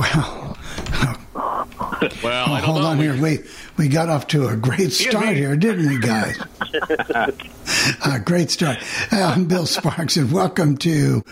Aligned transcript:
Well, 0.00 0.56
Well, 2.22 2.46
oh, 2.48 2.54
hold 2.56 2.82
on 2.86 2.98
here. 2.98 3.20
We 3.20 3.40
we 3.76 3.88
got 3.88 4.08
off 4.08 4.28
to 4.28 4.48
a 4.48 4.56
great 4.56 4.92
start 4.92 5.36
here, 5.36 5.54
didn't 5.56 5.86
we, 5.88 5.98
guys? 5.98 6.38
uh, 8.02 8.18
great 8.24 8.50
start. 8.50 8.78
I'm 9.12 9.44
Bill 9.44 9.66
Sparks, 9.66 10.16
and 10.16 10.32
welcome 10.32 10.78
to. 10.78 11.22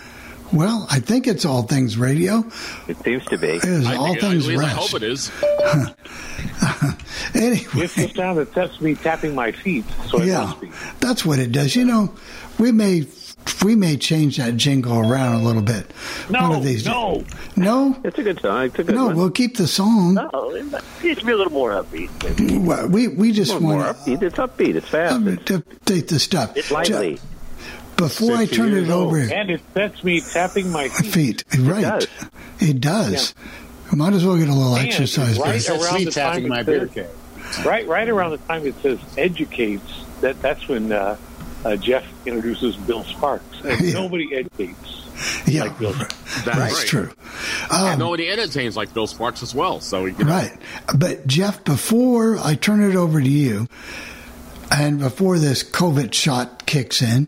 Well, 0.53 0.85
I 0.89 0.99
think 0.99 1.25
it's 1.25 1.45
All 1.45 1.63
Things 1.63 1.97
Radio. 1.97 2.43
It 2.87 2.97
seems 2.97 3.25
to 3.25 3.39
be. 3.39 3.47
It 3.47 3.63
is 3.63 3.87
I, 3.87 3.95
All 3.95 4.13
Things 4.13 4.47
at 4.47 4.55
least 4.55 4.63
I 4.63 4.67
hope 4.67 4.93
it 4.93 5.03
is. 5.03 5.31
Anyway, 7.35 7.65
It's 7.75 7.95
the 7.95 8.07
sound 8.15 8.37
that 8.39 8.53
sets 8.53 8.79
me 8.81 8.95
tapping 8.95 9.35
my 9.35 9.51
feet, 9.51 9.85
so 10.09 10.21
yeah, 10.21 10.53
that's 10.99 11.25
what 11.25 11.37
it 11.37 11.51
does. 11.51 11.75
You 11.75 11.85
know, 11.85 12.13
we 12.57 12.71
may 12.71 13.01
we 13.63 13.75
may 13.75 13.97
change 13.97 14.37
that 14.37 14.55
jingle 14.57 14.99
around 14.99 15.35
a 15.35 15.43
little 15.43 15.61
bit. 15.61 15.85
No, 16.29 16.41
One 16.49 16.57
of 16.57 16.63
these 16.63 16.85
no. 16.85 17.23
no, 17.55 17.99
It's 18.03 18.17
a 18.17 18.23
good 18.23 18.39
song. 18.39 18.65
It's 18.65 18.79
a 18.79 18.83
good 18.83 18.95
no. 18.95 19.07
one. 19.07 19.15
We'll 19.17 19.31
keep 19.31 19.57
the 19.57 19.67
song. 19.67 20.17
Oh, 20.33 20.53
it 20.55 20.65
needs 21.03 21.19
to 21.19 21.25
be 21.25 21.31
a 21.31 21.35
little 21.37 21.51
more 21.53 21.71
upbeat. 21.71 22.09
Maybe. 22.23 22.57
Well, 22.57 22.87
We 22.87 23.07
we 23.09 23.31
just 23.31 23.51
More, 23.53 23.61
more 23.61 23.75
want 23.83 23.97
upbeat. 23.97 24.21
It's 24.21 24.35
upbeat. 24.37 24.75
It's 24.75 24.87
fast. 24.87 25.13
um, 25.15 25.27
It's 25.27 25.43
to 25.45 25.63
take 25.85 26.07
the 26.07 26.19
stuff. 26.19 26.55
It's 26.55 26.71
lively. 26.71 27.15
Ju- 27.15 27.21
Before 27.97 28.35
I 28.35 28.45
turn 28.45 28.69
years 28.71 28.87
it 28.87 28.91
old. 28.91 29.07
over, 29.07 29.17
And 29.19 29.49
it 29.49 29.61
sets 29.73 30.03
me 30.03 30.21
tapping 30.21 30.71
my 30.71 30.87
feet. 30.89 31.43
feet. 31.51 31.59
Right. 31.59 31.81
does. 31.81 32.07
It 32.61 32.79
does. 32.79 33.33
Might 33.91 34.13
as 34.13 34.23
well 34.23 34.37
get 34.37 34.47
a 34.47 34.53
little 34.53 34.75
And 34.75 34.87
exercise. 34.87 35.37
right 35.39 35.61
Bill. 35.65 35.83
Around 35.83 36.05
the 36.05 36.11
tapping 36.11 36.41
time 36.43 36.49
my 36.49 36.59
it 36.61 36.93
says, 36.93 37.65
right, 37.65 37.87
right 37.87 38.07
around 38.07 38.31
the 38.31 38.37
time 38.37 38.65
it 38.65 38.75
says 38.81 38.99
educates, 39.17 40.03
that 40.21 40.39
that's 40.41 40.67
when 40.67 40.91
uh, 40.91 41.17
uh, 41.65 41.75
Jeff 41.75 42.05
introduces 42.25 42.75
Bill 42.77 43.03
Sparks. 43.03 43.61
And 43.63 43.79
Yeah. 43.85 43.93
nobody 43.93 44.35
educates. 44.35 44.95
Yeah, 45.45 45.63
like 45.63 45.77
Bill. 45.79 45.91
That's 45.93 46.45
that's 46.45 46.73
right. 46.75 46.87
true. 46.87 47.11
And 47.71 47.93
Um, 47.93 47.99
nobody 47.99 48.29
entertains 48.29 48.77
like 48.77 48.93
Bill 48.93 49.07
Sparks 49.07 49.43
as 49.43 49.53
well. 49.53 49.81
So, 49.81 50.05
you 50.05 50.17
know, 50.23 50.31
right. 50.31 50.57
But 50.97 51.27
Jeff, 51.27 51.63
before 51.65 52.37
I 52.37 52.55
turn 52.55 52.81
it 52.81 52.95
over 52.95 53.19
to 53.19 53.27
you, 53.29 53.67
and 54.71 54.99
before 54.99 55.39
this 55.39 55.63
COVID 55.63 56.13
shot 56.13 56.65
kicks 56.67 57.01
in, 57.01 57.27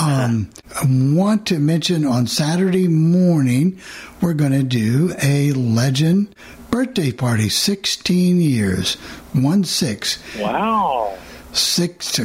um, 0.00 0.50
I 0.74 0.84
want 1.14 1.46
to 1.48 1.58
mention 1.58 2.04
on 2.06 2.26
Saturday 2.26 2.88
morning 2.88 3.78
we're 4.20 4.32
going 4.34 4.52
to 4.52 4.62
do 4.64 5.14
a 5.22 5.52
legend 5.52 6.34
birthday 6.70 7.12
party. 7.12 7.48
Sixteen 7.50 8.40
years, 8.40 8.94
one 9.34 9.62
six. 9.64 10.18
Wow. 10.38 11.16
six. 11.52 12.18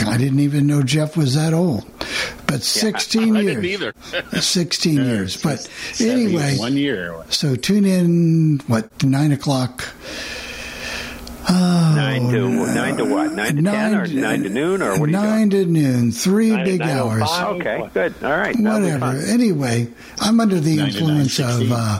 I 0.00 0.16
didn't 0.18 0.40
even 0.40 0.66
know 0.66 0.82
Jeff 0.82 1.16
was 1.16 1.34
that 1.34 1.52
old, 1.54 1.84
but 2.46 2.62
sixteen 2.62 3.36
I 3.36 3.40
years. 3.40 3.54
didn't 3.54 3.64
either. 3.64 3.94
Sixteen 4.40 4.96
years, 5.04 5.40
but 5.42 5.68
anyway. 6.00 6.56
one 6.58 6.76
year. 6.76 7.14
So 7.30 7.54
tune 7.56 7.84
in. 7.84 8.60
What 8.66 9.02
nine 9.02 9.32
o'clock? 9.32 9.84
Nine 11.48 12.30
to 12.32 12.48
nine 12.74 12.96
to 12.96 13.04
what? 13.04 13.32
Nine 13.32 13.56
to 13.56 13.62
ten 13.62 13.94
or 13.94 14.06
nine 14.06 14.42
to 14.42 14.48
noon 14.48 14.82
or 14.82 14.98
what 14.98 15.08
are 15.08 15.12
you 15.12 15.12
nine 15.12 15.50
to 15.50 15.64
noon. 15.64 16.12
Three 16.12 16.50
Nine- 16.50 16.64
big 16.64 16.80
nine 16.80 16.98
oh 16.98 17.08
hours. 17.10 17.22
five. 17.22 17.48
doing? 17.48 17.60
Okay, 17.60 17.88
good. 17.94 18.14
All 18.24 18.36
right. 18.36 18.56
Whatever. 18.58 19.16
Anyway, 19.26 19.88
I'm 20.20 20.40
under 20.40 20.60
the 20.60 20.76
Nine 20.76 20.88
influence 20.88 21.38
nine, 21.38 21.48
of 21.50 21.56
16. 21.58 21.72
uh, 21.72 21.98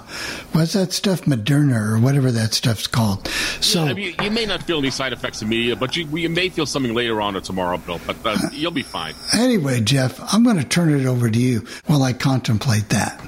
what's 0.52 0.72
that 0.74 0.92
stuff, 0.92 1.22
Moderna 1.22 1.94
or 1.94 1.98
whatever 1.98 2.30
that 2.32 2.54
stuff's 2.54 2.86
called. 2.86 3.26
So 3.60 3.84
I 3.84 3.92
mean, 3.94 4.14
you 4.22 4.30
may 4.30 4.46
not 4.46 4.62
feel 4.62 4.78
any 4.78 4.90
side 4.90 5.12
effects 5.12 5.42
immediately, 5.42 5.78
but 5.78 5.96
you, 5.96 6.06
you 6.16 6.28
may 6.28 6.48
feel 6.48 6.66
something 6.66 6.94
later 6.94 7.20
on 7.20 7.36
or 7.36 7.40
tomorrow, 7.40 7.78
Bill. 7.78 8.00
But 8.06 8.16
uh, 8.24 8.36
you'll 8.52 8.70
be 8.70 8.82
fine. 8.82 9.14
anyway, 9.34 9.80
Jeff, 9.80 10.20
I'm 10.32 10.42
going 10.44 10.58
to 10.58 10.64
turn 10.64 10.90
it 10.98 11.06
over 11.06 11.30
to 11.30 11.38
you 11.38 11.64
while 11.86 12.02
I 12.02 12.12
contemplate 12.12 12.88
that. 12.90 13.20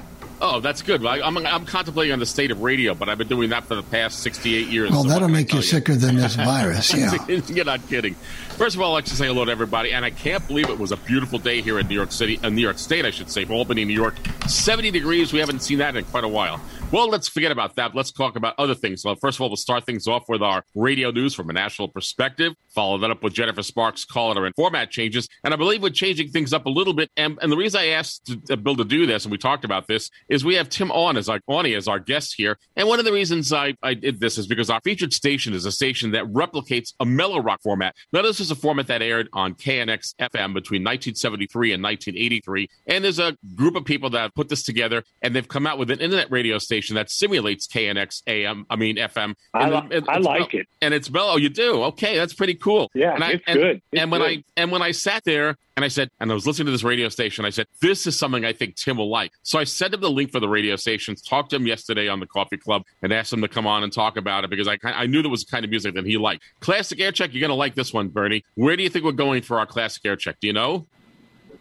Oh, 0.49 0.61
that's 0.61 0.81
good. 0.81 1.05
I, 1.05 1.19
I'm, 1.19 1.37
I'm 1.37 1.65
contemplating 1.65 2.13
on 2.13 2.19
the 2.19 2.25
state 2.25 2.51
of 2.51 2.61
radio, 2.61 2.93
but 2.93 3.09
I've 3.09 3.17
been 3.17 3.27
doing 3.27 3.49
that 3.49 3.65
for 3.65 3.75
the 3.75 3.83
past 3.83 4.19
68 4.19 4.67
years. 4.67 4.91
Well, 4.91 5.03
so 5.03 5.09
that'll 5.09 5.27
make 5.27 5.47
you 5.49 5.55
tell 5.55 5.61
sicker 5.61 5.93
than 5.93 6.15
this 6.15 6.35
virus. 6.37 6.93
Yeah. 6.93 7.15
You're 7.47 7.65
not 7.65 7.85
kidding. 7.89 8.13
First 8.55 8.77
of 8.77 8.81
all, 8.81 8.91
I'd 8.91 8.99
like 8.99 9.05
to 9.05 9.15
say 9.15 9.27
hello 9.27 9.43
to 9.43 9.51
everybody, 9.51 9.91
and 9.91 10.05
I 10.05 10.09
can't 10.09 10.45
believe 10.47 10.69
it 10.69 10.79
was 10.79 10.93
a 10.93 10.97
beautiful 10.97 11.37
day 11.37 11.61
here 11.61 11.79
in 11.79 11.87
New 11.87 11.95
York 11.95 12.13
City, 12.13 12.39
uh, 12.41 12.49
New 12.49 12.61
York 12.61 12.77
State, 12.77 13.05
I 13.05 13.11
should 13.11 13.29
say, 13.29 13.45
Albany, 13.45 13.83
New 13.83 13.93
York. 13.93 14.15
70 14.47 14.89
degrees. 14.91 15.33
We 15.33 15.39
haven't 15.39 15.63
seen 15.63 15.79
that 15.79 15.97
in 15.97 16.05
quite 16.05 16.23
a 16.23 16.29
while. 16.29 16.61
Well, 16.89 17.09
let's 17.09 17.27
forget 17.27 17.51
about 17.51 17.75
that. 17.75 17.95
Let's 17.95 18.13
talk 18.13 18.37
about 18.37 18.55
other 18.57 18.73
things. 18.73 19.03
Well, 19.03 19.15
first 19.15 19.37
of 19.37 19.41
all, 19.41 19.49
we'll 19.49 19.57
start 19.57 19.85
things 19.85 20.07
off 20.07 20.29
with 20.29 20.41
our 20.41 20.63
radio 20.73 21.11
news 21.11 21.33
from 21.33 21.49
a 21.49 21.53
national 21.53 21.89
perspective. 21.89 22.53
Follow 22.73 22.97
that 22.99 23.11
up 23.11 23.21
with 23.21 23.33
Jennifer 23.33 23.61
Sparks' 23.61 24.05
caller 24.05 24.45
and 24.45 24.55
format 24.55 24.89
changes. 24.89 25.27
And 25.43 25.53
I 25.53 25.57
believe 25.57 25.83
we're 25.83 25.89
changing 25.89 26.29
things 26.29 26.53
up 26.53 26.65
a 26.65 26.69
little 26.69 26.93
bit. 26.93 27.11
And, 27.17 27.37
and 27.41 27.51
the 27.51 27.57
reason 27.57 27.81
I 27.81 27.87
asked 27.87 28.33
uh, 28.49 28.55
Bill 28.55 28.77
to 28.77 28.85
do 28.85 29.05
this, 29.05 29.25
and 29.25 29.33
we 29.33 29.37
talked 29.37 29.65
about 29.65 29.87
this, 29.87 30.09
is 30.29 30.45
we 30.45 30.55
have 30.55 30.69
Tim 30.69 30.89
On 30.93 31.17
as 31.17 31.27
our 31.27 31.41
Oni 31.49 31.73
as 31.73 31.89
our 31.89 31.99
guest 31.99 32.35
here. 32.37 32.57
And 32.77 32.87
one 32.87 32.99
of 32.99 33.05
the 33.05 33.11
reasons 33.11 33.51
I, 33.51 33.75
I 33.83 33.93
did 33.93 34.21
this 34.21 34.37
is 34.37 34.47
because 34.47 34.69
our 34.69 34.79
featured 34.79 35.11
station 35.11 35.53
is 35.53 35.65
a 35.65 35.73
station 35.73 36.11
that 36.11 36.23
replicates 36.27 36.93
a 37.01 37.05
mellow 37.05 37.41
rock 37.41 37.61
format. 37.63 37.95
Now, 38.13 38.21
this 38.21 38.39
is 38.39 38.49
a 38.49 38.55
format 38.55 38.87
that 38.87 39.01
aired 39.01 39.27
on 39.33 39.55
KNX 39.55 40.15
FM 40.21 40.53
between 40.53 40.85
1973 40.85 41.73
and 41.73 41.83
1983. 41.83 42.69
And 42.87 43.03
there's 43.03 43.19
a 43.19 43.35
group 43.55 43.75
of 43.75 43.83
people 43.83 44.09
that 44.11 44.19
have 44.19 44.35
put 44.35 44.47
this 44.47 44.63
together, 44.63 45.03
and 45.21 45.35
they've 45.35 45.45
come 45.45 45.67
out 45.67 45.77
with 45.77 45.91
an 45.91 45.99
internet 45.99 46.31
radio 46.31 46.57
station 46.57 46.76
that 46.95 47.09
simulates 47.09 47.67
KNX 47.67 48.23
AM, 48.27 48.65
I 48.69 48.75
mean 48.75 48.97
FM. 48.97 49.35
I 49.53 49.69
li- 49.69 49.87
and 49.91 50.09
I 50.09 50.17
like 50.17 50.53
it. 50.53 50.67
And 50.81 50.93
it's 50.93 51.09
mellow. 51.09 51.33
Oh, 51.33 51.37
you 51.37 51.49
do? 51.49 51.83
Okay, 51.83 52.17
that's 52.17 52.33
pretty 52.33 52.55
cool. 52.55 52.89
Yeah, 52.93 53.13
and 53.13 53.23
I, 53.23 53.31
it's 53.31 53.43
and, 53.47 53.59
good. 53.59 53.81
It's 53.91 54.01
and 54.01 54.11
when 54.11 54.21
good. 54.21 54.29
I 54.29 54.43
and 54.55 54.71
when 54.71 54.81
I 54.81 54.91
sat 54.91 55.23
there 55.23 55.57
and 55.75 55.85
I 55.85 55.89
said, 55.89 56.09
and 56.19 56.31
I 56.31 56.33
was 56.33 56.47
listening 56.47 56.65
to 56.65 56.71
this 56.71 56.83
radio 56.83 57.07
station, 57.09 57.45
I 57.45 57.51
said, 57.51 57.67
this 57.81 58.07
is 58.07 58.17
something 58.17 58.43
I 58.43 58.51
think 58.53 58.75
Tim 58.75 58.97
will 58.97 59.09
like. 59.09 59.31
So 59.43 59.59
I 59.59 59.63
sent 59.63 59.93
him 59.93 60.01
the 60.01 60.09
link 60.09 60.31
for 60.31 60.39
the 60.39 60.49
radio 60.49 60.75
stations, 60.75 61.21
talked 61.21 61.51
to 61.51 61.57
him 61.57 61.67
yesterday 61.67 62.07
on 62.07 62.19
the 62.19 62.25
coffee 62.25 62.57
club, 62.57 62.83
and 63.03 63.13
asked 63.13 63.31
him 63.31 63.41
to 63.41 63.47
come 63.47 63.67
on 63.67 63.83
and 63.83 63.93
talk 63.93 64.17
about 64.17 64.43
it 64.43 64.49
because 64.49 64.67
I, 64.67 64.77
I 64.83 65.05
knew 65.05 65.21
there 65.21 65.29
was 65.29 65.45
the 65.45 65.51
kind 65.51 65.63
of 65.63 65.69
music 65.69 65.93
that 65.93 66.05
he 66.05 66.17
liked. 66.17 66.43
Classic 66.61 66.99
Air 66.99 67.11
Check, 67.11 67.33
you're 67.33 67.41
going 67.41 67.49
to 67.49 67.55
like 67.55 67.75
this 67.75 67.93
one, 67.93 68.07
Bernie. 68.07 68.43
Where 68.55 68.75
do 68.75 68.83
you 68.83 68.89
think 68.89 69.05
we're 69.05 69.11
going 69.11 69.43
for 69.43 69.59
our 69.59 69.67
Classic 69.67 70.03
Air 70.03 70.15
Check? 70.15 70.39
Do 70.39 70.47
you 70.47 70.53
know? 70.53 70.87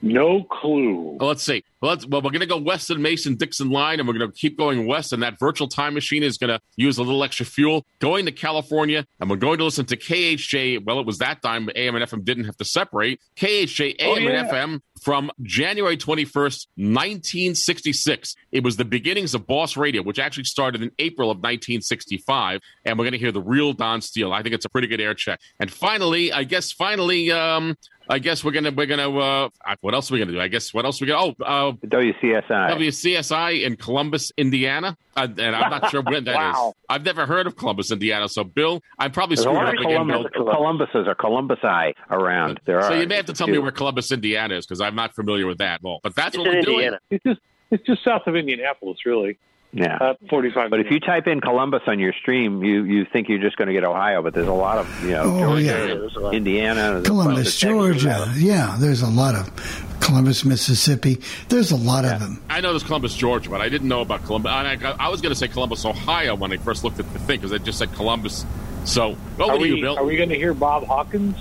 No 0.02 0.44
clue. 0.44 1.16
Well, 1.18 1.28
let's 1.28 1.42
see. 1.42 1.64
Well, 1.80 1.92
let's, 1.92 2.06
well 2.06 2.22
we're 2.22 2.30
going 2.30 2.40
to 2.40 2.46
go 2.46 2.56
west 2.58 2.90
of 2.90 2.98
Mason 2.98 3.34
Dixon 3.36 3.70
line, 3.70 3.98
and 3.98 4.08
we're 4.08 4.14
going 4.18 4.30
to 4.30 4.36
keep 4.36 4.56
going 4.58 4.86
west. 4.86 5.12
And 5.12 5.22
that 5.22 5.38
virtual 5.38 5.68
time 5.68 5.94
machine 5.94 6.22
is 6.22 6.38
going 6.38 6.48
to 6.48 6.60
use 6.76 6.98
a 6.98 7.02
little 7.02 7.22
extra 7.24 7.44
fuel, 7.46 7.84
going 7.98 8.24
to 8.26 8.32
California, 8.32 9.06
and 9.20 9.28
we're 9.30 9.36
going 9.36 9.58
to 9.58 9.64
listen 9.64 9.84
to 9.86 9.96
KHJ. 9.96 10.84
Well, 10.84 11.00
it 11.00 11.06
was 11.06 11.18
that 11.18 11.42
time 11.42 11.68
AM 11.74 11.94
and 11.96 12.04
FM 12.04 12.24
didn't 12.24 12.44
have 12.44 12.56
to 12.58 12.64
separate. 12.64 13.20
KHJ 13.36 13.96
AM 13.98 14.08
Oh, 14.10 14.16
yeah. 14.18 14.40
and 14.40 14.48
FM 14.48 14.80
from 15.02 15.30
January 15.42 15.96
21st, 15.96 16.66
1966. 16.76 18.34
It 18.52 18.62
was 18.64 18.76
the 18.76 18.84
beginnings 18.84 19.34
of 19.34 19.46
Boss 19.46 19.76
Radio, 19.76 20.02
which 20.02 20.18
actually 20.18 20.44
started 20.44 20.82
in 20.82 20.90
April 20.98 21.30
of 21.30 21.38
1965. 21.38 22.60
And 22.84 22.98
we're 22.98 23.04
going 23.04 23.12
to 23.12 23.18
hear 23.18 23.32
the 23.32 23.42
real 23.42 23.72
Don 23.72 24.00
Steele. 24.00 24.32
I 24.32 24.42
think 24.42 24.54
it's 24.54 24.64
a 24.64 24.68
pretty 24.68 24.88
good 24.88 25.00
air 25.00 25.14
check. 25.14 25.40
And 25.60 25.70
finally, 25.70 26.32
I 26.32 26.44
guess 26.44 26.72
finally, 26.72 27.30
um, 27.30 27.76
I 28.08 28.18
guess 28.18 28.44
we're 28.44 28.52
gonna 28.52 28.70
we're 28.70 28.86
gonna 28.86 29.10
uh, 29.10 29.48
what 29.80 29.94
else 29.94 30.10
are 30.10 30.14
we 30.14 30.20
gonna 30.20 30.32
do? 30.32 30.40
I 30.40 30.48
guess 30.48 30.72
what 30.72 30.84
else 30.84 31.00
are 31.00 31.04
we 31.04 31.08
gonna 31.08 31.34
oh 31.40 31.44
uh, 31.44 31.72
WCSI. 31.86 32.42
WCSI 32.70 33.64
in 33.64 33.76
Columbus, 33.76 34.32
Indiana, 34.36 34.96
uh, 35.16 35.26
and 35.38 35.56
I'm 35.56 35.70
not 35.70 35.90
sure 35.90 36.02
when 36.02 36.24
that 36.24 36.32
is. 36.32 36.54
Wow. 36.54 36.74
I've 36.88 37.04
never 37.04 37.26
heard 37.26 37.46
of 37.46 37.56
Columbus, 37.56 37.90
Indiana. 37.90 38.28
So, 38.28 38.44
Bill, 38.44 38.80
I'm 38.98 39.10
probably 39.10 39.36
There's 39.36 39.44
screwing 39.44 39.64
lot 39.64 39.68
up 39.68 39.74
of 39.74 39.80
again. 39.80 40.06
Bill. 40.06 40.28
Columbus, 40.28 40.92
Columbuses 40.94 41.06
or 41.08 41.14
Columbusi 41.14 41.92
around. 42.10 42.60
There 42.64 42.80
are. 42.80 42.90
So 42.90 42.94
you 42.94 43.06
may 43.06 43.16
have 43.16 43.26
to 43.26 43.32
tell 43.32 43.48
me 43.48 43.58
where 43.58 43.72
Columbus, 43.72 44.12
Indiana 44.12 44.56
is 44.56 44.66
because 44.66 44.80
I'm 44.80 44.94
not 44.94 45.14
familiar 45.14 45.46
with 45.46 45.58
that. 45.58 45.82
Well, 45.82 46.00
but 46.02 46.14
that's 46.14 46.36
It's 46.36 46.38
what 46.38 46.46
we're 46.46 46.62
doing. 46.62 46.74
Indiana. 46.76 46.98
It's 47.10 47.24
just 47.24 47.40
it's 47.70 47.84
just 47.84 48.04
south 48.04 48.22
of 48.26 48.36
Indianapolis, 48.36 48.98
really. 49.04 49.38
Yeah. 49.72 49.96
Uh, 50.00 50.14
45 50.30 50.70
But 50.70 50.80
if 50.80 50.90
you 50.90 51.00
type 51.00 51.26
in 51.26 51.40
Columbus 51.40 51.82
on 51.86 51.98
your 51.98 52.12
stream, 52.14 52.64
you, 52.64 52.84
you 52.84 53.04
think 53.04 53.28
you're 53.28 53.40
just 53.40 53.56
going 53.56 53.68
to 53.68 53.74
get 53.74 53.84
Ohio, 53.84 54.22
but 54.22 54.32
there's 54.32 54.48
a 54.48 54.52
lot 54.52 54.78
of, 54.78 55.04
you 55.04 55.10
know, 55.10 55.22
Oh, 55.24 55.38
Georgia, 55.40 55.62
yeah. 55.64 55.72
there's 55.86 56.16
a 56.16 56.20
lot. 56.20 56.34
Indiana. 56.34 56.74
there's 56.74 56.86
a 56.86 56.92
bunch 56.92 57.02
of 57.02 57.06
Columbus, 57.06 57.56
Georgia. 57.58 58.32
Yeah, 58.36 58.76
there's 58.80 59.02
a 59.02 59.08
lot 59.08 59.34
of 59.34 59.98
Columbus, 60.00 60.44
Mississippi. 60.46 61.20
There's 61.50 61.72
a 61.72 61.76
lot 61.76 62.04
of 62.06 62.20
them. 62.20 62.42
I 62.48 62.60
know 62.62 62.70
there's 62.72 62.84
Columbus, 62.84 63.14
Georgia, 63.16 63.50
but 63.50 63.60
I 63.60 63.68
didn't 63.68 63.88
know 63.88 64.00
about 64.00 64.24
Columbus. 64.24 64.50
And 64.52 64.84
I, 64.86 64.96
I 64.98 65.08
was 65.10 65.20
going 65.20 65.32
to 65.32 65.38
say 65.38 65.48
Columbus, 65.48 65.84
Ohio 65.84 66.34
when 66.36 66.52
I 66.52 66.56
first 66.56 66.82
looked 66.84 66.98
at 67.00 67.12
the 67.12 67.18
thing 67.18 67.38
because 67.40 67.52
it 67.52 67.62
just 67.64 67.78
said 67.78 67.92
Columbus. 67.94 68.46
So, 68.84 69.16
over 69.38 69.52
Are 69.52 69.58
to 69.58 69.66
you, 69.66 69.82
Bill. 69.82 69.98
are 69.98 70.04
we 70.04 70.16
going 70.16 70.28
to 70.30 70.36
hear 70.36 70.54
Bob 70.54 70.84
Hawkins? 70.86 71.36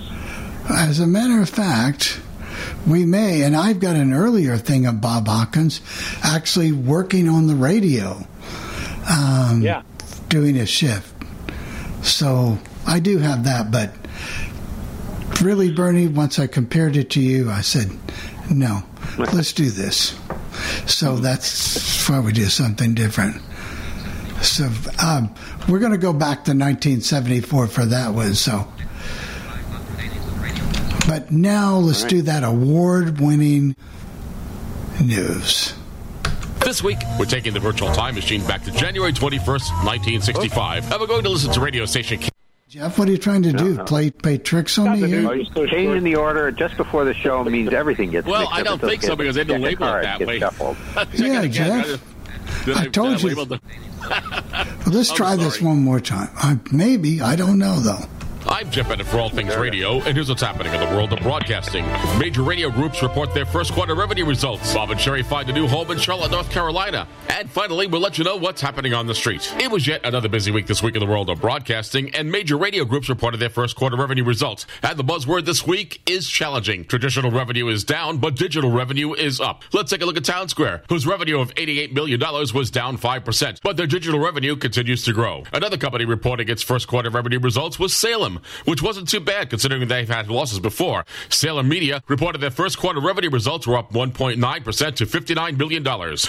As 0.68 0.98
a 1.00 1.06
matter 1.06 1.40
of 1.40 1.48
fact, 1.48 2.20
we 2.86 3.04
may, 3.04 3.42
and 3.42 3.56
I've 3.56 3.80
got 3.80 3.96
an 3.96 4.12
earlier 4.12 4.56
thing 4.56 4.86
of 4.86 5.00
Bob 5.00 5.26
Hawkins 5.28 5.80
actually 6.22 6.72
working 6.72 7.28
on 7.28 7.46
the 7.46 7.54
radio, 7.54 8.26
um, 9.08 9.62
Yeah. 9.62 9.82
doing 10.28 10.56
a 10.58 10.66
shift. 10.66 11.12
So 12.02 12.58
I 12.86 13.00
do 13.00 13.18
have 13.18 13.44
that, 13.44 13.70
but 13.70 13.92
really, 15.42 15.72
Bernie, 15.72 16.06
once 16.08 16.38
I 16.38 16.46
compared 16.46 16.96
it 16.96 17.10
to 17.10 17.20
you, 17.20 17.50
I 17.50 17.60
said, 17.62 17.90
no, 18.50 18.82
let's 19.18 19.52
do 19.52 19.70
this. 19.70 20.14
So 20.86 21.16
that's 21.16 22.08
why 22.08 22.20
we 22.20 22.32
do 22.32 22.46
something 22.46 22.94
different. 22.94 23.42
So 24.42 24.70
um, 25.02 25.34
we're 25.68 25.78
going 25.80 25.92
to 25.92 25.98
go 25.98 26.12
back 26.12 26.44
to 26.44 26.52
1974 26.52 27.66
for 27.68 27.84
that 27.86 28.14
one. 28.14 28.34
So, 28.34 28.66
but 31.06 31.30
now 31.30 31.76
let's 31.76 32.04
do 32.04 32.22
that 32.22 32.42
award-winning 32.44 33.76
news. 35.02 35.74
This 36.60 36.82
week, 36.82 36.98
we're 37.18 37.26
taking 37.26 37.52
the 37.54 37.60
virtual 37.60 37.92
time 37.92 38.14
machine 38.16 38.44
back 38.46 38.64
to 38.64 38.72
January 38.72 39.12
21st, 39.12 39.84
1965. 39.84 40.90
And 40.90 41.00
we're 41.00 41.06
going 41.06 41.22
to 41.22 41.28
listen 41.28 41.52
to 41.52 41.60
radio 41.60 41.84
station 41.84 42.18
K- 42.18 42.28
Jeff, 42.68 42.98
what 42.98 43.06
are 43.08 43.12
you 43.12 43.18
trying 43.18 43.42
to 43.44 43.52
do? 43.52 43.74
no. 43.74 43.84
Play 43.84 44.10
play 44.10 44.38
tricks 44.38 44.76
on 44.76 44.92
me 44.94 45.00
the 45.02 45.06
here? 45.06 45.22
news. 45.22 45.48
You're 45.54 45.68
changing 45.68 46.02
the 46.02 46.16
order 46.16 46.50
just 46.50 46.76
before 46.76 47.04
the 47.04 47.14
show 47.14 47.44
means 47.44 47.72
everything 47.72 48.10
gets 48.10 48.26
Well, 48.26 48.48
I 48.50 48.64
don't 48.64 48.80
think 48.80 49.02
so, 49.02 49.14
because 49.14 49.36
they 49.36 49.44
didn't 49.44 49.62
label 49.62 49.84
it 49.84 49.88
cards 49.90 50.06
that 50.06 50.26
way. 50.26 50.40
shuffled. 50.40 50.76
Yeah, 51.14 51.46
Jeff. 51.46 52.02
did 52.64 52.76
I 52.76 52.86
told 52.88 53.22
you. 53.22 53.36
Well, 53.36 53.46
let's 54.86 55.10
I'm 55.10 55.16
try 55.16 55.36
this 55.36 55.60
one 55.62 55.78
more 55.78 56.00
time. 56.00 56.30
I, 56.36 56.58
maybe 56.72 57.20
I 57.20 57.36
don't 57.36 57.58
know 57.58 57.78
though. 57.78 58.04
I'm 58.48 58.70
Jeff 58.70 58.88
Bennett 58.88 59.06
for 59.06 59.18
All 59.18 59.28
Things 59.28 59.56
Radio, 59.56 59.94
and 60.02 60.14
here's 60.14 60.28
what's 60.28 60.40
happening 60.40 60.72
in 60.72 60.78
the 60.80 60.86
world 60.96 61.12
of 61.12 61.18
broadcasting. 61.20 61.84
Major 62.16 62.42
radio 62.42 62.70
groups 62.70 63.02
report 63.02 63.34
their 63.34 63.44
first 63.44 63.72
quarter 63.72 63.94
revenue 63.94 64.24
results. 64.24 64.72
Bob 64.72 64.90
and 64.92 65.00
Sherry 65.00 65.24
find 65.24 65.50
a 65.50 65.52
new 65.52 65.66
home 65.66 65.90
in 65.90 65.98
Charlotte, 65.98 66.30
North 66.30 66.48
Carolina. 66.50 67.08
And 67.28 67.50
finally, 67.50 67.86
we'll 67.86 68.00
let 68.00 68.18
you 68.18 68.24
know 68.24 68.36
what's 68.36 68.60
happening 68.60 68.94
on 68.94 69.06
the 69.08 69.14
street. 69.16 69.52
It 69.58 69.70
was 69.70 69.86
yet 69.86 70.00
another 70.04 70.28
busy 70.28 70.52
week 70.52 70.66
this 70.66 70.80
week 70.82 70.94
in 70.94 71.00
the 71.00 71.06
world 71.06 71.28
of 71.28 71.40
broadcasting, 71.40 72.14
and 72.14 72.30
major 72.30 72.56
radio 72.56 72.84
groups 72.84 73.08
reported 73.08 73.38
their 73.38 73.50
first 73.50 73.74
quarter 73.74 73.96
revenue 73.96 74.24
results. 74.24 74.64
And 74.82 74.96
the 74.96 75.04
buzzword 75.04 75.44
this 75.44 75.66
week 75.66 76.00
is 76.06 76.28
challenging. 76.28 76.84
Traditional 76.84 77.32
revenue 77.32 77.66
is 77.68 77.82
down, 77.84 78.18
but 78.18 78.36
digital 78.36 78.70
revenue 78.70 79.12
is 79.12 79.40
up. 79.40 79.64
Let's 79.72 79.90
take 79.90 80.02
a 80.02 80.06
look 80.06 80.16
at 80.16 80.22
Townsquare, 80.22 80.82
whose 80.88 81.04
revenue 81.06 81.40
of 81.40 81.52
$88 81.56 81.92
million 81.92 82.20
was 82.54 82.70
down 82.70 82.96
5%, 82.96 83.58
but 83.62 83.76
their 83.76 83.88
digital 83.88 84.20
revenue 84.20 84.54
continues 84.56 85.02
to 85.04 85.12
grow. 85.12 85.42
Another 85.52 85.76
company 85.76 86.04
reporting 86.04 86.48
its 86.48 86.62
first 86.62 86.86
quarter 86.86 87.10
revenue 87.10 87.40
results 87.40 87.78
was 87.78 87.94
Salem, 87.94 88.35
which 88.64 88.82
wasn't 88.82 89.08
too 89.08 89.20
bad 89.20 89.50
considering 89.50 89.86
they've 89.88 90.08
had 90.08 90.28
losses 90.28 90.60
before. 90.60 91.04
Salem 91.28 91.68
Media 91.68 92.02
reported 92.08 92.40
their 92.40 92.50
first 92.50 92.78
quarter 92.78 93.00
revenue 93.00 93.30
results 93.30 93.66
were 93.66 93.76
up 93.76 93.92
1.9% 93.92 94.94
to 94.96 95.06
$59 95.06 95.58
million. 95.58 95.86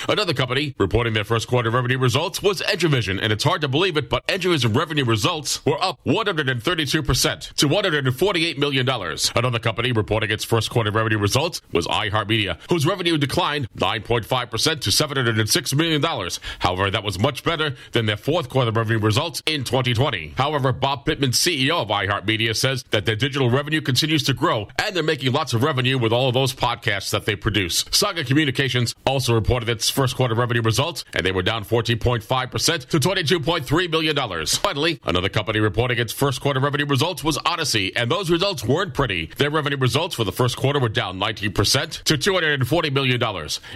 Another 0.09 0.33
company 0.33 0.75
reporting 0.77 1.13
their 1.13 1.24
first 1.24 1.48
quarter 1.48 1.69
revenue 1.69 1.98
results 1.98 2.42
was 2.42 2.62
Entravision, 2.62 3.19
and 3.21 3.31
it's 3.31 3.44
hard 3.44 3.62
to 3.62 3.68
believe 3.68 3.98
it, 3.98 4.09
but 4.09 4.25
Entravision 4.27 4.75
revenue 4.75 5.06
results 5.06 5.65
were 5.65 5.81
up 5.83 6.00
132% 6.06 7.54
to 7.54 7.68
$148 7.68 8.57
million. 8.57 8.88
Another 9.36 9.59
company 9.59 9.92
reporting 9.92 10.31
its 10.31 10.44
first 10.44 10.69
quarter 10.69 10.92
revenue 10.92 11.18
results 11.18 11.62
was 11.71 11.88
iHeartMedia, 11.88 12.57
whose 12.69 12.86
revenue 12.86 13.18
declined 13.18 13.68
9.5% 13.77 14.81
to 14.81 14.89
$706 14.89 15.75
million. 15.75 16.30
However, 16.59 16.92
that 16.92 17.04
was 17.04 17.19
much 17.19 17.44
better 17.44 17.75
than 17.92 18.06
their 18.06 18.18
fourth 18.18 18.50
quarter 18.50 18.71
revenue 18.71 19.00
results 19.00 19.42
in 19.45 19.63
2020. 19.63 20.33
However, 20.38 20.71
Bob 20.71 21.06
Pittman, 21.06 21.31
CEO 21.31 21.81
of 21.81 21.92
iHeartMedia, 22.06 22.56
says 22.56 22.84
that 22.92 23.06
their 23.06 23.16
digital 23.16 23.50
revenue 23.50 23.82
continues 23.82 24.24
to 24.24 24.34
grow 24.34 24.68
and 24.80 24.96
they're 24.96 25.04
making 25.04 25.32
lots 25.32 25.54
of 25.54 25.64
revenue 25.64 25.98
with 25.98 26.12
all 26.12 26.28
of 26.28 26.34
those 26.34 26.54
podcasts 26.54 27.12
that 27.12 27.26
they 27.26 27.36
produce. 27.36 27.86
Saga 27.92 28.24
Communications 28.24 28.96
also 29.06 29.34
reported 29.34 29.70
its 29.70 29.90
first 29.90 30.16
quarter 30.16 30.36
revenue 30.36 30.62
results 30.62 31.04
and 31.14 31.26
they 31.26 31.32
were 31.32 31.44
down 31.44 31.64
14.5% 31.64 32.88
to 32.88 33.00
$22.3 33.00 33.92
million. 33.92 34.46
Finally, 34.46 35.00
another 35.06 35.30
company 35.30 35.60
reporting 35.60 35.98
its 35.98 36.14
first 36.14 36.42
quarter 36.42 36.60
revenue 36.60 36.86
results 36.86 37.24
was 37.24 37.38
Audacy, 37.40 37.92
and 37.96 38.12
those 38.12 38.30
results 38.30 38.64
weren't 38.64 38.94
pretty. 38.94 39.28
Their 39.38 39.50
revenue 39.50 39.78
results 39.78 40.16
for 40.16 40.24
the 40.24 40.32
first 40.32 40.58
quarter 40.58 40.80
were 40.80 40.90
down 40.90 41.20
19% 41.20 42.04
to 42.04 42.18
$240 42.18 42.94
million. 42.94 43.22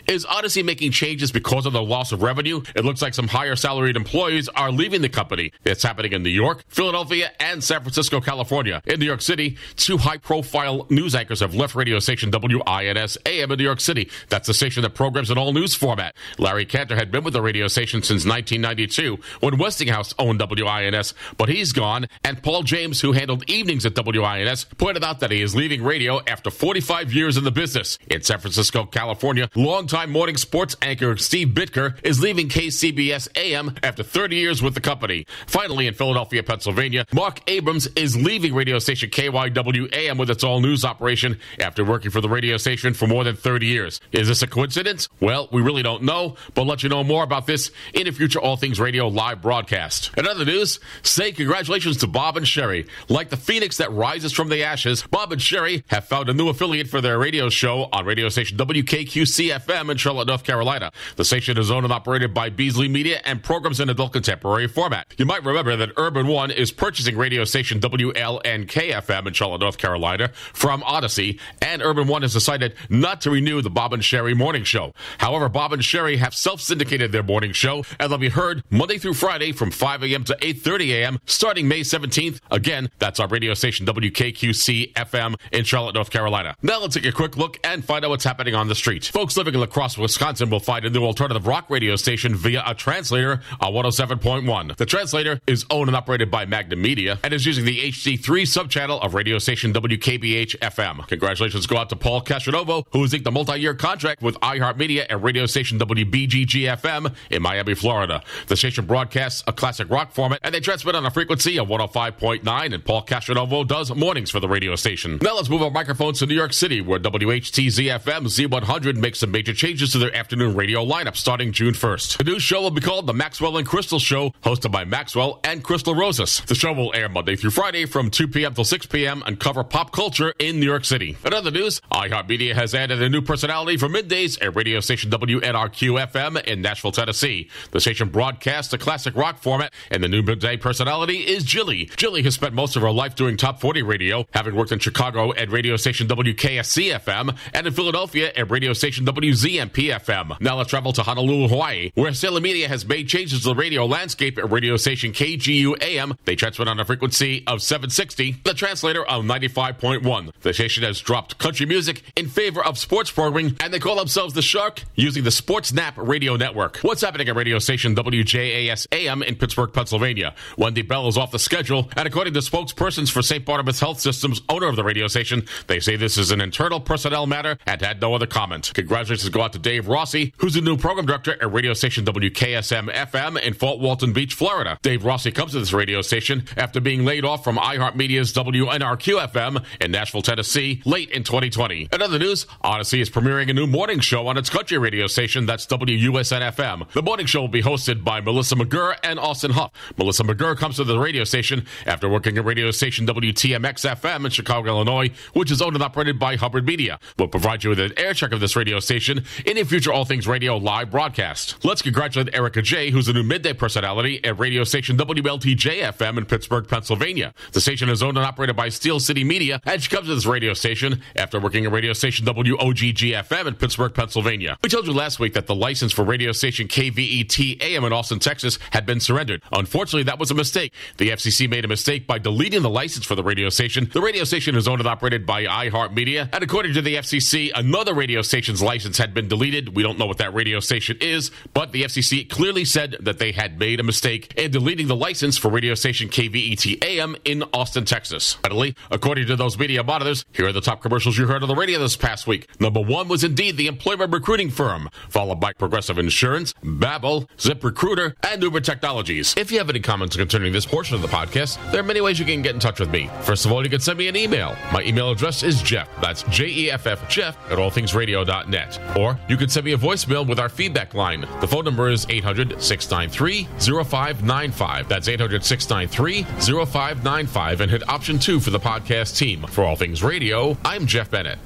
Is 0.07 0.25
Audacy 0.25 0.63
making 0.63 0.91
changes 0.91 1.31
because 1.31 1.65
of 1.65 1.73
the 1.73 1.81
loss 1.81 2.11
of 2.11 2.21
revenue? 2.21 2.61
It 2.75 2.85
looks 2.85 3.01
like 3.01 3.13
some 3.13 3.27
higher 3.27 3.55
salaried 3.55 3.95
employees 3.95 4.49
are 4.49 4.71
leaving 4.71 5.01
the 5.01 5.09
company. 5.09 5.51
It's 5.63 5.83
happening 5.83 6.13
in 6.13 6.23
New 6.23 6.29
York, 6.29 6.63
Philadelphia, 6.67 7.31
and 7.39 7.63
San 7.63 7.81
Francisco, 7.81 8.00
California. 8.09 8.81
In 8.85 8.99
New 8.99 9.05
York 9.05 9.21
City, 9.21 9.57
two 9.75 9.97
high 9.97 10.17
profile 10.17 10.87
news 10.89 11.15
anchors 11.15 11.39
have 11.41 11.53
left 11.53 11.75
radio 11.75 11.99
station 11.99 12.31
WINS 12.31 13.17
AM 13.25 13.51
in 13.51 13.57
New 13.57 13.63
York 13.63 13.79
City. 13.79 14.09
That's 14.29 14.47
the 14.47 14.53
station 14.53 14.83
that 14.83 14.95
programs 14.95 15.29
an 15.29 15.37
all 15.37 15.53
news 15.53 15.75
format. 15.75 16.15
Larry 16.37 16.65
Cantor 16.65 16.95
had 16.95 17.11
been 17.11 17.23
with 17.23 17.33
the 17.33 17.41
radio 17.41 17.67
station 17.67 18.01
since 18.01 18.25
1992 18.25 19.19
when 19.39 19.57
Westinghouse 19.57 20.13
owned 20.17 20.41
WINS, 20.41 21.13
but 21.37 21.49
he's 21.49 21.71
gone. 21.71 22.07
And 22.23 22.41
Paul 22.41 22.63
James, 22.63 23.01
who 23.01 23.11
handled 23.11 23.43
evenings 23.49 23.85
at 23.85 23.95
WINS, 23.95 24.65
pointed 24.77 25.03
out 25.03 25.19
that 25.19 25.31
he 25.31 25.41
is 25.41 25.55
leaving 25.55 25.83
radio 25.83 26.21
after 26.27 26.49
45 26.49 27.13
years 27.13 27.37
in 27.37 27.43
the 27.43 27.51
business. 27.51 27.97
In 28.09 28.21
San 28.21 28.39
Francisco, 28.39 28.85
California, 28.85 29.49
longtime 29.55 30.11
morning 30.11 30.37
sports 30.37 30.75
anchor 30.81 31.17
Steve 31.17 31.49
Bitker 31.49 31.95
is 32.03 32.21
leaving 32.21 32.49
KCBS 32.49 33.27
AM 33.35 33.75
after 33.83 34.03
30 34.03 34.35
years 34.35 34.61
with 34.61 34.73
the 34.73 34.81
company. 34.81 35.25
Finally, 35.47 35.87
in 35.87 35.93
Philadelphia, 35.93 36.43
Pennsylvania, 36.43 37.05
Mark 37.13 37.41
Abrams 37.49 37.87
is 37.95 38.15
leaving 38.15 38.53
radio 38.53 38.79
station 38.79 39.09
KYWAM 39.09 40.17
with 40.17 40.29
its 40.29 40.43
all 40.43 40.61
news 40.61 40.85
operation 40.85 41.39
after 41.59 41.83
working 41.83 42.11
for 42.11 42.21
the 42.21 42.29
radio 42.29 42.57
station 42.57 42.93
for 42.93 43.07
more 43.07 43.23
than 43.23 43.35
30 43.35 43.65
years. 43.65 43.99
Is 44.11 44.27
this 44.27 44.41
a 44.41 44.47
coincidence? 44.47 45.09
Well, 45.19 45.49
we 45.51 45.61
really 45.61 45.83
don't 45.83 46.03
know, 46.03 46.35
but 46.53 46.65
let 46.65 46.83
you 46.83 46.89
know 46.89 47.03
more 47.03 47.23
about 47.23 47.47
this 47.47 47.71
in 47.93 48.07
a 48.07 48.11
future 48.11 48.39
All 48.39 48.55
Things 48.55 48.79
Radio 48.79 49.07
live 49.07 49.41
broadcast. 49.41 50.11
In 50.17 50.27
other 50.27 50.45
news, 50.45 50.79
say 51.03 51.31
congratulations 51.31 51.97
to 51.97 52.07
Bob 52.07 52.37
and 52.37 52.47
Sherry. 52.47 52.87
Like 53.09 53.29
the 53.29 53.37
phoenix 53.37 53.77
that 53.77 53.91
rises 53.91 54.31
from 54.31 54.49
the 54.49 54.63
ashes, 54.63 55.03
Bob 55.11 55.31
and 55.31 55.41
Sherry 55.41 55.83
have 55.87 56.05
found 56.05 56.29
a 56.29 56.33
new 56.33 56.49
affiliate 56.49 56.87
for 56.87 57.01
their 57.01 57.19
radio 57.19 57.49
show 57.49 57.89
on 57.91 58.05
radio 58.05 58.29
station 58.29 58.57
WKQC 58.57 59.59
FM 59.59 59.91
in 59.91 59.97
Charlotte, 59.97 60.27
North 60.27 60.43
Carolina. 60.43 60.91
The 61.15 61.25
station 61.25 61.57
is 61.57 61.69
owned 61.69 61.85
and 61.85 61.93
operated 61.93 62.33
by 62.33 62.49
Beasley 62.49 62.87
Media 62.87 63.21
and 63.25 63.43
programs 63.43 63.79
in 63.79 63.89
adult 63.89 64.13
contemporary 64.13 64.67
format. 64.67 65.13
You 65.17 65.25
might 65.25 65.43
remember 65.43 65.75
that 65.75 65.91
Urban 65.97 66.27
One 66.27 66.51
is 66.51 66.71
purchasing 66.71 67.17
radio 67.17 67.43
station 67.43 67.79
WLNK 67.81 68.93
FM 68.93 69.27
in 69.27 69.33
Charlotte, 69.33 69.61
North 69.61 69.77
Carolina 69.77 70.29
from 70.53 70.81
Audacy, 70.81 71.39
and 71.61 71.81
Urban 71.81 72.07
One 72.07 72.21
has 72.21 72.33
decided 72.33 72.75
not 72.89 73.21
to 73.21 73.31
renew 73.31 73.61
the 73.61 73.69
Bob 73.69 73.93
and 73.93 74.03
Sherry 74.03 74.33
morning 74.33 74.63
show. 74.63 74.93
However, 75.17 75.49
Bob 75.49 75.73
and 75.73 75.83
Sherry 75.83 76.17
have 76.17 76.33
self-syndicated 76.33 77.11
their 77.11 77.23
morning 77.23 77.51
show, 77.51 77.83
and 77.99 78.11
they'll 78.11 78.17
be 78.17 78.29
heard 78.29 78.63
Monday 78.69 78.97
through 78.97 79.15
Friday 79.15 79.51
from 79.51 79.71
5 79.71 80.03
a.m. 80.03 80.23
to 80.25 80.37
8.30 80.41 80.89
a.m. 80.91 81.19
starting 81.25 81.67
May 81.67 81.81
17th. 81.81 82.39
Again, 82.51 82.89
that's 82.99 83.19
our 83.19 83.27
radio 83.27 83.53
station 83.53 83.85
WKQC 83.85 84.93
FM 84.93 85.35
in 85.51 85.63
Charlotte, 85.63 85.95
North 85.95 86.09
Carolina. 86.09 86.55
Now 86.61 86.79
let's 86.79 86.95
take 86.95 87.05
a 87.05 87.11
quick 87.11 87.37
look 87.37 87.59
and 87.63 87.83
find 87.83 88.05
out 88.05 88.09
what's 88.09 88.23
happening 88.23 88.55
on 88.55 88.67
the 88.67 88.75
street. 88.75 89.05
Folks 89.05 89.37
living 89.37 89.53
in 89.53 89.59
La 89.59 89.65
Crosse, 89.65 89.97
Wisconsin 89.97 90.49
will 90.49 90.59
find 90.59 90.85
a 90.85 90.89
new 90.89 91.03
alternative 91.03 91.47
rock 91.47 91.69
radio 91.69 91.95
station 91.95 92.35
via 92.35 92.63
a 92.65 92.75
translator 92.75 93.41
on 93.59 93.73
107.1. 93.73 94.77
The 94.77 94.85
translator 94.85 95.39
is 95.47 95.65
owned 95.69 95.89
and 95.89 95.95
operated 95.95 96.29
by 96.29 96.45
Magnum 96.45 96.81
Media 96.81 97.19
and 97.23 97.33
is 97.33 97.45
using 97.45 97.65
the 97.65 97.70
HD3 97.77 98.43
subchannel 98.43 99.01
of 99.03 99.13
radio 99.13 99.39
station 99.39 99.73
WKBH 99.73 100.59
FM. 100.59 101.07
Congratulations 101.07 101.65
go 101.65 101.77
out 101.77 101.89
to 101.89 101.95
Paul 101.95 102.21
Castronovo, 102.21 102.85
who 102.91 103.01
has 103.01 103.13
inked 103.13 103.27
a 103.27 103.31
multi-year 103.31 103.73
contract 103.73 104.21
with 104.21 104.35
iHeartMedia 104.41 105.05
and 105.09 105.23
radio 105.23 105.45
station 105.45 105.79
WBGG 105.79 106.77
FM 106.77 107.15
in 107.29 107.41
Miami, 107.41 107.73
Florida. 107.73 108.21
The 108.47 108.57
station 108.57 108.85
broadcasts 108.85 109.43
a 109.47 109.53
classic 109.53 109.89
rock 109.89 110.11
format 110.11 110.39
and 110.43 110.53
they 110.53 110.59
transmit 110.59 110.95
on 110.95 111.05
a 111.05 111.11
frequency 111.11 111.57
of 111.57 111.67
105.9 111.67 112.73
and 112.73 112.85
Paul 112.85 113.05
Castronovo 113.05 113.67
does 113.67 113.93
mornings 113.95 114.29
for 114.29 114.39
the 114.39 114.49
radio 114.49 114.75
station. 114.75 115.17
Now 115.21 115.35
let's 115.35 115.49
move 115.49 115.61
our 115.61 115.71
microphones 115.71 116.19
to 116.19 116.25
New 116.25 116.35
York 116.35 116.53
City 116.53 116.81
where 116.81 116.99
WHTZ 116.99 117.99
FM 117.99 118.25
Z100 118.25 118.97
makes 118.97 119.19
some 119.19 119.31
major 119.31 119.53
changes 119.53 119.91
to 119.93 119.97
their 119.97 120.15
afternoon 120.15 120.55
radio 120.55 120.85
lineup 120.85 121.15
starting 121.15 121.51
June 121.51 121.73
1st. 121.73 122.17
The 122.17 122.23
new 122.25 122.39
show 122.39 122.61
will 122.61 122.71
be 122.71 122.81
called 122.81 123.07
The 123.07 123.13
Maxwell 123.13 123.57
and 123.57 123.65
Crystal 123.65 123.99
Show, 123.99 124.31
hosted 124.43 124.71
by 124.71 124.85
Maxwell 124.85 125.39
and 125.43 125.63
Crystal 125.63 125.95
Rosas. 125.95 126.41
The 126.41 126.55
show 126.55 126.73
will 126.73 126.91
air 126.93 127.09
Monday 127.09 127.35
through 127.35 127.51
Friday 127.51 127.60
Friday 127.61 127.85
from 127.85 128.09
2 128.09 128.27
p.m. 128.29 128.55
till 128.55 128.63
6 128.63 128.87
p.m. 128.87 129.21
and 129.27 129.39
cover 129.39 129.63
pop 129.63 129.91
culture 129.91 130.33
in 130.39 130.59
New 130.59 130.65
York 130.65 130.83
City. 130.83 131.15
In 131.23 131.31
other 131.31 131.51
news, 131.51 131.79
iHeartMedia 131.91 132.55
has 132.55 132.73
added 132.73 133.03
a 133.03 133.07
new 133.07 133.21
personality 133.21 133.77
for 133.77 133.87
middays 133.87 134.43
at 134.43 134.55
radio 134.55 134.79
station 134.79 135.11
WNRQ 135.11 136.07
FM 136.11 136.43
in 136.45 136.63
Nashville, 136.63 136.91
Tennessee. 136.91 137.51
The 137.69 137.79
station 137.79 138.09
broadcasts 138.09 138.73
a 138.73 138.79
classic 138.79 139.15
rock 139.15 139.37
format, 139.37 139.73
and 139.91 140.03
the 140.03 140.07
new 140.07 140.23
midday 140.23 140.57
personality 140.57 141.17
is 141.17 141.43
Jilly. 141.43 141.85
Jilly 141.97 142.23
has 142.23 142.33
spent 142.33 142.55
most 142.55 142.75
of 142.75 142.81
her 142.81 142.89
life 142.89 143.13
doing 143.13 143.37
top 143.37 143.61
40 143.61 143.83
radio, 143.83 144.25
having 144.33 144.55
worked 144.55 144.71
in 144.71 144.79
Chicago 144.79 145.31
at 145.35 145.51
radio 145.51 145.75
station 145.75 146.07
WKSC 146.07 146.99
FM 146.99 147.37
and 147.53 147.67
in 147.67 147.73
Philadelphia 147.73 148.31
at 148.35 148.49
radio 148.49 148.73
station 148.73 149.05
WZMP 149.05 149.95
FM. 149.95 150.41
Now 150.41 150.57
let's 150.57 150.71
travel 150.71 150.93
to 150.93 151.03
Honolulu, 151.03 151.49
Hawaii, 151.49 151.91
where 151.93 152.11
Salem 152.15 152.41
Media 152.41 152.67
has 152.67 152.87
made 152.87 153.07
changes 153.07 153.43
to 153.43 153.49
the 153.49 153.55
radio 153.55 153.85
landscape 153.85 154.39
at 154.39 154.49
radio 154.49 154.77
station 154.77 155.11
KGU 155.11 155.79
AM. 155.83 156.15
They 156.25 156.35
transmit 156.35 156.67
on 156.67 156.79
a 156.79 156.85
frequency 156.85 157.45
of 157.51 157.61
760, 157.61 158.37
the 158.45 158.53
translator 158.53 159.03
of 159.03 159.25
95.1. 159.25 160.31
The 160.41 160.53
station 160.53 160.83
has 160.83 161.01
dropped 161.01 161.37
country 161.37 161.65
music 161.65 162.01
in 162.15 162.29
favor 162.29 162.63
of 162.63 162.77
sports 162.77 163.11
programming, 163.11 163.57
and 163.59 163.73
they 163.73 163.79
call 163.79 163.97
themselves 163.97 164.33
the 164.33 164.41
Shark 164.41 164.83
using 164.95 165.23
the 165.23 165.29
SportsMap 165.29 165.93
radio 165.97 166.37
network. 166.37 166.77
What's 166.77 167.01
happening 167.01 167.27
at 167.27 167.35
radio 167.35 167.59
station 167.59 167.93
WJAS 167.93 168.87
AM 168.93 169.21
in 169.21 169.35
Pittsburgh, 169.35 169.73
Pennsylvania? 169.73 170.33
Wendy 170.57 170.81
Bell 170.81 171.09
is 171.09 171.17
off 171.17 171.31
the 171.31 171.39
schedule, 171.39 171.89
and 171.97 172.07
according 172.07 172.33
to 172.35 172.39
spokespersons 172.39 173.11
for 173.11 173.21
St. 173.21 173.45
Barnabas 173.45 173.81
Health 173.81 173.99
Systems, 173.99 174.41
owner 174.47 174.67
of 174.67 174.77
the 174.77 174.83
radio 174.83 175.07
station, 175.07 175.45
they 175.67 175.81
say 175.81 175.97
this 175.97 176.17
is 176.17 176.31
an 176.31 176.39
internal 176.39 176.79
personnel 176.79 177.27
matter 177.27 177.57
and 177.65 177.81
had 177.81 177.99
no 177.99 178.15
other 178.15 178.27
comment. 178.27 178.71
Congratulations 178.73 179.29
go 179.29 179.41
out 179.41 179.51
to 179.53 179.59
Dave 179.59 179.89
Rossi, 179.89 180.33
who's 180.37 180.53
the 180.53 180.61
new 180.61 180.77
program 180.77 181.05
director 181.05 181.33
at 181.33 181.51
radio 181.51 181.73
station 181.73 182.05
WKSM 182.05 182.93
FM 182.93 183.41
in 183.41 183.53
Fort 183.53 183.79
Walton 183.79 184.13
Beach, 184.13 184.35
Florida. 184.35 184.77
Dave 184.81 185.03
Rossi 185.03 185.31
comes 185.31 185.51
to 185.51 185.59
this 185.59 185.73
radio 185.73 186.01
station 186.01 186.45
after 186.55 186.79
being 186.79 187.03
laid 187.03 187.25
off 187.25 187.40
from 187.43 187.57
iHeartMedia's 187.57 188.33
WNRQ 188.33 189.27
FM 189.27 189.65
in 189.79 189.91
Nashville, 189.91 190.21
Tennessee, 190.21 190.81
late 190.85 191.09
in 191.09 191.23
2020. 191.23 191.89
In 191.91 192.01
other 192.01 192.19
news, 192.19 192.45
Audacy 192.63 193.01
is 193.01 193.09
premiering 193.09 193.49
a 193.49 193.53
new 193.53 193.67
morning 193.67 193.99
show 193.99 194.27
on 194.27 194.37
its 194.37 194.49
country 194.49 194.77
radio 194.77 195.07
station 195.07 195.45
that's 195.45 195.65
WUSN 195.65 196.51
FM. 196.53 196.89
The 196.91 197.01
morning 197.01 197.25
show 197.25 197.41
will 197.41 197.47
be 197.47 197.63
hosted 197.63 198.03
by 198.03 198.21
Melissa 198.21 198.55
McGurr 198.55 198.95
and 199.03 199.19
Austin 199.19 199.51
Huff. 199.51 199.71
Melissa 199.97 200.23
McGurr 200.23 200.57
comes 200.57 200.77
to 200.77 200.83
the 200.83 200.97
radio 200.97 201.23
station 201.23 201.65
after 201.85 202.07
working 202.09 202.37
at 202.37 202.45
radio 202.45 202.71
station 202.71 203.05
WTMX 203.07 203.89
FM 203.99 204.25
in 204.25 204.31
Chicago, 204.31 204.69
Illinois, 204.69 205.09
which 205.33 205.51
is 205.51 205.61
owned 205.61 205.75
and 205.75 205.83
operated 205.83 206.19
by 206.19 206.35
Hubbard 206.35 206.65
Media. 206.65 206.99
We'll 207.17 207.27
provide 207.27 207.63
you 207.63 207.71
with 207.71 207.79
an 207.79 207.93
air 207.97 208.13
check 208.13 208.31
of 208.31 208.39
this 208.39 208.55
radio 208.55 208.79
station 208.79 209.25
in 209.45 209.57
a 209.57 209.65
future 209.65 209.91
All 209.91 210.05
Things 210.05 210.27
Radio 210.27 210.57
live 210.57 210.91
broadcast. 210.91 211.63
Let's 211.63 211.81
congratulate 211.81 212.33
Erica 212.33 212.61
J., 212.61 212.91
who's 212.91 213.07
a 213.07 213.13
new 213.13 213.23
midday 213.23 213.53
personality 213.53 214.23
at 214.23 214.39
radio 214.39 214.63
station 214.63 214.97
WLTJ 214.97 215.81
FM 215.81 216.17
in 216.17 216.25
Pittsburgh, 216.25 216.67
Pennsylvania. 216.67 217.30
The 217.53 217.61
station 217.61 217.89
is 217.89 218.01
owned 218.03 218.17
and 218.17 218.25
operated 218.25 218.55
by 218.55 218.69
Steel 218.69 218.99
City 218.99 219.23
Media, 219.23 219.61
and 219.65 219.81
she 219.81 219.89
comes 219.89 220.07
to 220.07 220.15
this 220.15 220.25
radio 220.25 220.53
station 220.53 221.01
after 221.15 221.39
working 221.39 221.65
at 221.65 221.71
radio 221.71 221.93
station 221.93 222.25
WOGG 222.25 223.13
FM 223.13 223.47
in 223.47 223.55
Pittsburgh, 223.55 223.93
Pennsylvania. 223.93 224.57
We 224.63 224.69
told 224.69 224.87
you 224.87 224.93
last 224.93 225.19
week 225.19 225.33
that 225.33 225.47
the 225.47 225.55
license 225.55 225.91
for 225.91 226.03
radio 226.03 226.31
station 226.31 226.67
KVET 226.67 227.61
AM 227.61 227.83
in 227.83 227.93
Austin, 227.93 228.19
Texas 228.19 228.59
had 228.71 228.85
been 228.85 228.99
surrendered. 228.99 229.41
Unfortunately, 229.51 230.03
that 230.03 230.19
was 230.19 230.31
a 230.31 230.35
mistake. 230.35 230.73
The 230.97 231.09
FCC 231.09 231.49
made 231.49 231.65
a 231.65 231.67
mistake 231.67 232.07
by 232.07 232.17
deleting 232.17 232.61
the 232.61 232.69
license 232.69 233.05
for 233.05 233.15
the 233.15 233.23
radio 233.23 233.49
station. 233.49 233.89
The 233.91 234.01
radio 234.01 234.23
station 234.23 234.55
is 234.55 234.67
owned 234.67 234.81
and 234.81 234.87
operated 234.87 235.25
by 235.25 235.45
iHeartMedia, 235.45 236.29
and 236.33 236.43
according 236.43 236.73
to 236.73 236.81
the 236.81 236.95
FCC, 236.95 237.51
another 237.55 237.93
radio 237.93 238.21
station's 238.21 238.61
license 238.61 238.97
had 238.97 239.13
been 239.13 239.27
deleted. 239.27 239.75
We 239.75 239.83
don't 239.83 239.97
know 239.97 240.05
what 240.05 240.17
that 240.17 240.33
radio 240.33 240.59
station 240.59 240.97
is, 241.01 241.31
but 241.53 241.71
the 241.71 241.83
FCC 241.83 242.29
clearly 242.29 242.65
said 242.65 242.97
that 242.99 243.19
they 243.19 243.31
had 243.31 243.59
made 243.59 243.79
a 243.79 243.83
mistake 243.83 244.33
in 244.35 244.51
deleting 244.51 244.87
the 244.87 244.95
license 244.95 245.37
for 245.37 245.49
radio 245.49 245.75
station 245.75 246.09
KVET 246.09 246.83
AM 246.83 247.15
in 247.25 247.43
Austin, 247.53 247.85
Texas. 247.85 248.33
Finally, 248.33 248.75
according 248.89 249.27
to 249.27 249.35
those 249.35 249.57
media 249.57 249.83
monitors, 249.83 250.25
here 250.33 250.47
are 250.47 250.51
the 250.51 250.61
top 250.61 250.81
commercials 250.81 251.17
you 251.17 251.27
heard 251.27 251.41
on 251.43 251.47
the 251.47 251.55
radio 251.55 251.79
this 251.79 251.95
past 251.95 252.27
week. 252.27 252.47
Number 252.59 252.81
one 252.81 253.07
was 253.07 253.23
indeed 253.23 253.57
the 253.57 253.67
employment 253.67 254.13
recruiting 254.13 254.49
firm, 254.49 254.89
followed 255.09 255.39
by 255.39 255.53
Progressive 255.53 255.97
Insurance, 255.97 256.53
Babbel, 256.63 257.27
ZipRecruiter, 257.37 258.15
and 258.29 258.41
Uber 258.41 258.61
Technologies. 258.61 259.33
If 259.37 259.51
you 259.51 259.57
have 259.57 259.69
any 259.69 259.79
comments 259.79 260.15
concerning 260.15 260.53
this 260.53 260.65
portion 260.65 260.95
of 260.95 261.01
the 261.01 261.07
podcast, 261.07 261.59
there 261.71 261.81
are 261.81 261.85
many 261.85 262.01
ways 262.01 262.19
you 262.19 262.25
can 262.25 262.41
get 262.41 262.53
in 262.53 262.59
touch 262.59 262.79
with 262.79 262.91
me. 262.91 263.09
First 263.21 263.45
of 263.45 263.51
all, 263.51 263.63
you 263.63 263.69
can 263.69 263.79
send 263.79 263.97
me 263.97 264.07
an 264.07 264.15
email. 264.15 264.55
My 264.71 264.81
email 264.83 265.11
address 265.11 265.43
is 265.43 265.61
Jeff. 265.61 265.89
That's 266.01 266.23
J 266.23 266.47
E 266.47 266.71
F 266.71 266.87
F 266.87 267.07
Jeff 267.09 267.37
at 267.51 267.57
allthingsradio.net. 267.57 268.97
Or 268.97 269.19
you 269.27 269.37
can 269.37 269.49
send 269.49 269.65
me 269.65 269.73
a 269.73 269.77
voicemail 269.77 270.27
with 270.27 270.39
our 270.39 270.49
feedback 270.49 270.93
line. 270.93 271.21
The 271.39 271.47
phone 271.47 271.65
number 271.65 271.89
is 271.89 272.05
800 272.09 272.61
693 272.61 273.47
0595. 273.83 274.87
That's 274.87 275.07
800 275.07 275.43
693 275.43 276.23
0595 276.65 277.00
and 277.03 277.71
hit 277.71 277.87
option 277.89 278.19
two 278.19 278.39
for 278.39 278.49
the 278.49 278.59
podcast 278.59 279.17
team. 279.17 279.43
For 279.47 279.63
All 279.63 279.75
Things 279.75 280.03
Radio, 280.03 280.57
I'm 280.63 280.85
Jeff 280.85 281.09
Bennett. 281.09 281.39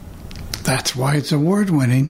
That's 0.63 0.95
why 0.95 1.15
it's 1.15 1.31
award 1.31 1.69
winning. 1.69 2.09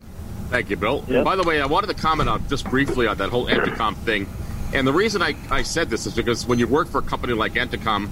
Thank 0.49 0.69
you, 0.69 0.77
Bill. 0.77 1.03
Yep. 1.07 1.25
By 1.25 1.35
the 1.35 1.43
way, 1.43 1.61
I 1.61 1.65
wanted 1.65 1.87
to 1.87 1.93
comment 1.93 2.29
on 2.29 2.47
just 2.47 2.69
briefly 2.69 3.07
on 3.07 3.17
that 3.17 3.29
whole 3.29 3.47
Entercom 3.47 3.95
thing. 3.97 4.27
And 4.73 4.87
the 4.87 4.93
reason 4.93 5.21
I, 5.21 5.35
I 5.49 5.63
said 5.63 5.89
this 5.89 6.05
is 6.05 6.13
because 6.13 6.45
when 6.45 6.59
you 6.59 6.67
work 6.67 6.87
for 6.87 6.99
a 6.99 7.01
company 7.01 7.33
like 7.33 7.53
Entercom, 7.53 8.07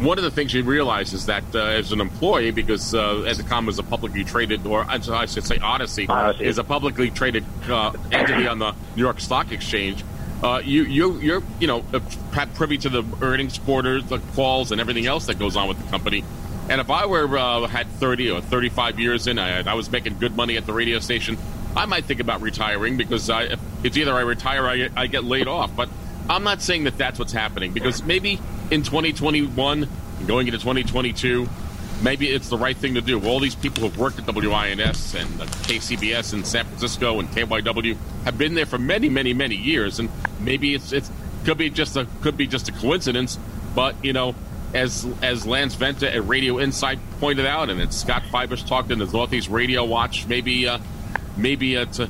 one 0.00 0.16
of 0.16 0.24
the 0.24 0.30
things 0.30 0.54
you 0.54 0.62
realize 0.62 1.12
is 1.12 1.26
that 1.26 1.44
uh, 1.54 1.58
as 1.58 1.92
an 1.92 2.00
employee, 2.00 2.52
because 2.52 2.94
uh, 2.94 3.24
Entercom 3.26 3.68
is 3.68 3.78
a 3.78 3.82
publicly 3.82 4.24
traded, 4.24 4.64
or 4.66 4.84
I 4.88 4.98
should 5.26 5.44
say 5.44 5.58
Audacy, 5.58 6.06
Audacy. 6.06 6.40
is 6.40 6.58
a 6.58 6.64
publicly 6.64 7.10
traded 7.10 7.44
uh, 7.68 7.92
entity 8.12 8.46
on 8.46 8.58
the 8.58 8.72
New 8.96 9.02
York 9.02 9.20
Stock 9.20 9.50
Exchange. 9.50 10.04
Uh, 10.42 10.62
you 10.64 10.84
you 10.84 11.18
you're 11.18 11.42
you 11.58 11.66
know 11.66 11.84
privy 12.54 12.78
to 12.78 12.88
the 12.88 13.04
earnings 13.22 13.58
quarters, 13.58 14.04
the 14.04 14.18
calls, 14.34 14.70
and 14.70 14.80
everything 14.80 15.06
else 15.06 15.26
that 15.26 15.38
goes 15.38 15.56
on 15.56 15.68
with 15.68 15.82
the 15.82 15.90
company. 15.90 16.24
And 16.68 16.80
if 16.80 16.90
I 16.90 17.06
were 17.06 17.36
uh, 17.36 17.66
had 17.66 17.86
30 17.86 18.30
or 18.30 18.40
35 18.42 19.00
years 19.00 19.26
in, 19.26 19.38
I, 19.38 19.68
I 19.68 19.74
was 19.74 19.90
making 19.90 20.18
good 20.18 20.36
money 20.36 20.56
at 20.58 20.66
the 20.66 20.72
radio 20.74 20.98
station, 20.98 21.38
I 21.74 21.86
might 21.86 22.04
think 22.04 22.20
about 22.20 22.42
retiring 22.42 22.96
because 22.96 23.30
I, 23.30 23.56
it's 23.82 23.96
either 23.96 24.12
I 24.12 24.20
retire 24.20 24.64
or 24.64 24.68
I, 24.68 24.88
I 24.94 25.06
get 25.06 25.24
laid 25.24 25.48
off. 25.48 25.74
But 25.74 25.88
I'm 26.28 26.44
not 26.44 26.60
saying 26.60 26.84
that 26.84 26.98
that's 26.98 27.18
what's 27.18 27.32
happening 27.32 27.72
because 27.72 28.02
maybe 28.02 28.38
in 28.70 28.82
2021, 28.82 29.88
going 30.26 30.46
into 30.46 30.58
2022, 30.58 31.48
maybe 32.02 32.28
it's 32.28 32.48
the 32.48 32.58
right 32.58 32.76
thing 32.76 32.94
to 32.94 33.00
do. 33.00 33.20
All 33.26 33.40
these 33.40 33.54
people 33.54 33.82
who've 33.82 33.98
worked 33.98 34.18
at 34.18 34.26
WINS 34.26 35.14
and 35.14 35.28
KCBS 35.66 36.32
in 36.34 36.44
San 36.44 36.64
Francisco 36.66 37.18
and 37.20 37.28
KYW 37.30 37.96
have 38.24 38.38
been 38.38 38.54
there 38.54 38.66
for 38.66 38.78
many, 38.78 39.08
many, 39.08 39.34
many 39.34 39.56
years, 39.56 39.98
and 39.98 40.08
maybe 40.40 40.74
it's 40.74 40.92
it's 40.92 41.10
could 41.44 41.58
be 41.58 41.70
just 41.70 41.96
a 41.96 42.06
could 42.22 42.36
be 42.36 42.46
just 42.46 42.68
a 42.68 42.72
coincidence. 42.72 43.38
But 43.74 44.02
you 44.04 44.12
know, 44.12 44.34
as 44.74 45.06
as 45.22 45.46
Lance 45.46 45.74
Venta 45.74 46.12
at 46.14 46.26
Radio 46.26 46.58
Insight 46.58 46.98
pointed 47.20 47.46
out, 47.46 47.70
and 47.70 47.80
as 47.80 47.98
Scott 48.00 48.22
Fybush 48.30 48.66
talked 48.66 48.90
in 48.90 48.98
the 48.98 49.06
Northeast 49.06 49.48
Radio 49.48 49.84
Watch, 49.84 50.26
maybe 50.26 50.66
uh, 50.68 50.78
maybe 51.36 51.74
it's 51.74 51.98
a, 52.00 52.08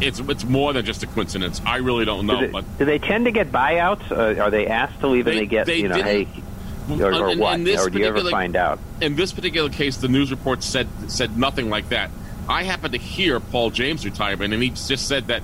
it's 0.00 0.18
it's 0.20 0.44
more 0.44 0.72
than 0.72 0.84
just 0.84 1.02
a 1.02 1.06
coincidence. 1.06 1.60
I 1.64 1.76
really 1.76 2.04
don't 2.04 2.26
know, 2.26 2.40
do, 2.40 2.46
they, 2.46 2.52
but 2.52 2.78
do 2.78 2.84
they 2.84 2.98
tend 2.98 3.24
to 3.26 3.30
get 3.30 3.50
buyouts? 3.52 4.10
Uh, 4.10 4.40
are 4.42 4.50
they 4.50 4.66
asked 4.66 5.00
to 5.00 5.06
leave 5.08 5.26
and 5.26 5.36
They- 5.36 5.40
they 5.40 5.46
get 5.46 5.66
they 5.66 5.78
you 5.78 5.88
know 5.88 6.02
hey 6.02 6.28
or, 6.88 7.12
or 7.14 7.30
in- 7.30 7.38
what? 7.38 7.54
in 7.54 7.64
this 7.64 7.84
or 7.84 7.90
do 7.90 7.98
you 7.98 8.04
ever 8.06 8.14
particular- 8.14 8.30
find 8.30 8.56
out? 8.56 8.78
in 9.00 9.16
this 9.16 9.32
particular 9.32 9.68
case, 9.70 9.96
the 9.96 10.08
news 10.08 10.30
report 10.30 10.62
said 10.62 10.88
said 11.08 11.36
nothing 11.36 11.68
like 11.70 11.88
that. 11.90 12.10
I 12.48 12.62
happened 12.62 12.92
to 12.92 12.98
hear 12.98 13.40
Paul 13.40 13.70
James 13.70 14.04
retirement, 14.04 14.54
and 14.54 14.62
he 14.62 14.70
just 14.70 15.08
said 15.08 15.26
that 15.28 15.42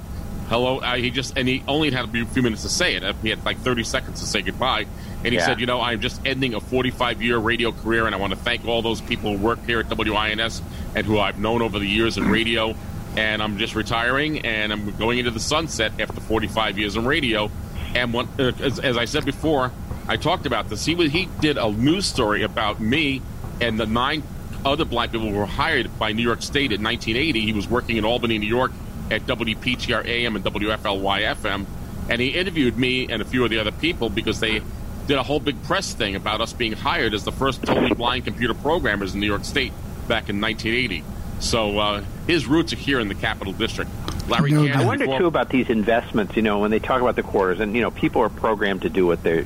hello. 0.49 0.79
Uh, 0.79 0.97
he 0.97 1.11
just 1.11 1.37
and 1.37 1.49
he 1.49 1.63
only 1.67 1.91
had 1.91 2.05
a 2.15 2.25
few 2.27 2.43
minutes 2.43 2.63
to 2.63 2.69
say 2.69 2.95
it. 2.95 3.03
He 3.23 3.31
had 3.31 3.45
like 3.45 3.59
thirty 3.59 3.83
seconds 3.85 4.21
to 4.21 4.27
say 4.27 4.43
goodbye, 4.43 4.87
and 5.25 5.27
he 5.33 5.35
Yeah. 5.35 5.47
said, 5.47 5.61
"You 5.61 5.67
know, 5.67 5.81
I'm 5.81 6.01
just 6.01 6.21
ending 6.25 6.55
a 6.55 6.61
45 6.61 7.21
year 7.23 7.39
radio 7.39 7.73
career, 7.73 8.07
and 8.07 8.15
I 8.15 8.19
want 8.19 8.33
to 8.33 8.39
thank 8.39 8.67
all 8.67 8.83
those 8.83 9.01
people 9.01 9.37
who 9.37 9.43
work 9.43 9.65
here 9.67 9.81
at 9.81 9.89
WINS 9.97 10.63
and 10.95 11.07
who 11.07 11.19
I've 11.19 11.39
known 11.39 11.61
over 11.63 11.79
the 11.79 11.87
years 11.89 12.17
in 12.19 12.29
radio." 12.31 12.75
And 13.15 13.43
I'm 13.43 13.59
just 13.59 13.75
retiring, 13.75 14.39
and 14.47 14.73
I'm 14.73 14.97
going 14.97 15.19
into 15.19 15.31
the 15.31 15.39
sunset 15.41 15.93
after 16.01 16.19
45 16.19 16.79
years 16.79 16.97
in 16.97 17.05
radio. 17.05 17.51
And 17.95 18.15
when, 18.15 18.27
uh, 18.39 18.53
as, 18.61 18.79
as 18.79 18.97
I 18.97 19.05
said 19.05 19.27
before, 19.27 19.71
I 20.13 20.19
talked 20.19 20.45
about 20.45 20.69
this. 20.69 20.85
He 20.85 20.95
he 21.09 21.27
did 21.41 21.57
a 21.57 21.73
news 21.73 22.05
story 22.05 22.43
about 22.43 22.79
me 22.79 23.23
and 23.63 23.81
the 23.81 23.87
nine 23.87 24.23
other 24.63 24.85
black 24.85 25.11
people 25.11 25.31
who 25.31 25.39
were 25.39 25.47
hired 25.47 25.99
by 25.99 26.13
New 26.13 26.23
York 26.23 26.43
State 26.43 26.71
in 26.71 26.83
1980. 26.83 27.41
He 27.41 27.53
was 27.55 27.67
working 27.67 27.97
in 27.97 28.05
Albany, 28.05 28.37
New 28.37 28.47
York, 28.47 28.73
at 29.11 29.23
WPTR 29.23 30.05
AM 30.05 30.37
and 30.37 30.45
WFLY 30.45 31.35
FM, 31.35 31.65
and 32.11 32.21
he 32.21 32.29
interviewed 32.29 32.77
me 32.77 33.11
and 33.11 33.23
a 33.23 33.25
few 33.25 33.43
of 33.43 33.49
the 33.49 33.59
other 33.59 33.73
people 33.73 34.11
because 34.11 34.39
they 34.39 34.61
did 35.07 35.17
a 35.17 35.23
whole 35.23 35.41
big 35.41 35.63
press 35.63 35.95
thing 35.95 36.15
about 36.15 36.43
us 36.43 36.53
being 36.53 36.73
hired 36.73 37.15
as 37.15 37.25
the 37.25 37.33
first 37.33 37.63
totally 37.63 37.95
blind 37.95 38.27
computer 38.27 38.53
programmers 38.53 39.15
in 39.15 39.21
New 39.21 39.27
York 39.27 39.47
State 39.47 39.73
back 40.09 40.29
in 40.29 40.43
1980. 40.43 41.05
So 41.41 41.79
uh, 41.79 42.05
his 42.27 42.47
roots 42.47 42.73
are 42.73 42.77
here 42.77 43.01
in 43.01 43.09
the 43.09 43.15
Capital 43.15 43.53
District. 43.53 43.91
Larry 44.29 44.53
No 44.53 44.65
Cannon. 44.65 44.81
I 44.81 44.85
wonder 44.87 45.05
before- 45.07 45.19
too 45.19 45.27
about 45.27 45.49
these 45.49 45.69
investments. 45.69 46.37
You 46.37 46.43
know, 46.43 46.61
when 46.61 46.71
they 46.71 46.79
talk 46.79 47.01
about 47.03 47.17
the 47.17 47.25
quarters, 47.25 47.59
and 47.59 47.75
you 47.75 47.83
know, 47.83 47.91
people 47.91 48.23
are 48.23 48.29
programmed 48.29 48.83
to 48.83 48.89
do 48.89 49.05
what 49.07 49.23
they're. 49.25 49.45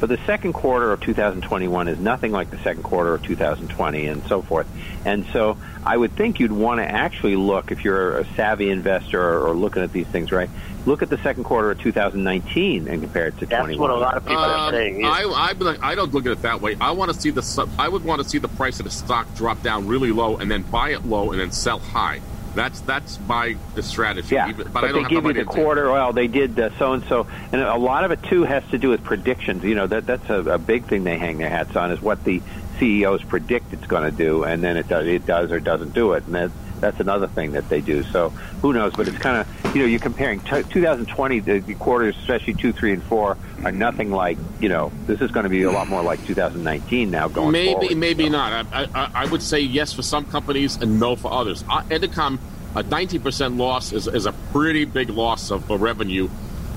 But 0.00 0.10
the 0.10 0.18
second 0.26 0.52
quarter 0.52 0.92
of 0.92 1.00
2021 1.00 1.88
is 1.88 1.98
nothing 1.98 2.30
like 2.32 2.50
the 2.50 2.58
second 2.58 2.82
quarter 2.82 3.14
of 3.14 3.22
2020, 3.22 4.06
and 4.06 4.22
so 4.26 4.42
forth. 4.42 4.66
And 5.06 5.24
so, 5.32 5.56
I 5.84 5.96
would 5.96 6.12
think 6.12 6.40
you'd 6.40 6.52
want 6.52 6.80
to 6.80 6.84
actually 6.84 7.36
look 7.36 7.72
if 7.72 7.84
you're 7.84 8.18
a 8.18 8.26
savvy 8.34 8.68
investor 8.70 9.18
or, 9.20 9.48
or 9.48 9.54
looking 9.54 9.82
at 9.82 9.92
these 9.92 10.06
things, 10.08 10.30
right? 10.30 10.50
Look 10.84 11.02
at 11.02 11.08
the 11.10 11.18
second 11.18 11.44
quarter 11.44 11.70
of 11.70 11.80
2019 11.80 12.88
and 12.88 13.00
compare 13.02 13.28
it 13.28 13.38
to 13.38 13.46
That's 13.46 13.60
21. 13.62 13.80
what 13.80 13.90
a 13.96 14.00
lot 14.00 14.16
of 14.16 14.24
people 14.24 14.38
are 14.42 14.68
Um, 14.68 14.74
saying. 14.74 15.04
I, 15.04 15.22
I, 15.22 15.54
I 15.82 15.94
don't 15.94 16.12
look 16.14 16.26
at 16.26 16.32
it 16.32 16.42
that 16.42 16.60
way. 16.60 16.76
I 16.80 16.90
want 16.92 17.12
to 17.12 17.18
see 17.18 17.30
the 17.30 17.68
I 17.78 17.88
would 17.88 18.04
want 18.04 18.22
to 18.22 18.28
see 18.28 18.38
the 18.38 18.48
price 18.48 18.78
of 18.78 18.84
the 18.84 18.90
stock 18.90 19.26
drop 19.34 19.62
down 19.62 19.86
really 19.86 20.12
low 20.12 20.36
and 20.36 20.50
then 20.50 20.62
buy 20.62 20.90
it 20.90 21.04
low 21.06 21.32
and 21.32 21.40
then 21.40 21.50
sell 21.52 21.78
high. 21.78 22.17
That's 22.54 22.80
that's 22.80 23.20
my 23.20 23.56
the 23.74 23.82
strategy. 23.82 24.34
Yeah, 24.34 24.48
Even- 24.48 24.70
but, 24.72 24.84
I 24.84 24.92
don't 24.92 25.04
they 25.04 25.08
give 25.08 25.24
you 25.24 25.32
the 25.32 25.44
quarter. 25.44 25.90
Well, 25.90 26.12
they 26.12 26.26
did 26.26 26.56
so 26.78 26.92
and 26.92 27.04
so, 27.04 27.26
and 27.52 27.60
a 27.60 27.76
lot 27.76 28.04
of 28.04 28.10
it 28.10 28.22
too 28.24 28.44
has 28.44 28.64
to 28.70 28.78
do 28.78 28.88
with 28.88 29.04
predictions. 29.04 29.64
You 29.64 29.74
know, 29.74 29.86
that 29.86 30.06
that's 30.06 30.28
a, 30.28 30.40
a 30.54 30.58
big 30.58 30.86
thing 30.86 31.04
they 31.04 31.18
hang 31.18 31.38
their 31.38 31.50
hats 31.50 31.76
on 31.76 31.90
is 31.90 32.00
what 32.00 32.24
the 32.24 32.42
CEOs 32.78 33.22
predict 33.24 33.72
it's 33.72 33.86
going 33.86 34.10
to 34.10 34.16
do, 34.16 34.44
and 34.44 34.62
then 34.62 34.76
it 34.76 34.88
does 34.88 35.06
it 35.06 35.26
does 35.26 35.50
or 35.52 35.60
doesn't 35.60 35.94
do 35.94 36.12
it, 36.12 36.24
and 36.26 36.34
that, 36.34 36.50
that's 36.80 37.00
another 37.00 37.26
thing 37.28 37.52
that 37.52 37.68
they 37.68 37.80
do. 37.80 38.02
So 38.04 38.30
who 38.62 38.72
knows? 38.72 38.92
But 38.94 39.08
it's 39.08 39.18
kind 39.18 39.36
of 39.38 39.74
you 39.76 39.82
know 39.82 39.86
you're 39.88 40.00
comparing 40.00 40.40
t- 40.40 40.62
2020 40.62 41.40
the, 41.40 41.58
the 41.60 41.74
quarters, 41.74 42.16
especially 42.18 42.54
two, 42.54 42.72
three, 42.72 42.92
and 42.92 43.02
four, 43.02 43.36
are 43.64 43.72
nothing 43.72 44.10
like 44.10 44.38
you 44.60 44.68
know 44.68 44.92
this 45.06 45.20
is 45.20 45.30
going 45.30 45.44
to 45.44 45.50
be 45.50 45.62
a 45.62 45.70
lot 45.70 45.88
more 45.88 46.02
like 46.02 46.24
2019 46.26 47.10
now 47.10 47.28
going 47.28 47.52
maybe 47.52 47.72
forward. 47.72 47.96
maybe 47.96 48.24
So- 48.24 48.30
not. 48.30 48.66
I, 48.72 48.88
I, 48.94 49.10
I 49.14 49.26
would 49.26 49.42
say 49.42 49.60
yes 49.60 49.92
for 49.92 50.02
some 50.02 50.24
companies 50.26 50.76
and 50.76 50.98
no 51.00 51.16
for 51.16 51.32
others. 51.32 51.64
Uh, 51.68 51.82
Entercom, 51.84 52.38
a 52.74 52.82
19% 52.84 53.56
loss 53.58 53.92
is, 53.92 54.06
is 54.06 54.26
a 54.26 54.32
pretty 54.52 54.84
big 54.84 55.10
loss 55.10 55.50
of, 55.50 55.70
of 55.70 55.80
revenue, 55.80 56.28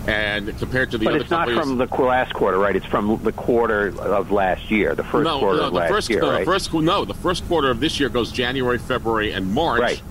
and 0.08 0.58
compared 0.58 0.91
to 0.91 0.98
the 0.98 1.08
other. 1.08 1.20
But 1.20 1.34
other 1.34 1.51
it's 1.51 1.55
not 1.55 1.63
from 1.63 1.77
the 1.77 1.86
last 1.86 2.34
quarter, 2.34 2.58
right? 2.58 2.75
It's 2.75 2.86
from 2.86 3.22
the 3.24 3.31
quarter 3.31 3.88
of 4.00 4.31
last 4.31 4.72
year, 4.72 4.96
the 4.96 5.03
first 5.03 5.24
no, 5.25 5.39
quarter 5.39 5.60
no, 5.60 5.67
of 5.67 5.74
the 5.74 5.79
last 5.79 5.89
first, 5.89 6.10
year, 6.10 6.22
no, 6.22 6.31
right? 6.31 6.39
the 6.39 6.46
first 6.46 6.74
no, 6.74 7.05
the 7.05 7.13
first 7.13 7.48
quarter 7.48 7.70
of 7.70 7.79
this 7.79 8.00
year 8.00 8.10
goes 8.10 8.31
January, 8.31 8.77
February, 8.77 9.31
and 9.31 9.53
March, 9.53 9.81
Right. 9.81 10.01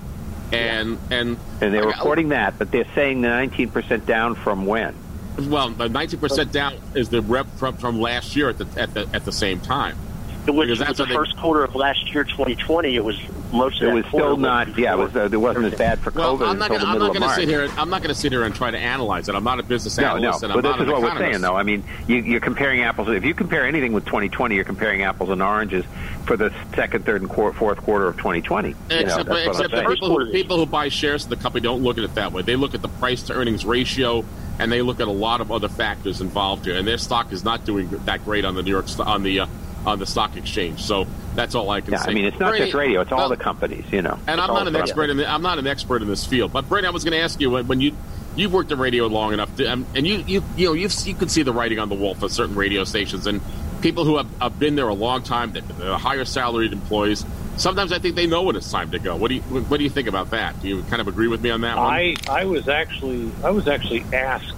and 0.51 0.97
and 1.09 1.37
And 1.59 1.73
they're 1.73 1.85
reporting 1.87 2.29
that, 2.29 2.57
but 2.57 2.71
they're 2.71 2.87
saying 2.95 3.21
the 3.21 3.27
19% 3.27 4.05
down 4.05 4.35
from 4.35 4.65
when? 4.65 4.95
Well, 5.37 5.69
the 5.69 5.87
19% 5.87 6.51
down 6.51 6.75
is 6.93 7.09
the 7.09 7.21
rep 7.21 7.47
from, 7.57 7.77
from 7.77 7.99
last 7.99 8.35
year 8.35 8.49
at 8.49 8.57
the 8.57 8.67
at 8.79 8.93
the 8.93 9.07
at 9.13 9.25
the 9.25 9.31
same 9.31 9.59
time. 9.59 9.97
Which 10.45 10.55
because 10.69 10.69
was 10.69 10.79
that's 10.79 10.97
the 10.97 11.03
what 11.03 11.09
they- 11.09 11.15
first 11.15 11.37
quarter 11.37 11.63
of 11.63 11.75
last 11.75 12.13
year, 12.13 12.23
2020. 12.23 12.95
It 12.95 13.03
was 13.03 13.19
most 13.51 13.81
of 13.81 13.89
It 13.89 13.93
was 13.93 14.05
quarter 14.05 14.25
still 14.27 14.37
not, 14.37 14.77
yeah, 14.77 14.93
it, 14.93 14.97
was, 14.97 15.15
uh, 15.15 15.29
it 15.31 15.35
wasn't 15.35 15.65
as 15.65 15.75
bad 15.77 15.99
for 15.99 16.09
Well, 16.11 16.37
COVID 16.37 16.47
I'm 16.47 16.57
not 16.57 16.71
until 16.71 16.77
gonna, 16.77 16.79
the 16.79 16.85
I'm 16.87 16.93
middle 16.93 16.99
not 16.99 17.07
of 17.07 17.13
going 17.13 17.13
to 17.13 17.19
March. 17.27 17.35
sit 17.35 17.47
here. 17.49 17.69
I'm 17.77 17.89
not 17.89 18.01
going 18.01 18.15
to 18.15 18.19
sit 18.19 18.31
here 18.31 18.43
and 18.43 18.55
try 18.55 18.71
to 18.71 18.77
analyze 18.77 19.27
it. 19.29 19.35
I'm 19.35 19.43
not 19.43 19.59
a 19.59 19.63
business 19.63 19.97
No, 19.97 20.03
no, 20.03 20.15
analyst, 20.17 20.43
and 20.43 20.53
I'm 20.53 20.57
but 20.57 20.61
this 20.63 20.71
not 20.71 20.81
is 20.81 20.87
an 20.87 20.93
what 20.93 21.01
we're 21.13 21.17
saying, 21.19 21.41
though. 21.41 21.55
I 21.55 21.63
mean, 21.63 21.83
you, 22.07 22.15
you're 22.17 22.39
comparing 22.39 22.81
apples. 22.81 23.09
If 23.09 23.25
you 23.25 23.33
compare 23.33 23.65
anything 23.67 23.93
with 23.93 24.05
2020, 24.05 24.55
you're 24.55 24.63
comparing 24.63 25.03
apples 25.03 25.29
and 25.29 25.41
oranges 25.43 25.85
for 26.25 26.37
the 26.37 26.51
second, 26.75 27.05
third, 27.05 27.21
and 27.21 27.29
quar- 27.29 27.53
fourth 27.53 27.77
quarter 27.79 28.07
of 28.07 28.17
2020. 28.17 28.69
You 28.69 28.73
know, 28.73 28.97
Except, 29.01 29.27
that's 29.29 29.47
except 29.47 29.71
that 29.71 29.87
people 29.87 30.17
who, 30.17 30.31
people 30.31 30.57
who 30.57 30.65
buy 30.65 30.87
shares 30.89 31.25
of 31.25 31.29
the 31.29 31.35
company 31.35 31.61
don't 31.61 31.83
look 31.83 31.97
at 31.97 32.03
it 32.05 32.15
that 32.15 32.31
way. 32.31 32.41
They 32.41 32.55
look 32.55 32.73
at 32.73 32.81
the 32.81 32.87
price 32.87 33.21
to 33.23 33.33
earnings 33.33 33.65
ratio, 33.65 34.23
and 34.59 34.71
they 34.71 34.81
look 34.81 34.99
at 35.01 35.07
a 35.07 35.11
lot 35.11 35.41
of 35.41 35.51
other 35.51 35.67
factors 35.67 36.21
involved 36.21 36.65
here. 36.65 36.77
And 36.77 36.87
their 36.87 36.97
stock 36.97 37.31
is 37.33 37.43
not 37.43 37.65
doing 37.65 37.89
that 38.05 38.23
great 38.23 38.45
on 38.45 38.55
the 38.55 38.63
New 38.63 38.71
York 38.71 38.87
sto- 38.87 39.03
on 39.03 39.23
the 39.23 39.41
uh, 39.41 39.47
on 39.85 39.99
the 39.99 40.05
stock 40.05 40.35
exchange. 40.37 40.81
So 40.81 41.07
that's 41.35 41.55
all 41.55 41.69
I 41.69 41.81
can 41.81 41.93
Yeah, 41.93 41.99
say. 41.99 42.11
I 42.11 42.13
mean, 42.13 42.25
it's 42.25 42.39
not 42.39 42.51
Bernie, 42.51 42.65
just 42.65 42.73
radio; 42.73 43.01
it's 43.01 43.11
all 43.11 43.19
well, 43.19 43.29
the 43.29 43.37
companies. 43.37 43.85
You 43.91 44.01
know, 44.01 44.19
And 44.27 44.39
It's 44.39 44.49
I'm 44.49 44.53
not 44.53 44.67
an 44.67 44.75
expert 44.75 45.09
in 45.09 45.17
the, 45.17 45.31
I'm 45.31 45.41
not 45.41 45.59
an 45.59 45.67
expert 45.67 46.01
in 46.01 46.07
this 46.07 46.25
field. 46.25 46.53
But 46.53 46.67
Brent, 46.69 46.85
I 46.85 46.91
was 46.91 47.03
going 47.03 47.13
to 47.13 47.23
ask 47.23 47.39
you 47.39 47.49
when, 47.49 47.67
when 47.67 47.81
you 47.81 47.95
you've 48.35 48.53
worked 48.53 48.71
in 48.71 48.79
radio 48.79 49.07
long 49.07 49.33
enough, 49.33 49.55
to, 49.57 49.65
um, 49.65 49.85
and 49.95 50.05
you 50.05 50.23
you 50.27 50.43
you 50.55 50.67
know 50.67 50.73
you've, 50.73 50.93
you 51.05 51.13
can 51.13 51.29
see 51.29 51.43
the 51.43 51.53
writing 51.53 51.79
on 51.79 51.89
the 51.89 51.95
wall 51.95 52.15
for 52.15 52.29
certain 52.29 52.55
radio 52.55 52.83
stations 52.83 53.27
and 53.27 53.41
people 53.81 54.05
who 54.05 54.17
have, 54.17 54.27
have 54.39 54.59
been 54.59 54.75
there 54.75 54.87
a 54.87 54.93
long 54.93 55.23
time, 55.23 55.51
they're, 55.51 55.61
they're 55.63 55.97
higher 55.97 56.25
salaried 56.25 56.71
employees. 56.71 57.25
Sometimes 57.57 57.91
I 57.91 57.99
think 57.99 58.15
they 58.15 58.27
know 58.27 58.43
when 58.43 58.55
it's 58.55 58.71
time 58.71 58.91
to 58.91 58.99
go. 58.99 59.15
What 59.15 59.29
do 59.29 59.35
you 59.35 59.41
what 59.41 59.77
do 59.77 59.83
you 59.83 59.89
think 59.89 60.07
about 60.07 60.31
that? 60.31 60.59
Do 60.61 60.67
you 60.67 60.83
kind 60.83 61.01
of 61.01 61.07
agree 61.07 61.27
with 61.27 61.41
me 61.41 61.49
on 61.49 61.61
that 61.61 61.77
one? 61.77 61.93
I 61.93 62.15
I 62.29 62.45
was 62.45 62.67
actually 62.67 63.31
I 63.43 63.49
was 63.49 63.67
actually 63.67 64.03
asked 64.13 64.55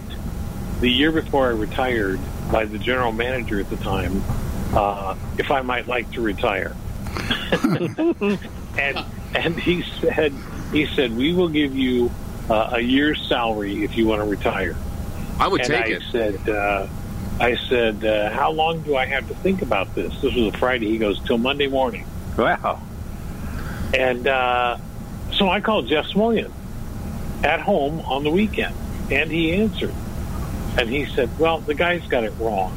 the 0.79 0.89
year 0.89 1.11
before 1.11 1.47
I 1.47 1.51
retired 1.51 2.19
by 2.51 2.65
the 2.65 2.77
general 2.77 3.11
manager 3.11 3.59
at 3.59 3.69
the 3.69 3.77
time 3.77 4.21
uh, 4.75 5.15
if 5.37 5.51
I 5.51 5.61
might 5.61 5.87
like 5.87 6.11
to 6.11 6.21
retire, 6.21 6.75
and 8.77 9.05
and 9.35 9.59
he 9.59 9.83
said 10.01 10.33
he 10.71 10.85
said 10.87 11.15
we 11.15 11.33
will 11.33 11.49
give 11.49 11.75
you 11.75 12.11
uh, 12.49 12.71
a 12.73 12.79
year's 12.79 13.21
salary 13.27 13.83
if 13.83 13.95
you 13.97 14.07
want 14.07 14.21
to 14.21 14.27
retire. 14.27 14.75
I 15.39 15.47
would 15.47 15.61
and 15.61 15.69
take 15.69 15.85
I 15.85 15.89
it. 15.89 16.03
said 16.11 16.49
uh, 16.49 16.87
I 17.39 17.55
said 17.55 18.03
uh, 18.03 18.29
how 18.29 18.51
long 18.51 18.81
do 18.81 18.95
I 18.95 19.05
have 19.05 19.27
to 19.27 19.35
think 19.35 19.61
about 19.61 19.93
this? 19.95 20.13
This 20.21 20.33
was 20.33 20.53
a 20.53 20.57
Friday. 20.57 20.87
He 20.89 20.97
goes 20.97 21.19
till 21.25 21.37
Monday 21.37 21.67
morning. 21.67 22.05
Wow. 22.37 22.81
And 23.93 24.27
uh, 24.27 24.77
so 25.33 25.49
I 25.49 25.61
called 25.61 25.87
Jeff 25.87 26.05
Smulyan 26.05 26.51
at 27.43 27.59
home 27.59 27.99
on 28.01 28.23
the 28.23 28.31
weekend, 28.31 28.75
and 29.11 29.31
he 29.31 29.53
answered. 29.53 29.93
And 30.77 30.89
he 30.89 31.05
said, 31.05 31.29
Well, 31.37 31.59
the 31.59 31.75
guy's 31.75 32.05
got 32.07 32.23
it 32.23 32.33
wrong. 32.39 32.75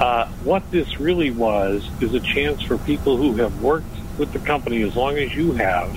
Uh, 0.00 0.26
what 0.42 0.68
this 0.70 0.98
really 0.98 1.30
was 1.30 1.88
is 2.00 2.14
a 2.14 2.20
chance 2.20 2.62
for 2.62 2.76
people 2.78 3.16
who 3.16 3.36
have 3.36 3.62
worked 3.62 3.86
with 4.18 4.32
the 4.32 4.38
company 4.40 4.82
as 4.82 4.96
long 4.96 5.16
as 5.16 5.34
you 5.34 5.52
have 5.52 5.96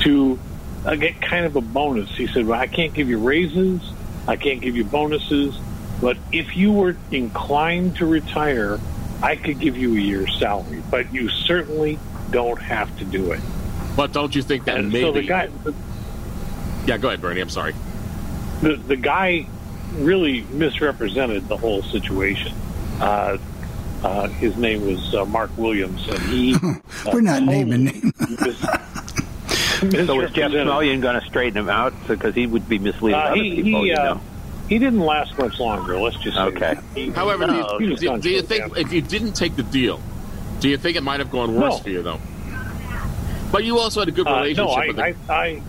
to 0.00 0.38
uh, 0.86 0.94
get 0.94 1.20
kind 1.20 1.44
of 1.44 1.54
a 1.56 1.60
bonus. 1.60 2.10
He 2.16 2.26
said, 2.26 2.46
Well, 2.46 2.58
I 2.58 2.66
can't 2.66 2.94
give 2.94 3.08
you 3.08 3.18
raises, 3.18 3.82
I 4.26 4.36
can't 4.36 4.60
give 4.62 4.74
you 4.74 4.84
bonuses, 4.84 5.58
but 6.00 6.16
if 6.32 6.56
you 6.56 6.72
were 6.72 6.96
inclined 7.10 7.96
to 7.96 8.06
retire, 8.06 8.80
I 9.22 9.36
could 9.36 9.58
give 9.60 9.76
you 9.76 9.94
a 9.96 10.00
year's 10.00 10.34
salary, 10.38 10.82
but 10.90 11.12
you 11.12 11.28
certainly 11.28 11.98
don't 12.30 12.60
have 12.60 12.96
to 12.98 13.04
do 13.04 13.32
it. 13.32 13.40
But 13.96 14.12
don't 14.12 14.34
you 14.34 14.40
think 14.40 14.64
that 14.64 14.78
And 14.78 14.88
maybe? 14.90 15.02
so 15.04 15.12
the 15.12 15.22
guy, 15.22 15.48
yeah, 16.86 16.96
go 16.96 17.08
ahead, 17.08 17.20
Bernie. 17.20 17.42
I'm 17.42 17.50
sorry. 17.50 17.74
the, 18.62 18.76
the 18.76 18.96
guy 18.96 19.46
really 19.96 20.40
misrepresented 20.42 21.48
the 21.48 21.56
whole 21.58 21.82
situation. 21.82 22.54
Uh, 23.00 23.38
uh, 24.02 24.28
his 24.28 24.56
name 24.56 24.86
was 24.86 25.14
uh, 25.14 25.24
Mark 25.26 25.50
Williams, 25.56 26.06
and 26.08 26.18
he. 26.22 26.56
Uh, 27.06 27.10
We're 27.14 27.20
not 27.22 27.42
naming 27.44 27.84
names. 27.84 28.12
So 29.80 29.86
is 29.86 30.30
Jeff 30.32 30.52
misrepresented- 30.52 31.00
going 31.02 31.20
to 31.20 31.26
straighten 31.26 31.56
him 31.56 31.70
out 31.70 31.94
because 32.06 32.34
he 32.34 32.46
would 32.46 32.68
be 32.68 32.78
misleading 32.78 33.18
Uh, 33.18 33.22
other 33.22 33.36
he 33.42 33.62
people? 33.62 33.82
he, 33.82 33.88
you 33.88 33.94
uh, 33.94 34.04
know? 34.14 34.20
he 34.68 34.78
didn't 34.78 35.00
last 35.00 35.38
much 35.38 35.58
longer. 35.58 35.98
Let's 35.98 36.18
just 36.18 36.36
say 36.36 36.42
Okay. 36.42 36.58
that. 36.74 36.84
He- 36.94 37.08
However, 37.10 37.46
No, 37.46 37.78
do, 37.78 37.84
you, 37.86 37.96
do, 37.96 38.18
do 38.18 38.28
you 38.28 38.42
think 38.42 38.74
them. 38.74 38.84
if 38.84 38.92
you 38.92 39.00
didn't 39.00 39.32
take 39.32 39.56
the 39.56 39.62
deal, 39.62 39.98
do 40.60 40.68
you 40.68 40.76
think 40.76 40.98
it 40.98 41.02
might 41.02 41.20
have 41.20 41.30
gone 41.30 41.54
worse 41.54 41.76
No. 41.76 41.78
for 41.78 41.88
you 41.88 42.02
though? 42.02 42.20
But 43.50 43.64
you 43.64 43.78
also 43.78 44.00
had 44.00 44.08
a 44.08 44.12
good 44.12 44.26
Uh, 44.28 44.32
relationship 44.42 44.66
no, 44.66 44.70
I, 44.74 44.86
with 44.88 44.98
him. 44.98 45.16
I, 45.30 45.34
I, 45.34 45.62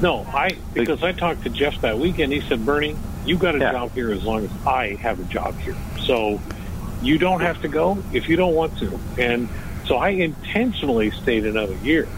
no, 0.00 0.24
I 0.32 0.50
because 0.72 1.02
I 1.02 1.10
talked 1.10 1.42
to 1.42 1.50
Jeff 1.50 1.80
that 1.80 1.98
weekend. 1.98 2.32
He 2.32 2.40
said, 2.42 2.64
"Bernie, 2.64 2.94
you 3.28 3.36
got 3.36 3.54
a 3.54 3.58
Yeah. 3.58 3.72
job 3.72 3.92
here 3.94 4.10
as 4.10 4.24
long 4.24 4.44
as 4.44 4.50
I 4.66 4.96
have 5.00 5.20
a 5.20 5.24
job 5.24 5.58
here. 5.60 5.76
So 6.00 6.40
you 7.02 7.18
don't 7.18 7.40
have 7.40 7.60
to 7.62 7.68
go 7.68 7.98
if 8.12 8.28
you 8.28 8.36
don't 8.36 8.54
want 8.54 8.76
to." 8.78 8.98
And 9.18 9.48
so 9.86 9.96
I 9.96 10.08
intentionally 10.10 11.10
stayed 11.10 11.44
another 11.46 11.74
year. 11.82 12.08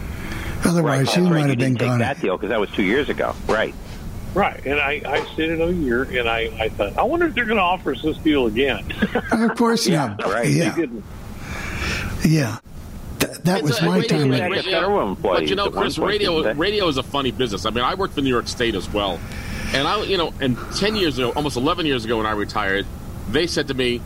Otherwise, 0.65 1.05
That's 1.05 1.13
she 1.15 1.21
right, 1.21 1.29
might 1.31 1.39
have 1.39 1.49
been 1.49 1.59
didn't 1.59 1.79
take 1.79 1.87
gone. 1.89 1.99
that 1.99 2.21
deal 2.21 2.37
because 2.37 2.49
that 2.49 2.59
was 2.59 2.69
two 2.71 2.83
years 2.83 3.09
ago. 3.09 3.33
Right. 3.47 3.73
Right, 4.33 4.65
and 4.65 4.79
I, 4.79 5.01
I 5.05 5.25
stayed 5.33 5.49
another 5.49 5.73
year, 5.73 6.03
and 6.03 6.29
I, 6.29 6.49
I 6.57 6.69
thought, 6.69 6.97
I 6.97 7.03
wonder 7.03 7.25
if 7.27 7.35
they're 7.35 7.43
going 7.43 7.57
to 7.57 7.63
offer 7.63 7.91
us 7.91 8.01
this 8.01 8.15
deal 8.19 8.45
again. 8.47 8.85
Of 9.31 9.57
course 9.57 9.85
Yeah, 9.85 10.15
not. 10.17 10.31
right. 10.31 10.47
Yeah, 10.47 10.69
they 10.73 10.81
didn't. 10.83 11.03
yeah. 12.23 12.57
Th- 13.19 13.37
that 13.39 13.59
It's 13.59 13.63
was 13.69 13.79
a- 13.79 13.85
my 13.85 13.95
radio- 13.97 14.07
time. 14.19 14.29
radio- 14.31 14.45
at- 14.45 14.51
radio- 14.51 14.71
federal 14.71 15.15
But 15.15 15.47
you 15.49 15.55
know, 15.55 15.69
Chris, 15.69 15.97
radio 15.97 16.53
radio 16.53 16.87
is 16.87 16.95
a 16.97 17.03
funny 17.03 17.31
business. 17.31 17.65
I 17.65 17.71
mean, 17.71 17.83
I 17.83 17.93
worked 17.95 18.13
for 18.15 18.21
New 18.21 18.29
York 18.29 18.47
State 18.47 18.73
as 18.75 18.87
well, 18.93 19.19
and 19.73 19.87
I, 19.87 20.03
you 20.03 20.17
know, 20.17 20.33
and 20.39 20.57
ten 20.75 20.95
years 20.95 21.17
ago, 21.17 21.31
almost 21.35 21.57
eleven 21.57 21.85
years 21.85 22.05
ago, 22.05 22.17
when 22.17 22.25
I 22.25 22.31
retired, 22.31 22.85
they 23.29 23.47
said 23.47 23.67
to 23.69 23.73
me, 23.73 24.01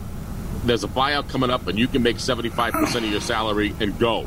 "There's 0.63 0.83
a 0.83 0.87
buyout 0.87 1.29
coming 1.29 1.49
up, 1.49 1.67
and 1.67 1.77
you 1.79 1.87
can 1.87 2.03
make 2.03 2.19
seventy 2.19 2.49
five 2.49 2.73
percent 2.73 3.05
of 3.05 3.11
your 3.11 3.21
salary 3.21 3.73
and 3.79 3.97
go." 3.99 4.25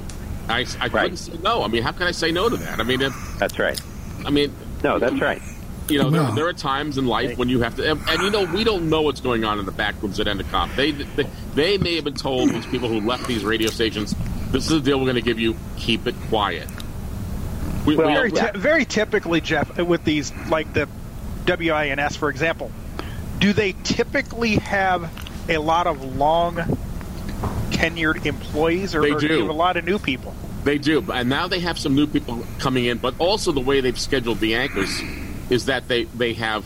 I, 0.48 0.60
I 0.80 0.88
Right. 0.88 0.90
couldn't 0.92 1.16
say 1.18 1.32
no. 1.42 1.62
I 1.62 1.68
mean, 1.68 1.82
how 1.82 1.92
can 1.92 2.06
I 2.06 2.10
say 2.12 2.32
no 2.32 2.48
to 2.48 2.56
that? 2.56 2.80
I 2.80 2.82
mean, 2.82 3.02
it, 3.02 3.12
That's 3.38 3.58
right. 3.58 3.78
I 4.24 4.30
mean, 4.30 4.50
No, 4.82 4.98
that's 4.98 5.20
right. 5.20 5.42
you 5.90 5.98
know, 5.98 6.08
there, 6.08 6.22
No. 6.22 6.34
there 6.34 6.46
are 6.48 6.54
times 6.54 6.96
in 6.96 7.06
life 7.06 7.36
when 7.36 7.48
you 7.50 7.60
have 7.60 7.76
to, 7.76 7.90
and, 7.90 8.00
and 8.08 8.22
you 8.22 8.30
know, 8.30 8.44
we 8.44 8.64
don't 8.64 8.88
know 8.88 9.02
what's 9.02 9.20
going 9.20 9.44
on 9.44 9.58
in 9.58 9.66
the 9.66 9.72
back 9.72 10.02
rooms 10.02 10.18
at 10.20 10.26
Entercom. 10.26 10.74
They, 10.74 10.92
they, 10.92 11.26
they 11.54 11.76
may 11.78 11.96
have 11.96 12.04
been 12.04 12.14
told 12.14 12.48
these 12.50 12.64
people 12.66 12.88
who 12.88 13.00
left 13.06 13.26
these 13.26 13.44
radio 13.44 13.68
stations, 13.68 14.14
"This 14.50 14.64
is 14.64 14.70
the 14.70 14.80
deal 14.80 14.98
we're 14.98 15.04
going 15.04 15.16
to 15.16 15.20
give 15.22 15.38
you. 15.38 15.54
Keep 15.76 16.06
it 16.06 16.14
quiet." 16.30 16.66
We, 17.86 17.96
Well, 17.96 18.06
we 18.08 18.14
very, 18.14 18.30
don't- 18.30 18.56
very 18.56 18.84
typically, 18.86 19.40
Jeff, 19.42 19.76
with 19.78 20.02
these 20.04 20.32
like 20.48 20.72
the 20.72 20.88
WINS, 21.48 22.16
for 22.16 22.30
example, 22.30 22.70
do 23.38 23.52
they 23.52 23.72
typically 23.84 24.56
have 24.56 25.10
a 25.48 25.58
lot 25.58 25.86
of 25.86 26.16
long 26.16 26.56
tenured 27.70 28.26
employees, 28.26 28.94
or, 28.94 29.02
They 29.02 29.12
or 29.12 29.20
do. 29.20 29.26
you 29.26 29.40
have 29.40 29.48
a 29.48 29.52
lot 29.52 29.76
of 29.76 29.84
new 29.84 29.98
people? 29.98 30.34
They 30.64 30.78
do, 30.78 31.04
and 31.12 31.28
now 31.28 31.48
they 31.48 31.60
have 31.60 31.78
some 31.78 31.94
new 31.94 32.06
people 32.06 32.44
coming 32.58 32.84
in. 32.84 32.98
But 32.98 33.14
also 33.18 33.52
the 33.52 33.60
way 33.60 33.80
they've 33.80 33.98
scheduled 33.98 34.40
the 34.40 34.56
anchors 34.56 35.00
is 35.48 35.66
that 35.66 35.88
they 35.88 36.04
they 36.04 36.34
have 36.34 36.64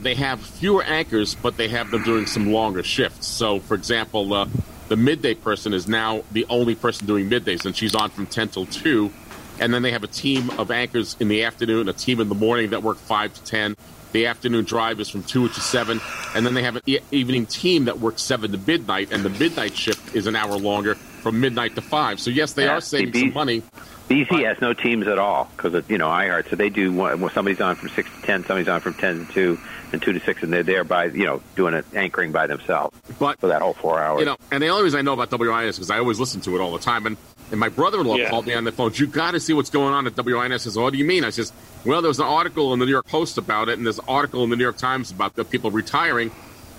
they 0.00 0.14
have 0.14 0.40
fewer 0.40 0.82
anchors, 0.82 1.34
but 1.34 1.56
they 1.56 1.68
have 1.68 1.90
them 1.90 2.02
doing 2.02 2.26
some 2.26 2.52
longer 2.52 2.82
shifts. 2.82 3.26
So, 3.26 3.60
for 3.60 3.74
example, 3.74 4.32
uh, 4.32 4.46
the 4.88 4.96
midday 4.96 5.34
person 5.34 5.72
is 5.72 5.86
now 5.86 6.22
the 6.32 6.46
only 6.48 6.74
person 6.74 7.06
doing 7.06 7.28
middays, 7.28 7.64
and 7.64 7.76
she's 7.76 7.94
on 7.94 8.10
from 8.10 8.26
ten 8.26 8.48
till 8.48 8.66
two. 8.66 9.12
And 9.60 9.72
then 9.74 9.82
they 9.82 9.92
have 9.92 10.02
a 10.02 10.08
team 10.08 10.50
of 10.58 10.70
anchors 10.70 11.16
in 11.20 11.28
the 11.28 11.44
afternoon, 11.44 11.88
a 11.88 11.92
team 11.92 12.18
in 12.20 12.28
the 12.28 12.34
morning 12.34 12.70
that 12.70 12.82
work 12.82 12.96
five 12.96 13.32
to 13.34 13.44
ten. 13.44 13.76
The 14.12 14.26
afternoon 14.26 14.64
drive 14.64 14.98
is 14.98 15.08
from 15.08 15.22
two 15.22 15.48
to 15.48 15.60
seven, 15.60 16.00
and 16.34 16.44
then 16.44 16.54
they 16.54 16.62
have 16.64 16.74
an 16.76 16.82
e- 16.86 16.98
evening 17.12 17.46
team 17.46 17.84
that 17.84 18.00
works 18.00 18.22
seven 18.22 18.50
to 18.50 18.58
midnight, 18.58 19.12
and 19.12 19.22
the 19.22 19.28
midnight 19.30 19.76
shift 19.76 20.16
is 20.16 20.26
an 20.26 20.34
hour 20.34 20.56
longer 20.58 20.96
from 20.96 21.40
midnight 21.40 21.76
to 21.76 21.80
five. 21.82 22.18
So 22.18 22.30
yes, 22.30 22.54
they 22.54 22.64
Yeah, 22.64 22.78
are 22.78 22.80
saving 22.80 23.12
some 23.14 23.32
money. 23.34 23.62
BC 24.08 24.44
has 24.44 24.60
no 24.60 24.72
teams 24.72 25.06
at 25.06 25.20
all 25.20 25.48
because 25.56 25.84
you 25.88 25.96
know 25.98 26.08
iHeart. 26.08 26.50
So 26.50 26.56
they 26.56 26.70
do 26.70 26.92
one, 26.92 27.20
well, 27.20 27.30
somebody's 27.30 27.60
on 27.60 27.76
from 27.76 27.90
six 27.90 28.10
to 28.16 28.22
ten, 28.26 28.40
somebody's 28.44 28.66
on 28.66 28.80
from 28.80 28.94
ten 28.94 29.26
to 29.26 29.32
two, 29.32 29.60
and 29.92 30.02
two 30.02 30.12
to 30.12 30.18
six, 30.20 30.42
and 30.42 30.52
they're 30.52 30.64
there 30.64 30.82
by 30.82 31.04
you 31.04 31.26
know 31.26 31.40
doing 31.54 31.74
it 31.74 31.84
anchoring 31.94 32.32
by 32.32 32.48
themselves 32.48 32.96
But 33.20 33.38
for 33.38 33.46
that 33.48 33.62
whole 33.62 33.74
four 33.74 34.00
hours. 34.00 34.18
you 34.20 34.26
know, 34.26 34.36
and 34.50 34.60
the 34.60 34.68
only 34.68 34.82
reason 34.82 34.98
I 34.98 35.02
know 35.02 35.12
about 35.12 35.30
WINS 35.30 35.68
is 35.68 35.76
because 35.76 35.90
I 35.90 35.98
always 35.98 36.18
listen 36.18 36.40
to 36.40 36.56
it 36.56 36.60
all 36.60 36.72
the 36.72 36.78
time. 36.80 37.06
And, 37.06 37.16
and 37.50 37.58
my 37.60 37.68
brother-in-law 37.68 38.16
Yeah. 38.16 38.30
called 38.30 38.46
me 38.46 38.54
on 38.54 38.64
the 38.64 38.72
phone. 38.72 38.92
You 38.94 39.06
got 39.06 39.32
to 39.32 39.40
see 39.40 39.52
what's 39.52 39.70
going 39.70 39.92
on 39.94 40.06
at 40.06 40.16
WINS. 40.16 40.62
Says, 40.62 40.76
"What 40.76 40.92
do 40.92 40.98
you 40.98 41.04
mean?" 41.04 41.24
I 41.24 41.30
says, 41.30 41.52
"Well, 41.84 42.00
there 42.02 42.08
was 42.08 42.18
an 42.20 42.26
article 42.26 42.72
in 42.72 42.78
the 42.78 42.86
New 42.86 42.92
York 42.92 43.06
Post 43.08 43.38
about 43.38 43.68
it, 43.68 43.76
and 43.78 43.86
there's 43.86 43.98
an 43.98 44.04
article 44.08 44.44
in 44.44 44.50
the 44.50 44.56
New 44.56 44.64
York 44.64 44.76
Times 44.78 45.10
about 45.10 45.34
the 45.36 45.44
people 45.44 45.70
retiring." 45.70 46.30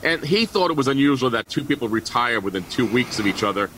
And 0.04 0.24
he 0.24 0.46
thought 0.46 0.72
it 0.72 0.78
was 0.78 0.88
unusual 0.88 1.30
that 1.32 1.48
two 1.48 1.64
people 1.64 1.88
retire 1.88 2.40
within 2.40 2.64
two 2.72 2.86
weeks 2.88 3.20
of 3.20 3.28
each 3.28 3.44
other. 3.44 3.70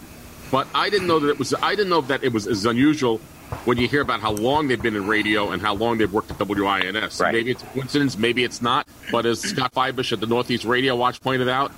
But 0.52 0.68
I 0.74 0.90
didn't 0.90 1.08
know 1.08 1.20
that 1.20 1.30
it 1.30 1.40
was. 1.40 1.54
I 1.62 1.72
didn't 1.76 1.90
know 1.90 2.02
that 2.02 2.24
it 2.24 2.32
was 2.32 2.48
as 2.48 2.66
unusual 2.66 3.20
when 3.66 3.78
you 3.78 3.88
hear 3.88 4.02
about 4.02 4.20
how 4.20 4.32
long 4.32 4.68
they've 4.68 4.82
been 4.82 4.96
in 4.96 5.06
radio 5.08 5.52
and 5.52 5.62
how 5.62 5.74
long 5.76 5.98
they've 5.98 6.12
worked 6.12 6.32
at 6.32 6.40
WINS. 6.40 7.20
Right. 7.20 7.34
Maybe 7.34 7.52
it's 7.52 7.62
a 7.62 7.66
coincidence, 7.68 8.18
maybe 8.18 8.44
it's 8.44 8.62
not. 8.62 8.88
But 9.12 9.26
as 9.26 9.42
Scott 9.42 9.74
Fybush 9.74 10.12
at 10.12 10.20
the 10.22 10.26
Northeast 10.28 10.64
Radio 10.66 10.96
Watch 10.96 11.22
pointed 11.22 11.50
out, 11.50 11.72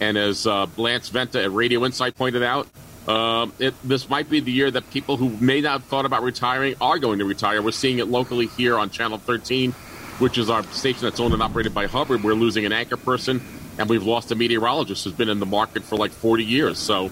and 0.00 0.16
as 0.16 0.46
uh, 0.46 0.66
Lance 0.76 1.08
Venta 1.08 1.42
at 1.42 1.52
Radio 1.52 1.84
Insight 1.84 2.16
pointed 2.16 2.42
out, 2.42 2.66
um, 3.08 3.52
it, 3.58 3.74
this 3.82 4.08
might 4.10 4.28
be 4.28 4.40
the 4.40 4.52
year 4.52 4.70
that 4.70 4.90
people 4.90 5.16
who 5.16 5.30
may 5.30 5.62
not 5.62 5.80
have 5.80 5.84
thought 5.84 6.04
about 6.04 6.22
retiring 6.22 6.74
are 6.80 6.98
going 6.98 7.20
to 7.20 7.24
retire. 7.24 7.62
We're 7.62 7.70
seeing 7.70 7.98
it 7.98 8.08
locally 8.08 8.46
here 8.46 8.76
on 8.76 8.90
Channel 8.90 9.16
13, 9.16 9.72
which 10.18 10.36
is 10.36 10.50
our 10.50 10.62
station 10.64 11.02
that's 11.02 11.18
owned 11.18 11.32
and 11.32 11.42
operated 11.42 11.72
by 11.72 11.86
Hubbard. 11.86 12.22
We're 12.22 12.34
losing 12.34 12.66
an 12.66 12.72
anchor 12.72 12.98
person, 12.98 13.40
and 13.78 13.88
we've 13.88 14.04
lost 14.04 14.30
a 14.30 14.34
meteorologist 14.34 15.04
who's 15.04 15.14
been 15.14 15.30
in 15.30 15.40
the 15.40 15.46
market 15.46 15.84
for 15.84 15.96
like 15.96 16.10
40 16.10 16.44
years. 16.44 16.78
So, 16.78 17.04
you 17.04 17.10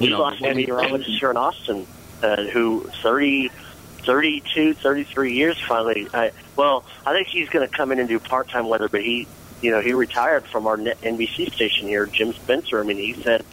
We 0.00 0.08
know, 0.08 0.20
lost 0.20 0.42
a 0.42 0.54
meteorologist 0.54 1.10
here 1.20 1.30
in 1.30 1.36
Austin 1.36 1.86
uh, 2.22 2.44
who 2.44 2.90
30, 3.02 3.50
32, 3.98 4.72
33 4.74 5.34
years 5.34 5.60
finally. 5.60 6.08
I, 6.14 6.32
well, 6.56 6.84
I 7.04 7.12
think 7.12 7.28
he's 7.28 7.50
going 7.50 7.68
to 7.68 7.74
come 7.74 7.92
in 7.92 7.98
and 7.98 8.08
do 8.08 8.18
part 8.18 8.48
time 8.48 8.66
weather, 8.66 8.88
but 8.88 9.02
he, 9.02 9.26
you 9.60 9.70
know, 9.70 9.80
he 9.80 9.92
retired 9.92 10.46
from 10.46 10.66
our 10.66 10.78
NBC 10.78 11.52
station 11.52 11.86
here, 11.86 12.06
Jim 12.06 12.32
Spencer. 12.32 12.80
I 12.80 12.84
mean, 12.84 12.96
he 12.96 13.12
said, 13.12 13.44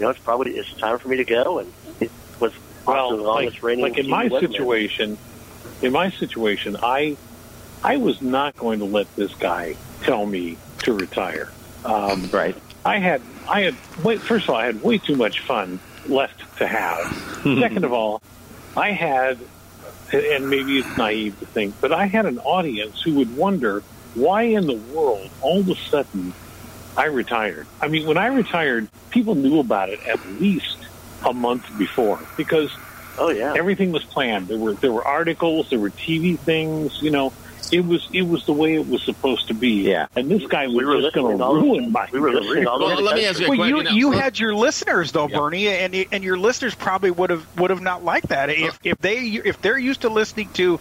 you 0.00 0.06
know, 0.06 0.10
it's 0.10 0.20
probably 0.20 0.52
it's 0.52 0.72
time 0.74 0.98
for 0.98 1.08
me 1.08 1.18
to 1.18 1.24
go, 1.24 1.58
and 1.58 1.70
it 2.00 2.10
was 2.40 2.52
Well, 2.86 2.96
Austin's 2.96 3.20
like, 3.20 3.26
longest 3.26 3.62
reigning 3.62 3.82
like 3.84 3.98
in 3.98 4.08
my 4.08 4.28
weatherman. 4.28 4.40
situation, 4.40 5.18
in 5.82 5.92
my 5.92 6.10
situation, 6.10 6.76
I 6.82 7.18
I 7.84 7.98
was 7.98 8.22
not 8.22 8.56
going 8.56 8.78
to 8.78 8.86
let 8.86 9.14
this 9.14 9.34
guy 9.34 9.76
tell 10.02 10.24
me 10.24 10.56
to 10.84 10.94
retire. 10.94 11.50
Um, 11.84 12.30
right. 12.32 12.56
I 12.84 12.98
had 12.98 13.20
I 13.46 13.60
had 13.60 13.74
wait, 14.02 14.22
first 14.22 14.44
of 14.44 14.50
all 14.50 14.56
I 14.56 14.64
had 14.64 14.82
way 14.82 14.96
too 14.96 15.16
much 15.16 15.40
fun 15.40 15.78
left 16.06 16.56
to 16.56 16.66
have. 16.66 16.98
Second 17.60 17.84
of 17.84 17.92
all, 17.92 18.22
I 18.74 18.92
had 18.92 19.38
and 20.12 20.48
maybe 20.48 20.78
it's 20.78 20.96
naive 20.96 21.38
to 21.40 21.46
think, 21.46 21.74
but 21.82 21.92
I 21.92 22.06
had 22.06 22.24
an 22.24 22.38
audience 22.38 23.02
who 23.02 23.14
would 23.16 23.36
wonder 23.36 23.82
why 24.14 24.42
in 24.44 24.66
the 24.66 24.74
world 24.74 25.30
all 25.42 25.60
of 25.60 25.68
a 25.68 25.76
sudden 25.76 26.32
I 27.00 27.06
retired. 27.06 27.66
I 27.80 27.88
mean, 27.88 28.06
when 28.06 28.18
I 28.18 28.26
retired, 28.26 28.88
people 29.10 29.34
knew 29.34 29.58
about 29.58 29.88
it 29.88 30.00
at 30.06 30.24
least 30.40 30.76
a 31.26 31.32
month 31.32 31.64
before 31.78 32.18
because 32.36 32.70
Oh 33.18 33.30
yeah, 33.30 33.54
everything 33.54 33.90
was 33.92 34.04
planned. 34.04 34.48
There 34.48 34.58
were 34.58 34.74
there 34.74 34.92
were 34.92 35.06
articles, 35.06 35.68
there 35.70 35.78
were 35.78 35.90
TV 35.90 36.38
things. 36.38 37.02
You 37.02 37.10
know, 37.10 37.32
it 37.72 37.84
was 37.84 38.08
it 38.12 38.22
was 38.22 38.44
the 38.46 38.52
way 38.52 38.74
it 38.74 38.86
was 38.86 39.02
supposed 39.02 39.48
to 39.48 39.54
be. 39.54 39.88
Yeah. 39.90 40.06
And 40.16 40.30
this 40.30 40.46
guy 40.46 40.66
was 40.66 40.76
we 40.76 40.84
were 40.84 41.00
just 41.00 41.14
going 41.14 41.36
to 41.38 41.44
ruin 41.44 41.92
my 41.92 42.08
we 42.12 42.20
were 42.20 42.32
listening 42.32 42.66
all 42.66 42.78
Well, 42.78 43.02
let 43.02 43.16
me 43.16 43.26
ask 43.26 43.40
you 43.40 43.46
a 43.46 43.48
Well, 43.50 43.68
you 43.68 43.74
question. 43.76 43.96
you 43.96 44.10
had 44.12 44.38
your 44.38 44.54
listeners 44.54 45.12
though, 45.12 45.28
Yeah. 45.28 45.38
Bernie, 45.38 45.68
and 45.68 46.06
and 46.12 46.24
your 46.24 46.38
listeners 46.38 46.74
probably 46.74 47.10
would 47.10 47.30
have 47.30 47.44
would 47.58 47.70
have 47.70 47.82
not 47.82 48.04
liked 48.04 48.28
that 48.28 48.48
if 48.50 48.78
if 48.84 48.98
they 48.98 49.18
if 49.26 49.60
they're 49.60 49.78
used 49.78 50.02
to 50.02 50.08
listening 50.08 50.48
to 50.54 50.80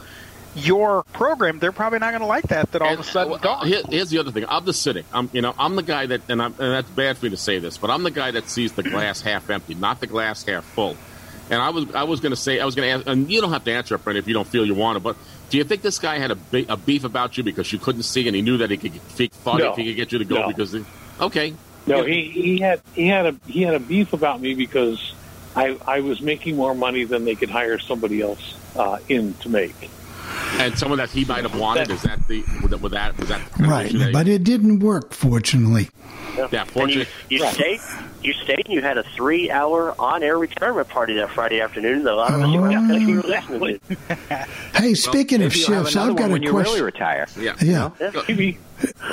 your 0.56 1.04
program, 1.14 1.60
they're 1.60 1.72
probably 1.72 2.00
not 2.00 2.10
going 2.12 2.22
to 2.22 2.28
like 2.28 2.48
that. 2.50 2.72
That 2.72 2.82
all 2.82 2.94
of 2.94 3.00
a 3.00 3.04
sudden, 3.04 3.32
well, 3.32 3.40
gone. 3.40 3.68
here- 3.68 3.84
here's 3.90 4.10
the 4.10 4.18
other 4.20 4.32
thing. 4.32 4.46
I'm 4.48 4.66
the 4.66 4.74
cynic. 4.74 5.06
I'm, 5.14 5.30
you 5.34 5.42
know, 5.42 5.54
I'm 5.58 5.76
the 5.76 5.84
guy 5.84 6.06
that, 6.08 6.22
and, 6.30 6.42
I'm, 6.42 6.54
and 6.60 6.74
that's 6.74 6.90
bad 6.90 7.18
for 7.18 7.26
me 7.26 7.30
to 7.32 7.38
say 7.38 7.60
this, 7.60 7.78
but 7.78 7.90
I'm 7.90 8.04
the 8.04 8.12
guy 8.12 8.32
that 8.32 8.50
sees 8.50 8.72
the 8.74 8.84
glass 8.84 9.22
half 9.22 9.50
empty, 9.50 9.76
not 9.76 10.00
the 10.00 10.08
glass 10.08 10.44
half 10.44 10.64
full. 10.66 10.96
And 11.52 11.62
I 11.62 11.70
was, 11.70 11.94
I 11.96 12.04
was 12.04 12.20
going 12.20 12.32
to 12.32 12.36
say, 12.36 12.60
I 12.60 12.66
was 12.66 12.76
going 12.76 12.88
to 12.88 12.94
ask, 13.00 13.08
and 13.08 13.32
you 13.32 13.42
don't 13.42 13.52
have 13.52 13.64
to 13.66 13.72
answer 13.72 13.96
it, 13.96 14.04
Brent, 14.04 14.20
if 14.20 14.28
you 14.28 14.34
don't 14.34 14.48
feel 14.48 14.66
you 14.66 14.76
want 14.76 14.98
to. 14.98 15.00
But 15.00 15.18
do 15.50 15.58
you 15.58 15.64
think 15.64 15.82
this 15.82 15.98
guy 15.98 16.18
had 16.20 16.32
a, 16.32 16.38
a 16.70 16.78
beef 16.78 17.04
about 17.04 17.38
you 17.38 17.44
because 17.44 17.72
you 17.74 17.80
couldn't 17.80 18.04
see, 18.04 18.28
and 18.28 18.36
he 18.36 18.42
knew 18.44 18.58
that 18.58 18.70
he 18.70 18.78
could, 18.78 18.92
he 19.18 19.28
thought 19.28 19.60
No. 19.60 19.72
if 19.72 19.78
he 19.78 19.86
could 19.86 19.96
get 19.96 20.12
you 20.12 20.20
to 20.20 20.26
go 20.26 20.36
No. 20.42 20.48
because, 20.48 20.74
he, 20.74 20.84
okay, 21.20 21.54
No, 21.88 22.06
Yeah. 22.06 22.14
he, 22.14 22.30
he 22.30 22.58
had 22.60 22.82
he 22.94 23.08
had 23.08 23.26
a 23.26 23.36
he 23.48 23.62
had 23.64 23.74
a 23.74 23.80
beef 23.80 24.14
about 24.14 24.40
me 24.42 24.54
because 24.54 25.14
I 25.56 25.76
I 25.88 26.02
was 26.02 26.22
making 26.22 26.56
more 26.56 26.76
money 26.76 27.04
than 27.06 27.26
they 27.26 27.34
could 27.34 27.50
hire 27.50 27.80
somebody 27.80 28.22
else 28.22 28.54
uh, 28.76 29.00
in 29.08 29.34
to 29.36 29.50
make. 29.50 29.90
And 30.60 30.78
someone 30.78 30.98
that 31.00 31.10
he 31.10 31.26
might 31.26 31.44
have 31.44 31.58
wanted 31.60 31.90
is 31.90 32.02
that 32.04 32.28
the, 32.28 32.42
was 32.62 32.70
that, 32.72 32.82
was 32.82 32.92
that, 32.92 33.18
was 33.18 33.30
that 33.30 33.42
the 33.54 33.64
Right, 33.64 33.92
that- 33.94 34.14
but 34.14 34.28
it 34.28 34.44
didn't 34.44 34.80
work, 34.80 35.14
fortunately. 35.14 35.90
yeah, 36.36 36.44
And 36.44 36.54
you, 36.54 36.60
fortunately, 36.66 37.08
you 37.30 37.44
Right. 37.44 37.54
stayed. 37.54 37.80
You 38.22 38.34
stayed, 38.34 38.66
and 38.66 38.74
you 38.74 38.82
had 38.82 38.98
a 38.98 39.04
three-hour 39.16 39.96
on-air 39.98 40.38
retirement 40.38 40.90
party 40.90 41.14
that 41.14 41.30
Friday 41.32 41.62
afternoon. 41.62 42.04
That 42.04 42.14
a 42.14 42.16
lot 42.16 42.34
of 42.34 42.42
us 42.42 42.54
were 42.54 42.62
were 42.64 43.22
listening 43.24 43.80
to. 43.90 44.48
Hey, 44.76 44.94
speaking 44.94 45.42
of 45.42 45.54
Maybe 45.54 45.60
you'll 45.62 45.74
have 45.76 45.84
shifts, 45.86 45.96
I've 45.96 46.16
got 46.18 46.22
one 46.24 46.30
a 46.32 46.34
when 46.34 46.44
you 46.44 46.58
really 46.58 46.82
retire. 46.82 47.28
yeah, 47.40 47.54
Yeah. 47.62 47.92
Go- 48.12 48.24
Maybe 48.28 48.58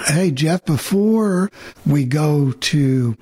Hey, 0.09 0.31
Jeff, 0.33 0.65
before 0.65 1.51
we 1.87 2.05
go 2.05 2.51
to 2.53 3.17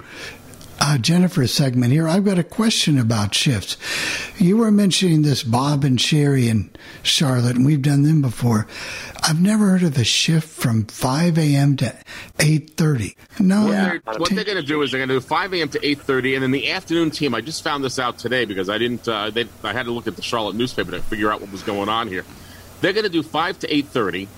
uh, 0.81 0.99
Jennifer's 0.99 1.53
segment 1.53 1.93
here, 1.93 2.07
I've 2.09 2.25
got 2.25 2.39
a 2.39 2.45
question 2.45 2.99
about 2.99 3.35
shifts. 3.35 3.77
You 4.39 4.59
were 4.59 4.71
mentioning 4.71 5.23
this 5.23 5.43
Bob 5.43 5.85
and 5.85 6.01
Sherry 6.01 6.49
and 6.49 6.77
Charlotte, 7.03 7.57
and 7.57 7.65
we've 7.65 7.83
done 7.83 8.03
them 8.03 8.21
before. 8.23 8.67
I've 9.23 9.41
never 9.41 9.71
heard 9.71 9.83
of 9.83 9.97
a 9.97 10.05
shift 10.05 10.49
from 10.49 10.85
5 10.85 11.39
a.m. 11.39 11.77
to 11.79 11.95
8.30. 12.39 13.15
No, 13.41 13.63
What, 13.63 13.71
they're, 13.71 14.01
what 14.19 14.31
they're 14.31 14.45
going 14.45 14.57
to 14.59 14.63
do 14.63 14.83
is 14.83 14.91
they're 14.91 14.99
going 14.99 15.09
to 15.09 15.15
do 15.15 15.21
5 15.21 15.55
a.m. 15.55 15.69
to 15.71 15.79
8:30, 15.81 16.35
and 16.35 16.43
then 16.43 16.51
the 16.51 16.71
afternoon 16.71 17.11
team. 17.11 17.35
I 17.35 17.41
just 17.41 17.63
found 17.65 17.83
this 17.83 17.99
out 17.99 18.19
today 18.19 18.45
because 18.45 18.69
I 18.69 18.79
didn't. 18.79 19.07
Uh, 19.09 19.31
they, 19.31 19.47
I 19.63 19.73
had 19.73 19.87
to 19.87 19.93
look 19.93 20.07
at 20.07 20.17
the 20.17 20.23
Charlotte 20.23 20.57
newspaper 20.57 20.91
to 20.91 21.01
figure 21.01 21.33
out 21.33 21.41
what 21.41 21.51
was 21.51 21.63
going 21.63 21.89
on 21.89 22.09
here. 22.09 22.25
They're 22.81 22.93
going 22.93 23.05
to 23.05 23.11
do 23.11 23.23
5 23.23 23.59
to 23.61 23.67
8:30, 23.69 24.29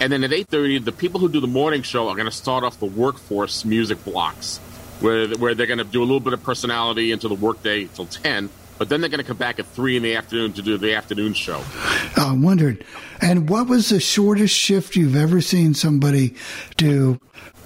and 0.00 0.12
then 0.12 0.24
at 0.24 0.30
8:30, 0.30 0.84
the 0.84 0.92
people 0.92 1.20
who 1.20 1.28
do 1.28 1.40
the 1.40 1.46
morning 1.46 1.82
show 1.82 2.08
are 2.08 2.14
going 2.14 2.26
to 2.26 2.32
start 2.32 2.64
off 2.64 2.78
the 2.80 2.86
workforce 2.86 3.64
music 3.64 4.02
blocks, 4.04 4.58
where 5.00 5.28
where 5.36 5.54
they're 5.54 5.66
going 5.66 5.78
to 5.78 5.84
do 5.84 6.00
a 6.00 6.06
little 6.06 6.20
bit 6.20 6.32
of 6.32 6.42
personality 6.42 7.12
into 7.12 7.28
the 7.28 7.34
workday 7.34 7.84
till 7.86 8.06
10. 8.06 8.48
But 8.76 8.88
then 8.88 9.00
they're 9.00 9.10
going 9.10 9.20
to 9.20 9.26
come 9.26 9.36
back 9.36 9.58
at 9.60 9.66
three 9.66 9.96
in 9.96 10.02
the 10.02 10.16
afternoon 10.16 10.52
to 10.54 10.62
do 10.62 10.76
the 10.76 10.94
afternoon 10.94 11.34
show. 11.34 11.62
I 12.16 12.36
wondered. 12.36 12.84
And 13.20 13.48
what 13.48 13.68
was 13.68 13.90
the 13.90 14.00
shortest 14.00 14.54
shift 14.54 14.96
you've 14.96 15.14
ever 15.14 15.40
seen 15.40 15.74
somebody 15.74 16.34
do 16.76 17.20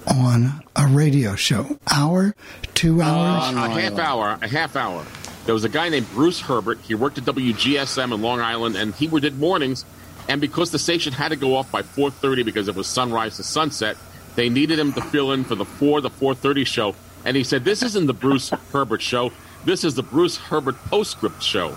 on 0.06 0.62
a 0.76 0.86
radio 0.86 1.34
show? 1.34 1.78
Hour? 1.90 2.34
Two 2.74 3.00
uh, 3.00 3.06
hours? 3.06 3.54
a 3.54 3.80
half 3.80 3.98
hour. 3.98 4.38
A 4.42 4.48
half 4.48 4.76
hour. 4.76 5.04
There 5.46 5.54
was 5.54 5.64
a 5.64 5.70
guy 5.70 5.88
named 5.88 6.10
Bruce 6.10 6.40
Herbert. 6.40 6.78
He 6.82 6.94
worked 6.94 7.16
at 7.16 7.24
WGSM 7.24 8.12
in 8.12 8.20
Long 8.20 8.40
Island, 8.40 8.76
and 8.76 8.94
he 8.94 9.06
did 9.06 9.38
mornings. 9.38 9.86
And 10.28 10.42
because 10.42 10.70
the 10.70 10.78
station 10.78 11.14
had 11.14 11.30
to 11.30 11.36
go 11.36 11.56
off 11.56 11.72
by 11.72 11.80
4:30 11.80 12.44
because 12.44 12.68
it 12.68 12.74
was 12.74 12.86
sunrise 12.86 13.36
to 13.36 13.42
sunset, 13.42 13.96
they 14.36 14.50
needed 14.50 14.78
him 14.78 14.92
to 14.92 15.00
fill 15.00 15.32
in 15.32 15.44
for 15.44 15.54
the 15.54 15.64
4 15.64 16.02
to 16.02 16.10
4:30 16.10 16.66
show. 16.66 16.94
And 17.28 17.36
he 17.36 17.44
said, 17.44 17.62
"This 17.62 17.82
isn't 17.82 18.06
the 18.06 18.14
Bruce 18.14 18.48
Herbert 18.72 19.02
show. 19.02 19.32
This 19.66 19.84
is 19.84 19.94
the 19.94 20.02
Bruce 20.02 20.38
Herbert 20.38 20.76
postscript 20.86 21.42
show." 21.42 21.76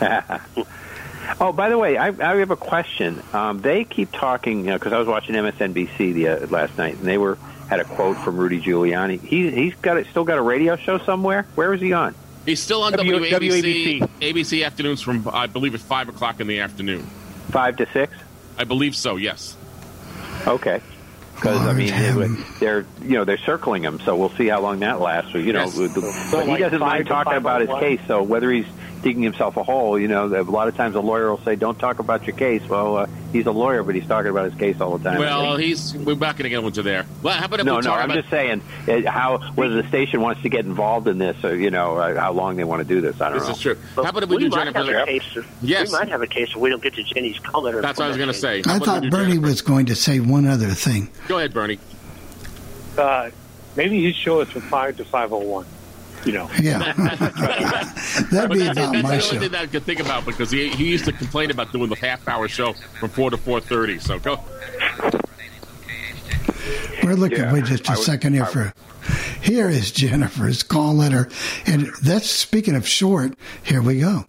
Oh, 1.40 1.52
by 1.52 1.68
the 1.68 1.78
way, 1.78 1.96
I, 1.96 2.08
I 2.08 2.36
have 2.36 2.50
a 2.50 2.56
question. 2.56 3.22
Um, 3.32 3.60
they 3.60 3.84
keep 3.84 4.10
talking 4.12 4.64
because 4.64 4.92
I 4.92 4.98
was 4.98 5.06
watching 5.06 5.34
MSNBC 5.36 6.14
the 6.14 6.28
uh, 6.28 6.46
last 6.48 6.76
night, 6.76 6.96
and 6.96 7.04
they 7.04 7.16
were 7.16 7.38
had 7.68 7.78
a 7.80 7.84
quote 7.84 8.16
from 8.18 8.36
Rudy 8.36 8.60
Giuliani. 8.60 9.20
He 9.20 9.50
he's 9.50 9.74
got 9.76 9.96
it, 9.96 10.08
still 10.08 10.24
got 10.24 10.36
a 10.36 10.42
radio 10.42 10.76
show 10.76 10.98
somewhere. 10.98 11.46
Where 11.54 11.72
is 11.74 11.80
he 11.80 11.92
on? 11.92 12.14
He's 12.44 12.60
still 12.60 12.82
on 12.82 12.92
W- 12.92 13.18
WABC, 13.18 14.00
WABC. 14.00 14.08
ABC 14.20 14.66
afternoons 14.66 15.00
from 15.00 15.26
I 15.32 15.46
believe 15.46 15.74
at 15.74 15.80
five 15.80 16.08
o'clock 16.08 16.40
in 16.40 16.48
the 16.48 16.60
afternoon. 16.60 17.02
Five 17.50 17.76
to 17.76 17.86
six. 17.92 18.12
I 18.58 18.64
believe 18.64 18.96
so. 18.96 19.16
Yes. 19.16 19.56
Okay. 20.46 20.82
Because 21.42 21.66
I 21.66 21.72
mean, 21.72 21.88
heaven. 21.88 22.44
they're 22.60 22.86
you 23.02 23.14
know 23.16 23.24
they're 23.24 23.36
circling 23.38 23.82
him, 23.82 23.98
so 24.04 24.14
we'll 24.16 24.30
see 24.30 24.46
how 24.46 24.60
long 24.60 24.78
that 24.80 25.00
lasts. 25.00 25.32
So, 25.32 25.38
you 25.38 25.52
know, 25.52 25.64
Yes. 25.64 25.74
the- 25.76 26.28
but 26.30 26.44
he 26.44 26.50
like 26.52 26.60
doesn't 26.60 26.78
mind 26.78 27.06
talking 27.08 27.32
about 27.34 27.62
his 27.62 27.68
501? 27.70 27.80
case. 27.98 28.06
So 28.06 28.22
whether 28.22 28.50
he's 28.52 28.66
digging 29.02 29.22
himself 29.22 29.56
a 29.56 29.62
hole. 29.62 29.98
You 29.98 30.08
know, 30.08 30.26
a 30.26 30.42
lot 30.42 30.68
of 30.68 30.76
times 30.76 30.94
a 30.94 31.00
lawyer 31.00 31.30
will 31.30 31.42
say, 31.42 31.56
"Don't 31.56 31.78
talk 31.78 31.98
about 31.98 32.26
your 32.26 32.36
case." 32.36 32.62
Well, 32.68 32.96
uh, 32.96 33.06
he's 33.32 33.46
a 33.46 33.52
lawyer, 33.52 33.82
but 33.82 33.94
he's 33.94 34.06
talking 34.06 34.30
about 34.30 34.46
his 34.46 34.54
case 34.54 34.80
all 34.80 34.96
the 34.96 35.10
time. 35.10 35.18
Well, 35.18 35.56
he's 35.56 35.94
we're 35.94 36.14
not 36.14 36.36
going 36.36 36.44
to 36.44 36.48
get 36.48 36.62
into 36.62 36.82
there. 36.82 37.06
Well, 37.22 37.34
how 37.34 37.46
about 37.46 37.60
if 37.60 37.66
no, 37.66 37.74
we 37.74 37.80
no. 37.80 37.82
talk 37.82 37.98
I'm 37.98 38.10
about 38.10 38.20
just 38.20 38.30
saying 38.30 38.62
uh, 38.88 39.10
how 39.10 39.38
whether 39.54 39.80
the 39.80 39.88
station 39.88 40.20
wants 40.20 40.42
to 40.42 40.48
get 40.48 40.64
involved 40.64 41.08
in 41.08 41.18
this, 41.18 41.42
or 41.44 41.56
you 41.56 41.70
know, 41.70 41.96
uh, 41.96 42.18
how 42.18 42.32
long 42.32 42.56
they 42.56 42.64
want 42.64 42.80
to 42.80 42.88
do 42.88 43.00
this. 43.00 43.20
I 43.20 43.28
don't 43.30 43.38
this 43.38 43.48
know. 43.48 43.54
is 43.54 43.60
true. 43.60 43.78
But 43.94 44.04
How 44.04 44.10
about 44.10 44.22
if 44.24 44.28
we, 44.28 44.36
we 44.36 44.42
do 44.44 44.48
might 44.50 44.72
Jennifer? 44.72 44.98
have 44.98 45.08
a 45.08 45.10
case. 45.10 45.38
Yes. 45.60 45.90
We 45.92 45.98
might 45.98 46.08
have 46.08 46.22
a 46.22 46.26
case 46.26 46.50
if 46.50 46.56
we 46.56 46.70
don't 46.70 46.82
get 46.82 46.94
to 46.94 47.02
Jenny's 47.02 47.38
color. 47.38 47.80
That's 47.80 47.98
what 47.98 48.06
I 48.06 48.08
was 48.08 48.16
going 48.16 48.28
to 48.28 48.34
say. 48.34 48.62
How 48.64 48.76
I 48.76 48.78
thought 48.78 49.02
Bernie 49.10 49.32
Jennifer? 49.34 49.40
was 49.46 49.62
going 49.62 49.86
to 49.86 49.94
say 49.94 50.20
one 50.20 50.46
other 50.46 50.68
thing. 50.68 51.10
Go 51.28 51.38
ahead, 51.38 51.52
Bernie. 51.52 51.78
Uh, 52.96 53.30
maybe 53.76 54.04
his 54.04 54.14
show 54.14 54.40
is 54.40 54.50
from 54.50 54.62
five 54.62 54.96
to 54.98 55.04
five 55.04 55.32
oh 55.32 55.38
one. 55.38 55.66
You 56.24 56.32
know. 56.32 56.50
Yeah. 56.60 56.78
That'd 56.92 57.18
But 58.30 58.50
be 58.52 58.58
that's, 58.60 58.78
about 58.78 58.92
that's 58.92 59.02
my 59.02 59.16
the 59.16 59.24
only 59.24 59.38
thing 59.38 59.50
that 59.52 59.62
I 59.62 59.66
could 59.66 59.82
think 59.82 60.00
about 60.00 60.24
because 60.24 60.50
he, 60.50 60.68
he 60.68 60.88
used 60.90 61.04
to 61.06 61.12
complain 61.12 61.50
about 61.50 61.72
doing 61.72 61.88
the 61.90 61.96
half 61.96 62.26
hour 62.28 62.46
show 62.48 62.72
from 63.00 63.08
four 63.10 63.30
to 63.30 63.36
four 63.36 63.60
thirty. 63.60 63.98
So 63.98 64.18
go. 64.18 64.38
We're 67.02 67.14
looking 67.14 67.38
Yeah, 67.38 67.52
wait 67.52 67.64
just 67.64 67.88
a 67.88 67.92
I 67.92 67.96
would- 67.96 68.04
second 68.04 68.34
here 68.34 68.44
I 68.44 68.46
for. 68.46 68.72
Here 69.40 69.68
is 69.68 69.90
Jennifer's 69.90 70.62
call 70.62 70.94
letter, 70.94 71.28
and 71.66 71.88
that's 72.02 72.30
speaking 72.30 72.76
of 72.76 72.86
short. 72.86 73.34
Here 73.64 73.82
we 73.82 73.98
go. 73.98 74.24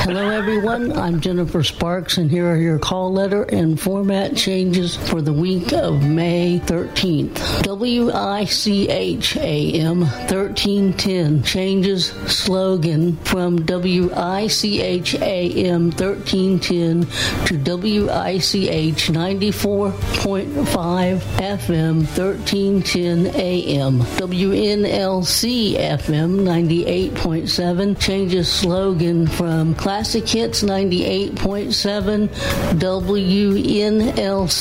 Hello, 0.00 0.30
everyone. 0.30 0.96
I'm 0.96 1.20
Jennifer 1.20 1.62
Sparks, 1.62 2.16
and 2.18 2.30
here 2.30 2.50
are 2.50 2.56
your 2.56 2.78
call 2.78 3.12
letter 3.12 3.42
and 3.42 3.78
format 3.78 4.34
changes 4.36 4.96
for 4.96 5.20
the 5.20 5.32
week 5.32 5.72
of 5.72 6.02
May 6.02 6.60
13th. 6.60 7.62
W 7.64 8.10
I 8.12 8.44
C 8.46 8.88
H 8.88 9.36
A 9.36 9.72
M 9.72 10.00
1310 10.00 11.42
changes 11.42 12.06
slogan 12.06 13.16
from 13.18 13.66
W 13.66 14.10
I 14.14 14.46
C 14.46 14.80
H 14.80 15.14
A 15.16 15.50
M 15.66 15.90
1310 15.90 17.02
to 17.46 17.58
WICH 17.58 19.08
94.5 19.08 21.18
FM 21.18 21.96
1310 22.16 23.26
AM. 23.34 23.98
WNLC 24.00 25.74
FM 25.76 26.40
98.7 26.40 28.00
changes 28.00 28.50
slogan 28.50 29.26
from 29.26 29.74
Classic 29.88 30.28
Hits 30.28 30.60
98.7 30.62 32.28
WNLC 32.76 34.60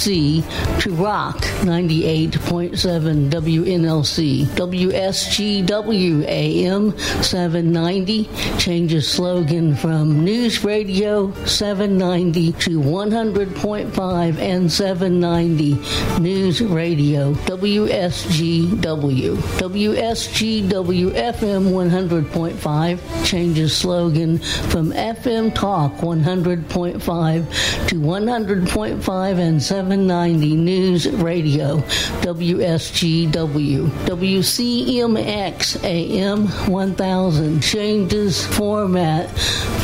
to 0.80 0.94
Rock 0.94 1.40
98.7 1.68 3.30
WNLC. 3.30 4.46
WSGW 4.46 6.24
AM 6.24 6.98
790 6.98 8.30
changes 8.58 9.12
slogan 9.12 9.76
from 9.76 10.24
News 10.24 10.64
Radio 10.64 11.34
790 11.44 12.54
to 12.54 12.80
100.5 12.80 14.40
and 14.40 14.72
790 14.72 16.22
News 16.22 16.62
Radio 16.62 17.34
WSGW. 17.34 19.36
WSGW 19.36 21.12
FM 21.12 21.74
100.5 21.74 23.26
changes 23.26 23.76
slogan 23.76 24.38
from 24.38 24.94
FM 25.18 25.54
Talk 25.54 25.94
100.5 25.96 27.88
to 27.88 27.96
100.5 27.96 29.40
and 29.40 29.64
790 29.64 30.56
News 30.56 31.10
Radio 31.10 31.78
WSGW. 32.22 33.88
WCMX 34.06 35.84
AM 35.84 36.48
1000 36.72 37.62
changes 37.62 38.46
format 38.46 39.30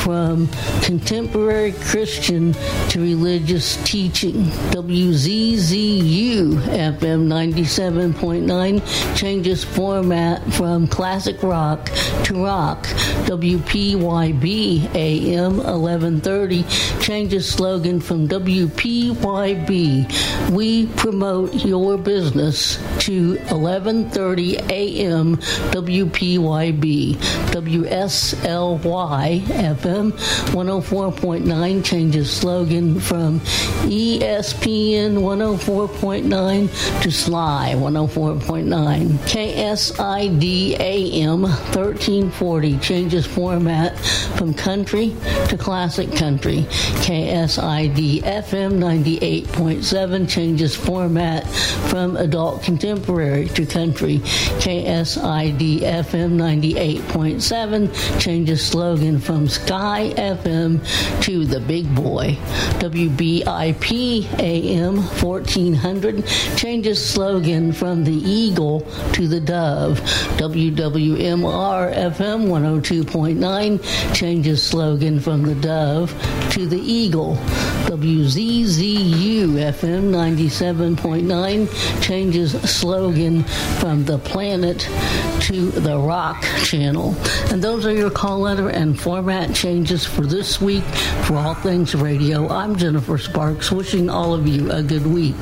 from 0.03 0.47
contemporary 0.81 1.71
Christian 1.71 2.53
to 2.89 3.01
religious 3.01 3.77
teaching. 3.83 4.43
WZZU 4.75 6.53
FM 6.53 7.27
97.9 7.27 9.17
changes 9.17 9.63
format 9.63 10.43
from 10.53 10.87
classic 10.87 11.41
rock 11.41 11.89
to 12.25 12.43
rock. 12.43 12.85
WPYB 13.25 14.93
AM 14.93 15.22
1130 15.31 16.63
changes 16.99 17.49
slogan 17.49 17.99
from 17.99 18.27
WPYB 18.27 19.73
We 20.51 20.87
promote 20.87 21.53
your 21.53 21.97
business 21.97 22.77
to 23.05 23.37
1130 23.49 24.57
AM 24.69 25.37
WPYB. 25.37 27.15
WSLY 27.53 29.41
FM 29.41 30.11
104.9 30.11 31.85
changes 31.85 32.31
slogan 32.31 32.99
from 32.99 33.39
ESPN 33.89 35.17
104.9 35.17 37.01
to 37.01 37.11
Sly 37.11 37.73
104.9. 37.75 39.07
KSID 39.27 40.79
AM 40.79 41.41
1340 41.43 42.77
changes 42.79 43.25
format 43.25 43.97
from 43.99 44.53
country 44.53 45.12
to 45.49 45.57
classic 45.57 46.11
country. 46.15 46.65
KSID 47.03 48.21
FM 48.21 48.79
98.7 48.79 50.29
changes 50.29 50.75
format 50.75 51.47
from 51.89 52.17
adult 52.17 52.63
contemporary 52.63 53.47
to 53.49 53.65
country. 53.65 54.19
KSID 54.63 55.81
FM 55.81 56.37
98.7 56.37 58.19
changes 58.19 58.65
slogan 58.65 59.19
from 59.19 59.47
Sky 59.47 60.13
FM 60.15 60.81
to 61.21 61.45
the 61.45 61.59
big 61.59 61.93
boy. 61.95 62.37
WBIP 62.79 64.39
AM 64.39 64.97
1400 64.97 66.25
changes 66.57 67.03
slogan 67.03 67.71
from 67.71 68.03
the 68.03 68.13
eagle 68.13 68.81
to 69.13 69.27
the 69.27 69.39
dove. 69.39 69.99
WWMR 70.37 71.93
FM 71.93 72.47
102.9 72.47 74.13
changes 74.13 74.63
slogan 74.63 75.02
from 75.03 75.43
the 75.43 75.55
dove 75.55 76.11
to 76.51 76.65
the 76.65 76.79
eagle. 76.79 77.35
WZZU 77.87 79.47
FM 79.49 80.11
97.9 80.11 82.01
changes 82.01 82.53
slogan 82.61 83.43
from 83.43 84.05
the 84.05 84.17
planet 84.17 84.87
to 85.41 85.71
the 85.71 85.97
rock 85.97 86.41
channel. 86.63 87.13
And 87.51 87.61
those 87.61 87.85
are 87.85 87.93
your 87.93 88.11
call 88.11 88.39
letter 88.39 88.69
and 88.69 88.97
format 88.97 89.53
changes 89.53 90.05
for 90.05 90.25
this 90.25 90.61
week 90.61 90.85
for 91.25 91.35
All 91.35 91.53
Things 91.53 91.93
Radio. 91.95 92.47
I'm 92.47 92.77
Jennifer 92.77 93.17
Sparks, 93.17 93.73
wishing 93.73 94.09
all 94.09 94.33
of 94.33 94.47
you 94.47 94.71
a 94.71 94.81
good 94.81 95.05
week. 95.05 95.35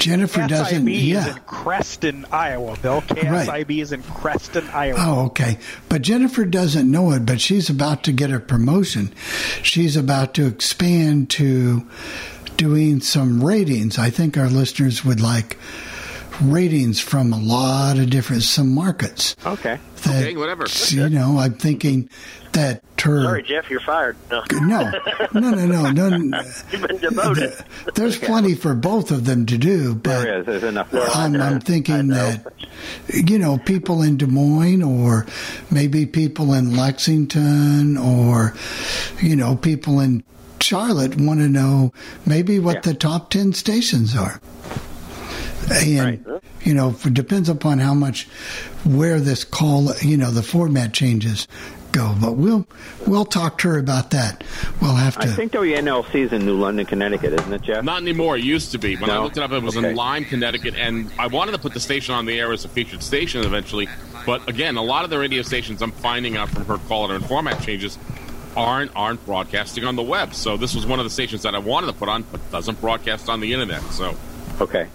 Jennifer 0.00 0.46
doesn't. 0.46 0.86
KSIB 0.86 1.14
is 1.14 1.26
in 1.26 1.34
Creston, 1.42 2.26
Iowa. 2.32 2.76
Bill, 2.80 3.02
KSIB 3.02 3.82
is 3.82 3.92
in 3.92 4.02
Creston, 4.02 4.66
Iowa. 4.68 4.98
Oh, 4.98 5.26
okay. 5.26 5.58
But 5.88 6.02
Jennifer 6.02 6.44
doesn't 6.44 6.90
know 6.90 7.12
it, 7.12 7.26
but 7.26 7.40
she's 7.40 7.70
about 7.70 8.02
to 8.04 8.12
get 8.12 8.32
a 8.32 8.40
promotion. 8.40 9.12
She's 9.62 9.96
about 9.96 10.34
to 10.34 10.46
expand 10.46 11.30
to 11.30 11.86
doing 12.56 13.00
some 13.00 13.44
ratings. 13.44 13.98
I 13.98 14.10
think 14.10 14.36
our 14.36 14.48
listeners 14.48 15.04
would 15.04 15.20
like 15.20 15.58
ratings 16.40 17.00
from 17.00 17.32
a 17.32 17.38
lot 17.38 17.98
of 17.98 18.10
different 18.10 18.42
some 18.42 18.74
markets. 18.74 19.36
Okay. 19.44 19.78
That, 20.02 20.22
Okay, 20.22 20.36
whatever. 20.36 20.66
You 20.88 21.08
know, 21.10 21.38
I'm 21.38 21.54
thinking 21.54 22.08
that 22.52 22.82
her. 23.02 23.22
Sorry, 23.22 23.42
Jeff, 23.42 23.68
you're 23.70 23.80
fired. 23.80 24.16
No, 24.30 24.42
No, 24.52 24.90
no, 25.34 25.50
no, 25.50 25.90
no, 25.90 26.08
no. 26.16 26.42
you've 26.70 26.82
been 26.86 26.96
demoted. 26.98 27.52
There's 27.94 28.18
plenty 28.18 28.54
for 28.54 28.74
both 28.74 29.10
of 29.10 29.24
them 29.24 29.46
to 29.46 29.58
do, 29.58 29.94
but 29.94 30.22
There 30.22 30.40
is. 30.40 30.46
There's 30.46 30.62
enough. 30.64 30.88
I'm, 30.92 31.36
I'm 31.40 31.60
thinking 31.60 32.08
that 32.08 32.46
you 33.12 33.38
know 33.38 33.58
people 33.58 34.02
in 34.02 34.16
Des 34.16 34.26
Moines 34.26 34.82
or 34.82 35.26
maybe 35.70 36.06
people 36.06 36.52
in 36.54 36.76
Lexington 36.76 37.96
or 37.96 38.54
you 39.20 39.36
know 39.36 39.56
people 39.56 40.00
in 40.00 40.22
Charlotte 40.60 41.16
want 41.16 41.40
to 41.40 41.48
know 41.48 41.92
maybe 42.26 42.58
what 42.58 42.76
Yeah. 42.76 42.80
the 42.92 42.94
top 42.94 43.30
ten 43.30 43.52
stations 43.52 44.16
are. 44.16 44.40
And 45.70 46.26
Right. 46.26 46.42
you 46.64 46.74
know, 46.74 46.94
it 47.04 47.14
depends 47.14 47.48
upon 47.48 47.78
how 47.78 47.94
much 47.94 48.26
where 48.84 49.20
this 49.20 49.44
call, 49.44 49.92
you 50.02 50.16
know, 50.16 50.30
the 50.30 50.42
format 50.42 50.92
changes 50.92 51.46
go. 51.92 52.14
But 52.20 52.36
we'll 52.36 52.66
we'll 53.06 53.24
talk 53.24 53.58
to 53.58 53.68
her 53.68 53.78
about 53.78 54.10
that. 54.10 54.44
We'll 54.80 54.94
have 54.94 55.16
to. 55.18 55.22
I 55.22 55.26
think 55.26 55.52
WNLC 55.52 56.14
is 56.26 56.32
in 56.32 56.44
New 56.46 56.56
London, 56.56 56.86
Connecticut, 56.86 57.32
isn't 57.32 57.52
it, 57.52 57.62
Jeff? 57.62 57.84
Not 57.84 58.02
anymore. 58.02 58.36
It 58.36 58.44
used 58.44 58.72
to 58.72 58.78
be. 58.78 58.96
When 58.96 59.10
I 59.10 59.18
looked 59.18 59.36
it 59.36 59.42
up, 59.42 59.52
it 59.52 59.62
was 59.62 59.76
Okay. 59.76 59.90
in 59.90 59.96
Lyme, 59.96 60.24
Connecticut, 60.24 60.74
and 60.76 61.10
I 61.18 61.26
wanted 61.26 61.52
to 61.52 61.58
put 61.58 61.74
the 61.74 61.80
station 61.80 62.14
on 62.14 62.26
the 62.26 62.38
air 62.38 62.52
as 62.52 62.64
a 62.64 62.68
featured 62.68 63.02
station 63.02 63.42
eventually. 63.44 63.88
But 64.26 64.48
again, 64.48 64.76
a 64.76 64.82
lot 64.82 65.04
of 65.04 65.10
the 65.10 65.18
radio 65.18 65.42
stations 65.42 65.82
I'm 65.82 65.92
finding 65.92 66.36
out 66.36 66.50
from 66.50 66.64
her 66.66 66.78
caller 66.88 67.14
and 67.14 67.24
format 67.24 67.62
changes 67.62 67.98
aren't 68.56 68.90
aren't 68.96 69.24
broadcasting 69.24 69.84
on 69.84 69.96
the 69.96 70.02
web. 70.02 70.34
So 70.34 70.56
this 70.56 70.74
was 70.74 70.84
one 70.86 70.98
of 70.98 71.04
the 71.04 71.10
stations 71.10 71.42
that 71.42 71.54
I 71.54 71.58
wanted 71.58 71.86
to 71.88 71.92
put 71.92 72.08
on, 72.08 72.24
but 72.30 72.40
doesn't 72.50 72.80
broadcast 72.80 73.28
on 73.28 73.40
the 73.40 73.52
internet. 73.52 73.82
So 73.92 74.16
Okay. 74.60 74.86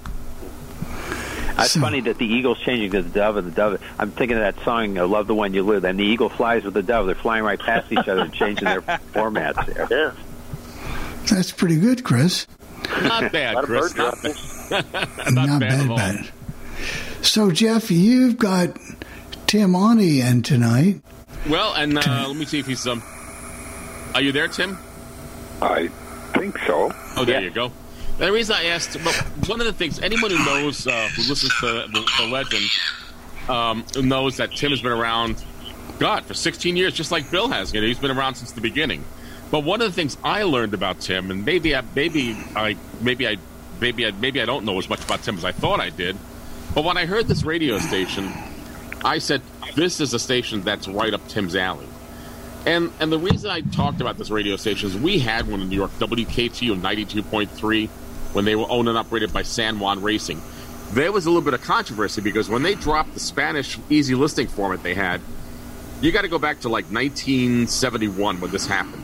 It's 1.58 1.72
So- 1.72 1.80
funny 1.80 2.02
that 2.02 2.18
the 2.18 2.26
eagle's 2.26 2.60
changing 2.60 2.91
to 2.91 3.02
the 3.02 3.10
dove 3.10 3.38
and 3.38 3.48
the 3.48 3.52
dove. 3.56 3.82
I'm 3.98 4.12
thinking 4.12 4.38
of 4.38 4.44
that 4.44 4.63
song, 4.65 4.98
"I 4.98 5.04
"Love 5.04 5.28
the 5.28 5.36
One 5.36 5.54
You 5.54 5.63
Live," 5.63 5.84
and 5.86 5.98
the 6.00 6.04
eagle 6.04 6.30
flies 6.30 6.63
with 6.63 6.74
the 6.74 6.84
dove. 6.84 7.06
They're 7.06 7.15
flying 7.15 7.44
right 7.44 7.60
past 7.60 7.91
each 7.91 8.00
other 8.00 8.22
and 8.22 8.34
changing 8.34 8.65
their 8.65 8.82
formats 9.13 9.65
there. 9.65 9.88
Yeah, 9.89 10.12
That's 11.30 11.52
pretty 11.52 11.78
good, 11.78 12.04
Chris. 12.04 12.46
Not 13.02 13.32
bad, 13.32 13.58
Chris. 13.63 13.94
bird 13.94 13.98
Not 13.98 14.22
bad. 14.22 15.34
Not, 15.34 15.60
bad 15.60 15.88
bad, 15.88 15.96
bad. 15.96 16.30
So, 17.22 17.50
Jeff, 17.52 17.89
you've 17.89 18.38
got 18.38 18.78
Tim 19.48 19.76
Ani 19.76 20.22
in 20.22 20.41
tonight. 20.44 21.02
Well, 21.50 21.74
and 21.74 21.98
uh, 21.98 22.26
let 22.28 22.36
me 22.36 22.46
see 22.46 22.60
if 22.60 22.68
he's 22.68 22.86
um. 22.86 23.02
Are 24.13 24.22
you 24.22 24.32
there, 24.32 24.48
Tim? 24.48 24.78
I 25.62 25.88
think 26.34 26.58
so. 26.68 26.91
Oh, 27.15 27.24
there 27.26 27.39
Yeah. 27.39 27.48
you 27.48 27.52
go. 27.52 27.72
The 28.17 28.32
reason 28.32 28.56
I 28.56 28.65
asked, 28.67 28.95
one 29.47 29.60
of 29.60 29.65
the 29.67 29.73
things, 29.73 29.99
anyone 29.99 30.32
who 30.32 30.43
knows, 30.45 30.88
uh, 30.88 31.10
who 31.15 31.23
listens 31.23 31.54
to 31.60 31.65
the, 31.65 32.12
the 32.17 32.28
legend, 32.28 32.63
um, 33.49 33.86
knows 34.08 34.38
that 34.38 34.51
Tim 34.56 34.71
has 34.71 34.82
been 34.82 34.93
around, 34.93 35.43
God, 35.99 36.23
for 36.23 36.34
16 36.34 36.78
years, 36.78 36.93
just 36.93 37.12
like 37.12 37.30
Bill 37.30 37.49
has. 37.49 37.73
You 37.73 37.82
know, 37.82 37.88
he's 37.88 37.99
been 37.99 38.12
around 38.17 38.36
since 38.36 38.54
the 38.54 38.62
beginning. 38.62 39.04
But 39.51 39.63
one 39.65 39.82
of 39.82 39.88
the 39.88 39.93
things 39.93 40.17
I 40.23 40.43
learned 40.43 40.73
about 40.73 41.01
Tim, 41.01 41.30
and 41.30 41.43
maybe 41.43 41.75
I, 41.75 41.84
maybe 41.93 42.38
I, 42.56 42.78
maybe 43.01 43.28
I, 43.28 43.38
maybe 43.82 44.08
I, 44.08 44.12
maybe 44.12 44.41
I 44.41 44.45
don't 44.45 44.63
know 44.63 44.78
as 44.80 44.88
much 44.88 45.04
about 45.04 45.21
Tim 45.23 45.38
as 45.38 45.43
I 45.43 45.51
thought 45.51 45.82
I 45.82 45.89
did. 45.89 46.17
But 46.73 46.86
when 46.86 46.97
I 46.97 47.06
heard 47.06 47.28
this 47.28 47.43
radio 47.43 47.80
station, 47.80 48.32
I 49.04 49.19
said, 49.19 49.41
"This 49.75 49.99
is 49.99 50.13
a 50.13 50.19
station 50.19 50.62
that's 50.62 50.88
right 50.88 51.13
up 51.13 51.25
Tim's 51.28 51.56
alley." 51.56 51.88
And 52.65 52.91
and 52.99 53.12
the 53.12 53.19
reason 53.19 53.51
I 53.51 53.62
talked 53.62 54.01
about 54.01 54.17
this 54.17 54.30
radio 54.32 54.56
station 54.56 54.89
is 54.89 54.97
we 54.97 55.19
had 55.19 55.47
one 55.47 55.62
in 55.62 55.69
New 55.69 55.75
York, 55.75 55.91
WKTU 55.99 56.82
92.3, 56.82 57.89
when 58.36 58.43
they 58.43 58.56
were 58.56 58.69
owned 58.69 58.89
and 58.89 58.98
operated 58.98 59.32
by 59.32 59.43
San 59.43 59.80
Juan 59.80 60.02
Racing. 60.02 60.41
There 60.91 61.12
was 61.12 61.26
a 61.26 61.30
little 61.30 61.41
bit 61.41 61.54
of 61.54 61.62
controversy 61.62 62.21
because 62.21 62.50
when 62.50 62.63
they 62.63 62.76
dropped 62.76 63.13
the 63.13 63.19
Spanish 63.19 63.80
easy 63.89 64.13
listing 64.13 64.48
format 64.48 64.84
they 64.84 64.93
had, 64.93 65.21
you 66.02 66.12
got 66.12 66.24
to 66.24 66.28
go 66.28 66.38
back 66.38 66.60
to 66.62 66.69
like 66.69 66.86
1971 66.86 68.41
when 68.41 68.52
this 68.52 68.67
happened. 68.67 69.04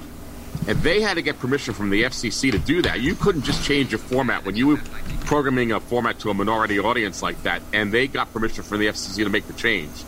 And 0.67 0.78
they 0.84 1.02
had 1.02 1.15
to 1.15 1.22
get 1.22 1.39
permission 1.39 1.74
from 1.74 1.89
the 1.89 2.04
FCC 2.04 2.52
to 2.52 2.60
do 2.60 2.82
that. 2.84 3.00
You 3.00 3.15
couldn't 3.15 3.44
just 3.44 3.65
change 3.65 3.91
your 3.91 4.00
format 4.00 4.46
when 4.46 4.56
you 4.56 4.67
were 4.67 4.78
programming 5.26 5.72
a 5.72 5.80
format 5.80 6.20
to 6.20 6.30
a 6.30 6.34
minority 6.34 6.78
audience 6.78 7.24
like 7.24 7.41
that, 7.44 7.62
and 7.74 7.91
they 7.91 8.08
got 8.08 8.32
permission 8.34 8.63
from 8.63 8.80
the 8.80 8.88
FCC 8.88 9.24
to 9.24 9.30
make 9.30 9.48
the 9.48 9.54
change. 9.54 10.04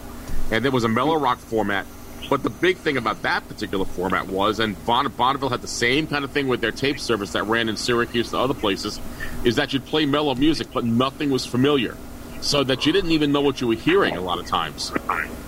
And 0.52 0.64
there 0.64 0.72
was 0.72 0.84
a 0.84 0.90
mellow 0.90 1.16
rock 1.16 1.40
format. 1.40 1.86
But 2.30 2.44
the 2.44 2.50
big 2.50 2.78
thing 2.78 2.98
about 2.98 3.22
that 3.24 3.48
particular 3.48 3.86
format 3.86 4.28
was, 4.28 4.60
and 4.60 4.84
Bon- 4.86 5.12
Bonneville 5.12 5.50
had 5.50 5.62
the 5.62 5.68
same 5.68 6.08
kind 6.08 6.24
of 6.24 6.32
thing 6.32 6.48
with 6.48 6.62
their 6.62 6.72
tape 6.72 7.00
service 7.00 7.34
that 7.34 7.44
ran 7.44 7.70
in 7.70 7.78
Syracuse 7.78 8.32
and 8.32 8.42
other 8.42 8.54
places, 8.54 9.00
is 9.44 9.58
that 9.58 9.74
you'd 9.74 9.86
play 9.86 10.06
mellow 10.06 10.34
music, 10.34 10.68
but 10.74 10.86
nothing 10.86 11.30
was 11.30 11.46
familiar. 11.46 11.98
So 12.42 12.64
that 12.64 12.86
you 12.86 12.92
didn't 12.92 13.12
even 13.12 13.32
know 13.32 13.42
what 13.42 13.62
you 13.62 13.68
were 13.68 13.76
hearing 13.76 14.18
a 14.18 14.22
lot 14.22 14.40
of 14.40 14.46
times. 14.48 14.92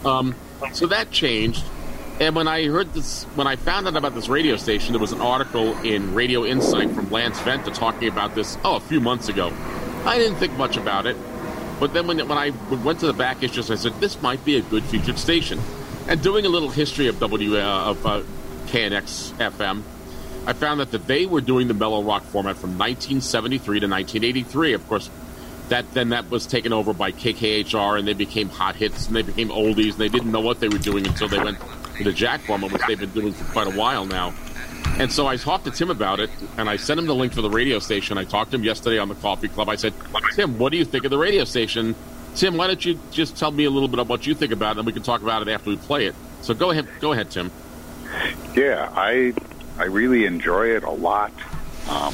Um, 0.05 0.35
so 0.73 0.87
that 0.87 1.11
changed. 1.11 1.63
And 2.21 2.35
when 2.35 2.47
I 2.47 2.65
heard 2.67 2.93
this, 2.93 3.23
when 3.35 3.47
I 3.47 3.57
found 3.57 3.87
out 3.87 3.97
about 3.97 4.15
this 4.15 4.29
radio 4.29 4.55
station, 4.55 4.93
there 4.93 5.01
was 5.01 5.11
an 5.11 5.19
article 5.19 5.77
in 5.79 6.13
Radio 6.13 6.45
Insight 6.45 6.91
from 6.91 7.11
Lance 7.11 7.39
Venta 7.41 7.71
talking 7.71 8.07
about 8.07 8.35
this, 8.35 8.57
oh, 8.63 8.77
a 8.77 8.79
few 8.79 9.01
months 9.01 9.27
ago. 9.27 9.51
I 10.05 10.17
didn't 10.17 10.37
think 10.37 10.53
much 10.53 10.77
about 10.77 11.05
it. 11.05 11.17
But 11.79 11.93
then 11.93 12.07
when, 12.07 12.25
when 12.25 12.37
I 12.37 12.51
went 12.83 13.01
to 13.01 13.07
the 13.07 13.13
back 13.13 13.43
issues, 13.43 13.69
I 13.69 13.75
said, 13.75 13.99
this 13.99 14.21
might 14.21 14.45
be 14.45 14.55
a 14.55 14.61
good 14.61 14.85
featured 14.85 15.19
station. 15.19 15.59
And 16.07 16.21
doing 16.21 16.45
a 16.45 16.49
little 16.49 16.69
history 16.69 17.07
of 17.07 17.19
W 17.19 17.57
uh, 17.57 17.61
of 17.61 18.05
uh, 18.05 18.21
KNX 18.67 19.33
FM, 19.37 19.83
I 20.45 20.53
found 20.53 20.79
that, 20.79 20.91
that 20.91 21.07
they 21.07 21.25
were 21.25 21.41
doing 21.41 21.67
the 21.67 21.73
mellow 21.73 22.03
rock 22.03 22.23
format 22.23 22.57
from 22.57 22.77
1973 22.77 23.79
to 23.79 23.87
1983. 23.87 24.73
Of 24.73 24.87
course, 24.87 25.09
that 25.69 25.91
then 25.93 26.09
that 26.09 26.29
was 26.29 26.45
taken 26.45 26.73
over 26.73 26.93
by 26.93 27.11
KKHR, 27.11 27.97
and 27.97 28.07
they 28.07 28.13
became 28.13 28.49
hot 28.49 28.75
hits, 28.75 29.07
and 29.07 29.15
they 29.15 29.23
became 29.23 29.49
oldies, 29.49 29.93
and 29.93 29.99
they 29.99 30.09
didn't 30.09 30.31
know 30.31 30.41
what 30.41 30.59
they 30.59 30.69
were 30.69 30.77
doing 30.77 31.07
until 31.07 31.27
they 31.27 31.39
went 31.39 31.57
to 31.97 32.03
the 32.03 32.13
Jack 32.13 32.41
format, 32.41 32.71
which 32.71 32.83
they've 32.87 32.99
been 32.99 33.09
doing 33.09 33.33
for 33.33 33.51
quite 33.51 33.67
a 33.67 33.75
while 33.75 34.05
now. 34.05 34.33
And 34.99 35.11
so 35.11 35.27
I 35.27 35.35
talked 35.35 35.65
to 35.65 35.71
Tim 35.71 35.89
about 35.89 36.19
it, 36.19 36.29
and 36.57 36.69
I 36.69 36.77
sent 36.77 36.99
him 36.99 37.07
the 37.07 37.15
link 37.15 37.33
for 37.33 37.41
the 37.41 37.49
radio 37.49 37.79
station. 37.79 38.17
I 38.17 38.23
talked 38.23 38.51
to 38.51 38.57
him 38.57 38.63
yesterday 38.63 38.99
on 38.99 39.09
the 39.09 39.15
Coffee 39.15 39.47
Club. 39.47 39.67
I 39.69 39.75
said, 39.75 39.93
Tim, 40.35 40.57
what 40.59 40.71
do 40.71 40.77
you 40.77 40.85
think 40.85 41.03
of 41.03 41.11
the 41.11 41.17
radio 41.17 41.43
station? 41.43 41.95
Tim, 42.35 42.57
why 42.57 42.67
don't 42.67 42.83
you 42.83 42.99
just 43.11 43.37
tell 43.37 43.51
me 43.51 43.63
a 43.63 43.69
little 43.69 43.87
bit 43.87 43.99
of 43.99 44.09
what 44.09 44.27
you 44.27 44.35
think 44.35 44.51
about 44.51 44.75
it, 44.75 44.79
and 44.79 44.85
we 44.85 44.91
can 44.93 45.03
talk 45.03 45.21
about 45.21 45.41
it 45.41 45.47
after 45.47 45.69
we 45.69 45.77
play 45.77 46.05
it. 46.05 46.15
So 46.41 46.53
go 46.53 46.71
ahead, 46.71 46.87
go 46.99 47.13
ahead, 47.13 47.31
Tim. 47.31 47.49
Yeah, 48.55 48.89
I 48.93 49.33
I 49.77 49.85
really 49.85 50.25
enjoy 50.25 50.75
it 50.75 50.83
a 50.83 50.91
lot. 50.91 51.31
Um, 51.89 52.13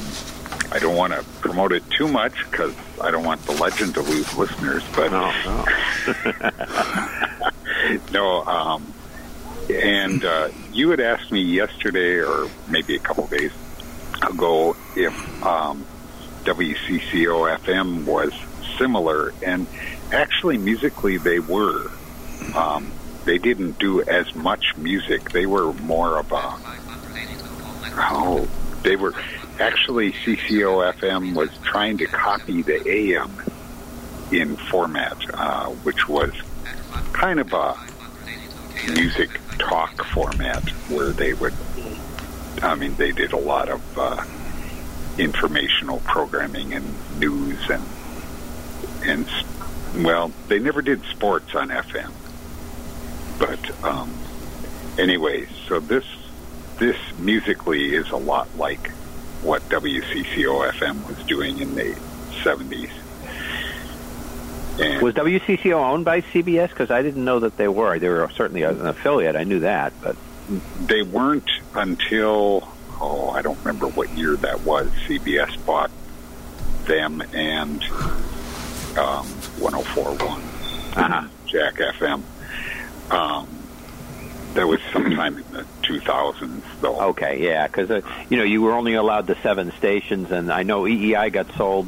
I 0.71 0.79
don't 0.79 0.95
want 0.95 1.13
to 1.13 1.23
promote 1.41 1.71
it 1.71 1.83
too 1.89 2.07
much 2.07 2.33
because 2.49 2.73
I 3.01 3.11
don't 3.11 3.25
want 3.25 3.43
the 3.45 3.53
legend 3.53 3.95
to 3.95 4.01
lose 4.01 4.35
listeners. 4.37 4.83
But 4.95 5.11
No, 5.11 5.31
no. 5.45 5.65
no, 8.11 8.43
um, 8.45 8.93
and 9.69 10.23
uh, 10.23 10.49
you 10.71 10.91
had 10.91 10.99
asked 10.99 11.31
me 11.31 11.41
yesterday, 11.41 12.19
or 12.19 12.47
maybe 12.69 12.95
a 12.95 12.99
couple 12.99 13.25
days 13.27 13.51
ago, 14.21 14.75
if 14.95 15.13
um, 15.43 15.85
WCCO 16.43 17.57
FM 17.59 18.05
was 18.05 18.33
similar, 18.77 19.33
and 19.43 19.67
actually, 20.11 20.57
musically, 20.57 21.17
they 21.17 21.39
were. 21.39 21.91
Um, 22.55 22.91
they 23.25 23.37
didn't 23.37 23.77
do 23.77 24.01
as 24.01 24.33
much 24.35 24.75
music. 24.77 25.31
They 25.31 25.45
were 25.45 25.73
more 25.73 26.17
of 26.17 26.31
a 26.31 26.57
oh, 27.97 28.47
they 28.83 28.95
were 28.95 29.13
actually 29.59 30.11
CCOFM 30.11 31.35
was 31.35 31.49
trying 31.63 31.97
to 31.99 32.05
copy 32.05 32.61
the 32.61 32.87
AM 32.89 33.31
in 34.31 34.55
format, 34.55 35.17
uh, 35.33 35.67
which 35.67 36.07
was 36.07 36.31
kind 37.13 37.39
of 37.39 37.53
a 37.53 37.77
music 38.93 39.29
talk 39.59 40.03
format 40.05 40.67
where 40.89 41.11
they 41.11 41.33
would. 41.33 41.53
I 42.61 42.75
mean, 42.75 42.95
they 42.95 43.11
did 43.11 43.33
a 43.33 43.37
lot 43.37 43.69
of 43.69 43.97
uh, 43.97 44.23
informational 45.17 45.99
programming 45.99 46.73
and 46.73 47.19
news 47.19 47.69
and 47.69 47.83
and 49.03 49.27
well, 49.95 50.31
they 50.47 50.59
never 50.59 50.81
did 50.81 51.03
sports 51.05 51.53
on 51.55 51.69
FM. 51.69 52.11
But 53.39 53.83
um, 53.83 54.13
anyway, 54.97 55.47
so 55.67 55.79
this 55.79 56.05
this 56.77 56.97
musically 57.19 57.95
is 57.95 58.09
a 58.11 58.17
lot 58.17 58.47
like 58.57 58.91
what 59.41 59.67
WCCO 59.69 60.71
FM 60.71 61.07
was 61.07 61.25
doing 61.25 61.59
in 61.59 61.75
the 61.75 61.97
seventies. 62.43 62.91
Was 65.01 65.13
WCCO 65.13 65.73
owned 65.73 66.05
by 66.05 66.21
CBS? 66.21 66.69
Because 66.69 66.89
I 66.89 67.01
didn't 67.01 67.23
know 67.23 67.39
that 67.39 67.57
they 67.57 67.67
were. 67.67 67.99
They 67.99 68.09
were 68.09 68.29
certainly 68.35 68.63
an 68.63 68.85
affiliate. 68.85 69.35
I 69.35 69.43
knew 69.43 69.59
that, 69.59 69.93
but 70.01 70.15
they 70.87 71.01
weren't 71.01 71.49
until 71.75 72.67
oh, 72.99 73.29
I 73.31 73.41
don't 73.41 73.57
remember 73.59 73.87
what 73.87 74.09
year 74.11 74.35
that 74.37 74.61
was. 74.61 74.89
CBS 75.07 75.63
bought 75.65 75.91
them 76.85 77.21
and 77.33 77.83
um, 78.97 79.27
1041 79.61 80.41
Uh-huh. 81.05 81.27
Jack 81.47 81.75
FM. 81.75 82.21
Um, 83.11 83.47
that 84.53 84.67
was 84.67 84.79
sometime 84.91 85.37
in 85.37 85.43
the 85.53 85.65
2000s, 85.83 86.61
though. 86.81 86.99
okay, 87.09 87.41
yeah, 87.45 87.67
because 87.67 87.89
uh, 87.91 88.01
you 88.29 88.37
know 88.37 88.43
you 88.43 88.61
were 88.61 88.73
only 88.73 88.95
allowed 88.95 89.27
the 89.27 89.35
seven 89.43 89.71
stations, 89.77 90.31
and 90.31 90.51
I 90.51 90.63
know 90.63 90.83
EEI 90.83 91.31
got 91.31 91.47
sold 91.55 91.87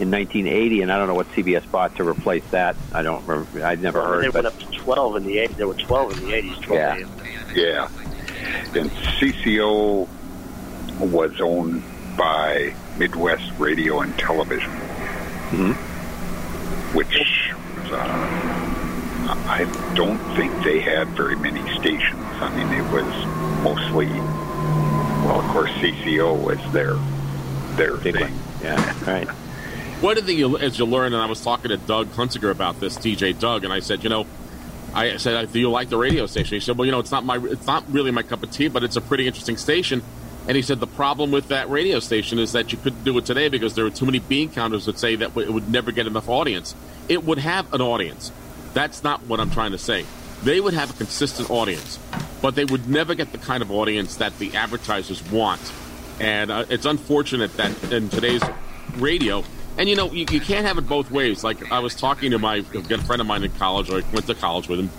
in 0.00 0.10
1980, 0.10 0.82
and 0.82 0.92
I 0.92 0.98
don't 0.98 1.06
know 1.08 1.14
what 1.14 1.28
CBS 1.32 1.68
bought 1.70 1.96
to 1.96 2.04
replace 2.08 2.44
that. 2.50 2.76
I 2.92 3.02
don't 3.02 3.24
remember. 3.26 3.64
I'd 3.64 3.80
never 3.80 4.00
heard. 4.02 4.20
they 4.22 4.26
heard, 4.26 4.34
went 4.34 4.46
up 4.46 4.58
to 4.58 4.66
12 4.66 5.16
in 5.16 5.24
the 5.24 5.36
80s. 5.38 5.56
There 5.56 5.66
were 5.68 5.74
12 5.74 6.18
in 6.18 6.24
the 6.26 6.32
80s. 6.32 6.62
12 6.62 6.70
Yeah. 6.72 6.94
AM. 6.96 7.10
Yeah. 7.54 7.88
And 8.80 8.90
CCO 8.90 10.08
was 11.00 11.40
owned 11.40 11.82
by 12.16 12.74
Midwest 12.98 13.52
Radio 13.58 14.00
and 14.00 14.16
Television, 14.18 14.70
which 16.94 17.52
uh, 17.90 18.54
I 19.46 19.92
don't 19.94 20.18
think 20.36 20.52
they 20.64 20.80
had 20.80 21.08
very 21.08 21.36
many 21.36 21.60
stations. 21.78 22.20
I 22.40 22.54
mean, 22.56 22.72
it 22.72 22.92
was 22.92 23.04
mostly, 23.62 24.06
well, 24.06 25.40
of 25.40 25.46
course, 25.50 25.70
CCO 25.72 26.42
was 26.42 26.72
their 26.72 26.94
their 27.76 27.96
big 27.96 28.14
thing. 28.14 28.22
one. 28.22 28.62
Yeah, 28.62 29.10
right. 29.10 29.28
One 30.00 30.18
of 30.18 30.26
the 30.26 30.34
you, 30.34 30.58
as 30.58 30.78
you 30.78 30.84
learn, 30.84 31.12
and 31.12 31.22
I 31.22 31.26
was 31.26 31.40
talking 31.42 31.70
to 31.70 31.76
Doug 31.76 32.08
Hunsiger 32.08 32.50
about 32.50 32.80
this, 32.80 32.96
DJ 32.96 33.38
Doug, 33.38 33.64
and 33.64 33.72
I 33.72 33.80
said, 33.80 34.04
you 34.04 34.10
know, 34.10 34.26
I 34.92 35.16
said, 35.16 35.50
do 35.52 35.58
you 35.58 35.70
like 35.70 35.88
the 35.88 35.96
radio 35.96 36.26
station? 36.26 36.54
He 36.54 36.60
said, 36.60 36.78
well, 36.78 36.86
you 36.86 36.92
know, 36.92 37.00
it's 37.00 37.10
not 37.10 37.24
my, 37.24 37.38
it's 37.38 37.66
not 37.66 37.90
really 37.90 38.10
my 38.10 38.22
cup 38.22 38.42
of 38.42 38.50
tea, 38.50 38.68
but 38.68 38.84
it's 38.84 38.96
a 38.96 39.00
pretty 39.00 39.26
interesting 39.26 39.56
station. 39.56 40.02
And 40.46 40.56
he 40.56 40.62
said 40.62 40.78
the 40.78 40.86
problem 40.86 41.30
with 41.30 41.48
that 41.48 41.70
radio 41.70 42.00
station 42.00 42.38
is 42.38 42.52
that 42.52 42.70
you 42.70 42.78
couldn't 42.78 43.02
do 43.04 43.16
it 43.16 43.24
today 43.24 43.48
because 43.48 43.74
there 43.74 43.84
were 43.84 43.90
too 43.90 44.04
many 44.04 44.18
bean 44.18 44.50
counters 44.50 44.84
that 44.84 44.98
say 44.98 45.16
that 45.16 45.36
it 45.36 45.52
would 45.52 45.70
never 45.70 45.90
get 45.90 46.06
enough 46.06 46.28
audience. 46.28 46.74
It 47.08 47.24
would 47.24 47.38
have 47.38 47.72
an 47.72 47.80
audience. 47.80 48.30
That's 48.74 49.02
not 49.02 49.22
what 49.22 49.40
I'm 49.40 49.50
trying 49.50 49.72
to 49.72 49.78
say. 49.78 50.04
They 50.42 50.60
would 50.60 50.74
have 50.74 50.90
a 50.90 50.92
consistent 50.94 51.50
audience, 51.50 51.98
but 52.42 52.54
they 52.54 52.66
would 52.66 52.88
never 52.88 53.14
get 53.14 53.32
the 53.32 53.38
kind 53.38 53.62
of 53.62 53.70
audience 53.70 54.16
that 54.16 54.38
the 54.38 54.56
advertisers 54.56 55.22
want. 55.30 55.72
And 56.20 56.50
uh, 56.50 56.66
it's 56.68 56.84
unfortunate 56.84 57.56
that 57.56 57.92
in 57.92 58.10
today's 58.10 58.42
radio, 58.96 59.44
And 59.76 59.88
you 59.88 59.96
know, 59.96 60.10
you, 60.12 60.26
you 60.30 60.40
can't 60.40 60.66
have 60.66 60.78
it 60.78 60.88
both 60.88 61.10
ways. 61.10 61.42
Like 61.42 61.72
I 61.72 61.80
was 61.80 61.94
talking 61.94 62.30
to 62.30 62.38
my 62.38 62.60
good 62.60 63.00
friend 63.02 63.20
of 63.20 63.26
mine 63.26 63.42
in 63.42 63.50
college. 63.52 63.90
I 63.90 64.02
went 64.12 64.26
to 64.26 64.34
college 64.34 64.68
with 64.68 64.80
him, 64.80 64.90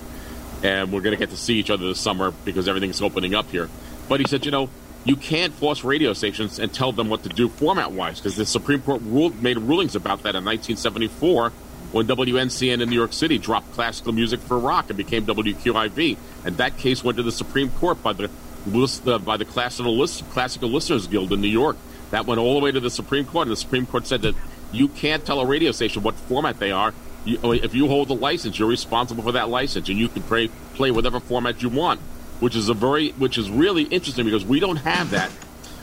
and 0.64 0.92
we're 0.92 1.02
going 1.02 1.16
to 1.16 1.20
get 1.20 1.30
to 1.30 1.38
see 1.38 1.56
each 1.56 1.70
other 1.70 1.88
this 1.88 2.00
summer 2.00 2.32
because 2.44 2.68
everything's 2.68 3.02
opening 3.02 3.36
up 3.36 3.50
here. 3.52 3.70
But 4.10 4.20
he 4.20 4.28
said, 4.28 4.46
you 4.46 4.52
know, 4.52 4.70
you 5.06 5.16
can't 5.16 5.54
force 5.54 5.84
radio 5.84 6.14
stations 6.14 6.60
and 6.60 6.74
tell 6.74 6.92
them 6.92 7.10
what 7.10 7.24
to 7.24 7.30
do 7.30 7.48
format 7.48 7.92
wise 7.92 8.20
because 8.20 8.36
the 8.36 8.46
Supreme 8.46 8.82
Court 8.82 9.02
ruled, 9.04 9.42
made 9.42 9.58
rulings 9.58 9.96
about 9.96 10.24
that 10.24 10.36
in 10.36 10.44
1974 10.44 11.52
when 11.92 12.08
WNCN 12.08 12.82
in 12.82 12.90
New 12.90 12.96
York 12.96 13.14
City 13.14 13.38
dropped 13.38 13.72
classical 13.72 14.12
music 14.12 14.42
for 14.42 14.60
rock 14.60 14.90
and 14.90 14.98
became 14.98 15.26
WQIV, 15.26 16.18
and 16.44 16.58
that 16.58 16.78
case 16.78 17.04
went 17.04 17.18
to 17.18 17.24
the 17.24 17.32
Supreme 17.32 17.70
Court 17.70 18.02
by 18.04 18.14
the 18.14 18.30
list 18.66 19.08
uh, 19.08 19.20
by 19.20 19.38
the 19.38 19.46
classical 19.46 19.96
list, 19.96 20.28
classical 20.32 20.70
listeners 20.70 21.08
guild 21.08 21.32
in 21.32 21.40
New 21.40 21.48
York. 21.48 21.78
That 22.10 22.26
went 22.26 22.40
all 22.40 22.56
the 22.56 22.60
way 22.60 22.72
to 22.72 22.80
the 22.80 22.90
Supreme 22.90 23.26
Court, 23.26 23.48
and 23.48 23.52
the 23.52 23.60
Supreme 23.60 23.86
Court 23.86 24.08
said 24.08 24.24
that 24.24 24.36
you 24.72 24.88
can't 24.88 25.26
tell 25.26 25.40
a 25.40 25.46
radio 25.46 25.72
station 25.72 26.04
what 26.04 26.16
format 26.16 26.60
they 26.60 26.72
are. 26.72 26.94
You, 27.24 27.54
if 27.54 27.74
you 27.74 27.88
hold 27.88 28.10
the 28.10 28.16
license, 28.16 28.60
you're 28.60 28.68
responsible 28.68 29.24
for 29.24 29.32
that 29.34 29.50
license, 29.50 29.88
and 29.88 29.98
you 29.98 30.10
can 30.10 30.24
play 30.24 30.50
play 30.74 30.92
whatever 30.92 31.20
format 31.20 31.62
you 31.62 31.70
want 31.70 32.02
which 32.40 32.56
is 32.56 32.70
a 32.70 32.74
very 32.74 33.12
which 33.12 33.38
is 33.38 33.50
really 33.50 33.84
interesting 33.84 34.26
because 34.26 34.46
we 34.46 34.60
don't 34.60 34.78
have 34.78 35.12
that. 35.12 35.32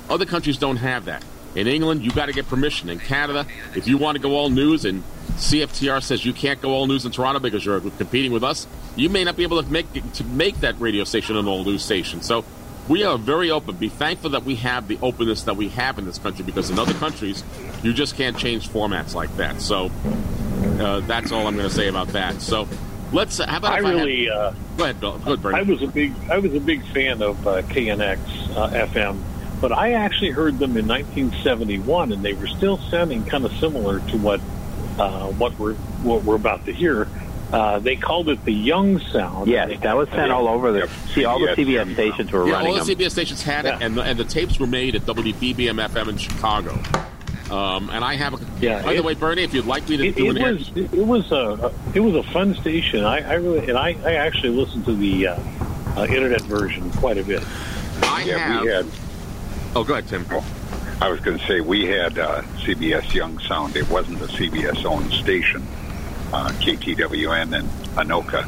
Other 0.09 0.27
countries 0.27 0.59
don't 0.59 0.77
have 0.77 1.07
that. 1.07 1.25
In 1.55 1.67
England, 1.67 2.03
you 2.03 2.11
got 2.11 2.27
to 2.27 2.33
get 2.33 2.49
permission. 2.49 2.89
In 2.89 2.99
Canada, 2.99 3.47
if 3.75 3.87
you 3.87 3.99
want 3.99 4.17
to 4.17 4.23
go 4.23 4.37
all 4.37 4.49
news 4.49 4.85
and 4.85 5.03
CFTR 5.35 6.03
says 6.03 6.25
you 6.25 6.33
can't 6.33 6.61
go 6.63 6.71
all 6.71 6.87
news 6.87 7.05
in 7.05 7.13
Toronto 7.13 7.41
because 7.41 7.65
you're 7.65 7.81
competing 7.81 8.33
with 8.33 8.43
us, 8.43 8.67
you 8.97 9.11
may 9.11 9.23
not 9.23 9.37
be 9.37 9.43
able 9.43 9.63
to 9.63 9.71
make 9.71 9.87
to 10.15 10.25
make 10.25 10.61
that 10.61 10.81
radio 10.81 11.05
station 11.05 11.37
an 11.37 11.47
all 11.47 11.65
news 11.65 11.85
station. 11.85 12.23
So 12.23 12.45
we 12.89 13.05
are 13.05 13.19
very 13.19 13.51
open. 13.51 13.77
Be 13.77 13.89
thankful 13.89 14.31
that 14.31 14.45
we 14.45 14.57
have 14.57 14.89
the 14.89 14.99
openness 15.03 15.43
that 15.43 15.57
we 15.57 15.69
have 15.71 15.99
in 15.99 16.05
this 16.05 16.19
country 16.19 16.45
because 16.45 16.71
in 16.71 16.79
other 16.79 16.95
countries, 16.95 17.45
you 17.83 17.93
just 17.93 18.17
can't 18.17 18.37
change 18.37 18.69
formats 18.69 19.15
like 19.15 19.35
that. 19.37 19.61
So 19.61 19.91
uh, 20.81 21.01
that's 21.01 21.33
all 21.33 21.47
I'm 21.47 21.57
going 21.57 21.69
to 21.69 21.75
say 21.75 21.89
about 21.89 22.09
that. 22.09 22.41
So 22.41 22.67
Let's. 23.13 23.41
Uh, 23.41 23.47
how 23.47 23.59
about 23.59 23.73
I 23.73 23.79
really? 23.79 24.31
I 24.31 24.35
had, 24.35 24.43
uh, 24.43 24.55
go 24.77 24.85
ahead, 24.85 25.01
Bill. 25.01 25.19
Good, 25.19 25.43
Bernie. 25.43 25.59
I 25.59 25.63
was 25.63 25.83
a 25.83 25.87
big. 25.87 26.13
I 26.31 26.39
was 26.39 26.55
a 26.55 26.61
big 26.61 26.83
fan 26.93 27.23
of 27.23 27.47
uh, 27.47 27.63
KNX 27.63 28.19
uh, 28.57 28.71
FM, 28.87 29.23
but 29.61 29.73
I 29.73 29.93
actually 29.93 30.31
heard 30.31 30.59
them 30.59 30.77
in 30.77 30.89
1971, 30.89 32.13
and 32.13 32.23
they 32.23 32.33
were 32.33 32.47
still 32.47 32.79
sounding 32.79 33.25
kind 33.25 33.45
of 33.45 33.53
similar 33.59 34.01
to 34.01 34.17
what 34.19 34.41
uh, 34.99 35.29
what 35.33 35.59
we're 35.59 35.75
what 36.03 36.25
we're 36.25 36.37
about 36.37 36.65
to 36.67 36.73
hear. 36.73 37.07
Uh, 37.53 37.79
they 37.81 37.97
called 37.97 38.31
it 38.31 38.43
the 38.47 38.53
Young 38.53 38.99
Sound. 38.99 39.47
Yes, 39.47 39.79
that 39.83 39.95
was 39.95 40.09
sent 40.09 40.33
all 40.33 40.49
over 40.49 40.73
the. 40.73 40.89
See, 41.13 41.27
all 41.27 41.39
the 41.39 41.49
CBS 41.49 41.93
stations 41.93 42.33
were 42.33 42.47
yeah, 42.47 42.55
running 42.55 42.69
all 42.79 42.83
the 42.85 42.95
them. 42.95 43.05
CBS 43.07 43.11
stations 43.11 43.43
had 43.43 43.67
Yeah. 43.67 43.77
it, 43.77 43.83
and 43.83 43.95
the, 43.99 44.03
and 44.03 44.19
the 44.19 44.25
tapes 44.25 44.59
were 44.59 44.67
made 44.67 44.95
at 44.95 45.03
WBBM 45.03 45.87
FM 45.87 46.09
in 46.09 46.17
Chicago. 46.17 46.81
Um, 47.53 47.91
and 47.91 48.03
I 48.03 48.15
have 48.15 48.33
a. 48.35 48.47
Yeah, 48.61 48.83
by 48.83 48.95
the 48.95 49.03
way, 49.03 49.13
Bernie, 49.15 49.43
if 49.43 49.53
you'd 49.53 49.67
like 49.67 49.87
me 49.89 49.99
to 49.99 50.07
It, 50.09 50.17
do 50.17 50.27
it 50.31 50.37
an 50.37 50.39
air- 50.43 50.55
was 50.55 50.71
it 50.75 50.91
was 50.93 51.31
a 51.33 51.73
it 51.95 52.01
was 52.01 52.15
a 52.15 52.23
fun 52.33 52.55
station. 52.55 53.05
I, 53.05 53.19
I 53.21 53.35
really 53.35 53.69
and 53.69 53.77
I, 53.77 53.95
I 54.05 54.15
actually 54.15 54.57
listened 54.57 54.87
to 54.87 54.95
the 54.95 55.27
uh, 55.29 55.39
uh, 55.97 56.07
internet 56.09 56.41
version 56.43 56.91
quite 56.93 57.19
a 57.19 57.23
bit. 57.25 57.43
I 58.05 58.23
Yeah, 58.25 58.39
have. 58.39 58.63
we 58.63 58.71
had. 58.71 58.87
Oh, 59.77 59.85
go 59.85 59.93
ahead, 59.95 60.09
Tim. 60.09 60.25
I 61.03 61.11
was 61.11 61.21
going 61.21 61.39
to 61.39 61.47
say 61.47 61.61
we 61.61 61.85
had 61.87 62.19
uh, 62.19 62.41
CBS 62.61 63.13
Young 63.13 63.39
Sound. 63.41 63.77
It 63.77 63.89
wasn't 63.91 64.23
a 64.23 64.27
CBS 64.29 64.85
owned 64.87 65.13
station. 65.13 65.63
Uh, 66.33 66.49
KTWN 66.61 67.59
and 67.59 67.69
Anoka 67.97 68.47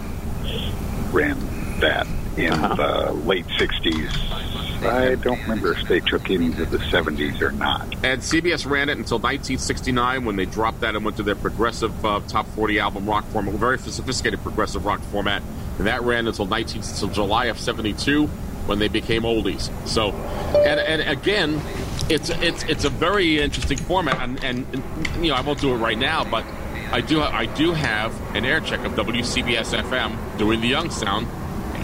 ran 1.12 1.38
that 1.80 2.07
in 2.37 2.61
the 2.61 3.12
late 3.24 3.47
'60s. 3.47 4.85
I 4.85 5.14
don't 5.14 5.41
remember 5.43 5.72
if 5.72 5.89
they 5.89 6.01
took 6.01 6.30
it 6.30 6.41
into 6.41 6.64
the 6.66 6.78
'70s 6.78 7.41
or 7.41 7.53
not. 7.53 7.82
And 8.05 8.20
CBS 8.20 8.68
ran 8.68 8.89
it 8.89 8.99
until 8.99 9.18
1969 9.18 10.24
when 10.24 10.37
they 10.37 10.45
dropped 10.45 10.80
that 10.80 10.95
and 10.95 11.05
went 11.05 11.16
to 11.18 11.22
their 11.22 11.37
progressive 11.37 12.05
uh, 12.05 12.20
top 12.28 12.47
40 12.49 12.78
album 12.80 13.09
rock 13.09 13.24
format, 13.26 13.55
very 13.55 13.78
sophisticated 13.78 14.43
progressive 14.43 14.85
rock 14.85 15.01
format. 15.01 15.43
And 15.78 15.87
that 15.87 16.03
ran 16.03 16.26
until 16.26 16.47
19 16.47 16.82
until 16.82 17.09
July 17.09 17.47
of 17.47 17.59
72 17.59 18.26
when 18.66 18.78
they 18.78 18.89
became 18.89 19.22
oldies. 19.22 19.70
So, 19.87 20.12
and, 20.12 20.80
and 20.80 21.03
again, 21.03 21.61
it's 22.09 22.30
it's 22.30 22.62
it's 22.64 22.85
a 22.85 22.91
very 22.91 23.41
interesting 23.41 23.78
format. 23.78 24.20
And, 24.20 24.43
and, 24.45 24.66
and 24.72 25.24
you 25.24 25.30
know, 25.30 25.37
I 25.37 25.41
won't 25.41 25.61
do 25.61 25.72
it 25.74 25.78
right 25.78 25.99
now, 25.99 26.24
but 26.24 26.45
I 26.93 27.01
do 27.01 27.20
I 27.20 27.47
do 27.47 27.72
have 27.72 28.14
an 28.37 28.45
air 28.45 28.61
check 28.61 28.85
of 28.85 28.93
WCBS 28.93 29.80
FM 29.82 30.39
doing 30.39 30.61
the 30.61 30.68
Young 30.68 30.91
Sound. 30.91 31.26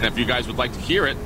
And 0.00 0.08
if 0.08 0.18
you 0.18 0.24
guys 0.24 0.46
would 0.46 0.56
like 0.56 0.72
to 0.72 0.80
hear 0.80 1.06
it, 1.06 1.18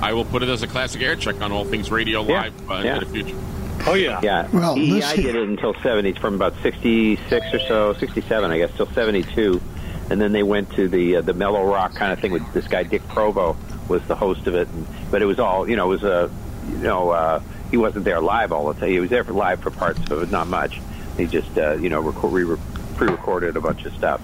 I 0.00 0.12
will 0.12 0.24
put 0.24 0.44
it 0.44 0.48
as 0.48 0.62
a 0.62 0.68
classic 0.68 1.02
air 1.02 1.16
check 1.16 1.40
on 1.40 1.50
All 1.50 1.64
Things 1.64 1.90
Radio 1.90 2.22
Yeah, 2.22 2.42
Live 2.42 2.70
uh, 2.70 2.74
yeah. 2.84 2.94
in 2.94 3.00
the 3.00 3.06
future. 3.06 3.36
Oh 3.84 3.94
yeah, 3.94 4.20
Yeah. 4.22 4.48
Well, 4.52 4.76
EEI 4.76 4.92
let's 4.92 5.14
did 5.14 5.34
it 5.34 5.48
until 5.48 5.74
70, 5.74 6.12
from 6.12 6.34
about 6.34 6.54
66 6.62 7.46
or 7.52 7.58
so, 7.58 7.92
67, 7.94 8.50
I 8.50 8.58
guess, 8.58 8.70
till 8.76 8.86
72. 8.86 9.60
And 10.08 10.20
then 10.20 10.30
they 10.30 10.44
went 10.44 10.70
to 10.74 10.86
the 10.86 11.16
uh, 11.16 11.20
the 11.22 11.32
mellow 11.32 11.64
rock 11.64 11.94
kind 11.94 12.12
of 12.12 12.20
thing 12.20 12.30
with 12.30 12.52
this 12.52 12.68
guy, 12.68 12.84
Dick 12.84 13.06
Provo, 13.08 13.56
was 13.88 14.02
the 14.06 14.14
host 14.14 14.46
of 14.46 14.54
it. 14.54 14.68
And, 14.68 14.86
but 15.10 15.20
it 15.20 15.24
was 15.24 15.40
all, 15.40 15.68
you 15.68 15.74
know, 15.74 15.86
it 15.86 16.00
was 16.00 16.04
a, 16.04 16.30
you 16.70 16.78
know, 16.78 17.10
uh, 17.10 17.40
he 17.70 17.76
wasn't 17.76 18.04
there 18.04 18.20
live 18.20 18.52
all 18.52 18.72
the 18.72 18.78
time. 18.78 18.90
He 18.90 19.00
was 19.00 19.10
there 19.10 19.24
for 19.24 19.32
live 19.32 19.60
for 19.60 19.70
parts 19.72 19.98
of 20.10 20.22
it, 20.22 20.30
not 20.30 20.46
much. 20.46 20.80
He 21.16 21.26
just, 21.26 21.56
uh, 21.58 21.72
you 21.72 21.88
know, 21.88 22.00
record, 22.00 22.32
re- 22.32 22.56
pre-recorded 22.96 23.56
a 23.56 23.60
bunch 23.60 23.84
of 23.84 23.94
stuff. 23.94 24.20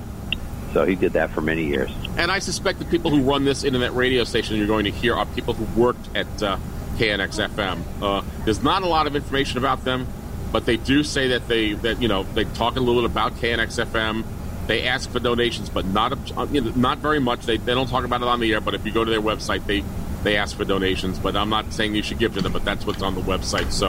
So 0.78 0.86
he 0.86 0.94
did 0.94 1.14
that 1.14 1.30
for 1.30 1.40
many 1.40 1.64
years. 1.64 1.90
And 2.16 2.30
I 2.30 2.38
suspect 2.38 2.78
the 2.78 2.84
people 2.84 3.10
who 3.10 3.22
run 3.22 3.44
this 3.44 3.64
internet 3.64 3.96
radio 3.96 4.22
station 4.22 4.54
you're 4.54 4.68
going 4.68 4.84
to 4.84 4.92
hear 4.92 5.12
are 5.12 5.26
people 5.26 5.52
who 5.52 5.64
worked 5.80 6.08
at 6.16 6.28
uh, 6.40 6.56
KNX 6.98 7.48
FM. 7.48 7.80
Uh, 8.00 8.22
there's 8.44 8.62
not 8.62 8.84
a 8.84 8.86
lot 8.86 9.08
of 9.08 9.16
information 9.16 9.58
about 9.58 9.84
them, 9.84 10.06
but 10.52 10.66
they 10.66 10.76
do 10.76 11.02
say 11.02 11.30
that 11.30 11.48
they 11.48 11.72
that 11.72 12.00
you 12.00 12.06
know 12.06 12.22
they 12.22 12.44
talk 12.44 12.76
a 12.76 12.80
little 12.80 13.02
bit 13.02 13.10
about 13.10 13.32
KNX 13.38 13.84
FM. 13.86 14.22
They 14.68 14.86
ask 14.86 15.10
for 15.10 15.18
donations, 15.18 15.68
but 15.68 15.84
not 15.84 16.12
a, 16.12 16.46
you 16.52 16.60
know, 16.60 16.70
not 16.76 16.98
very 16.98 17.18
much. 17.18 17.44
They, 17.44 17.56
they 17.56 17.74
don't 17.74 17.88
talk 17.88 18.04
about 18.04 18.22
it 18.22 18.28
on 18.28 18.38
the 18.38 18.54
air, 18.54 18.60
but 18.60 18.74
if 18.74 18.86
you 18.86 18.92
go 18.92 19.04
to 19.04 19.10
their 19.10 19.20
website, 19.20 19.66
they 19.66 19.82
they 20.22 20.36
ask 20.36 20.56
for 20.56 20.64
donations. 20.64 21.18
But 21.18 21.34
I'm 21.34 21.50
not 21.50 21.72
saying 21.72 21.96
you 21.96 22.04
should 22.04 22.20
give 22.20 22.34
to 22.34 22.40
them, 22.40 22.52
but 22.52 22.64
that's 22.64 22.86
what's 22.86 23.02
on 23.02 23.16
the 23.16 23.22
website. 23.22 23.72
So, 23.72 23.88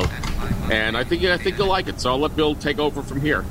and 0.74 0.98
I 0.98 1.04
think 1.04 1.24
I 1.24 1.38
think 1.38 1.60
you'll 1.60 1.68
like 1.68 1.88
it. 1.88 2.02
So 2.02 2.10
I'll 2.10 2.18
let 2.18 2.36
Bill 2.36 2.56
take 2.56 2.80
over 2.80 3.04
from 3.04 3.22
here. 3.22 3.46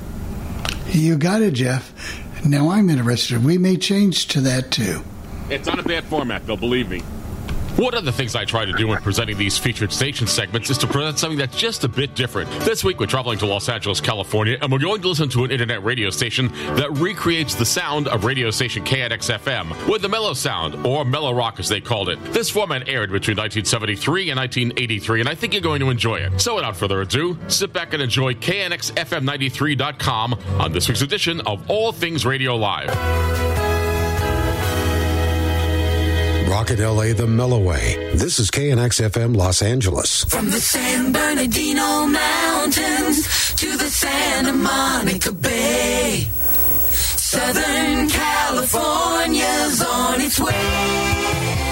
You 0.89 1.17
got 1.17 1.43
it, 1.43 1.53
Jeff. 1.53 1.95
Now 2.45 2.71
I'm 2.71 2.89
interested. 2.89 3.45
We 3.45 3.59
may 3.59 3.77
change 3.77 4.29
to 4.29 4.41
that 4.43 4.71
too. 4.71 5.03
It's 5.51 5.67
not 5.67 5.79
a 5.79 5.83
bad 5.83 6.05
format, 6.05 6.47
Bill. 6.47 6.57
Believe 6.57 6.89
me. 6.89 7.03
One 7.79 7.95
of 7.95 8.05
the 8.05 8.11
things 8.11 8.35
I 8.35 8.45
try 8.45 8.65
to 8.65 8.73
do 8.73 8.89
when 8.89 9.01
presenting 9.03 9.39
these 9.39 9.57
featured 9.57 9.93
station 9.93 10.27
segments 10.27 10.69
is 10.69 10.79
to 10.79 10.89
present 10.89 11.17
something 11.17 11.39
that's 11.39 11.57
just 11.57 11.85
a 11.85 11.89
bit 11.89 12.17
different. 12.17 12.51
This 12.63 12.83
week, 12.83 12.99
we're 12.99 13.07
traveling 13.07 13.39
to 13.39 13.47
Los 13.47 13.69
Angeles, 13.69 14.01
California, 14.01 14.59
and 14.61 14.73
we're 14.73 14.81
going 14.81 15.01
to 15.01 15.07
listen 15.07 15.29
to 15.29 15.45
an 15.45 15.53
internet 15.53 15.85
radio 15.85 16.11
station 16.11 16.49
that 16.75 16.91
recreates 16.95 17.55
the 17.55 17.65
sound 17.65 18.09
of 18.09 18.25
radio 18.25 18.51
station 18.51 18.85
KNX 18.85 19.33
FM 19.39 19.89
with 19.89 20.03
the 20.03 20.09
mellow 20.09 20.35
sound, 20.35 20.85
or 20.85 21.05
mellow 21.05 21.33
rock 21.33 21.61
as 21.61 21.69
they 21.69 21.81
called 21.81 22.09
it. 22.09 22.21
This 22.33 22.51
format 22.51 22.89
aired 22.89 23.13
between 23.13 23.37
1973 23.37 24.31
and 24.31 24.41
1983, 24.41 25.21
and 25.21 25.29
I 25.29 25.37
think 25.37 25.53
you're 25.53 25.63
going 25.63 25.79
to 25.79 25.91
enjoy 25.91 26.17
it. 26.17 26.41
So, 26.41 26.57
without 26.57 26.77
further 26.77 27.03
ado, 27.03 27.39
sit 27.47 27.73
back 27.73 27.93
and 27.93 28.03
enjoy 28.03 28.35
KNXFM93.com 28.35 30.35
on 30.59 30.73
this 30.73 30.89
week's 30.89 31.03
edition 31.03 31.41
of 31.43 31.71
All 31.71 31.93
Things 31.93 32.27
Radio 32.27 32.57
Live. 32.57 33.48
Rocket 36.49 36.79
LA 36.79 37.13
the 37.13 37.27
Mellow 37.27 37.59
Way. 37.63 38.13
This 38.15 38.39
is 38.39 38.51
KNX 38.51 39.07
FM 39.11 39.37
Los 39.37 39.61
Angeles. 39.61 40.25
From 40.25 40.47
the 40.47 40.61
San 40.61 41.13
Bernardino 41.13 42.07
Mountains 42.07 43.55
to 43.57 43.77
the 43.77 43.91
Santa 43.91 44.55
Monica 44.55 45.31
Bay, 45.33 46.27
Southern 46.31 48.09
California's 48.09 49.83
on 49.83 50.21
its 50.23 50.41
way. 50.41 51.68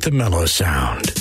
The 0.00 0.10
mellow 0.10 0.46
sound. 0.46 1.12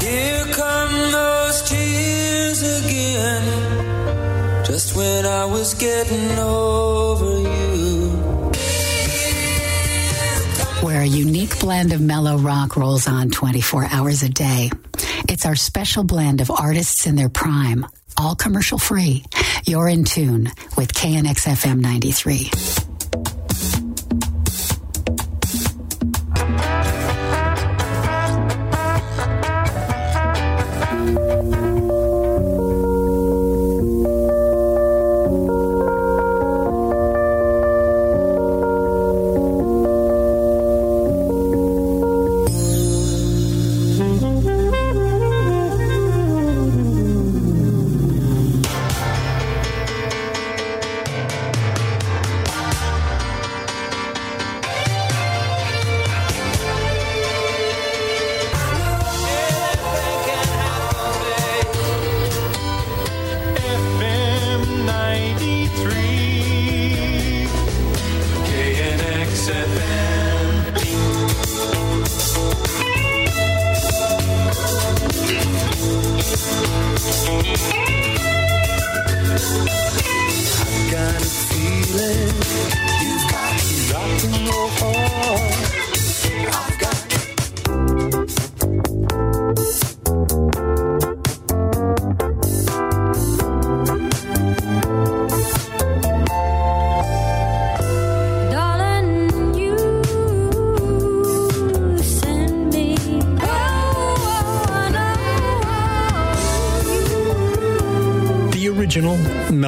Here 0.00 0.44
come 0.52 1.12
those 1.12 1.62
tears 1.68 2.62
again. 2.62 4.64
Just 4.64 4.96
when 4.96 5.26
I 5.26 5.44
was 5.44 5.74
getting 5.74 6.38
over 6.38 7.37
unique 11.08 11.58
blend 11.60 11.92
of 11.92 12.00
mellow 12.00 12.36
rock 12.36 12.76
rolls 12.76 13.08
on 13.08 13.30
24 13.30 13.88
hours 13.90 14.22
a 14.22 14.28
day. 14.28 14.70
It's 15.28 15.46
our 15.46 15.56
special 15.56 16.04
blend 16.04 16.40
of 16.40 16.50
artists 16.50 17.06
in 17.06 17.16
their 17.16 17.28
prime, 17.28 17.86
all 18.16 18.34
commercial 18.34 18.78
free. 18.78 19.24
You're 19.64 19.88
in 19.88 20.04
tune 20.04 20.50
with 20.76 20.92
KNXFM 20.92 21.80
93. 21.80 22.87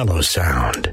Mellow 0.05 0.21
sound. 0.21 0.89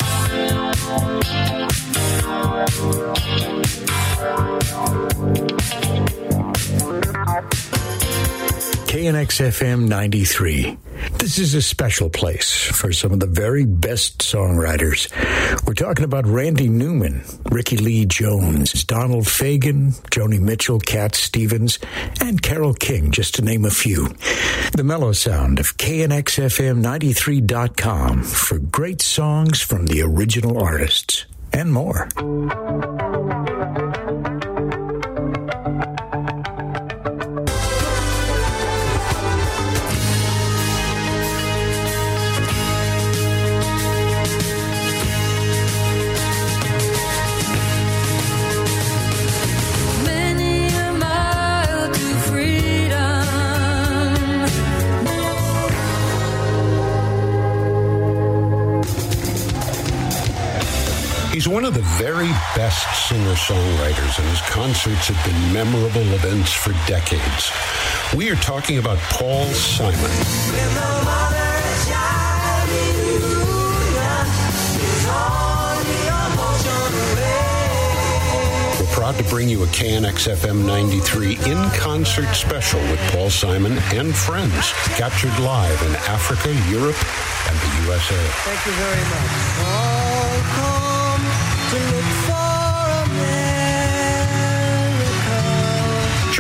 KNX 8.88 9.40
FM 9.48 9.88
93. 9.88 10.76
This 11.18 11.38
is 11.38 11.54
a 11.54 11.62
special 11.62 12.10
place 12.10 12.64
for 12.64 12.92
some 12.92 13.12
of 13.12 13.20
the 13.20 13.26
very 13.26 13.64
best 13.64 14.18
songwriters. 14.18 15.08
Talking 15.78 16.04
about 16.04 16.26
Randy 16.26 16.68
Newman, 16.68 17.22
Rickie 17.52 17.76
Lee 17.76 18.04
Jones, 18.04 18.82
Donald 18.82 19.26
Fagen, 19.26 19.92
Joni 20.10 20.40
Mitchell, 20.40 20.80
Cat 20.80 21.14
Stevens, 21.14 21.78
and 22.20 22.42
Carole 22.42 22.74
King, 22.74 23.12
just 23.12 23.36
to 23.36 23.42
name 23.42 23.64
a 23.64 23.70
few. 23.70 24.08
The 24.76 24.82
mellow 24.82 25.12
sound 25.12 25.60
of 25.60 25.76
KNXFM93.com 25.76 28.24
for 28.24 28.58
great 28.58 29.00
songs 29.00 29.60
from 29.60 29.86
the 29.86 30.02
original 30.02 30.60
artists 30.60 31.26
and 31.52 31.72
more. 31.72 32.08
Best 63.08 63.20
singer 63.20 63.34
songwriters, 63.34 64.18
and 64.18 64.28
his 64.28 64.40
concerts 64.42 65.08
have 65.08 65.24
been 65.24 65.52
memorable 65.52 66.14
events 66.14 66.52
for 66.52 66.72
decades. 66.86 67.52
We 68.14 68.30
are 68.30 68.36
talking 68.36 68.78
about 68.78 68.98
Paul 69.10 69.46
Simon. 69.46 69.98
We're 78.78 78.94
proud 78.94 79.16
to 79.16 79.24
bring 79.24 79.48
you 79.48 79.62
a 79.62 79.66
KNX 79.66 80.34
FM 80.34 80.66
93 80.66 81.38
in 81.50 81.70
concert 81.70 82.32
special 82.34 82.80
with 82.80 83.00
Paul 83.12 83.30
Simon 83.30 83.78
and 83.92 84.14
friends, 84.14 84.72
captured 84.96 85.38
live 85.40 85.80
in 85.82 85.94
Africa, 86.08 86.50
Europe, 86.70 86.98
and 87.48 87.58
the 87.58 87.86
USA. 87.86 88.16
Thank 88.44 88.66
you 88.66 88.72
very 88.72 89.02
much. 89.02 89.87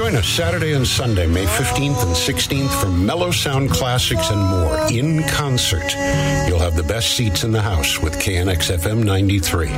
Join 0.08 0.16
us 0.16 0.26
Saturday 0.26 0.72
and 0.72 0.86
Sunday, 0.86 1.26
May 1.26 1.44
15th 1.44 2.02
and 2.02 2.16
16th 2.16 2.80
for 2.80 2.88
Mellow 2.88 3.30
Sound 3.30 3.68
Classics 3.70 4.30
and 4.30 4.40
more 4.40 4.90
in 4.90 5.22
concert. 5.24 5.84
You'll 6.48 6.60
have 6.60 6.76
the 6.76 6.82
best 6.82 7.14
seats 7.14 7.44
in 7.44 7.52
the 7.52 7.60
house 7.60 8.00
with 8.00 8.14
KNX 8.14 8.74
FM 8.78 9.04
93. 9.04 9.68
My 9.68 9.74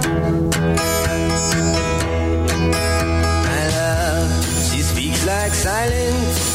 love, 3.74 4.70
she 4.70 4.82
speaks 4.82 5.26
like 5.26 5.52
silence. 5.52 6.49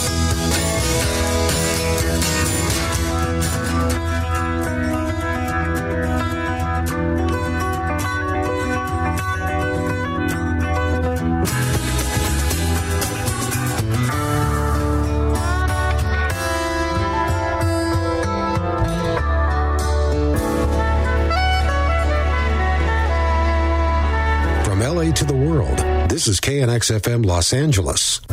This 26.25 26.33
is 26.33 26.41
KNX 26.41 26.91
FM 26.91 27.23
Los 27.23 27.53
Angeles. 27.53 28.24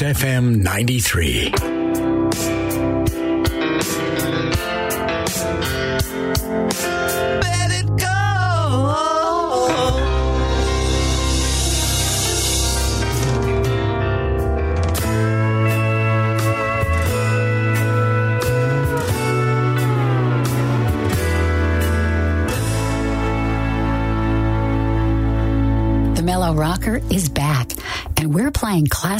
FM 0.00 0.62
93. 0.62 1.71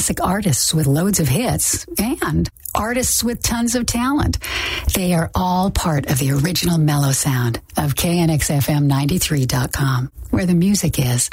Classic 0.03 0.21
artists 0.21 0.73
with 0.73 0.85
loads 0.85 1.21
of 1.21 1.29
hits 1.29 1.85
and 1.97 2.49
artists 2.75 3.23
with 3.23 3.41
tons 3.41 3.73
of 3.73 3.85
talent. 3.85 4.37
They 4.93 5.13
are 5.13 5.31
all 5.33 5.71
part 5.71 6.09
of 6.09 6.19
the 6.19 6.31
original 6.31 6.77
mellow 6.77 7.13
sound 7.13 7.61
of 7.77 7.95
KNXFM93.com, 7.95 10.11
where 10.29 10.45
the 10.45 10.55
music 10.55 10.99
is. 10.99 11.29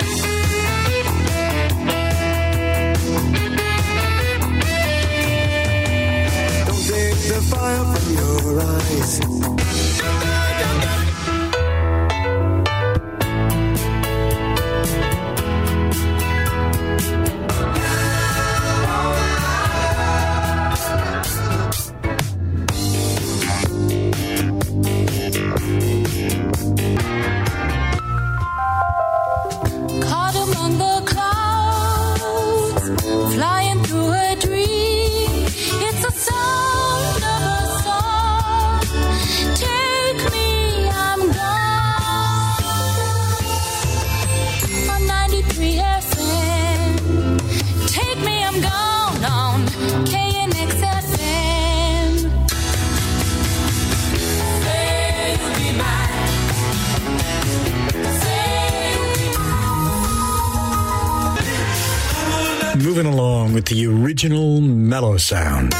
Original 64.20 64.60
mellow 64.60 65.16
sound. 65.16 65.72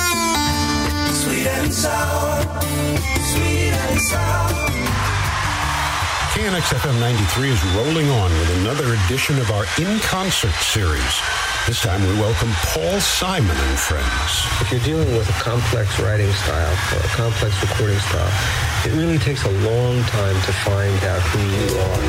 Sweet 1.12 1.47
and 1.47 1.70
sour. 1.70 2.41
Sweet 3.36 3.68
and 3.68 4.01
sour. 4.01 4.49
KNX 6.32 6.72
FM 6.72 6.99
93 7.01 7.51
is 7.51 7.62
rolling 7.76 8.09
on 8.09 8.30
with 8.30 8.61
another 8.61 8.97
edition 9.05 9.38
of 9.38 9.51
our 9.51 9.66
In 9.78 10.01
Concert 10.01 10.55
series. 10.55 11.20
This 11.66 11.82
time 11.82 12.01
we 12.01 12.14
welcome 12.14 12.49
Paul 12.72 12.99
Simon 13.01 13.51
and 13.51 13.78
friends. 13.78 14.47
If 14.62 14.72
you're 14.72 14.80
dealing 14.88 15.14
with 15.18 15.28
a 15.28 15.36
complex 15.43 16.01
writing 16.01 16.32
style 16.32 16.72
or 16.97 17.05
a 17.05 17.09
complex 17.09 17.61
recording 17.61 17.99
style, 17.99 18.32
it 18.86 18.97
really 18.97 19.18
takes 19.18 19.45
a 19.45 19.53
long 19.68 20.01
time 20.05 20.41
to 20.49 20.53
find 20.64 21.05
out 21.05 21.20
who 21.20 21.41
you 21.45 21.76
are. 21.76 22.01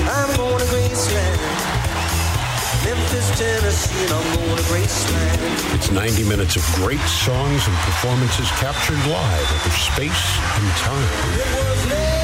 Memphis, 2.94 3.40
Tennessee, 3.40 4.04
and 4.04 4.12
I'm 4.12 4.36
going 4.36 4.58
to 4.58 4.64
Graceland. 4.64 5.76
It's 5.76 5.92
90 5.92 6.28
minutes 6.28 6.58
of 6.58 6.64
great 6.76 7.00
songs 7.00 7.66
and 7.66 7.76
performances 7.78 8.50
captured 8.60 9.00
live 9.10 9.52
over 9.54 9.70
space 9.70 10.40
and 10.58 10.68
time. 10.76 12.21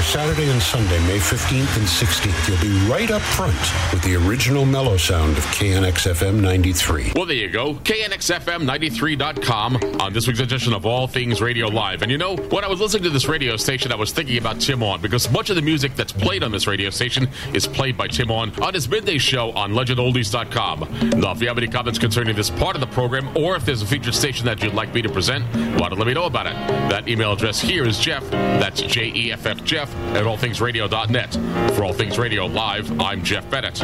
Here 0.00 0.20
Saturday 0.20 0.50
and 0.50 0.60
Sunday, 0.62 0.98
May 1.06 1.18
15th 1.18 1.76
and 1.76 1.86
16th. 1.86 2.48
You'll 2.48 2.60
be 2.60 2.70
right 2.90 3.10
up 3.10 3.22
front 3.22 3.54
with 3.92 4.02
the 4.02 4.16
original 4.16 4.64
mellow 4.64 4.96
sound 4.96 5.36
of 5.36 5.44
KNX 5.46 6.10
FM 6.12 6.40
93. 6.40 7.12
Well, 7.14 7.26
there 7.26 7.36
you 7.36 7.50
go. 7.50 7.74
KNXFM93.com 7.74 10.00
on 10.00 10.12
this 10.12 10.26
week's 10.26 10.40
edition 10.40 10.72
of 10.72 10.86
All 10.86 11.06
Things 11.06 11.40
Radio 11.40 11.68
Live. 11.68 12.02
And 12.02 12.10
you 12.10 12.18
know, 12.18 12.34
when 12.36 12.64
I 12.64 12.68
was 12.68 12.80
listening 12.80 13.04
to 13.04 13.10
this 13.10 13.28
radio 13.28 13.56
station, 13.56 13.92
I 13.92 13.96
was 13.96 14.12
thinking 14.12 14.38
about 14.38 14.60
Tim 14.60 14.82
On 14.82 15.00
because 15.00 15.30
much 15.30 15.50
of 15.50 15.56
the 15.56 15.62
music 15.62 15.94
that's 15.96 16.12
played 16.12 16.42
on 16.42 16.52
this 16.52 16.66
radio 16.66 16.90
station 16.90 17.28
is 17.52 17.66
played 17.66 17.96
by 17.96 18.08
Tim 18.08 18.30
On 18.30 18.50
on 18.62 18.74
his 18.74 18.86
midday 18.88 19.18
show 19.18 19.52
on 19.52 19.72
legendoldies.com. 19.72 21.20
Now, 21.20 21.32
if 21.32 21.40
you 21.40 21.48
have 21.48 21.58
any 21.58 21.68
comments 21.68 21.98
concerning 21.98 22.36
this 22.36 22.50
part 22.50 22.76
of 22.76 22.80
the 22.80 22.88
program 22.88 23.36
or 23.36 23.56
if 23.56 23.64
there's 23.64 23.82
a 23.82 23.86
featured 23.86 24.14
station 24.14 24.46
that 24.46 24.62
you'd 24.62 24.74
like 24.74 24.94
me 24.94 25.02
to 25.02 25.08
present, 25.08 25.44
why 25.80 25.88
don't 25.88 25.98
let 25.98 26.06
me 26.06 26.14
know 26.14 26.24
about 26.24 26.46
it. 26.46 26.54
That 26.90 27.08
email 27.08 27.32
address 27.32 27.60
here 27.60 27.86
is 27.86 27.98
Jeff. 27.98 28.28
That's 28.30 28.82
J 28.82 29.12
E 29.14 29.32
F 29.32 29.46
F 29.46 29.64
Jeff 29.64 29.89
at 30.14 30.24
allthingsradio.net. 30.24 31.74
For 31.74 31.84
All 31.84 31.92
Things 31.92 32.18
Radio 32.18 32.46
Live, 32.46 33.00
I'm 33.00 33.22
Jeff 33.22 33.48
Bennett. 33.50 33.78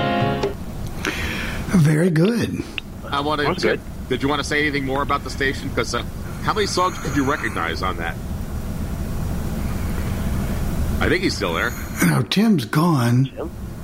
Very 1.68 2.10
good. 2.10 2.62
I 3.10 3.20
want 3.20 3.40
to. 3.40 3.54
Did, 3.68 3.80
did 4.08 4.22
you 4.22 4.28
want 4.28 4.40
to 4.40 4.44
say 4.46 4.60
anything 4.60 4.84
more 4.84 5.02
about 5.02 5.24
the 5.24 5.30
station? 5.30 5.68
Because 5.68 5.94
uh, 5.94 6.02
how 6.42 6.54
many 6.54 6.66
songs 6.66 6.98
could 6.98 7.16
you 7.16 7.24
recognize 7.30 7.82
on 7.82 7.96
that? 7.98 8.16
I 10.98 11.08
think 11.08 11.22
he's 11.22 11.36
still 11.36 11.54
there. 11.54 11.70
Now 12.02 12.22
Tim's 12.22 12.64
gone. 12.64 13.28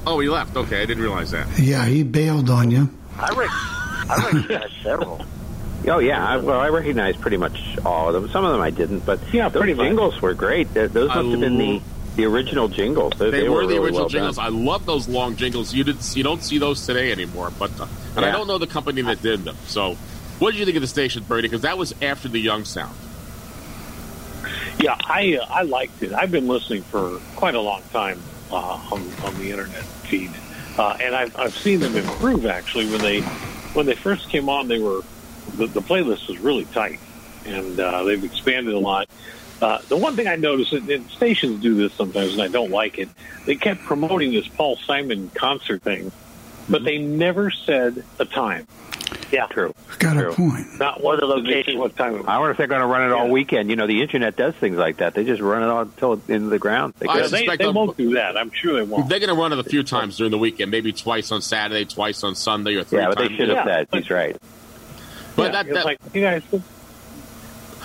Oh, 0.06 0.18
he 0.20 0.28
left. 0.28 0.56
Okay, 0.56 0.82
I 0.82 0.86
didn't 0.86 1.02
realize 1.02 1.30
that. 1.32 1.46
Yeah, 1.58 1.84
he 1.86 2.02
bailed 2.02 2.48
on 2.50 2.70
you. 2.70 2.88
I, 3.18 3.28
rec- 3.34 3.50
I 4.10 4.30
recognize 4.32 4.70
several. 4.82 5.24
Oh 5.86 5.98
yeah, 5.98 6.26
I, 6.26 6.36
well, 6.38 6.58
I 6.60 6.68
recognize 6.70 7.16
pretty 7.16 7.36
much 7.36 7.76
all 7.84 8.08
of 8.08 8.14
them. 8.14 8.30
Some 8.30 8.44
of 8.44 8.52
them 8.52 8.60
I 8.60 8.70
didn't, 8.70 9.00
but 9.04 9.20
Yeah, 9.32 9.48
those 9.48 9.60
pretty 9.60 9.74
much. 9.74 9.86
jingles 9.86 10.20
were 10.22 10.32
great. 10.32 10.72
Th- 10.74 10.90
Those 10.90 11.10
I 11.10 11.16
must 11.22 11.28
have 11.30 11.40
been 11.40 11.58
the 11.58 11.82
the 12.16 12.24
original 12.26 12.68
jingles. 12.68 13.14
They, 13.18 13.30
They, 13.30 13.40
they 13.42 13.48
were 13.48 13.62
the 13.62 13.68
really 13.68 13.78
original 13.78 14.00
well 14.02 14.08
jingles. 14.08 14.36
done. 14.36 14.44
I 14.46 14.48
love 14.48 14.84
those 14.86 15.08
long 15.08 15.36
jingles. 15.36 15.72
You 15.74 15.84
did. 15.84 15.96
You 16.14 16.22
don't 16.22 16.42
see 16.42 16.58
those 16.58 16.84
today 16.86 17.12
anymore. 17.12 17.50
But 17.58 17.78
uh, 17.80 17.86
and 18.16 18.24
I 18.24 18.30
don't 18.32 18.46
know 18.46 18.58
the 18.58 18.66
company 18.66 19.02
that 19.02 19.22
did 19.22 19.44
them. 19.44 19.56
So, 19.66 19.94
what 20.38 20.50
did 20.52 20.58
you 20.60 20.64
think 20.64 20.76
of 20.76 20.82
the 20.82 20.88
station, 20.88 21.24
Bertie? 21.24 21.48
Because 21.48 21.62
that 21.62 21.78
was 21.78 21.94
after 22.02 22.28
the 22.28 22.38
Young 22.40 22.64
Sound. 22.64 22.94
Yeah, 24.78 24.96
I 25.04 25.38
uh, 25.40 25.46
I 25.48 25.62
liked 25.62 26.02
it. 26.02 26.12
I've 26.12 26.30
been 26.30 26.48
listening 26.48 26.82
for 26.82 27.18
quite 27.36 27.54
a 27.54 27.60
long 27.60 27.82
time 27.92 28.20
uh, 28.50 28.56
on 28.90 29.02
on 29.24 29.38
the 29.38 29.50
internet 29.50 29.82
feed, 29.82 30.30
uh, 30.78 30.96
and 31.00 31.14
I've 31.14 31.36
I've 31.38 31.56
seen 31.56 31.80
them 31.80 31.94
improve. 31.96 32.46
Actually, 32.46 32.86
when 32.90 33.00
they 33.00 33.20
when 33.74 33.86
they 33.86 33.94
first 33.94 34.28
came 34.28 34.48
on, 34.48 34.68
they 34.68 34.80
were 34.80 35.02
the, 35.56 35.66
the 35.66 35.80
playlist 35.80 36.28
was 36.28 36.38
really 36.38 36.64
tight, 36.66 36.98
and 37.46 37.78
uh, 37.78 38.02
they've 38.04 38.22
expanded 38.24 38.74
a 38.74 38.78
lot. 38.78 39.08
Uh, 39.60 39.78
the 39.88 39.96
one 39.96 40.16
thing 40.16 40.26
I 40.26 40.36
noticed, 40.36 40.72
and, 40.72 40.88
and 40.90 41.08
stations 41.10 41.60
do 41.62 41.74
this 41.76 41.92
sometimes, 41.94 42.32
and 42.32 42.42
I 42.42 42.48
don't 42.48 42.70
like 42.70 42.98
it. 42.98 43.08
They 43.46 43.54
kept 43.54 43.82
promoting 43.82 44.32
this 44.32 44.48
Paul 44.48 44.76
Simon 44.76 45.30
concert 45.34 45.82
thing, 45.82 46.10
but 46.68 46.82
they 46.84 46.98
never 46.98 47.50
said 47.50 48.04
a 48.18 48.24
time. 48.24 48.66
Yeah, 49.30 49.46
true. 49.46 49.72
Got 49.98 50.14
True. 50.14 50.30
a 50.30 50.34
point. 50.34 50.78
Not 50.78 51.02
Or 51.02 51.16
the 51.16 51.26
what 51.26 51.38
location. 51.38 51.78
What 51.78 51.96
time? 51.96 52.14
It 52.14 52.18
was. 52.18 52.26
I 52.26 52.36
wonder 52.38 52.50
if 52.50 52.58
they're 52.58 52.66
going 52.66 52.82
to 52.82 52.86
run 52.86 53.02
it 53.08 53.12
all 53.12 53.30
weekend. 53.30 53.70
You 53.70 53.76
know, 53.76 53.86
the 53.86 54.02
internet 54.02 54.36
does 54.36 54.54
things 54.56 54.76
like 54.76 54.98
that. 54.98 55.14
They 55.14 55.24
just 55.24 55.40
run 55.40 55.62
it 55.62 55.66
all 55.68 55.82
until 55.82 56.12
into 56.28 56.48
the 56.50 56.58
ground. 56.58 56.92
They 56.98 57.06
I 57.08 57.14
Yeah, 57.16 57.22
could- 57.22 57.30
they, 57.30 57.36
suspect 57.38 57.58
they 57.58 57.64
they'll- 57.64 57.72
won't 57.72 57.96
do 57.96 58.14
that. 58.14 58.36
I'm 58.36 58.50
sure 58.50 58.74
they 58.74 58.82
won't. 58.82 59.08
They're 59.08 59.20
going 59.20 59.34
to 59.34 59.40
run 59.40 59.52
it 59.54 59.58
a 59.58 59.64
few 59.64 59.82
times 59.84 60.18
during 60.18 60.32
the 60.32 60.38
weekend, 60.38 60.70
maybe 60.70 60.92
twice 60.92 61.32
on 61.32 61.40
Saturday, 61.40 61.86
twice 61.86 62.22
on 62.24 62.34
Sunday, 62.34 62.74
or 62.74 62.84
three 62.84 62.98
yeah, 63.00 63.08
but 63.08 63.18
they 63.18 63.28
should 63.28 63.48
have 63.48 63.58
Yeah, 63.58 63.64
said. 63.64 63.88
but- 63.90 64.00
He's 64.00 64.10
right. 64.10 64.36
But 65.36 65.42
Yeah, 65.44 65.62
that, 65.62 65.74
that 65.74 65.84
like, 65.86 65.98
you 66.12 66.20
guys. 66.20 66.42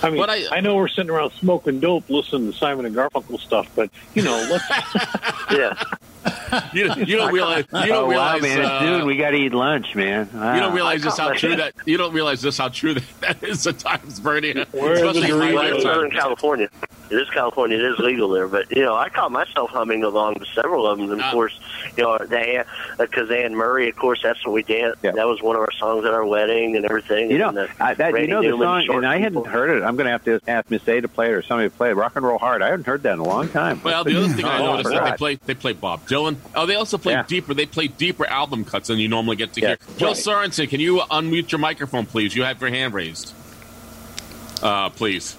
I 0.03 0.09
mean, 0.09 0.19
But 0.19 0.29
I, 0.29 0.43
I- 0.51 0.59
know 0.61 0.75
we're 0.75 0.87
sitting 0.87 1.09
around 1.09 1.31
smoking 1.39 1.79
dope, 1.79 2.09
listening 2.09 2.51
to 2.51 2.57
Simon 2.57 2.85
and 2.85 2.95
Garfunkel 2.95 3.39
stuff, 3.39 3.67
but 3.75 3.89
you 4.13 4.21
know, 4.23 4.47
let's. 4.49 4.63
yeah. 5.51 5.83
you, 6.73 6.93
you 7.05 7.15
don't 7.17 7.33
realize. 7.33 7.65
You 7.73 7.87
don't 7.87 8.05
oh, 8.05 8.07
realize. 8.09 8.41
wow, 8.41 8.47
man, 8.47 8.61
uh, 8.65 8.79
dude, 8.97 9.05
we 9.05 9.17
got 9.17 9.31
to 9.31 9.37
eat 9.37 9.53
lunch, 9.53 9.95
man. 9.95 10.29
you 10.33 10.59
don't 10.59 10.73
realize 10.73 11.01
just 11.01 11.19
how 11.19 11.31
true 11.33 11.55
that. 11.55 11.73
You 11.85 11.97
don't 11.97 12.13
realize 12.13 12.41
just 12.41 12.57
how 12.57 12.69
true 12.69 12.93
that, 12.95 13.03
that 13.21 13.43
is 13.43 13.65
at 13.65 13.79
times, 13.79 14.19
Bernie. 14.19 14.53
Where 14.71 14.93
Especially 14.93 15.31
in 15.31 15.37
my 15.39 15.53
Well, 15.53 15.63
Doritos? 15.63 15.83
we're 15.85 16.05
in. 16.05 16.11
California. 16.11 16.69
It 17.09 17.15
is 17.15 17.29
California. 17.29 17.77
It 17.77 17.85
is 17.85 17.99
legal 17.99 18.27
there, 18.29 18.47
but 18.49 18.69
you 18.75 18.83
know, 18.83 18.95
I 18.95 19.07
caught 19.07 19.31
myself 19.31 19.69
humming 19.69 20.03
along 20.03 20.35
to 20.35 20.45
several 20.47 20.85
of 20.85 20.97
them. 20.97 21.09
And 21.11 21.21
Ah. 21.21 21.27
of 21.27 21.33
course, 21.33 21.57
you 21.95 22.03
know, 22.03 22.17
the 22.17 22.65
because 22.97 23.31
Anne 23.31 23.55
Murray, 23.55 23.87
of 23.89 23.95
course, 23.95 24.19
that's 24.21 24.45
what 24.45 24.51
we 24.53 24.63
danced. 24.63 24.99
Yeah. 25.03 25.11
That 25.11 25.25
was 25.27 25.41
one 25.41 25.55
of 25.55 25.61
our 25.61 25.71
songs 25.79 26.05
at 26.05 26.13
our 26.13 26.25
wedding 26.25 26.75
and 26.75 26.83
everything. 26.83 27.31
You 27.31 27.37
know, 27.37 27.47
and 27.49 27.57
the 27.57 27.69
I, 27.79 27.93
that, 27.93 28.19
you 28.19 28.27
know 28.27 28.41
the 28.41 28.49
song, 28.63 28.83
Short 28.85 28.97
and 28.97 29.07
I 29.07 29.19
hadn't 29.19 29.47
heard 29.47 29.69
it. 29.77 29.83
I'm 29.87 29.95
going 29.95 30.05
to 30.05 30.11
have 30.11 30.25
to 30.25 30.39
ask 30.47 30.69
Miss 30.69 30.87
A 30.87 30.99
to 31.01 31.07
play 31.07 31.27
it 31.27 31.33
or 31.33 31.41
somebody 31.41 31.69
to 31.69 31.75
play 31.75 31.89
it. 31.91 31.95
Rock 31.95 32.15
and 32.15 32.25
Roll 32.25 32.37
Hard. 32.37 32.61
I 32.61 32.67
haven't 32.69 32.85
heard 32.85 33.03
that 33.03 33.13
in 33.13 33.19
a 33.19 33.23
long 33.23 33.47
time. 33.49 33.81
Well, 33.83 34.03
the 34.03 34.17
other 34.17 34.27
thing 34.33 34.45
I 34.45 34.59
Oh, 34.61 34.65
noticed 34.65 34.87
is 34.87 34.91
that 34.93 34.99
forgot. 34.99 35.11
they 35.11 35.17
play 35.17 35.35
they 35.45 35.53
play 35.53 35.73
Bob 35.73 36.05
Dylan. 36.07 36.35
Dylan. 36.35 36.51
Oh, 36.55 36.65
they 36.65 36.75
also 36.75 36.97
play 36.97 37.13
Yeah. 37.13 37.23
deeper. 37.27 37.53
They 37.53 37.65
play 37.65 37.87
deeper 37.87 38.25
album 38.27 38.65
cuts 38.65 38.89
than 38.89 38.99
you 38.99 39.07
normally 39.07 39.37
get 39.37 39.53
to 39.53 39.61
Yes. 39.61 39.77
hear. 39.87 39.97
Joe 39.97 40.07
Right. 40.07 40.15
Sorensen, 40.17 40.69
can 40.69 40.79
you 40.79 40.97
unmute 41.09 41.51
your 41.51 41.59
microphone, 41.59 42.05
please? 42.05 42.35
You 42.35 42.43
have 42.43 42.59
your 42.61 42.69
hand 42.69 42.93
raised. 42.93 43.33
Uh, 44.61 44.89
please. 44.89 45.35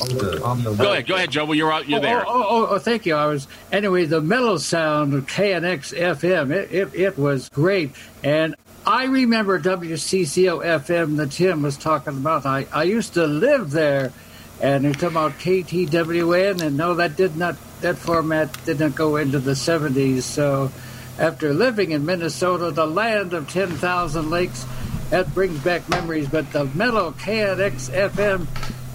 Go 0.00 0.90
ahead, 0.90 1.06
go 1.06 1.14
ahead, 1.14 1.30
Joe. 1.30 1.44
Well, 1.44 1.54
you're 1.54 1.72
out. 1.72 1.88
You're 1.88 2.00
oh, 2.00 2.02
there. 2.02 2.24
Oh, 2.26 2.44
oh, 2.48 2.66
oh, 2.70 2.78
thank 2.78 3.06
you. 3.06 3.14
I 3.14 3.26
was 3.26 3.46
anyway. 3.70 4.06
The 4.06 4.20
mellow 4.20 4.56
sound 4.58 5.14
of 5.14 5.26
KNX 5.26 5.94
FM. 5.96 6.50
It, 6.50 6.72
it 6.72 6.94
it 6.94 7.18
was 7.18 7.48
great, 7.50 7.92
and 8.24 8.56
I 8.86 9.04
remember 9.04 9.58
WCCO 9.58 10.62
FM 10.62 11.16
that 11.16 11.32
Tim 11.32 11.62
was 11.62 11.78
talking 11.78 12.18
about. 12.18 12.44
I 12.44 12.66
I 12.70 12.82
used 12.82 13.14
to 13.14 13.26
live 13.26 13.70
there, 13.70 14.12
and 14.60 14.84
they're 14.84 14.92
talking 14.92 15.08
about 15.08 15.32
KTWN, 15.32 16.60
and 16.60 16.76
no, 16.76 16.94
that 16.94 17.16
did 17.16 17.36
not 17.36 17.56
that 17.80 17.96
format 17.96 18.52
didn't 18.66 18.94
go 18.94 19.16
into 19.16 19.38
the 19.38 19.52
'70s. 19.52 20.22
So, 20.22 20.70
after 21.18 21.54
living 21.54 21.92
in 21.92 22.04
Minnesota, 22.04 22.70
the 22.72 22.86
land 22.86 23.32
of 23.32 23.48
ten 23.48 23.70
thousand 23.70 24.28
lakes, 24.28 24.66
that 25.08 25.32
brings 25.32 25.58
back 25.60 25.88
memories. 25.88 26.28
But 26.28 26.52
the 26.52 26.66
mellow 26.66 27.12
KNX 27.12 27.90
FM 27.90 28.46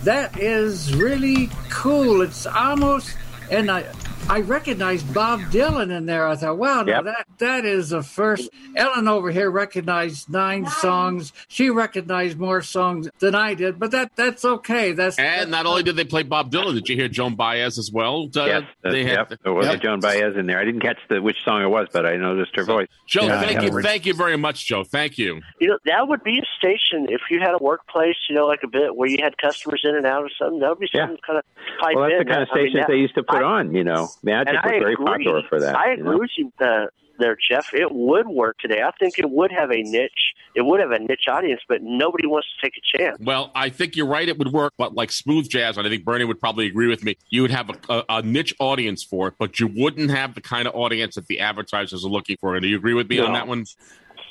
that 0.03 0.39
is 0.39 0.95
really 0.95 1.49
cool. 1.69 2.21
It's 2.21 2.45
almost, 2.45 3.17
and 3.49 3.71
I, 3.71 3.85
I 4.27 4.41
recognized 4.41 5.11
Bob 5.13 5.39
Dylan 5.51 5.95
in 5.95 6.05
there. 6.05 6.27
I 6.27 6.35
thought, 6.35 6.57
wow, 6.57 6.83
now 6.83 6.97
Yep. 6.97 7.03
that 7.05 7.25
that 7.39 7.65
is 7.65 7.89
the 7.89 8.03
first. 8.03 8.49
Ellen 8.75 9.07
over 9.07 9.31
here 9.31 9.49
recognized 9.49 10.29
nine 10.29 10.67
songs. 10.67 11.33
She 11.47 11.69
recognized 11.71 12.37
more 12.37 12.61
songs 12.61 13.09
than 13.19 13.33
I 13.33 13.55
did, 13.55 13.79
but 13.79 13.89
that 13.91 14.11
that's 14.15 14.45
okay. 14.45 14.91
That's 14.91 15.17
And 15.17 15.49
not 15.49 15.65
only 15.65 15.81
did 15.81 15.95
they 15.95 16.03
play 16.03 16.21
Bob 16.23 16.51
Dylan, 16.51 16.75
did 16.75 16.87
you 16.89 16.95
hear 16.95 17.07
Joan 17.07 17.35
Baez 17.35 17.79
as 17.79 17.91
well? 17.91 18.29
Uh, 18.35 18.45
Yes, 18.45 18.63
uh, 18.85 18.91
they 18.91 19.03
had. 19.03 19.29
yep. 19.29 19.39
There 19.43 19.53
was 19.53 19.67
a 19.67 19.77
Joan 19.77 19.99
Baez 19.99 20.35
in 20.37 20.45
there. 20.45 20.59
I 20.59 20.65
didn't 20.65 20.81
catch 20.81 20.99
the 21.09 21.21
which 21.21 21.37
song 21.43 21.63
it 21.63 21.69
was, 21.69 21.87
but 21.91 22.05
I 22.05 22.15
noticed 22.17 22.55
her 22.55 22.63
voice. 22.65 22.87
Joe, 23.07 23.23
Yeah, 23.25 23.41
thank 23.41 23.61
you, 23.63 23.69
gotta- 23.71 23.81
thank 23.83 24.05
you 24.05 24.13
very 24.13 24.37
much, 24.37 24.65
Joe. 24.67 24.83
Thank 24.83 25.17
you. 25.17 25.41
You 25.59 25.69
know, 25.69 25.77
that 25.85 26.07
would 26.07 26.23
be 26.23 26.37
a 26.39 26.43
station 26.57 27.07
if 27.09 27.21
you 27.31 27.39
had 27.39 27.55
a 27.55 27.63
workplace, 27.63 28.15
you 28.29 28.35
know, 28.35 28.45
like 28.45 28.61
a 28.63 28.67
bit 28.67 28.95
where 28.95 29.09
you 29.09 29.17
had 29.23 29.37
customers 29.39 29.81
in 29.83 29.95
and 29.95 30.05
out 30.05 30.23
or 30.23 30.29
something. 30.37 30.59
That 30.59 30.69
would 30.69 30.79
be 30.79 30.89
something 30.93 31.17
kind 31.25 31.39
of 31.39 31.45
pipe 31.81 31.95
Well, 31.95 32.03
that's 32.09 32.21
in. 32.21 32.27
the 32.27 32.31
kind 32.33 32.43
of 32.43 32.49
I 32.53 32.55
mean, 32.63 32.73
that- 32.75 32.87
they 32.87 32.95
used 32.97 33.15
to 33.15 33.23
put 33.23 33.37
I- 33.41 33.43
on. 33.43 33.73
You 33.73 33.83
know, 33.83 34.08
Magic 34.23 34.49
and 34.49 34.57
was 34.63 34.71
I 34.73 34.79
very 34.79 34.93
agree. 34.93 35.05
popular 35.05 35.41
for 35.47 35.59
that. 35.59 35.75
I 35.75 35.93
agree 35.93 36.03
know? 36.03 36.17
with 36.19 36.31
you 36.37 36.51
uh, 36.59 36.85
there, 37.19 37.37
Jeff. 37.49 37.73
It 37.73 37.91
would 37.91 38.27
work 38.27 38.57
today. 38.59 38.81
I 38.81 38.91
think 38.97 39.19
it 39.19 39.29
would 39.29 39.51
have 39.51 39.71
a 39.71 39.81
niche. 39.83 40.33
It 40.55 40.63
would 40.63 40.79
have 40.79 40.91
a 40.91 40.99
niche 40.99 41.27
audience, 41.27 41.61
but 41.67 41.81
nobody 41.81 42.25
wants 42.25 42.47
to 42.55 42.65
take 42.65 42.73
a 42.77 42.97
chance. 42.97 43.17
Well, 43.19 43.51
I 43.53 43.69
think 43.69 43.95
you're 43.95 44.07
right. 44.07 44.27
It 44.27 44.37
would 44.39 44.51
work, 44.51 44.73
but 44.77 44.95
like 44.95 45.11
smooth 45.11 45.47
jazz, 45.47 45.77
and 45.77 45.85
I 45.85 45.89
think 45.89 46.03
Bernie 46.03 46.25
would 46.25 46.39
probably 46.39 46.65
agree 46.65 46.87
with 46.87 47.03
me. 47.03 47.17
You 47.29 47.43
would 47.43 47.51
have 47.51 47.69
a, 47.69 47.93
a, 47.93 48.03
a 48.09 48.21
niche 48.23 48.55
audience 48.59 49.03
for 49.03 49.27
it, 49.27 49.35
but 49.37 49.59
you 49.59 49.67
wouldn't 49.67 50.09
have 50.09 50.33
the 50.33 50.41
kind 50.41 50.67
of 50.67 50.75
audience 50.75 51.15
that 51.15 51.27
the 51.27 51.39
advertisers 51.39 52.03
are 52.03 52.09
looking 52.09 52.37
for. 52.41 52.55
And 52.55 52.63
do 52.63 52.67
you 52.67 52.77
agree 52.77 52.93
with 52.93 53.09
me 53.09 53.19
on 53.19 53.33
that 53.33 53.47
one? 53.47 53.65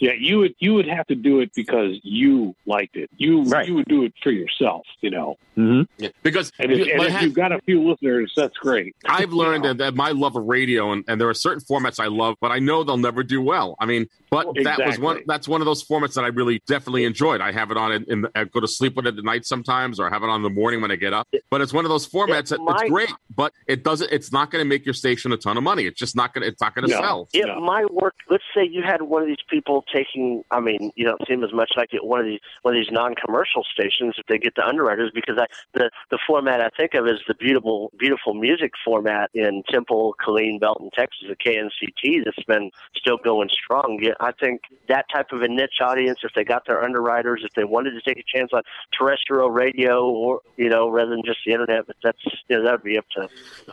Yeah, 0.01 0.13
you 0.19 0.39
would 0.41 0.55
you 0.59 0.75
would 0.75 0.87
have 0.89 1.07
to 1.09 1.15
do 1.15 1.41
it 1.41 1.51
because 1.55 1.99
you 2.03 2.55
liked 2.67 2.97
it. 2.97 3.11
You 3.17 3.43
you 3.67 3.75
would 3.75 3.87
do 3.87 4.05
it 4.05 4.15
for 4.23 4.31
yourself, 4.31 4.87
you 5.01 5.11
know. 5.11 5.37
Mm-hmm. 5.57 6.07
Because 6.23 6.53
and 6.61 6.71
if, 6.73 6.79
you- 6.79 6.85
and 6.93 6.99
what 6.99 7.07
if 7.09 7.13
hap- 7.15 7.23
you've 7.23 7.35
got 7.35 7.51
a 7.53 7.61
few 7.63 7.83
listeners, 7.89 8.33
that's 8.37 8.57
great. 8.59 8.95
I've 9.09 9.33
learned 9.33 9.65
that, 9.65 9.79
that 9.79 9.95
my 9.95 10.11
love 10.13 10.37
of 10.37 10.45
radio, 10.45 10.93
and, 10.93 11.05
and 11.09 11.21
there 11.21 11.29
are 11.29 11.35
certain 11.35 11.61
formats 11.69 11.99
I 11.99 12.07
love, 12.07 12.37
but 12.41 12.53
I 12.53 12.61
know 12.61 12.85
they'll 12.85 12.97
never 12.97 13.25
do 13.25 13.43
well. 13.43 13.75
I 13.81 13.87
mean, 13.87 14.07
but 14.31 14.47
Well, 14.47 14.55
that 14.63 14.79
was 14.87 14.99
one. 15.01 15.23
That's 15.27 15.49
one 15.49 15.61
of 15.61 15.65
those 15.65 15.83
formats 15.85 16.15
that 16.15 16.23
I 16.25 16.29
really 16.29 16.63
definitely 16.69 17.05
enjoyed. 17.05 17.41
I 17.41 17.51
have 17.51 17.71
it 17.73 17.77
on 17.77 17.91
in, 17.93 18.05
in 18.05 18.21
the, 18.23 18.31
I 18.37 18.45
go 18.45 18.61
to 18.61 18.69
sleep 18.69 18.95
with 18.95 19.07
it 19.07 19.19
at 19.19 19.25
night 19.25 19.47
sometimes, 19.47 19.99
or 19.99 20.07
I 20.09 20.11
have 20.13 20.23
it 20.23 20.29
on 20.29 20.37
in 20.37 20.43
the 20.43 20.51
morning 20.51 20.81
when 20.81 20.91
I 20.93 20.97
get 20.97 21.13
up. 21.13 21.27
But 21.51 21.61
it's 21.61 21.73
one 21.73 21.85
of 21.85 21.89
those 21.89 22.07
formats 22.09 22.51
that 22.51 22.61
might- 22.61 22.83
it's 22.83 22.91
great, 22.91 23.13
but 23.35 23.53
it 23.67 23.83
doesn't. 23.83 24.13
It's 24.13 24.33
not 24.33 24.51
going 24.53 24.63
to 24.65 24.69
make 24.69 24.85
your 24.87 24.95
station 24.95 25.33
a 25.33 25.37
ton 25.37 25.57
of 25.57 25.65
money. 25.65 25.85
It's 25.87 25.99
just 25.99 26.15
not 26.15 26.35
going. 26.35 26.43
to 26.43 26.49
It's 26.49 26.61
not 26.61 26.75
going 26.75 26.87
to 26.89 26.95
sell. 26.95 27.29
It 27.33 27.47
might 27.61 27.93
work. 27.93 28.15
Let's 28.31 28.45
say 28.55 28.65
you 28.65 28.83
had 28.83 29.03
one 29.03 29.23
of 29.23 29.29
these 29.29 29.37
people 29.51 29.85
taking. 29.93 30.43
I 30.51 30.61
mean, 30.61 30.93
you 30.97 31.05
don't 31.05 31.21
seem 31.29 31.45
as 31.45 31.53
much 31.53 31.73
like 31.77 31.93
it, 31.93 32.05
one 32.05 32.21
of 32.21 32.27
these 32.27 32.41
one 32.63 32.75
of 32.75 32.81
these 32.81 32.93
non-commercial 32.93 33.65
stations 33.73 34.15
if 34.19 34.27
they 34.27 34.39
get 34.39 34.55
the 34.55 34.67
underwriters 34.67 35.11
because 35.15 35.37
I, 35.39 35.47
the 35.75 35.91
the 36.11 36.19
format 36.27 36.61
I 36.61 36.71
think 36.77 36.95
of 36.95 37.07
is 37.07 37.21
the 37.27 37.35
beautiful 37.35 37.93
beautiful 37.99 38.35
music 38.35 38.73
format 38.85 39.31
in 39.35 39.63
Temple, 39.71 40.15
Killeen, 40.25 40.61
Belton, 40.61 40.91
Texas, 40.95 41.29
the 41.29 41.37
KNCT 41.37 42.25
that's 42.25 42.43
been 42.47 42.71
still 42.97 43.19
going 43.23 43.49
strong. 43.49 44.01
I 44.21 44.33
think 44.33 44.63
that 44.89 45.07
type 45.13 45.33
of 45.33 45.43
a 45.43 45.49
niche 45.49 45.81
audience, 45.83 46.21
if 46.23 46.33
they 46.35 46.45
got 46.45 46.67
their 46.67 46.83
underwriters, 46.83 47.43
if 47.45 47.53
they 47.55 47.65
wanted 47.65 47.93
to 47.93 48.01
take 48.03 48.19
a 48.19 48.39
chance 48.39 48.51
on 48.53 48.63
terrestrial 48.97 49.51
radio 49.51 50.09
or 50.09 50.41
you 50.57 50.69
know 50.69 50.89
rather 50.89 51.11
than 51.11 51.23
just 51.25 51.39
the 51.47 51.53
internet, 51.53 51.87
but 51.87 51.97
that's 52.03 52.19
you 52.49 52.57
know 52.57 52.65
that 52.65 52.73
would 52.73 52.83
be 52.83 52.99
up 52.99 53.07
to. 53.17 53.29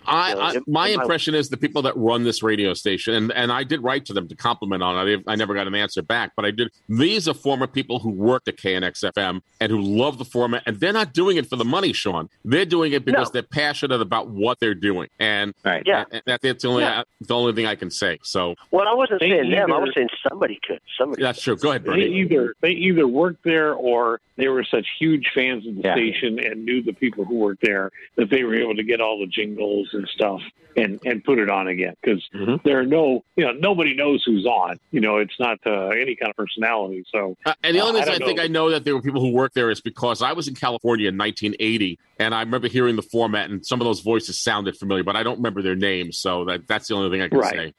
I, 0.05 0.33
know, 0.33 0.39
I 0.39 0.51
it- 0.55 0.67
my 0.67 0.87
impression 0.89 1.35
is 1.35 1.49
the 1.49 1.57
people 1.57 1.81
that 1.83 1.95
run 1.95 2.23
this 2.23 2.43
radio 2.43 2.73
station, 2.73 3.13
and, 3.13 3.31
and 3.31 3.51
I 3.51 3.63
did 3.63 3.83
write 3.83 4.05
to 4.05 4.13
them 4.13 4.27
to 4.27 4.35
compliment 4.35 4.83
on 4.83 5.07
it. 5.07 5.23
I, 5.27 5.33
I 5.33 5.35
never 5.35 5.53
got 5.53 5.67
an 5.67 5.75
answer 5.75 6.01
back, 6.07 6.31
but 6.35 6.45
I 6.45 6.51
did. 6.51 6.71
These 6.89 7.27
are 7.27 7.33
former 7.33 7.67
people 7.67 7.99
who 7.99 8.09
worked 8.09 8.47
at 8.47 8.57
KNX 8.57 9.03
FM 9.13 9.41
and 9.59 9.71
who 9.71 9.79
love 9.81 10.17
the 10.17 10.25
format, 10.25 10.63
and 10.65 10.79
they're 10.79 10.93
not 10.93 11.13
doing 11.13 11.37
it 11.37 11.47
for 11.47 11.55
the 11.55 11.65
money, 11.65 11.93
Sean. 11.93 12.29
They're 12.43 12.65
doing 12.65 12.93
it 12.93 13.05
because 13.05 13.27
No. 13.29 13.33
they're 13.33 13.43
passionate 13.43 14.01
about 14.01 14.27
what 14.29 14.59
they're 14.59 14.73
doing, 14.75 15.09
and 15.19 15.53
Yeah. 15.65 16.05
and 16.11 16.21
that, 16.25 16.41
that's 16.41 16.63
the 16.63 16.69
only 16.69 16.83
Yeah. 16.83 17.03
the 17.21 17.35
only 17.35 17.53
thing 17.53 17.65
I 17.65 17.75
can 17.75 17.89
say. 17.91 18.19
So 18.23 18.55
Well, 18.71 18.87
I 18.87 18.93
wasn't 18.93 19.19
They 19.21 19.29
saying 19.29 19.49
them. 19.51 19.71
I 19.71 19.77
was 19.79 19.91
saying 19.95 20.09
somebody 20.29 20.59
could. 20.65 20.79
Somebody. 20.97 21.21
that's 21.23 21.41
true. 21.41 21.55
Go 21.55 21.69
ahead, 21.69 21.83
Bernie. 21.83 22.07
They 22.07 22.13
either 22.15 22.53
they 22.61 22.71
either 22.71 23.07
worked 23.07 23.43
there 23.43 23.73
or 23.73 24.19
they 24.37 24.47
were 24.49 24.63
such 24.63 24.85
huge 24.99 25.29
fans 25.33 25.65
of 25.65 25.75
the 25.75 25.81
Yeah. 25.83 25.93
station 25.95 26.39
and 26.39 26.65
knew 26.65 26.81
the 26.81 26.93
people 26.93 27.23
who 27.25 27.35
worked 27.35 27.61
there 27.61 27.91
that 28.15 28.29
they 28.29 28.43
were 28.43 28.55
able 28.55 28.75
to 28.75 28.83
get 28.83 28.99
all 29.01 29.19
the 29.19 29.27
jingles 29.27 29.89
and 29.93 30.07
stuff 30.09 30.41
and 30.77 30.99
and 31.05 31.23
put 31.23 31.39
it 31.39 31.49
on 31.49 31.67
again 31.69 31.95
because 32.01 32.21
Mm-hmm. 32.33 32.55
there 32.65 32.79
are 32.79 32.85
no 32.85 33.23
you 33.37 33.45
know 33.45 33.53
nobody 33.53 33.93
knows 33.95 34.23
who's 34.25 34.45
on. 34.45 34.77
You 34.91 34.99
know, 35.01 35.17
it's 35.17 35.39
not 35.39 35.59
uh, 35.65 35.89
any 35.99 36.15
kind 36.15 36.29
of 36.29 36.35
personality. 36.35 37.03
So 37.13 37.35
Uh, 37.45 37.53
and 37.63 37.75
the 37.75 37.81
uh, 37.81 37.87
only 37.87 37.99
reason 37.99 38.13
I, 38.13 38.17
don't 38.17 38.27
think. 38.27 38.39
I 38.39 38.47
know 38.47 38.69
that 38.71 38.85
there 38.85 38.95
were 38.95 39.01
people 39.01 39.21
who 39.21 39.31
worked 39.31 39.55
there 39.55 39.69
is 39.69 39.81
because 39.81 40.21
I 40.21 40.33
was 40.33 40.47
in 40.47 40.55
California 40.55 41.09
in 41.09 41.17
1980, 41.17 41.99
and 42.19 42.33
I 42.33 42.41
remember 42.41 42.67
hearing 42.67 42.95
the 42.95 43.01
format, 43.01 43.49
and 43.49 43.65
some 43.65 43.81
of 43.81 43.85
those 43.85 44.01
voices 44.01 44.39
sounded 44.39 44.77
familiar, 44.77 45.03
but 45.03 45.15
I 45.15 45.23
don't 45.23 45.37
remember 45.37 45.61
their 45.61 45.75
names. 45.75 46.17
So 46.17 46.45
that 46.45 46.67
that's 46.67 46.87
the 46.87 46.95
only 46.95 47.09
thing 47.09 47.21
I 47.21 47.29
can 47.29 47.39
Right. 47.39 47.55
say. 47.55 47.73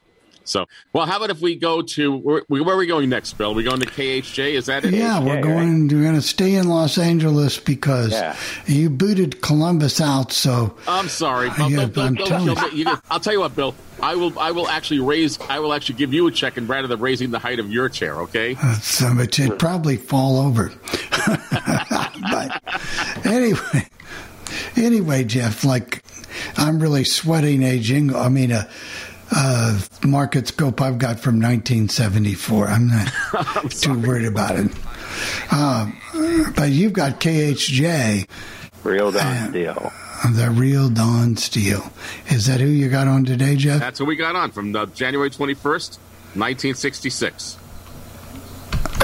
So, 0.49 0.67
well, 0.93 1.07
how 1.07 1.17
about 1.17 1.31
if 1.31 1.41
we 1.41 1.57
go 1.57 1.83
to 1.83 2.17
where, 2.17 2.43
where 2.49 2.75
are 2.75 2.77
we 2.77 2.87
going 2.87 3.09
next, 3.09 3.33
Bill? 3.35 3.55
we 3.55 3.63
going 3.65 3.81
to 3.81 3.87
KHJ? 3.87 4.53
Is 4.55 4.67
that 4.67 4.85
it? 4.85 4.95
Yeah, 4.95 5.21
we're 5.21 5.41
going. 5.43 5.89
We're 5.89 6.03
going 6.03 6.15
to 6.15 6.23
stay 6.23 6.55
in 6.55 6.69
Los 6.69 6.99
Angeles 6.99 7.59
because 7.59 8.13
Yeah. 8.13 8.37
you 8.67 8.91
booted 8.91 9.43
Columbus 9.43 10.01
out. 10.01 10.33
So 10.33 10.77
I'm 10.89 11.09
sorry. 11.09 11.51
Bill, 11.51 11.71
Yeah, 11.71 11.77
Bill, 11.79 11.89
Bill, 11.89 12.05
I'm 12.05 12.15
Bill, 12.15 12.27
telling 12.27 12.55
Bill, 12.55 12.71
you. 12.71 12.85
you- 12.85 12.99
I'll 13.11 13.21
tell 13.21 13.33
you 13.33 13.41
what, 13.41 13.55
Bill. 13.57 13.75
I 14.03 14.15
will. 14.15 14.39
I 14.39 14.51
will 14.51 14.69
actually 14.69 15.01
raise. 15.01 15.39
I 15.41 15.59
will 15.59 15.73
actually 15.73 15.95
give 15.97 16.13
you 16.13 16.27
a 16.27 16.31
check, 16.31 16.59
and 16.59 16.69
rather 16.69 16.87
than 16.87 17.01
raising 17.01 17.31
the 17.31 17.39
height 17.39 17.59
of 17.59 17.71
your 17.71 17.89
chair, 17.89 18.21
okay? 18.23 18.55
Uh, 18.63 18.75
so 18.75 19.07
it 19.19 19.39
would 19.39 19.59
probably 19.59 19.97
fall 19.97 20.39
over. 20.39 20.71
but 22.31 22.63
anyway, 23.25 23.89
anyway, 24.77 25.25
Jeff, 25.25 25.65
like 25.65 26.03
I'm 26.57 26.79
really 26.81 27.05
sweating 27.05 27.63
a 27.63 27.79
jingle. 27.79 28.19
I 28.19 28.29
mean, 28.29 28.51
a, 28.53 28.69
a 29.31 29.79
market 30.05 30.49
scope 30.49 30.81
I've 30.81 30.99
got 30.99 31.19
from 31.21 31.37
1974. 31.37 32.69
I'm 32.69 32.89
not 32.89 33.13
too 33.71 33.99
worried 33.99 34.27
about 34.27 34.57
it. 34.57 34.71
Um, 35.53 35.99
but 36.57 36.71
you've 36.71 36.93
got 36.93 37.21
KHJ, 37.21 38.29
Real 38.85 39.11
Don 39.11 39.51
Steele. 39.51 39.93
the 40.35 40.51
real 40.51 40.89
Don 40.89 41.37
Steele. 41.37 41.91
Is 42.29 42.47
that 42.47 42.61
who 42.61 42.67
you 42.67 42.89
got 42.89 43.09
on 43.09 43.25
today, 43.25 43.57
Jeff? 43.57 43.81
That's 43.81 43.99
what 44.01 44.07
we 44.07 44.17
got 44.17 44.37
on 44.37 44.51
from 44.53 44.73
the 44.73 44.87
January 44.87 45.31
21st, 45.31 45.99
1966. 46.35 47.57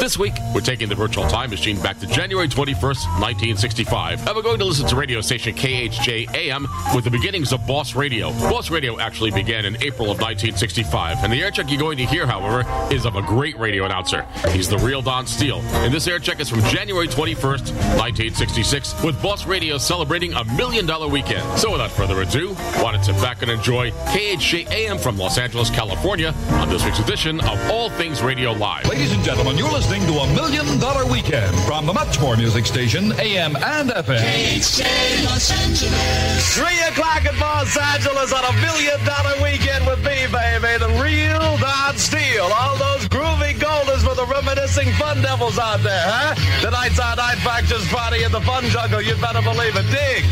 This 0.02 0.18
week, 0.18 0.34
we're 0.52 0.62
taking 0.62 0.88
the 0.88 0.96
virtual 0.96 1.28
time 1.28 1.50
machine 1.50 1.80
back 1.80 2.00
to 2.00 2.08
January 2.08 2.48
21st, 2.48 3.20
1965. 3.20 4.26
And 4.26 4.34
we're 4.34 4.42
going 4.42 4.58
to 4.58 4.64
listen 4.64 4.84
to 4.88 4.96
radio 4.96 5.20
station 5.20 5.54
KHJ 5.54 6.34
AM 6.34 6.66
with 6.92 7.04
the 7.04 7.10
beginnings 7.10 7.52
of 7.52 7.64
Boss 7.68 7.94
Radio. 7.94 8.32
Boss 8.32 8.68
Radio 8.68 8.98
actually 8.98 9.30
began 9.30 9.64
in 9.64 9.76
April 9.76 10.10
of 10.10 10.18
1965. 10.18 11.18
And 11.22 11.32
the 11.32 11.40
air 11.40 11.52
check 11.52 11.70
you're 11.70 11.78
going 11.78 11.98
to 11.98 12.04
hear, 12.04 12.26
however, 12.26 12.64
is 12.92 13.06
of 13.06 13.14
a 13.14 13.22
great 13.22 13.56
radio 13.60 13.84
announcer. 13.84 14.26
He's 14.48 14.68
the 14.68 14.78
real 14.78 15.02
Don 15.02 15.24
Steele. 15.24 15.60
And 15.60 15.94
this 15.94 16.08
air 16.08 16.18
check 16.18 16.40
is 16.40 16.50
from 16.50 16.62
January 16.62 17.06
21st, 17.06 17.70
1966, 17.94 19.04
with 19.04 19.22
Boss 19.22 19.46
Radio 19.46 19.78
celebrating 19.78 20.32
a 20.32 20.44
million 20.56 20.84
dollar 20.84 21.06
weekend. 21.06 21.44
So 21.60 21.70
without 21.70 21.92
further 21.92 22.22
ado, 22.22 22.54
why 22.82 22.90
don't 22.90 23.04
sit 23.04 23.14
back 23.18 23.42
and 23.42 23.52
enjoy 23.52 23.92
KHJ 23.92 24.68
AM 24.68 24.98
from 24.98 25.16
Los 25.16 25.38
Angeles, 25.38 25.70
California 25.70 26.34
on 26.54 26.68
this 26.70 26.84
week's 26.84 26.98
edition 26.98 27.38
of 27.38 27.70
All 27.70 27.88
Things 27.90 28.20
Radio 28.20 28.50
Live. 28.50 28.88
Ladies 28.88 29.12
and 29.12 29.22
gentlemen, 29.22 29.56
you're 29.56 29.70
listening 29.70 29.91
listening 29.92 30.14
to 30.14 30.22
a 30.22 30.34
Million 30.34 30.78
Dollar 30.78 31.04
Weekend 31.04 31.54
from 31.66 31.84
the 31.84 31.92
Muchmore 31.92 32.38
Music 32.38 32.64
Station, 32.64 33.12
AM 33.20 33.56
and 33.56 33.90
FM. 33.90 34.24
KHJ 34.24 35.24
Los 35.26 35.50
Angeles. 35.52 36.54
Three 36.56 36.80
o'clock 36.88 37.26
in 37.28 37.38
Los 37.38 37.76
Angeles 37.76 38.32
on 38.32 38.42
a 38.42 38.52
Million 38.62 38.96
Dollar 39.04 39.36
Weekend 39.42 39.86
with 39.86 39.98
me, 39.98 40.24
baby. 40.32 40.80
The 40.80 40.88
real 40.96 41.58
Don 41.58 41.96
Steele. 41.98 42.48
All 42.56 42.76
those 42.78 43.06
groovy 43.08 43.52
golders 43.60 44.02
for 44.02 44.14
the 44.14 44.24
reminiscing 44.24 44.92
fun 44.94 45.20
devils 45.20 45.58
out 45.58 45.82
there, 45.82 46.06
huh? 46.06 46.34
Tonight's 46.62 46.98
our 46.98 47.16
night 47.16 47.36
factors 47.44 47.86
party 47.88 48.24
in 48.24 48.32
the 48.32 48.40
fun 48.40 48.64
jungle. 48.72 49.02
You 49.02 49.14
better 49.16 49.42
believe 49.42 49.76
it. 49.76 49.84
Dig. 49.92 50.24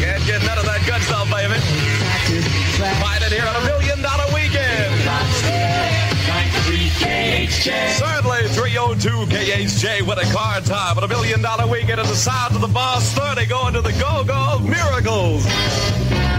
Can't 0.00 0.24
get 0.24 0.40
none 0.48 0.56
of 0.56 0.64
that 0.64 0.80
good 0.88 1.02
stuff, 1.02 1.28
baby. 1.28 1.60
Find 3.04 3.22
it 3.22 3.32
here 3.32 3.44
on 3.44 3.56
a 3.56 3.64
million 3.66 4.00
dollar. 4.00 4.19
Certainly 7.00 8.48
302 8.48 9.08
KHJ 9.34 10.02
with 10.06 10.18
a 10.18 10.32
car 10.32 10.60
tie, 10.60 10.92
but 10.94 11.02
a 11.02 11.08
billion 11.08 11.40
dollar 11.40 11.66
weekend 11.66 12.00
at 12.00 12.06
the 12.06 12.14
size 12.14 12.54
of 12.54 12.60
the 12.60 12.68
boss 12.68 13.12
30 13.14 13.46
going 13.46 13.74
to 13.74 13.80
the 13.80 13.92
go-go 13.92 14.58
miracles. 14.58 16.29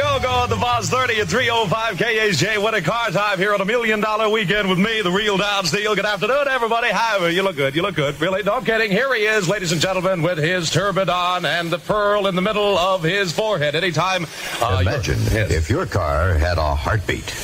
Go 0.00 0.18
go 0.20 0.46
the 0.46 0.56
Boss 0.56 0.88
30 0.88 1.20
at 1.20 1.28
305 1.28 1.96
KHJ 1.96 2.62
What 2.62 2.74
a 2.74 2.80
car 2.80 3.10
time 3.10 3.38
here 3.38 3.52
on 3.52 3.60
a 3.60 3.64
million 3.64 4.00
dollar 4.00 4.28
weekend 4.28 4.68
with 4.68 4.78
me, 4.78 5.02
the 5.02 5.10
real 5.10 5.36
Don 5.36 5.66
Steele. 5.66 5.94
Good 5.94 6.06
afternoon, 6.06 6.48
everybody. 6.48 6.88
How 6.88 7.26
you 7.26 7.42
look 7.42 7.56
good? 7.56 7.74
You 7.76 7.82
look 7.82 7.96
good. 7.96 8.18
Really? 8.20 8.42
No 8.42 8.54
I'm 8.54 8.64
kidding. 8.64 8.90
Here 8.90 9.12
he 9.14 9.22
is, 9.22 9.48
ladies 9.48 9.72
and 9.72 9.80
gentlemen, 9.80 10.22
with 10.22 10.38
his 10.38 10.70
turban 10.70 11.10
on 11.10 11.44
and 11.44 11.70
the 11.70 11.78
pearl 11.78 12.26
in 12.28 12.34
the 12.34 12.40
middle 12.42 12.78
of 12.78 13.02
his 13.02 13.32
forehead. 13.32 13.74
Anytime. 13.74 14.26
Uh, 14.60 14.78
Imagine 14.80 15.18
if 15.32 15.68
your 15.68 15.86
car 15.86 16.34
had 16.34 16.56
a 16.56 16.74
heartbeat. 16.74 17.34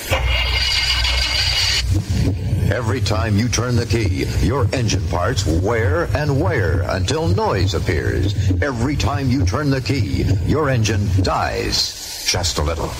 Every 2.73 3.01
time 3.01 3.37
you 3.37 3.49
turn 3.49 3.77
the 3.77 3.87
key, 3.87 4.25
your 4.45 4.67
engine 4.75 5.07
parts 5.09 5.47
wear 5.47 6.05
and 6.17 6.41
wear 6.41 6.83
until 6.83 7.29
noise 7.29 7.75
appears. 7.75 8.35
Every 8.63 8.97
time 8.97 9.31
you 9.31 9.45
turn 9.45 9.71
the 9.71 9.81
key, 9.81 10.25
your 10.47 10.69
engine 10.71 11.07
dies 11.23 12.06
just 12.27 12.59
a 12.59 12.63
little. 12.63 12.91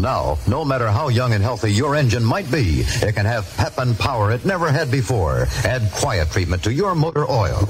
Now, 0.00 0.38
no 0.46 0.64
matter 0.64 0.88
how 0.88 1.08
young 1.08 1.32
and 1.32 1.42
healthy 1.42 1.72
your 1.72 1.96
engine 1.96 2.24
might 2.24 2.50
be, 2.50 2.84
it 3.02 3.14
can 3.14 3.26
have 3.26 3.52
pep 3.56 3.78
and 3.78 3.98
power 3.98 4.30
it 4.30 4.44
never 4.44 4.70
had 4.70 4.90
before. 4.90 5.48
Add 5.64 5.90
quiet 5.92 6.30
treatment 6.30 6.62
to 6.64 6.72
your 6.72 6.94
motor 6.94 7.28
oil. 7.28 7.68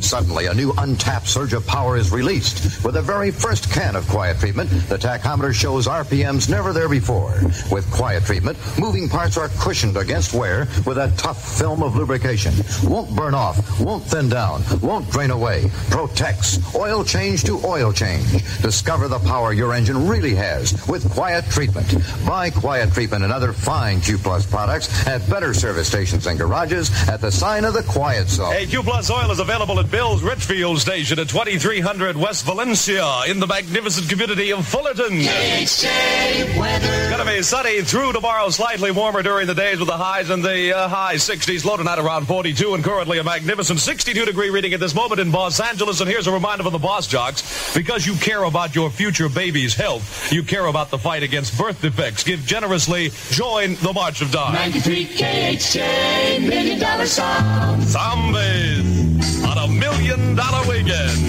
Suddenly, 0.00 0.46
a 0.46 0.54
new 0.54 0.72
untapped 0.78 1.28
surge 1.28 1.52
of 1.52 1.66
power 1.66 1.96
is 1.96 2.10
released. 2.10 2.84
With 2.84 2.94
the 2.94 3.02
very 3.02 3.30
first 3.30 3.70
can 3.72 3.96
of 3.96 4.06
quiet 4.08 4.38
treatment, 4.38 4.70
the 4.88 4.98
tachometer 4.98 5.54
shows 5.54 5.86
RPMs 5.86 6.48
never 6.48 6.72
there 6.72 6.88
before. 6.88 7.34
With 7.70 7.90
quiet 7.90 8.24
treatment, 8.24 8.58
moving 8.78 9.08
parts 9.08 9.36
are 9.36 9.48
cushioned 9.60 9.96
against 9.96 10.34
wear 10.34 10.66
with 10.86 10.98
a 10.98 11.12
tough 11.16 11.58
film 11.58 11.82
of 11.82 11.96
lubrication. 11.96 12.54
Won't 12.84 13.14
burn 13.14 13.34
off, 13.34 13.80
won't 13.80 14.04
thin 14.04 14.28
down, 14.28 14.62
won't 14.80 15.10
drain 15.10 15.30
away. 15.30 15.70
Protects. 15.90 16.74
Oil 16.74 17.04
change 17.04 17.44
to 17.44 17.60
oil 17.64 17.92
change. 17.92 18.44
Discover 18.60 19.08
the 19.08 19.18
power 19.20 19.52
your 19.52 19.72
engine 19.74 20.06
really 20.06 20.34
has 20.34 20.86
with 20.88 21.08
quiet 21.10 21.44
treatment. 21.46 21.94
Buy 22.26 22.50
quiet 22.50 22.92
treatment 22.92 23.24
and 23.24 23.32
other 23.32 23.52
fine 23.52 24.00
Q 24.00 24.18
Plus 24.18 24.46
products 24.46 25.06
at 25.06 25.28
better 25.28 25.54
service 25.54 25.88
stations 25.88 26.26
and 26.26 26.38
garages 26.38 26.90
at 27.08 27.20
the 27.20 27.30
sign 27.30 27.64
of 27.64 27.74
the 27.74 27.82
Quiet 27.82 28.28
Zone. 28.28 28.52
Hey, 28.52 28.66
Q 28.66 28.82
Plus 28.82 29.10
Oil 29.10 29.30
is 29.30 29.38
available 29.38 29.78
at 29.84 29.90
Bill's 29.90 30.22
Richfield 30.22 30.78
Station 30.78 31.18
at 31.18 31.28
2300 31.28 32.16
West 32.16 32.44
Valencia 32.44 33.22
in 33.26 33.40
the 33.40 33.46
magnificent 33.46 34.08
community 34.08 34.52
of 34.52 34.66
Fullerton. 34.66 35.12
It's 35.12 35.82
going 35.82 37.18
to 37.18 37.24
be 37.26 37.42
sunny 37.42 37.82
through 37.82 38.12
tomorrow, 38.12 38.48
slightly 38.50 38.90
warmer 38.90 39.22
during 39.22 39.46
the 39.46 39.54
days 39.54 39.78
with 39.78 39.88
the 39.88 39.96
highs 39.96 40.30
in 40.30 40.42
the 40.42 40.76
uh, 40.76 40.88
high 40.88 41.16
60s, 41.16 41.64
low 41.64 41.76
tonight 41.76 41.98
around 41.98 42.26
42, 42.26 42.74
and 42.74 42.84
currently 42.84 43.18
a 43.18 43.24
magnificent 43.24 43.80
62 43.80 44.24
degree 44.24 44.50
reading 44.50 44.72
at 44.74 44.80
this 44.80 44.94
moment 44.94 45.20
in 45.20 45.32
Los 45.32 45.60
Angeles. 45.60 46.00
And 46.00 46.08
here's 46.08 46.26
a 46.26 46.32
reminder 46.32 46.62
from 46.62 46.72
the 46.72 46.78
Boss 46.78 47.06
Jocks 47.06 47.74
because 47.74 48.06
you 48.06 48.14
care 48.14 48.44
about 48.44 48.74
your 48.74 48.90
future 48.90 49.28
baby's 49.28 49.74
health, 49.74 50.32
you 50.32 50.42
care 50.42 50.66
about 50.66 50.90
the 50.90 50.98
fight 50.98 51.22
against 51.22 51.58
birth 51.58 51.80
defects. 51.82 52.22
Give 52.22 52.40
generously, 52.46 53.10
join 53.30 53.74
the 53.76 53.92
March 53.92 54.22
of 54.22 54.30
Dimes. 54.30 54.54
93 54.54 55.06
KHJ, 55.06 56.48
million 56.48 56.78
dollar 56.78 57.06
song. 57.06 57.80
Zombies 57.82 59.03
on 59.44 59.58
a 59.58 59.68
million 59.68 60.34
dollar 60.34 60.68
weekend. 60.68 61.20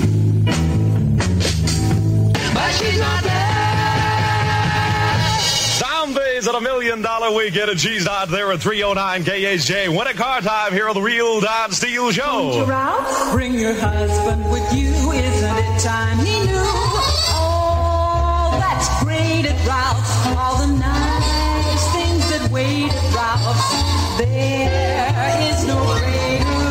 But 2.53 2.71
she's 2.71 2.99
not 2.99 3.23
there. 3.23 3.41
Zombies 5.77 6.47
on 6.47 6.55
a 6.55 6.61
million 6.61 7.01
dollar 7.01 7.35
weekend, 7.35 7.69
and 7.71 7.79
she's 7.79 8.05
not 8.05 8.29
there 8.29 8.51
at 8.51 8.59
309 8.61 9.23
KHJ. 9.23 9.89
Win 9.89 10.07
a 10.07 10.13
car 10.13 10.41
time 10.41 10.71
here 10.71 10.87
on 10.87 10.93
the 10.95 11.01
Real 11.01 11.41
Don 11.41 11.71
Steele 11.71 12.11
Show. 12.11 12.65
Ralph, 12.65 13.31
bring 13.33 13.53
your 13.55 13.73
husband 13.73 14.49
with 14.51 14.73
you. 14.73 14.91
Isn't 15.11 15.57
it 15.57 15.79
time 15.81 16.17
he 16.19 16.39
knew? 16.45 16.63
Oh, 17.37 18.57
that's 18.59 19.03
great 19.03 19.45
at 19.45 19.67
Ralph's. 19.67 20.27
All 20.37 20.57
the 20.65 20.67
nice 20.79 21.91
things 21.93 22.29
that 22.31 22.49
wait 22.51 22.89
at 22.91 23.15
Ralph's. 23.15 24.19
There 24.19 25.51
is 25.51 25.65
no 25.67 25.75
greater 25.99 26.64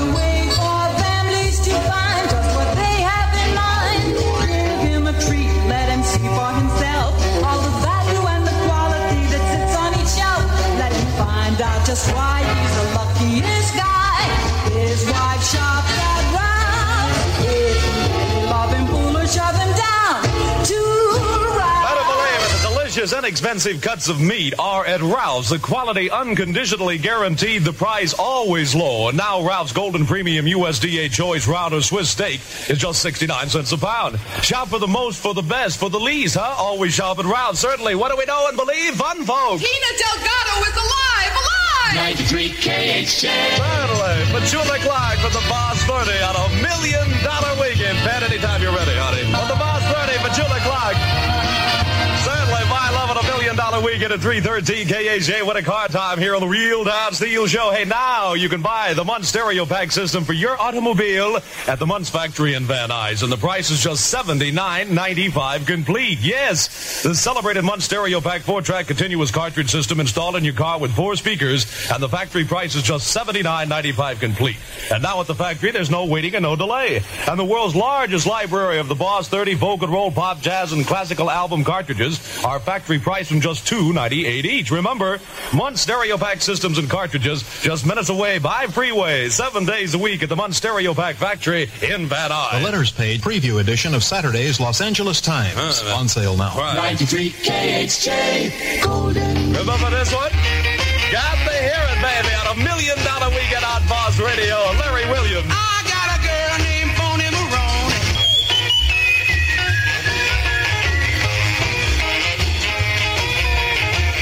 it, 23.04 23.10
the 23.10 23.20
delicious, 23.20 23.24
inexpensive 23.24 23.82
cuts 23.82 24.08
of 24.08 24.20
meat 24.20 24.54
are 24.58 24.84
at 24.86 25.00
Ralph's. 25.00 25.50
The 25.50 25.58
quality 25.58 26.10
unconditionally 26.10 26.98
guaranteed, 26.98 27.62
the 27.62 27.72
price 27.72 28.14
always 28.14 28.74
low. 28.74 29.08
And 29.08 29.18
now 29.18 29.46
Ralph's 29.46 29.72
Golden 29.72 30.06
Premium 30.06 30.46
USDA 30.46 31.10
Choice 31.10 31.46
Round 31.46 31.74
or 31.74 31.82
Swiss 31.82 32.10
Steak 32.10 32.40
is 32.68 32.78
just 32.78 33.02
69 33.02 33.48
cents 33.48 33.72
a 33.72 33.78
pound. 33.78 34.18
Shop 34.42 34.68
for 34.68 34.78
the 34.78 34.88
most, 34.88 35.20
for 35.20 35.34
the 35.34 35.42
best, 35.42 35.78
for 35.78 35.90
the 35.90 36.00
least, 36.00 36.36
huh? 36.38 36.54
Always 36.56 36.94
shop 36.94 37.18
at 37.18 37.24
Ralph's. 37.24 37.60
Certainly. 37.60 37.94
What 37.94 38.10
do 38.10 38.16
we 38.16 38.24
know 38.24 38.46
and 38.48 38.56
believe? 38.56 38.94
Fun, 38.94 39.24
folks. 39.24 39.62
Tina 39.62 39.92
Delgado 39.98 40.54
is 40.68 40.76
alive, 40.76 41.32
alive! 41.32 41.64
93 41.94 42.48
KHJ. 42.50 43.30
Certainly. 43.30 44.16
Petula 44.32 44.78
Clark 44.82 45.18
for 45.18 45.30
the 45.30 45.44
Boss 45.48 45.78
30 45.84 46.10
on 46.22 46.36
a 46.36 46.48
million 46.62 47.08
dollar 47.22 47.54
weekend. 47.60 47.98
Pat, 47.98 48.22
anytime 48.22 48.53
dollar 53.74 53.86
weekend 53.86 54.12
at 54.12 54.20
313 54.20 54.86
KHJ. 54.86 55.44
What 55.44 55.56
a 55.56 55.62
car 55.62 55.88
time 55.88 56.18
here 56.18 56.34
on 56.34 56.40
the 56.40 56.46
Real 56.46 56.84
Don 56.84 57.12
Steele 57.12 57.46
Show. 57.46 57.72
Hey, 57.72 57.84
now 57.84 58.34
you 58.34 58.48
can 58.48 58.62
buy 58.62 58.94
the 58.94 59.04
Muntz 59.04 59.28
Stereo 59.28 59.66
Pack 59.66 59.90
system 59.90 60.22
for 60.22 60.32
your 60.32 60.60
automobile 60.60 61.38
at 61.66 61.78
the 61.80 61.86
Muntz 61.86 62.08
factory 62.08 62.54
in 62.54 62.64
Van 62.64 62.90
Nuys. 62.90 63.24
And 63.24 63.32
the 63.32 63.36
price 63.36 63.70
is 63.70 63.82
just 63.82 64.14
$79.95 64.14 65.66
complete. 65.66 66.20
Yes, 66.20 67.02
the 67.02 67.14
celebrated 67.14 67.64
Muntz 67.64 67.86
Stereo 67.86 68.20
Pack 68.20 68.42
4-track 68.42 68.86
continuous 68.86 69.32
cartridge 69.32 69.70
system 69.70 69.98
installed 69.98 70.36
in 70.36 70.44
your 70.44 70.54
car 70.54 70.78
with 70.78 70.92
four 70.92 71.16
speakers. 71.16 71.66
And 71.90 72.00
the 72.00 72.08
factory 72.08 72.44
price 72.44 72.76
is 72.76 72.82
just 72.82 73.16
$79.95 73.16 74.20
complete. 74.20 74.56
And 74.92 75.02
now 75.02 75.20
at 75.20 75.26
the 75.26 75.34
factory, 75.34 75.72
there's 75.72 75.90
no 75.90 76.04
waiting 76.04 76.34
and 76.34 76.44
no 76.44 76.54
delay. 76.54 77.02
And 77.28 77.38
the 77.38 77.44
world's 77.44 77.74
largest 77.74 78.26
library 78.26 78.78
of 78.78 78.86
the 78.86 78.94
Boss 78.94 79.28
30 79.28 79.56
folk 79.56 79.82
and 79.82 79.92
roll, 79.92 80.12
pop, 80.12 80.40
jazz, 80.40 80.72
and 80.72 80.86
classical 80.86 81.28
album 81.28 81.64
cartridges 81.64 82.44
are 82.44 82.60
factory 82.60 83.00
priced 83.00 83.30
from 83.30 83.40
just 83.40 83.63
$2.98 83.64 84.44
each. 84.44 84.70
Remember, 84.70 85.18
Muntz 85.52 85.80
Stereo 85.80 86.16
Pack 86.18 86.42
systems 86.42 86.78
and 86.78 86.88
cartridges 86.88 87.42
just 87.62 87.86
minutes 87.86 88.08
away 88.08 88.38
by 88.38 88.66
freeway, 88.66 89.28
seven 89.28 89.64
days 89.64 89.94
a 89.94 89.98
week 89.98 90.22
at 90.22 90.28
the 90.28 90.36
Muntz 90.36 90.56
Stereo 90.56 90.94
Pack 90.94 91.16
factory 91.16 91.62
in 91.82 92.06
Van 92.06 92.30
The 92.30 92.60
letters 92.64 92.92
page 92.92 93.20
preview 93.20 93.60
edition 93.60 93.94
of 93.94 94.02
Saturday's 94.04 94.60
Los 94.60 94.80
Angeles 94.80 95.20
Times. 95.20 95.82
on 95.82 96.08
sale 96.08 96.36
now. 96.36 96.54
93 96.74 97.30
KHJ, 97.30 98.82
Golden. 98.82 99.52
Remember 99.52 99.90
this 99.90 100.12
one? 100.14 100.30
Got 101.12 101.36
to 101.46 101.54
hear 101.54 101.82
it, 101.92 102.00
baby, 102.02 102.34
on 102.34 102.58
a 102.58 102.64
million 102.64 102.96
dollar 103.04 103.28
weekend 103.30 103.64
on 103.64 103.86
Boss 103.88 104.18
Radio. 104.18 104.56
Larry 104.80 105.06
Williams. 105.10 105.46
I 105.48 105.73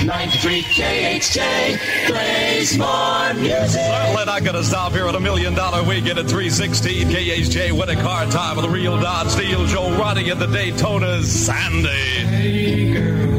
93 0.04 0.62
KHJ 0.62 2.06
plays 2.06 2.78
more 2.78 3.34
music. 3.34 3.80
Certainly 3.80 4.24
not 4.24 4.42
going 4.42 4.56
to 4.56 4.64
stop 4.64 4.92
here 4.92 5.06
at 5.06 5.14
a 5.14 5.20
million 5.20 5.54
dollar 5.54 5.82
weekend 5.82 6.18
at 6.18 6.26
316 6.26 7.08
KHJ. 7.08 7.72
What 7.72 7.88
a 7.88 7.94
car 7.96 8.26
time 8.26 8.56
with 8.56 8.64
the 8.64 8.70
real 8.70 9.00
Don 9.00 9.28
Steele 9.28 9.66
Joe 9.66 9.96
Roddy 9.96 10.30
in 10.30 10.38
the 10.38 10.46
Daytona 10.46 11.22
Sandy. 11.22 11.88
I 11.88 13.31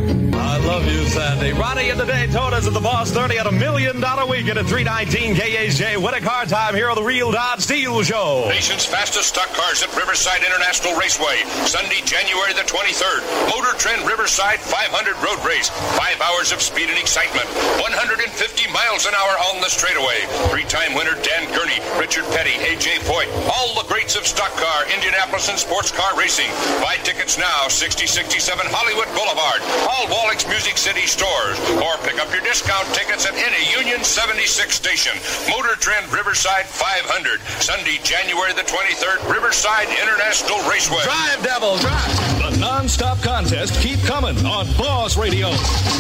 love 0.73 0.89
you, 0.89 1.05
Sandy. 1.05 1.53
Ronnie 1.53 1.89
in 1.89 1.99
the 1.99 2.05
day, 2.05 2.25
Daytonas 2.25 2.65
at 2.65 2.73
the 2.73 2.79
Boss 2.79 3.11
30 3.11 3.37
at 3.37 3.45
a 3.45 3.51
million 3.51 4.01
dollar 4.01 4.25
weekend 4.25 4.57
at 4.57 4.65
319 4.65 5.35
KHJ. 5.35 6.01
What 6.01 6.17
a 6.17 6.21
car 6.21 6.45
time 6.45 6.73
here 6.73 6.89
on 6.89 6.95
the 6.95 7.03
real 7.03 7.31
Don 7.31 7.59
Steele 7.59 8.01
Show. 8.01 8.49
Nation's 8.49 8.83
fastest 8.83 9.29
stock 9.29 9.53
cars 9.53 9.83
at 9.83 9.93
Riverside 9.93 10.41
International 10.41 10.97
Raceway. 10.97 11.45
Sunday, 11.69 12.01
January 12.01 12.57
the 12.57 12.65
23rd. 12.65 13.21
Motor 13.53 13.77
Trend 13.77 14.01
Riverside 14.09 14.57
500 14.57 15.13
Road 15.21 15.37
Race. 15.45 15.69
Five 15.93 16.17
hours 16.25 16.49
of 16.51 16.57
speed 16.57 16.89
and 16.89 16.97
excitement. 16.97 17.45
150 17.77 18.25
miles 18.73 19.05
an 19.05 19.13
hour 19.13 19.37
on 19.53 19.61
the 19.61 19.69
straightaway. 19.69 20.25
Three-time 20.49 20.97
winner 20.97 21.13
Dan 21.21 21.53
Gurney 21.53 21.77
Richard 22.01 22.25
Petty, 22.33 22.57
A.J. 22.57 23.05
Foyt, 23.05 23.29
all 23.45 23.77
the 23.77 23.85
greats 23.85 24.15
of 24.15 24.25
stock 24.25 24.51
car, 24.57 24.89
Indianapolis, 24.89 25.49
and 25.49 25.59
sports 25.59 25.91
car 25.91 26.17
racing. 26.17 26.49
Buy 26.81 26.97
tickets 27.05 27.37
now, 27.37 27.69
6067 27.69 28.41
Hollywood 28.73 29.11
Boulevard, 29.13 29.61
all 29.85 30.09
Wallichs 30.09 30.49
Music 30.49 30.62
City 30.71 31.05
stores, 31.05 31.59
or 31.83 31.97
pick 32.07 32.19
up 32.23 32.31
your 32.31 32.41
discount 32.41 32.87
tickets 32.95 33.25
at 33.25 33.35
any 33.35 33.69
Union 33.77 34.01
76 34.01 34.73
station. 34.73 35.11
Motor 35.49 35.75
Trend 35.75 36.11
Riverside 36.11 36.65
500, 36.65 37.41
Sunday, 37.61 37.99
January 38.03 38.53
the 38.53 38.61
23rd, 38.63 39.29
Riverside 39.29 39.89
International 39.89 40.57
Raceway. 40.69 41.03
Drive, 41.03 41.43
Devil, 41.43 41.77
drive! 41.77 42.51
The 42.51 42.57
non-stop 42.59 43.21
contest 43.21 43.79
keep 43.81 43.99
coming 44.03 44.37
on 44.45 44.65
Boss 44.77 45.17
Radio. 45.17 45.51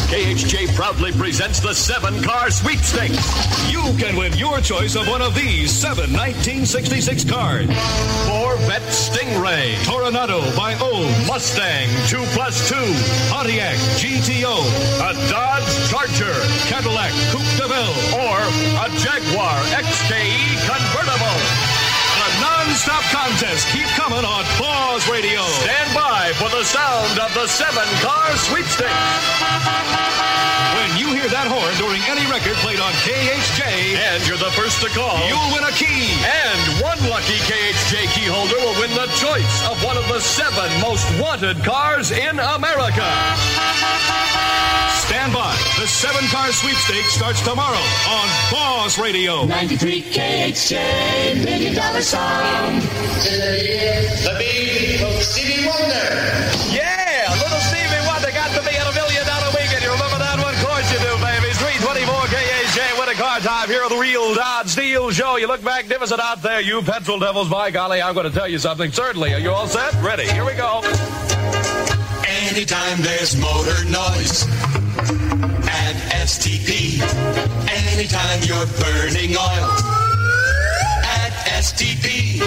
KHJ 0.07 0.73
proudly 0.75 1.11
presents 1.11 1.59
the 1.59 1.73
seven 1.73 2.23
car 2.23 2.49
sweepstakes. 2.49 3.19
You 3.69 3.81
can 3.99 4.15
win 4.15 4.33
your 4.37 4.61
choice 4.61 4.95
of 4.95 5.07
one 5.07 5.21
of 5.21 5.35
these 5.35 5.71
seven 5.71 6.11
1966 6.13 7.25
cars. 7.25 7.67
Corvette 8.27 8.81
Stingray, 8.87 9.75
Toronado 9.83 10.39
by 10.55 10.73
Old 10.79 11.11
Mustang 11.27 11.89
2 12.07 12.23
plus 12.31 12.69
2, 12.69 12.75
Pontiac 13.29 13.75
GTO, 13.99 14.52
a 14.61 15.13
Dodge 15.29 15.73
Charger, 15.89 16.37
Cadillac 16.69 17.11
Coupe 17.31 17.53
de 17.57 17.65
Ville, 17.65 17.97
or 18.21 18.37
a 18.83 18.87
Jaguar 19.01 19.57
XKE 19.73 20.61
convertible. 20.69 21.37
The 22.21 22.29
non-stop 22.41 23.03
contest 23.09 23.67
keep 23.69 23.87
coming 23.97 24.23
on 24.23 24.43
Boss 24.59 25.09
Radio. 25.09 25.41
Stand 25.65 25.93
by 25.93 26.31
for 26.37 26.49
the 26.49 26.63
sound 26.63 27.19
of 27.19 27.33
the 27.33 27.47
seven-car 27.47 28.37
sweepstakes. 28.37 28.93
When 30.77 30.97
you 30.97 31.07
hear 31.13 31.29
that 31.29 31.49
horn 31.49 31.73
during 31.81 32.01
any 32.09 32.25
record 32.29 32.53
played 32.61 32.79
on 32.79 32.93
KHJ, 33.01 33.97
and 33.97 34.21
you're 34.27 34.37
the 34.37 34.53
first 34.53 34.81
to 34.81 34.89
call, 34.93 35.17
you'll 35.25 35.51
win 35.53 35.65
a 35.65 35.73
key. 35.73 36.13
And 36.21 36.59
one 36.81 37.01
lucky 37.09 37.37
KHJ 37.49 38.13
key 38.13 38.29
holder 38.29 38.57
will 38.61 38.77
win 38.79 38.93
the 38.93 39.09
choice 39.17 39.55
of 39.69 39.81
one 39.83 39.97
of 39.97 40.07
the 40.07 40.19
seven 40.21 40.69
most 40.81 41.05
wanted 41.19 41.63
cars 41.63 42.11
in 42.11 42.39
America. 42.39 43.09
Stand 45.13 45.31
by. 45.31 45.53
The 45.77 45.85
seven-car 45.85 46.51
sweepstakes 46.51 47.13
starts 47.13 47.39
tomorrow 47.45 47.77
on 48.09 48.25
Boss 48.49 48.97
Radio. 48.97 49.45
93 49.45 50.01
KHJ, 50.09 51.45
million 51.45 51.75
dollar 51.75 52.01
song. 52.01 52.81
The 53.21 54.33
big 54.41 54.97
Stevie 55.21 55.67
Wonder. 55.69 56.09
Yeah, 56.73 57.29
little 57.29 57.61
Stevie 57.69 58.01
Wonder 58.09 58.33
got 58.33 58.57
to 58.57 58.65
be 58.65 58.73
at 58.73 58.89
a 58.89 58.95
million 58.97 59.23
dollar 59.29 59.53
weekend. 59.53 59.85
You 59.85 59.93
remember 59.93 60.17
that 60.17 60.41
one? 60.41 60.49
Of 60.49 60.65
course 60.65 60.89
you 60.89 60.97
do, 60.97 61.13
baby. 61.21 61.53
324 61.61 62.09
KHJ, 62.33 62.97
winning 62.97 63.21
car 63.21 63.39
time 63.39 63.69
here 63.69 63.83
on 63.85 63.93
the 63.93 64.01
Real 64.01 64.33
Don 64.33 64.67
Steele 64.67 65.11
Show. 65.11 65.37
You 65.37 65.45
look 65.45 65.61
magnificent 65.61 66.21
out 66.21 66.41
there, 66.41 66.59
you 66.59 66.81
petrol 66.81 67.19
devils. 67.19 67.49
By 67.49 67.69
golly, 67.69 68.01
I'm 68.01 68.15
going 68.15 68.25
to 68.25 68.33
tell 68.33 68.47
you 68.47 68.57
something. 68.57 68.91
Certainly. 68.91 69.35
Are 69.35 69.39
you 69.39 69.51
all 69.51 69.67
set? 69.67 69.93
Ready? 70.01 70.25
Here 70.25 70.43
we 70.43 70.55
go. 70.55 70.81
Anytime 72.25 73.01
there's 73.01 73.37
motor 73.37 73.85
noise 73.85 74.47
at 74.49 74.82
STP. 76.23 77.03
Anytime 77.67 78.39
you're 78.43 78.65
burning 78.79 79.35
oil 79.35 79.69
at 81.03 81.33
STP. 81.59 82.39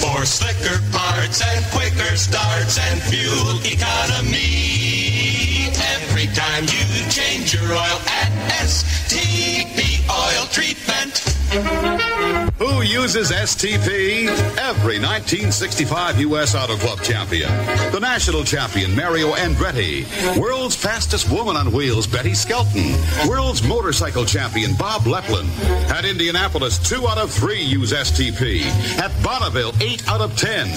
For 0.00 0.24
slicker 0.24 0.80
parts 0.90 1.42
and 1.42 1.62
quicker 1.66 2.16
starts 2.16 2.78
and 2.78 3.02
fuel 3.02 3.60
economy. 3.62 5.68
Every 6.00 6.28
time 6.32 6.64
you 6.64 7.10
change 7.10 7.52
your 7.52 7.72
oil 7.72 8.00
at 8.08 8.32
STP 8.64 10.00
Oil 10.08 10.46
Treatment. 10.46 11.29
Who 11.50 12.82
uses 12.82 13.32
STP? 13.32 14.28
Every 14.56 15.00
1965 15.00 16.20
U.S. 16.20 16.54
Auto 16.54 16.76
Club 16.76 17.00
champion. 17.00 17.48
The 17.90 17.98
national 17.98 18.44
champion, 18.44 18.94
Mario 18.94 19.32
Andretti. 19.32 20.06
World's 20.38 20.76
fastest 20.76 21.28
woman 21.28 21.56
on 21.56 21.72
wheels, 21.72 22.06
Betty 22.06 22.34
Skelton. 22.34 22.94
World's 23.28 23.66
motorcycle 23.66 24.24
champion, 24.24 24.74
Bob 24.74 25.02
Leplin. 25.02 25.48
At 25.90 26.04
Indianapolis, 26.04 26.78
two 26.78 27.08
out 27.08 27.18
of 27.18 27.32
three 27.32 27.60
use 27.60 27.92
STP. 27.92 28.62
At 29.00 29.10
Bonneville, 29.20 29.72
eight 29.80 30.06
out 30.08 30.20
of 30.20 30.36
ten. 30.36 30.68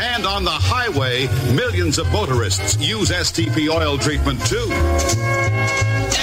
And 0.00 0.24
on 0.24 0.44
the 0.44 0.50
highway, 0.50 1.26
millions 1.54 1.98
of 1.98 2.10
motorists 2.10 2.78
use 2.78 3.10
STP 3.10 3.68
oil 3.68 3.98
treatment 3.98 4.40
too. 4.46 4.66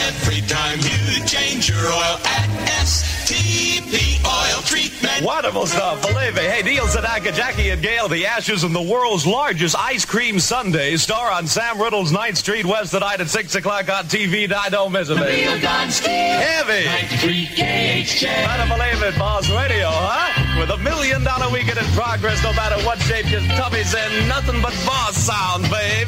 Every 0.08 0.39
time 0.50 0.80
you 0.80 1.24
change 1.28 1.70
your 1.70 1.78
oil 1.78 2.18
at 2.26 2.50
STP 2.82 4.18
Oil 4.26 4.62
Treatment. 4.64 5.24
Wonderful 5.24 5.68
stuff. 5.68 6.04
Uh, 6.04 6.12
believe 6.12 6.34
me. 6.36 6.42
Hey, 6.42 6.64
Neil 6.64 6.86
Sedaka, 6.86 7.32
Jackie 7.36 7.70
and 7.70 7.80
Gail, 7.84 8.08
the 8.08 8.26
Ashes 8.26 8.64
and 8.64 8.76
the 8.76 8.82
world's 8.82 9.28
largest 9.28 9.78
ice 9.78 10.06
cream 10.06 10.40
sundae 10.40 10.96
star 10.98 11.32
on 11.32 11.46
Sam 11.46 11.80
Riddle's 11.80 12.12
9th 12.12 12.38
Street 12.38 12.66
West 12.66 12.92
tonight 12.94 13.22
at 13.22 13.30
6 13.30 13.54
o'clock 13.56 13.90
on 13.90 14.06
TV. 14.06 14.52
I 14.52 14.70
don't 14.70 14.92
miss 14.92 15.10
it, 15.10 15.16
Don 15.62 15.92
Steele. 15.92 16.12
Heavy. 16.14 16.86
93 16.86 17.46
KHJ. 17.46 18.44
Gotta 18.44 18.74
believe 18.74 19.04
it, 19.14 19.20
Boss 19.20 19.48
Radio, 19.52 19.88
huh? 19.92 20.60
With 20.60 20.72
a 20.72 20.78
million 20.78 21.24
dollar 21.24 21.54
weekend 21.54 21.78
in 21.78 21.86
progress, 21.94 22.42
no 22.44 22.54
matter 22.54 22.84
what 22.84 22.98
shape 23.02 23.30
your 23.30 23.42
tummy's 23.42 23.94
in, 23.94 24.28
nothing 24.28 24.60
but 24.64 24.74
boss 24.84 25.16
sound, 25.16 25.70
babe. 25.70 26.08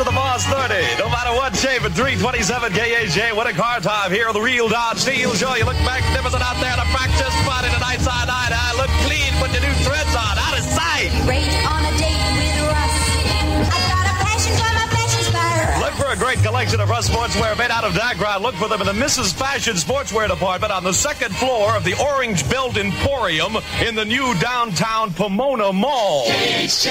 To 0.00 0.04
the 0.04 0.12
Boss 0.12 0.46
30. 0.46 0.96
No 0.96 1.10
matter 1.10 1.36
what 1.36 1.54
shape 1.54 1.82
at 1.82 1.92
327 1.92 2.72
KHJ. 2.72 3.36
What 3.36 3.46
a 3.46 3.52
car 3.52 3.80
time 3.80 4.10
here 4.10 4.28
on 4.28 4.32
the 4.32 4.40
Real 4.40 4.66
Don 4.66 4.96
Steele 4.96 5.34
Show. 5.34 5.54
You 5.56 5.66
look 5.66 5.76
magnificent 5.84 6.40
out 6.40 6.56
there 6.56 6.72
in 6.72 6.78
a 6.78 6.88
practice 6.88 7.34
spot 7.44 7.66
in 7.66 7.74
a 7.74 7.78
night 7.80 8.00
side 8.00 8.30
eye. 8.30 8.40
Great 16.20 16.42
collection 16.42 16.80
of 16.80 16.90
Russ 16.90 17.08
sportswear 17.08 17.56
made 17.56 17.70
out 17.70 17.82
of 17.82 17.94
Dacron. 17.94 18.42
Look 18.42 18.54
for 18.56 18.68
them 18.68 18.82
in 18.82 18.86
the 18.86 18.92
Mrs. 18.92 19.32
Fashion 19.32 19.72
Sportswear 19.74 20.28
Department 20.28 20.70
on 20.70 20.84
the 20.84 20.92
second 20.92 21.34
floor 21.34 21.74
of 21.74 21.82
the 21.82 21.98
Orange 21.98 22.46
Belt 22.50 22.76
Emporium 22.76 23.56
in 23.86 23.94
the 23.94 24.04
new 24.04 24.34
downtown 24.38 25.14
Pomona 25.14 25.72
Mall. 25.72 26.24
It's 26.26 26.84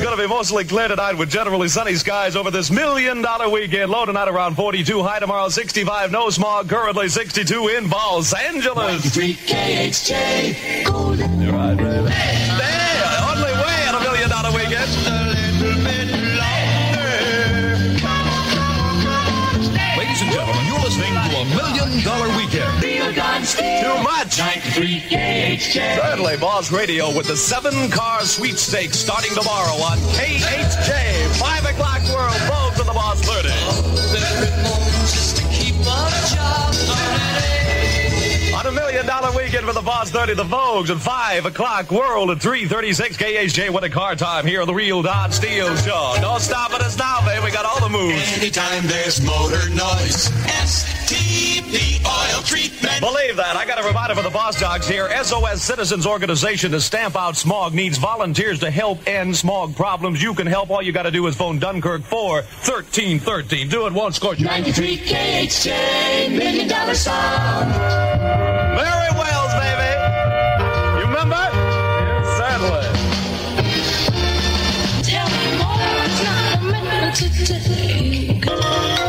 going 0.00 0.16
to 0.16 0.20
be 0.20 0.26
mostly 0.26 0.64
clear 0.64 0.88
tonight 0.88 1.16
with 1.16 1.30
generally 1.30 1.68
sunny 1.68 1.94
skies 1.94 2.34
over 2.34 2.50
this 2.50 2.68
million 2.68 3.22
dollar 3.22 3.48
weekend. 3.48 3.92
Low 3.92 4.04
tonight 4.04 4.26
around 4.26 4.56
42. 4.56 5.00
High 5.04 5.20
tomorrow 5.20 5.48
65. 5.48 6.10
No 6.10 6.30
smog. 6.30 6.68
Currently 6.68 7.08
62 7.08 7.68
in 7.68 7.88
Los 7.88 8.34
Angeles. 8.34 9.04
93 9.16 9.34
KHJ. 9.34 10.84
Golden. 10.84 11.40
You're 11.40 11.52
right, 11.52 11.76
baby. 11.76 12.43
Too 23.56 24.02
much. 24.02 24.38
93 24.38 25.00
KHJ. 25.00 25.96
Thirdly, 25.96 26.36
Boss 26.36 26.72
Radio 26.72 27.14
with 27.14 27.26
the 27.26 27.36
seven 27.36 27.90
car 27.90 28.22
sweepstakes 28.22 28.98
starting 28.98 29.34
tomorrow 29.34 29.74
on 29.82 29.98
KHJ. 30.14 31.38
5 31.38 31.64
o'clock 31.66 32.02
world. 32.14 32.36
Vogue 32.48 32.74
to 32.76 32.84
the 32.84 32.92
Boss 32.92 33.20
30. 33.22 34.83
Weekend 39.54 39.72
for 39.72 39.80
the 39.80 39.86
Boss 39.86 40.10
30, 40.10 40.34
the 40.34 40.42
Vogues 40.42 40.90
at 40.90 41.00
5 41.00 41.46
o'clock 41.46 41.92
world 41.92 42.32
at 42.32 42.40
336 42.40 43.16
KHJ. 43.16 43.70
What 43.70 43.84
a 43.84 43.88
car 43.88 44.16
time 44.16 44.48
here 44.48 44.60
on 44.60 44.66
the 44.66 44.74
Real 44.74 45.00
Don 45.00 45.30
Steele 45.30 45.76
Show. 45.76 46.16
Don't 46.20 46.40
stop 46.40 46.72
at 46.72 46.80
us 46.80 46.98
now, 46.98 47.24
babe. 47.24 47.44
We 47.44 47.52
got 47.52 47.64
all 47.64 47.78
the 47.78 47.88
moves. 47.88 48.36
Anytime 48.36 48.84
there's 48.88 49.20
motor 49.20 49.68
noise, 49.68 50.28
STP 50.66 52.04
Oil 52.04 52.42
Treatment. 52.42 52.98
Believe 52.98 53.36
that. 53.36 53.54
I 53.54 53.64
got 53.64 53.80
a 53.80 53.86
reminder 53.86 54.16
for 54.16 54.22
the 54.22 54.30
boss 54.30 54.58
dogs 54.58 54.88
here. 54.88 55.08
SOS 55.22 55.62
Citizens 55.62 56.04
Organization 56.04 56.72
to 56.72 56.80
stamp 56.80 57.14
out 57.14 57.36
smog 57.36 57.74
needs 57.74 57.96
volunteers 57.96 58.58
to 58.58 58.72
help 58.72 59.06
end 59.06 59.36
smog 59.36 59.76
problems. 59.76 60.20
You 60.20 60.34
can 60.34 60.48
help. 60.48 60.70
All 60.70 60.82
you 60.82 60.90
got 60.90 61.04
to 61.04 61.12
do 61.12 61.24
is 61.28 61.36
phone 61.36 61.60
Dunkirk 61.60 62.02
4 62.02 62.42
1313. 62.42 63.68
Do 63.68 63.86
it 63.86 63.92
once, 63.92 64.16
scorch 64.16 64.40
you. 64.40 64.46
93 64.46 64.96
KHJ, 64.98 66.36
million 66.36 66.66
dollar 66.66 66.96
song. 66.96 67.70
Very 68.74 69.10
well, 69.14 69.43
baby. 69.60 69.90
You 70.98 71.04
remember? 71.06 71.44
Yes, 71.52 72.26
certainly. 72.38 72.86
Tell 75.02 75.28
me 75.30 75.48
more, 75.60 77.12
to 77.14 77.26
take. 77.30 79.03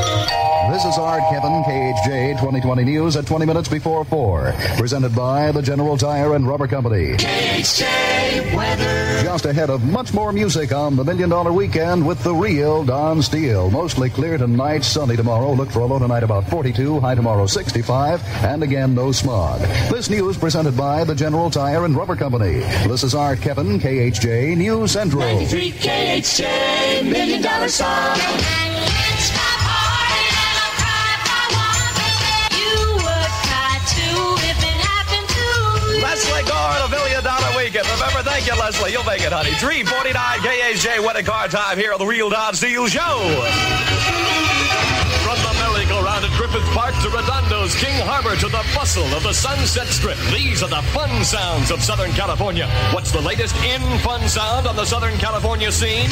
This 0.86 0.97
is 0.97 0.99
Art 0.99 1.23
Kevin, 1.31 1.63
KHJ 1.63 2.33
2020 2.33 2.83
News 2.83 3.15
at 3.17 3.25
20 3.25 3.43
minutes 3.47 3.67
before 3.67 4.05
4. 4.05 4.53
Presented 4.77 5.15
by 5.15 5.51
the 5.51 5.59
General 5.59 5.97
Tire 5.97 6.36
and 6.36 6.47
Rubber 6.47 6.67
Company. 6.67 7.17
KHJ 7.17 8.55
weather. 8.55 9.23
Just 9.23 9.45
ahead 9.45 9.71
of 9.71 9.83
much 9.83 10.13
more 10.13 10.31
music 10.31 10.71
on 10.73 10.95
the 10.95 11.03
Million 11.03 11.29
Dollar 11.29 11.51
Weekend 11.51 12.05
with 12.05 12.23
the 12.23 12.36
real 12.36 12.83
Don 12.83 13.23
Steele. 13.23 13.71
Mostly 13.71 14.11
clear 14.11 14.38
tonight, 14.38 14.83
sunny 14.83 15.15
tomorrow. 15.15 15.53
Look 15.53 15.71
for 15.71 15.79
a 15.79 15.86
low 15.86 15.97
tonight 15.97 16.21
about 16.21 16.47
42, 16.49 16.99
high 16.99 17.15
tomorrow 17.15 17.47
65, 17.47 18.21
and 18.43 18.61
again 18.61 18.93
no 18.93 19.11
smog. 19.11 19.61
This 19.89 20.11
news 20.11 20.38
presented 20.38 20.77
by 20.77 21.03
the 21.03 21.15
General 21.15 21.49
Tire 21.49 21.86
and 21.86 21.97
Rubber 21.97 22.15
Company. 22.15 22.59
This 22.88 23.03
is 23.03 23.15
Art 23.15 23.41
Kevin, 23.41 23.79
KHJ 23.79 24.55
News 24.55 24.91
Central. 24.91 25.23
93 25.23 25.71
KHJ, 25.71 27.11
million 27.11 27.41
dollar 27.41 27.69
song. 27.69 28.74
Remember, 37.84 38.23
thank 38.23 38.47
you, 38.47 38.55
Leslie. 38.55 38.93
You'll 38.93 39.03
make 39.03 39.19
it, 39.21 39.34
honey. 39.34 39.51
349 39.59 40.15
KHJ 40.15 41.03
wedding 41.03 41.26
car 41.26 41.49
time 41.49 41.78
here 41.78 41.91
on 41.91 41.99
the 41.99 42.05
Real 42.05 42.30
Don 42.30 42.53
Steele 42.53 42.88
Show. 42.88 43.19
From 45.28 45.36
the 45.43 45.53
merry-go-round 45.59 46.23
at 46.23 46.32
Griffith 46.38 46.63
Park 46.71 46.93
to 47.03 47.09
Redondo's 47.09 47.76
King 47.76 47.99
Harbor 48.05 48.38
to 48.38 48.47
the 48.47 48.63
bustle 48.73 49.03
of 49.13 49.23
the 49.23 49.34
Sunset 49.34 49.88
Strip, 49.88 50.17
these 50.32 50.63
are 50.63 50.69
the 50.69 50.82
fun 50.93 51.26
sounds 51.26 51.69
of 51.69 51.84
Southern 51.84 52.11
California. 52.11 52.69
What's 52.93 53.11
the 53.11 53.21
latest 53.21 53.55
in 53.65 53.82
fun 53.99 54.30
sound 54.30 54.67
on 54.67 54.78
the 54.78 54.86
Southern 54.86 55.17
California 55.17 55.69
scene? 55.69 56.09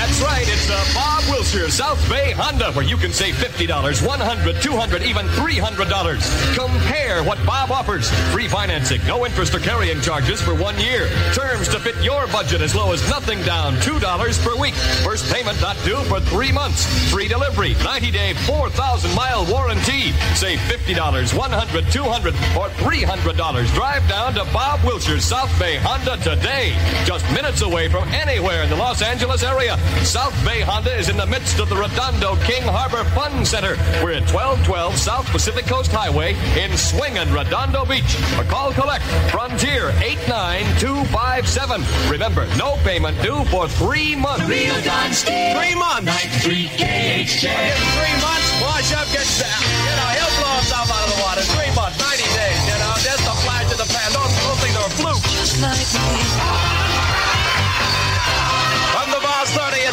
That's 0.00 0.22
right, 0.22 0.48
it's 0.48 0.70
uh, 0.70 0.82
Bob 0.94 1.22
Wilshire, 1.28 1.68
South 1.68 2.00
Bay 2.08 2.32
Honda, 2.32 2.72
where 2.72 2.86
you 2.86 2.96
can 2.96 3.12
save 3.12 3.34
$50, 3.34 3.68
$100, 3.68 4.54
$200, 4.54 5.02
even 5.04 5.26
$300. 5.36 6.56
Compare 6.56 7.22
what 7.22 7.36
Bob 7.44 7.70
offers. 7.70 8.08
Free 8.32 8.48
financing, 8.48 9.04
no 9.06 9.26
interest 9.26 9.54
or 9.54 9.58
carrying 9.58 10.00
charges 10.00 10.40
for 10.40 10.54
one 10.54 10.80
year. 10.80 11.06
Terms 11.34 11.68
to 11.68 11.78
fit 11.78 12.02
your 12.02 12.26
budget 12.28 12.62
as 12.62 12.74
low 12.74 12.94
as 12.94 13.06
nothing 13.10 13.42
down, 13.42 13.74
$2 13.84 14.00
per 14.42 14.58
week. 14.58 14.72
First 15.04 15.30
payment 15.30 15.60
not 15.60 15.76
due 15.84 16.00
for 16.08 16.18
three 16.18 16.50
months. 16.50 16.86
Free 17.12 17.28
delivery, 17.28 17.74
90-day, 17.74 18.32
4,000-mile 18.48 19.52
warranty. 19.52 20.12
Save 20.32 20.60
$50, 20.60 20.94
$100, 20.96 21.82
$200, 21.92 22.56
or 22.56 22.68
$300. 22.80 23.74
Drive 23.74 24.08
down 24.08 24.32
to 24.32 24.44
Bob 24.50 24.82
Wilshire 24.82 25.20
South 25.20 25.52
Bay 25.58 25.76
Honda 25.76 26.16
today. 26.24 26.72
Just 27.04 27.30
minutes 27.34 27.60
away 27.60 27.90
from 27.90 28.08
anywhere 28.08 28.62
in 28.62 28.70
the 28.70 28.76
Los 28.76 29.02
Angeles 29.02 29.42
area. 29.42 29.76
South 30.04 30.34
Bay 30.44 30.60
Honda 30.60 30.94
is 30.96 31.08
in 31.08 31.16
the 31.16 31.26
midst 31.26 31.58
of 31.58 31.68
the 31.68 31.76
Redondo 31.76 32.36
King 32.42 32.62
Harbor 32.62 33.04
Fun 33.10 33.44
Center. 33.44 33.76
We're 34.02 34.12
at 34.18 34.26
1212 34.32 34.96
South 34.96 35.26
Pacific 35.30 35.66
Coast 35.66 35.90
Highway 35.92 36.34
in 36.56 36.76
Swingin' 36.76 37.32
Redondo 37.32 37.84
Beach. 37.84 38.16
Or 38.38 38.44
call 38.44 38.72
collect 38.72 39.04
Frontier 39.30 39.90
89257. 40.02 41.84
Remember, 42.10 42.46
no 42.56 42.76
payment 42.82 43.20
due 43.22 43.44
for 43.52 43.68
three 43.68 44.16
months. 44.16 44.46
Real 44.48 44.80
Don 44.82 45.12
Steele. 45.12 45.54
Three 45.58 45.74
months. 45.74 46.06
93 46.06 46.68
KHJ. 46.80 47.46
Three 47.46 48.16
months, 48.24 48.48
wash 48.62 48.92
up, 48.96 49.06
get 49.12 49.26
down. 49.38 49.62
You 49.62 49.94
know, 49.94 50.08
he'll 50.16 50.34
blow 50.40 50.54
himself 50.58 50.90
out 50.90 51.04
of 51.04 51.10
the 51.14 51.20
water. 51.22 51.42
Three 51.54 51.70
months, 51.76 51.98
90 52.00 52.24
days, 52.24 52.60
you 52.66 52.78
know, 52.80 52.92
just 53.04 53.22
a 53.26 53.34
flash 53.44 53.70
in 53.70 53.76
the 53.78 53.86
pan. 53.86 54.10
Don't, 54.12 54.26
don't 54.26 54.58
think 54.58 54.74
they're 54.74 54.86
a 54.86 54.90
fluke. 54.98 55.22
From 55.60 56.89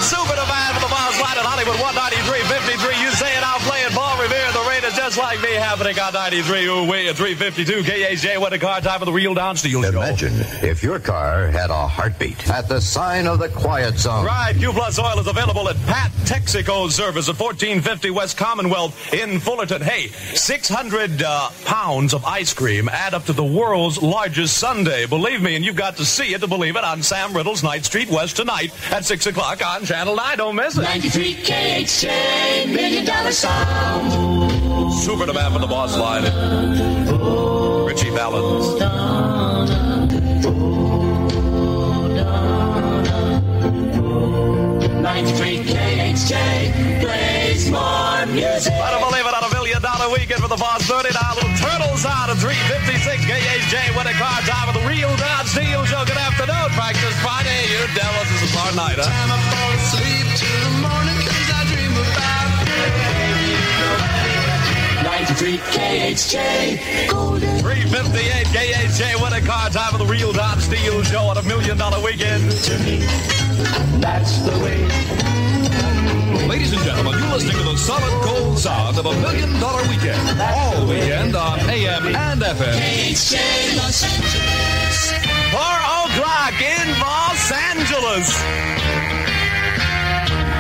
Super 0.08 0.36
Demand 0.36 0.74
for 0.76 0.88
the 0.88 0.88
Boss 0.88 1.20
Line 1.20 1.38
at 1.38 1.44
Hollywood 1.44 1.76
193.53. 1.84 2.57
the 5.18 5.24
just 5.24 5.42
like 5.42 5.42
me, 5.42 5.56
having 5.56 5.88
happening 5.88 6.00
on 6.00 6.14
93. 6.14 6.66
Ooh, 6.68 6.90
we 6.90 7.10
at 7.10 7.16
352. 7.16 7.84
KHJ, 7.84 8.40
what 8.40 8.54
a 8.54 8.60
car 8.60 8.82
time 8.82 9.00
for 9.00 9.06
the 9.06 9.12
real 9.12 9.34
Don 9.34 9.56
Steele 9.56 9.82
show. 9.84 9.90
Imagine 9.90 10.34
if 10.62 10.84
your 10.84 11.00
car 11.00 11.48
had 11.48 11.70
a 11.70 11.88
heartbeat 11.88 12.50
at 12.50 12.68
the 12.68 12.80
sign 12.80 13.28
of 13.28 13.40
the 13.40 13.50
quiet 13.50 13.98
zone. 13.98 14.26
Right, 14.26 14.56
Q 14.56 14.72
Plus 14.72 15.00
Oil 15.00 15.20
is 15.20 15.28
available 15.28 15.70
at 15.70 15.76
Pat 15.86 16.12
Texaco 16.26 16.92
Service 16.92 17.30
at 17.30 17.40
1450 17.40 18.12
West 18.12 18.38
Commonwealth 18.38 19.14
in 19.14 19.40
Fullerton. 19.40 19.82
Hey, 19.82 20.08
600 20.08 21.24
uh, 21.24 21.50
pounds 21.66 22.14
of 22.14 22.24
ice 22.26 22.54
cream 22.54 22.90
add 22.90 23.14
up 23.14 23.26
to 23.26 23.34
the 23.34 23.44
world's 23.44 24.02
largest 24.02 24.58
sundae. 24.58 25.06
Believe 25.06 25.42
me, 25.42 25.56
and 25.56 25.66
you've 25.66 25.76
got 25.76 25.98
to 25.98 26.06
see 26.06 26.34
it 26.34 26.42
to 26.42 26.48
believe 26.48 26.76
it 26.76 26.84
on 26.84 27.02
Sam 27.02 27.36
Riddle's 27.36 27.62
9th 27.62 27.86
Street 27.86 28.10
West 28.10 28.36
tonight 28.36 28.72
at 28.92 29.06
6 29.06 29.28
o'clock 29.28 29.66
on 29.66 29.86
Channel 29.86 30.16
9. 30.16 30.38
Don't 30.38 30.56
miss 30.56 30.78
it. 30.78 30.82
93 30.82 31.36
KHJ, 31.36 32.74
million 32.74 33.06
dollar 33.06 33.32
song. 35.08 35.18
Super 35.18 35.26
demand 35.26 35.54
for 35.54 35.60
the 35.60 35.68
boss 35.68 35.98
line. 35.98 36.24
Ritchie 37.86 38.10
Valens. 38.12 38.80
93 45.08 45.64
KHJ 45.64 47.02
plays 47.02 47.72
more 47.72 48.26
music. 48.28 48.74
I 48.74 48.92
don't 48.92 49.10
believe 49.10 49.26
it 49.26 49.34
on 49.34 49.44
a 49.44 49.54
million 49.54 49.82
dollar 49.82 50.12
weekend 50.12 50.42
for 50.42 50.50
the 50.50 50.58
Boss 50.58 50.84
30 50.84 51.14
Now 51.14 51.34
little 51.36 51.56
turtles 51.56 52.06
out 52.06 52.30
of 52.30 52.38
356 52.40 53.24
KHJ 53.24 53.96
when 53.96 54.06
a 54.08 54.14
car 54.14 54.42
time 54.44 54.68
with 54.68 54.84
the 54.84 54.88
real 54.88 55.10
Don 55.16 55.46
Steele 55.48 55.86
show. 55.86 56.04
Good 56.04 56.20
afternoon, 56.20 56.70
practice 56.76 57.16
Friday. 57.24 57.72
You 57.72 57.88
devils, 57.96 58.28
this 58.30 58.52
is 58.52 58.56
our 58.60 58.76
night, 58.76 59.00
huh? 59.00 59.08
Time 59.08 59.32
I 59.32 59.40
fall 59.48 59.72
asleep 59.80 60.28
till 60.36 60.60
the 60.68 60.74
morning 60.84 61.17
93 65.28 65.58
KHJ 65.76 67.10
Golden 67.10 67.60
358 67.60 68.48
KHJ 68.48 69.22
when 69.22 69.34
a 69.34 69.42
car 69.42 69.70
time 69.70 69.92
with 69.92 70.08
the 70.08 70.08
real 70.08 70.32
Don 70.32 70.58
Steele 70.62 71.04
show 71.04 71.24
on 71.28 71.38
a 71.38 71.44
million 71.44 71.78
dollar 71.78 72.02
weekend. 72.02 72.50
to 72.50 72.80
me. 72.80 73.00
That's 74.00 74.40
the 74.40 74.56
way. 74.64 74.88
Ladies 76.48 76.72
and 76.72 76.82
gentlemen, 76.82 77.20
you're 77.20 77.28
listening 77.34 77.58
to 77.58 77.64
the 77.64 77.76
solid 77.76 78.24
cold 78.24 78.58
sound 78.58 78.98
of 78.98 79.06
a 79.06 79.12
million 79.20 79.52
dollar 79.60 79.84
weekend. 79.90 80.40
All 80.40 80.88
weekend 80.88 81.36
on 81.36 81.60
AM 81.60 82.08
and 82.08 82.42
FM. 82.42 82.80
KHJ 82.80 83.76
Los 83.76 84.04
Angeles. 84.08 85.12
4 85.52 85.60
o'clock 85.60 86.56
in 86.56 86.88
Los 87.04 87.52
Angeles. 87.52 89.17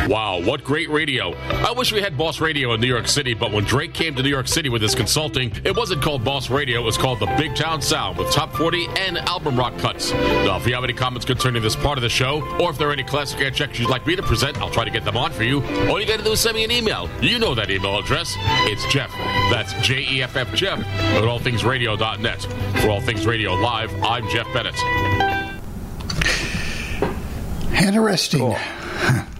Wow, 0.07 0.41
what 0.41 0.63
great 0.63 0.89
radio. 0.89 1.33
I 1.49 1.73
wish 1.73 1.91
we 1.91 1.99
had 1.99 2.17
Boss 2.17 2.39
Radio 2.39 2.71
in 2.71 2.79
New 2.79 2.87
York 2.87 3.09
City, 3.09 3.33
but 3.33 3.51
when 3.51 3.65
Drake 3.65 3.93
came 3.93 4.15
to 4.15 4.23
New 4.23 4.29
York 4.29 4.47
City 4.47 4.69
with 4.69 4.81
his 4.81 4.95
consulting, 4.95 5.51
it 5.65 5.75
wasn't 5.75 6.01
called 6.01 6.23
Boss 6.23 6.49
Radio, 6.49 6.79
it 6.79 6.85
was 6.85 6.97
called 6.97 7.19
the 7.19 7.25
Big 7.37 7.55
Town 7.57 7.81
Sound 7.81 8.17
with 8.17 8.31
top 8.31 8.55
40 8.55 8.87
and 8.95 9.17
album 9.17 9.57
rock 9.57 9.77
cuts. 9.79 10.13
Now, 10.13 10.55
if 10.55 10.65
you 10.65 10.73
have 10.75 10.85
any 10.85 10.93
comments 10.93 11.25
concerning 11.25 11.61
this 11.61 11.75
part 11.75 11.97
of 11.97 12.03
the 12.03 12.09
show, 12.09 12.41
or 12.57 12.69
if 12.69 12.77
there 12.77 12.87
are 12.87 12.93
any 12.93 13.03
classic 13.03 13.41
air 13.41 13.51
checks 13.51 13.79
you'd 13.79 13.89
like 13.89 14.07
me 14.07 14.15
to 14.15 14.23
present, 14.23 14.57
I'll 14.61 14.69
try 14.69 14.85
to 14.85 14.91
get 14.91 15.03
them 15.03 15.17
on 15.17 15.33
for 15.33 15.43
you. 15.43 15.61
All 15.89 15.99
you 15.99 16.07
gotta 16.07 16.23
do 16.23 16.31
is 16.31 16.39
send 16.39 16.55
me 16.55 16.63
an 16.63 16.71
email. 16.71 17.09
You 17.21 17.37
know 17.37 17.53
that 17.53 17.69
email 17.69 17.99
address. 17.99 18.33
It's 18.39 18.85
Jeff. 18.85 19.11
That's 19.51 19.73
J 19.85 20.07
E 20.09 20.23
F 20.23 20.37
F 20.37 20.53
Jeff 20.55 20.79
at 20.79 21.23
allthingsradio.net. 21.23 22.41
For 22.81 22.89
All 22.89 23.01
Things 23.01 23.25
Radio 23.25 23.55
Live, 23.55 23.93
I'm 24.01 24.25
Jeff 24.29 24.47
Bennett. 24.53 24.75
Interesting. 27.73 28.55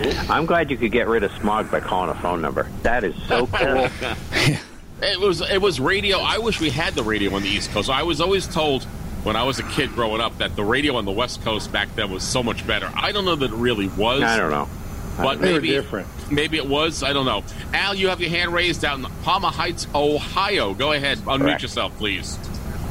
I'm 0.30 0.46
glad 0.46 0.70
you 0.70 0.76
could 0.76 0.92
get 0.92 1.08
rid 1.08 1.22
of 1.22 1.32
smog 1.32 1.70
by 1.70 1.80
calling 1.80 2.10
a 2.10 2.14
phone 2.20 2.40
number. 2.40 2.68
That 2.82 3.04
is 3.04 3.14
so 3.24 3.46
cool. 3.52 3.88
It 5.02 5.18
was 5.18 5.40
it 5.40 5.62
was 5.62 5.80
radio. 5.80 6.18
I 6.18 6.36
wish 6.38 6.60
we 6.60 6.68
had 6.68 6.92
the 6.92 7.02
radio 7.02 7.34
on 7.34 7.40
the 7.42 7.48
East 7.48 7.70
Coast. 7.70 7.88
I 7.88 8.02
was 8.02 8.20
always 8.20 8.46
told 8.46 8.84
when 9.24 9.34
I 9.34 9.44
was 9.44 9.58
a 9.58 9.62
kid 9.62 9.94
growing 9.94 10.20
up 10.20 10.36
that 10.38 10.56
the 10.56 10.62
radio 10.62 10.96
on 10.96 11.06
the 11.06 11.10
West 11.10 11.42
Coast 11.42 11.72
back 11.72 11.94
then 11.94 12.10
was 12.10 12.22
so 12.22 12.42
much 12.42 12.66
better. 12.66 12.90
I 12.94 13.10
don't 13.12 13.24
know 13.24 13.34
that 13.36 13.50
it 13.50 13.56
really 13.56 13.88
was. 13.88 14.22
I 14.22 14.36
don't 14.36 14.50
know. 14.50 14.68
But 15.16 15.40
They 15.40 15.54
were 15.54 15.60
maybe 15.60 15.70
different. 15.70 16.06
Maybe 16.30 16.58
it 16.58 16.66
was. 16.66 17.02
I 17.02 17.14
don't 17.14 17.24
know. 17.24 17.44
Al, 17.72 17.94
you 17.94 18.08
have 18.08 18.20
your 18.20 18.28
hand 18.28 18.52
raised 18.52 18.82
down 18.82 19.02
in 19.02 19.10
Parma 19.22 19.48
Heights, 19.50 19.86
Ohio. 19.94 20.74
Go 20.74 20.92
ahead, 20.92 21.16
unmute 21.20 21.40
Correct. 21.40 21.62
yourself, 21.62 21.96
please. 21.96 22.38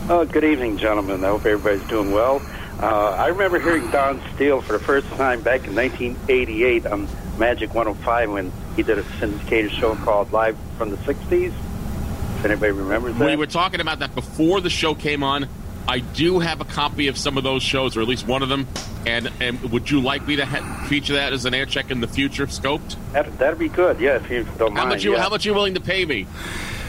Oh, 0.10 0.26
good 0.26 0.44
evening, 0.44 0.77
gentlemen. 0.80 1.23
I 1.23 1.27
hope 1.27 1.45
everybody's 1.45 1.88
doing 1.90 2.11
well. 2.11 2.41
Uh, 2.81 3.10
I 3.11 3.27
remember 3.27 3.60
hearing 3.60 3.89
Don 3.91 4.22
Steele 4.35 4.61
for 4.61 4.73
the 4.73 4.80
first 4.80 5.07
time 5.11 5.41
back 5.41 5.68
in 5.68 5.76
1988 5.76 6.85
on 6.85 7.10
Magic 7.38 7.73
105 7.73 8.31
when 8.31 8.51
he 8.77 8.84
did 8.84 8.97
a 8.97 9.03
syndicated 9.19 9.72
show 9.73 9.95
called 9.95 10.31
Live 10.31 10.57
from 10.77 10.89
the 10.89 10.97
60s. 10.97 11.47
If 11.47 12.45
anybody 12.45 12.72
remembers 12.72 13.18
that. 13.18 13.26
We 13.26 13.35
were 13.35 13.47
talking 13.47 13.81
about 13.81 13.99
that 13.99 14.15
before 14.15 14.61
the 14.61 14.69
show 14.69 14.95
came 14.95 15.23
on. 15.23 15.49
I 15.89 15.99
do 15.99 16.39
have 16.39 16.61
a 16.61 16.65
copy 16.65 17.07
of 17.07 17.18
some 17.18 17.38
of 17.38 17.43
those 17.43 17.64
shows, 17.64 17.97
or 17.97 18.01
at 18.01 18.07
least 18.07 18.27
one 18.27 18.43
of 18.43 18.49
them. 18.49 18.65
And, 19.06 19.30
and 19.41 19.60
would 19.72 19.89
you 19.91 19.99
like 19.99 20.26
me 20.26 20.38
to 20.38 20.45
ha- 20.45 20.85
feature 20.88 21.14
that 21.14 21.34
as 21.34 21.43
an 21.45 21.53
air 21.53 21.65
check 21.65 21.91
in 21.91 21.99
the 21.99 22.07
future, 22.07 22.45
scoped? 22.45 22.95
That, 23.11 23.38
that'd 23.39 23.60
be 23.60 23.68
good, 23.69 23.99
yeah, 23.99 24.18
if 24.18 24.30
you 24.30 24.45
don't 24.57 24.72
How 24.72 24.84
mind. 24.84 24.89
much 24.89 25.03
you 25.03 25.14
yeah. 25.14 25.22
How 25.22 25.30
much 25.30 25.45
are 25.45 25.49
you 25.49 25.56
willing 25.56 25.73
to 25.73 25.81
pay 25.81 26.06
me? 26.06 26.27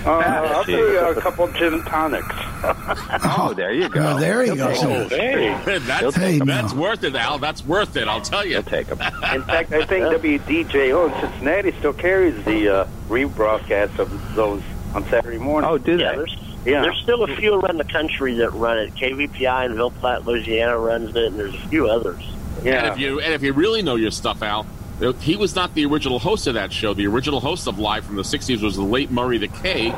Uh, 0.05 0.10
I'll 0.10 0.64
do 0.64 0.98
uh, 0.98 1.10
a 1.16 1.20
couple 1.20 1.44
of 1.44 1.55
gin 1.55 1.74
and 1.74 1.85
tonics. 1.86 2.27
oh, 2.32 3.52
there 3.56 3.72
you 3.72 3.89
go. 3.89 4.01
Well, 4.01 4.18
there 4.18 4.44
you 4.44 4.56
go. 4.56 4.72
Oh, 4.74 5.09
hey, 5.09 5.55
that's, 5.81 6.16
Hey, 6.16 6.39
that's 6.39 6.72
now. 6.72 6.81
worth 6.81 7.05
it, 7.05 7.14
Al. 7.14 7.39
That's 7.39 7.64
worth 7.64 7.97
it. 7.97 8.09
I'll 8.09 8.20
tell 8.22 8.44
you. 8.47 8.62
take 8.62 8.86
them. 8.86 8.98
In 9.35 9.43
fact, 9.43 9.72
I 9.72 9.85
think 9.85 10.05
WDJO 10.06 11.12
in 11.14 11.20
Cincinnati 11.20 11.72
still 11.78 11.93
carries 11.93 12.43
the 12.44 12.68
uh, 12.68 12.89
rebroadcast 13.09 13.98
of 13.98 14.35
those 14.35 14.62
on 14.94 15.05
Saturday 15.09 15.39
morning. 15.39 15.68
Oh, 15.70 15.77
do 15.78 15.97
Yeah, 15.98 16.10
they? 16.12 16.16
there's 16.16 16.36
Yeah. 16.64 16.82
there's 16.82 16.98
still 17.02 17.22
a 17.22 17.36
few 17.36 17.55
around 17.55 17.77
the 17.78 17.85
country 17.85 18.35
that 18.39 18.51
run 18.55 18.78
it. 18.78 18.94
KVPI 18.94 19.66
in 19.66 19.74
Ville 19.74 19.90
Platte, 19.90 20.24
Louisiana 20.27 20.78
runs 20.78 21.10
it, 21.14 21.24
and 21.27 21.39
there's 21.39 21.55
a 21.55 21.68
few 21.68 21.89
others. 21.89 22.22
Yeah. 22.62 22.85
And 22.86 22.93
if 22.94 22.98
you 22.98 23.20
and 23.20 23.32
if 23.35 23.43
you 23.43 23.52
really 23.52 23.82
know 23.82 23.97
your 23.97 24.10
stuff, 24.10 24.43
Al, 24.43 24.66
he 25.20 25.36
was 25.36 25.55
not 25.55 25.74
the 25.74 25.85
original 25.86 26.18
host 26.18 26.47
of 26.47 26.55
that 26.55 26.72
show. 26.72 26.94
The 26.94 27.06
original 27.06 27.40
host 27.40 27.66
of 27.66 27.78
Live 27.78 28.05
from 28.05 28.16
the 28.16 28.22
'60s 28.24 28.62
was 28.62 28.77
the 28.77 28.82
late 28.82 29.10
Murray 29.10 29.39
the 29.39 29.48
K, 29.48 29.93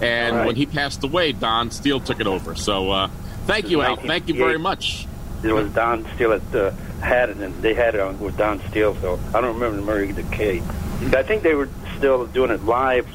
and 0.00 0.36
Right. 0.36 0.46
when 0.46 0.56
he 0.56 0.66
passed 0.66 1.02
away, 1.02 1.32
Don 1.32 1.70
Steele 1.70 2.00
took 2.00 2.20
it 2.20 2.26
over. 2.26 2.54
So, 2.54 2.90
uh, 2.90 3.08
thank 3.46 3.68
you, 3.68 3.82
Al. 3.82 3.96
Thank 3.96 4.28
you 4.28 4.34
very 4.34 4.58
much. 4.58 5.06
It 5.42 5.52
was 5.52 5.68
Don 5.72 6.06
Steele 6.14 6.38
that 6.38 6.54
uh, 6.54 6.70
had 7.04 7.30
it, 7.30 7.36
and 7.36 7.54
they 7.62 7.74
had 7.74 7.94
it 7.94 8.00
on 8.00 8.18
with 8.20 8.36
Don 8.36 8.60
Steele. 8.70 8.96
So 9.00 9.18
I 9.34 9.40
don't 9.40 9.54
remember 9.58 9.82
Murray 9.82 10.12
the 10.12 10.22
K. 10.22 10.62
I 11.12 11.22
think 11.22 11.42
they 11.42 11.54
were 11.54 11.68
still 11.96 12.26
doing 12.26 12.50
it 12.50 12.64
live 12.64 13.06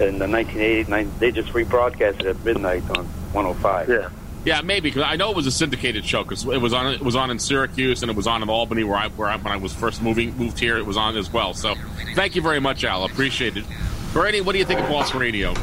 in 0.00 0.18
the 0.18 0.26
1980s. 0.26 1.18
They 1.18 1.30
just 1.30 1.52
rebroadcast 1.52 2.20
it 2.20 2.26
at 2.26 2.44
midnight 2.44 2.82
on 2.96 3.04
105. 3.32 3.88
Yeah. 3.88 4.08
Yeah, 4.44 4.60
maybe 4.62 4.90
because 4.90 5.04
I 5.06 5.14
know 5.16 5.30
it 5.30 5.36
was 5.36 5.46
a 5.46 5.52
syndicated 5.52 6.04
show 6.04 6.24
because 6.24 6.44
it 6.44 6.60
was 6.60 6.72
on 6.72 6.86
it 6.94 7.00
was 7.00 7.14
on 7.14 7.30
in 7.30 7.38
Syracuse 7.38 8.02
and 8.02 8.10
it 8.10 8.16
was 8.16 8.26
on 8.26 8.42
in 8.42 8.48
Albany 8.50 8.82
where 8.82 8.96
I 8.96 9.08
where 9.10 9.28
I, 9.28 9.36
when 9.36 9.52
I 9.52 9.56
was 9.56 9.72
first 9.72 10.02
moving 10.02 10.36
moved 10.36 10.58
here 10.58 10.76
it 10.78 10.84
was 10.86 10.96
on 10.96 11.16
as 11.16 11.32
well. 11.32 11.54
So, 11.54 11.74
thank 12.16 12.34
you 12.34 12.42
very 12.42 12.58
much, 12.60 12.82
Al. 12.84 13.04
Appreciate 13.04 13.56
it. 13.56 13.64
Bernie, 14.12 14.40
what 14.40 14.52
do 14.52 14.58
you 14.58 14.64
think 14.64 14.80
of 14.80 14.88
Boss 14.88 15.14
Radio? 15.14 15.54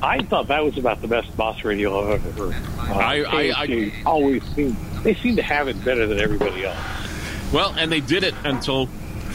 I 0.00 0.22
thought 0.22 0.48
that 0.48 0.64
was 0.64 0.78
about 0.78 1.02
the 1.02 1.08
best 1.08 1.36
boss 1.36 1.62
radio 1.64 2.12
I've 2.14 2.24
ever 2.26 2.52
heard. 2.52 2.62
Uh, 2.78 2.94
I- 2.94 3.24
I- 3.52 3.62
I- 3.64 3.92
always 4.06 4.42
seem 4.54 4.76
they 5.02 5.14
seem 5.14 5.36
to 5.36 5.42
have 5.42 5.68
it 5.68 5.84
better 5.84 6.06
than 6.06 6.20
everybody 6.20 6.64
else. 6.64 6.78
Well, 7.52 7.74
and 7.76 7.90
they 7.92 8.00
did 8.00 8.24
it 8.24 8.34
until 8.44 8.88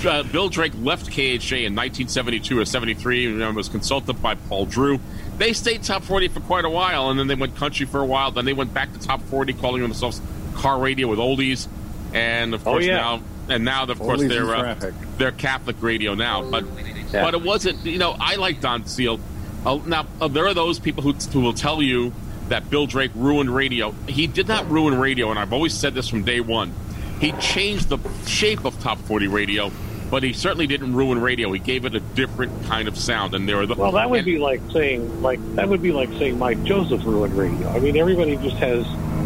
uh, 0.08 0.24
Bill 0.24 0.50
Drake 0.50 0.74
left 0.82 1.08
KHJ 1.10 1.66
in 1.66 1.76
1972 1.76 2.60
or 2.60 2.66
73 2.66 3.42
and 3.44 3.56
was 3.56 3.70
consulted 3.70 4.22
by 4.22 4.36
Paul 4.36 4.66
Drew. 4.66 5.00
They 5.38 5.54
stayed 5.54 5.84
top 5.84 6.04
40 6.04 6.28
for 6.30 6.40
quite 6.42 6.66
a 6.66 6.70
while, 6.70 7.10
and 7.10 7.20
then 7.20 7.28
they 7.28 7.36
went 7.36 7.56
country 7.56 7.86
for 7.86 8.00
a 8.00 8.06
while. 8.06 8.32
Then 8.32 8.46
they 8.46 8.54
went 8.54 8.74
back 8.74 8.94
to 8.94 9.00
top 9.00 9.22
40, 9.24 9.54
calling 9.54 9.82
themselves 9.82 10.22
car 10.56 10.80
radio 10.80 11.08
with 11.08 11.20
oldies. 11.20 11.68
And 12.14 12.54
of 12.54 12.62
Oh, 12.68 12.72
course 12.74 12.86
yeah. 12.86 12.98
now, 12.98 13.22
and 13.50 13.66
now 13.66 13.86
of 13.86 13.98
course 14.00 14.22
Oldies 14.22 14.30
they're 14.30 14.56
uh, 14.56 14.92
they're 15.18 15.32
Catholic 15.32 15.78
radio 15.82 16.14
now. 16.14 16.44
But 16.44 16.66
Yeah. 17.12 17.24
but 17.24 17.34
it 17.34 17.42
wasn't. 17.42 17.84
You 17.86 17.98
know, 17.98 18.16
I 18.20 18.36
like 18.36 18.62
Don 18.62 18.86
Steele. 18.86 19.20
Uh, 19.66 19.80
now 19.86 20.06
uh, 20.22 20.28
there 20.28 20.46
are 20.46 20.54
those 20.54 20.78
people 20.78 21.02
who 21.02 21.14
who 21.14 21.40
will 21.42 21.54
tell 21.56 21.82
you 21.82 22.14
that 22.50 22.70
Bill 22.70 22.86
Drake 22.86 23.10
ruined 23.16 23.54
radio. 23.54 23.96
He 24.08 24.28
did 24.28 24.48
not 24.48 24.70
ruin 24.70 25.00
radio, 25.00 25.32
and 25.32 25.40
I've 25.40 25.54
always 25.54 25.74
said 25.74 25.96
this 25.96 26.08
from 26.08 26.24
day 26.24 26.40
one. 26.40 26.72
He 27.20 27.32
changed 27.34 27.90
the 27.90 27.98
shape 28.28 28.66
of 28.66 28.80
top 28.82 29.00
40 29.00 29.28
radio, 29.28 29.72
but 30.14 30.22
he 30.22 30.32
certainly 30.32 30.68
didn't 30.68 30.94
ruin 30.96 31.20
radio. 31.20 31.52
He 31.52 31.58
gave 31.58 31.86
it 31.86 31.96
a 31.96 32.00
different 32.00 32.66
kind 32.66 32.88
of 32.88 32.96
sound, 32.96 33.34
and 33.34 33.50
there 33.50 33.60
are 33.60 33.66
the 33.66 33.74
Well, 33.74 33.94
that 33.94 34.12
would 34.12 34.20
and- 34.20 34.26
be 34.28 34.38
like 34.38 34.62
saying 34.72 35.24
like 35.24 35.40
that 35.56 35.68
would 35.68 35.82
be 35.82 35.92
like 35.92 36.10
saying 36.20 36.38
Mike 36.38 36.64
Joseph 36.64 37.04
ruined 37.04 37.36
radio. 37.36 37.68
I 37.70 37.80
mean, 37.80 37.98
everybody 37.98 38.36
just 38.38 38.58
has 38.58 38.86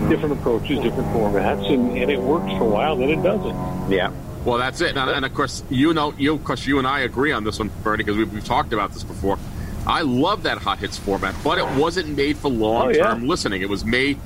different 0.09 0.39
approaches, 0.39 0.79
different 0.79 1.09
formats, 1.09 1.69
and, 1.69 1.97
and 1.97 2.09
it 2.09 2.21
works 2.21 2.49
for 2.53 2.61
a 2.63 2.69
while, 2.69 2.95
then 2.95 3.09
it 3.09 3.21
doesn't. 3.21 3.91
Yeah. 3.91 4.11
Well, 4.45 4.59
that's 4.59 4.79
it, 4.79 4.95
and, 4.95 5.09
and 5.09 5.25
of 5.25 5.33
course, 5.33 5.61
you 5.69 5.93
know, 5.93 6.13
you 6.17 6.35
of 6.35 6.45
course, 6.45 6.65
you 6.65 6.77
and 6.79 6.87
I 6.87 7.01
agree 7.01 7.33
on 7.33 7.43
this 7.43 7.59
one, 7.59 7.69
Bernie, 7.83 8.05
because 8.05 8.15
we've, 8.15 8.31
we've 8.31 8.45
talked 8.45 8.71
about 8.71 8.93
this 8.93 9.03
before. 9.03 9.37
I 9.85 10.03
love 10.03 10.43
that 10.43 10.57
hot 10.57 10.79
hits 10.79 10.97
format, 10.97 11.35
but 11.43 11.57
it 11.57 11.67
wasn't 11.77 12.15
made 12.15 12.37
for 12.37 12.47
long 12.49 12.93
term 12.93 13.05
Oh, 13.05 13.17
yeah. 13.23 13.27
listening. 13.27 13.61
It 13.61 13.67
was 13.67 13.83
made. 13.83 14.17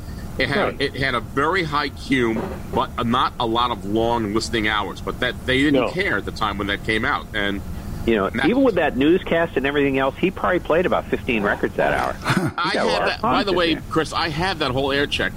It 0.42 0.50
had 0.50 0.64
Right. 0.64 0.82
it 0.82 0.96
had 0.96 1.16
a 1.16 1.20
very 1.20 1.64
high 1.64 1.90
cume, 1.90 2.42
but 2.74 3.06
not 3.06 3.34
a 3.40 3.46
lot 3.46 3.72
of 3.72 3.86
long 3.86 4.34
listening 4.34 4.68
hours. 4.68 5.00
But 5.02 5.20
that 5.20 5.46
they 5.46 5.60
didn't 5.60 5.82
No. 5.82 5.90
care 5.92 6.18
at 6.18 6.26
the 6.26 6.32
time 6.32 6.58
when 6.58 6.68
that 6.68 6.84
came 6.84 7.06
out, 7.06 7.28
and 7.34 7.62
You 8.08 8.16
know, 8.16 8.30
That- 8.32 8.48
even 8.50 8.64
with 8.64 8.76
that 8.76 8.98
newscast 8.98 9.58
and 9.58 9.68
everything 9.68 10.00
else, 10.00 10.16
he 10.18 10.32
probably 10.32 10.58
played 10.58 10.88
about 10.88 11.06
15 11.06 11.44
records 11.44 11.76
that 11.76 11.94
hour. 11.94 12.16
I 12.58 12.72
got 12.74 12.76
a 12.76 12.86
lot 12.90 13.00
have 13.02 13.10
that. 13.10 13.22
By 13.22 13.44
the 13.44 13.54
way, 13.54 13.76
there. 13.76 13.84
Chris, 13.92 14.12
I 14.12 14.30
have 14.30 14.58
that 14.58 14.72
whole 14.72 14.92
air 14.92 15.06
check. 15.06 15.34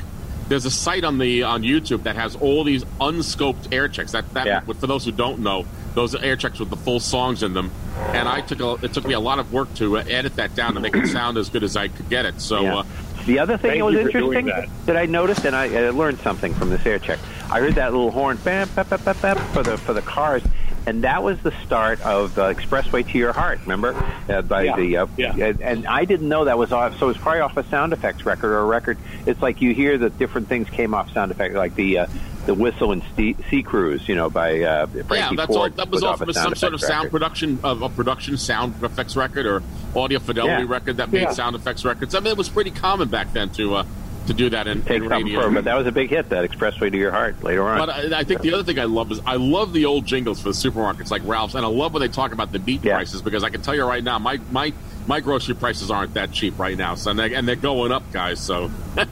There's 0.49 0.65
a 0.65 0.71
site 0.71 1.05
on 1.05 1.19
the 1.19 1.43
on 1.43 1.63
YouTube 1.63 2.05
that 2.05 2.17
has 2.17 2.37
all 2.37 2.65
these 2.65 2.83
unscoped 3.03 3.69
air 3.71 3.89
checks. 3.89 4.13
That 4.13 4.33
that 4.33 4.47
Yeah. 4.47 4.61
for 4.61 4.87
those 4.87 5.05
who 5.05 5.13
don't 5.13 5.41
know, 5.41 5.67
those 5.95 6.15
are 6.15 6.25
air 6.25 6.37
checks 6.37 6.59
with 6.59 6.71
the 6.71 6.77
full 6.77 7.01
songs 7.01 7.43
in 7.43 7.53
them. 7.53 7.71
And 8.15 8.27
I 8.27 8.41
took 8.41 8.61
a, 8.61 8.83
it 8.83 8.95
took 8.95 9.07
me 9.07 9.13
a 9.13 9.21
lot 9.21 9.39
of 9.39 9.53
work 9.53 9.73
to 9.75 9.99
uh, 9.99 10.05
edit 10.09 10.37
that 10.37 10.55
down 10.55 10.73
to 10.73 10.81
make 10.81 10.97
it 10.97 11.07
sound 11.09 11.37
as 11.37 11.51
good 11.51 11.65
as 11.65 11.77
I 11.77 11.89
could 11.89 12.09
get 12.09 12.25
it. 12.25 12.41
So 12.41 12.63
Yeah. 12.63 12.77
uh, 12.79 12.83
The 13.27 13.39
other 13.39 13.57
thing 13.57 13.71
Thank 13.71 13.81
that 13.81 13.85
was 13.87 13.95
you 13.95 14.05
for 14.07 14.19
doing 14.19 14.49
interesting 14.49 14.77
that. 14.87 14.97
I 14.97 15.07
noticed, 15.07 15.45
and 15.45 15.57
I, 15.57 15.65
I 15.87 15.91
learned 15.91 16.19
something 16.21 16.53
from 16.55 16.69
this 16.71 16.85
air 16.85 16.99
check. 16.99 17.19
I 17.51 17.61
heard 17.61 17.75
that 17.77 17.93
little 17.93 18.11
horn 18.11 18.37
bam, 18.39 18.69
bap, 18.75 18.91
bap, 18.91 19.05
bap, 19.05 19.21
bap, 19.23 19.39
for 19.55 19.63
the 19.63 19.79
for 19.79 19.95
the 19.95 20.03
cars, 20.03 20.43
and 20.87 21.05
that 21.05 21.23
was 21.23 21.41
the 21.41 21.53
start 21.65 22.01
of 22.03 22.39
uh, 22.39 22.53
"Expressway 22.53 23.09
to 23.11 23.19
Your 23.19 23.33
Heart." 23.33 23.61
Remember, 23.63 23.95
uh, 24.29 24.43
by 24.43 24.65
Yeah. 24.65 24.77
the 24.77 24.97
uh, 24.99 25.07
Yeah. 25.17 25.33
and- 25.37 25.61
and 25.63 25.87
I 25.87 26.05
didn't 26.05 26.29
know 26.29 26.45
that 26.45 26.59
was 26.59 26.71
off. 26.73 26.99
So 26.99 27.07
it 27.07 27.09
was 27.09 27.17
probably 27.19 27.41
off 27.41 27.57
a 27.57 27.65
sound 27.69 27.93
effects 27.95 28.27
record 28.27 28.51
or 28.53 28.59
a 28.61 28.65
record. 28.67 28.99
It's 29.27 29.41
like 29.41 29.63
you 29.63 29.73
hear 29.73 29.97
that 29.99 30.19
different 30.19 30.49
things 30.49 30.69
came 30.69 30.93
off 30.95 31.11
sound 31.13 31.31
effects, 31.31 31.55
like 31.55 31.75
the 31.77 31.99
uh, 32.01 32.07
the 32.47 32.55
whistle 32.55 32.93
and 32.93 33.03
sea, 33.16 33.37
sea 33.51 33.62
cruise, 33.62 34.09
you 34.09 34.15
know, 34.15 34.29
by 34.31 34.61
uh, 34.62 34.87
Frankie 34.87 35.15
yeah, 35.16 35.31
that's 35.37 35.51
all. 35.51 35.62
Ford. 35.62 35.77
That 35.77 35.91
was 35.91 36.03
off 36.03 36.21
off 36.21 36.27
a 36.27 36.31
of 36.31 36.35
some 36.37 36.55
sort 36.55 36.75
of 36.75 36.81
sound 36.81 37.05
record. 37.05 37.11
production 37.12 37.59
of 37.65 37.83
a 37.83 37.89
production 37.89 38.37
sound 38.37 38.75
effects 38.83 39.16
record 39.16 39.47
or 39.47 39.62
audio 39.97 40.19
fidelity 40.19 40.65
Yeah. 40.65 40.69
record 40.71 40.97
that 40.99 41.11
made 41.12 41.23
Yeah. 41.23 41.33
sound 41.33 41.57
effects 41.57 41.85
records. 41.85 42.15
I 42.15 42.21
mean, 42.21 42.33
it 42.33 42.37
was 42.39 42.49
pretty 42.49 42.71
common 42.71 43.09
back 43.09 43.33
then 43.33 43.51
to 43.51 43.77
uh, 43.77 43.85
to 44.27 44.33
do 44.33 44.49
that 44.51 44.66
in, 44.66 44.81
Take 44.83 45.03
in 45.03 45.09
radio. 45.09 45.43
for, 45.43 45.51
but 45.51 45.65
that 45.65 45.77
was 45.77 45.87
a 45.87 45.93
big 45.93 46.09
hit. 46.09 46.31
That 46.31 46.51
"Expressway 46.51 46.91
to 46.91 46.97
Your 46.97 47.11
Heart" 47.11 47.43
later 47.45 47.62
on. 47.69 47.79
But 47.79 47.91
I, 47.91 48.21
I 48.21 48.25
think 48.25 48.41
the 48.41 48.55
other 48.55 48.62
thing 48.62 48.79
I 48.79 48.85
love 48.85 49.12
is 49.12 49.21
I 49.27 49.37
love 49.37 49.73
the 49.75 49.85
old 49.85 50.07
jingles 50.07 50.41
for 50.41 50.49
the 50.49 50.55
supermarkets 50.55 51.11
like 51.11 51.23
Ralph's, 51.27 51.55
and 51.55 51.65
I 51.65 51.69
love 51.69 51.93
when 51.93 52.01
they 52.01 52.09
talk 52.09 52.33
about 52.33 52.51
the 52.51 52.59
meat 52.59 52.83
Yeah. 52.83 52.95
prices 52.97 53.21
because 53.21 53.45
I 53.45 53.51
can 53.51 53.61
tell 53.61 53.75
you 53.75 53.85
right 53.85 54.03
now, 54.03 54.19
my 54.19 54.41
my 54.51 54.73
my 55.07 55.21
grocery 55.21 55.55
prices 55.55 55.91
aren't 55.91 56.15
that 56.15 56.33
cheap 56.33 56.59
right 56.59 56.77
now, 56.79 56.95
so 56.95 57.11
and, 57.11 57.19
they, 57.19 57.35
and 57.35 57.47
they're 57.47 57.55
going 57.57 57.93
up, 57.93 58.11
guys. 58.12 58.41
So 58.41 58.71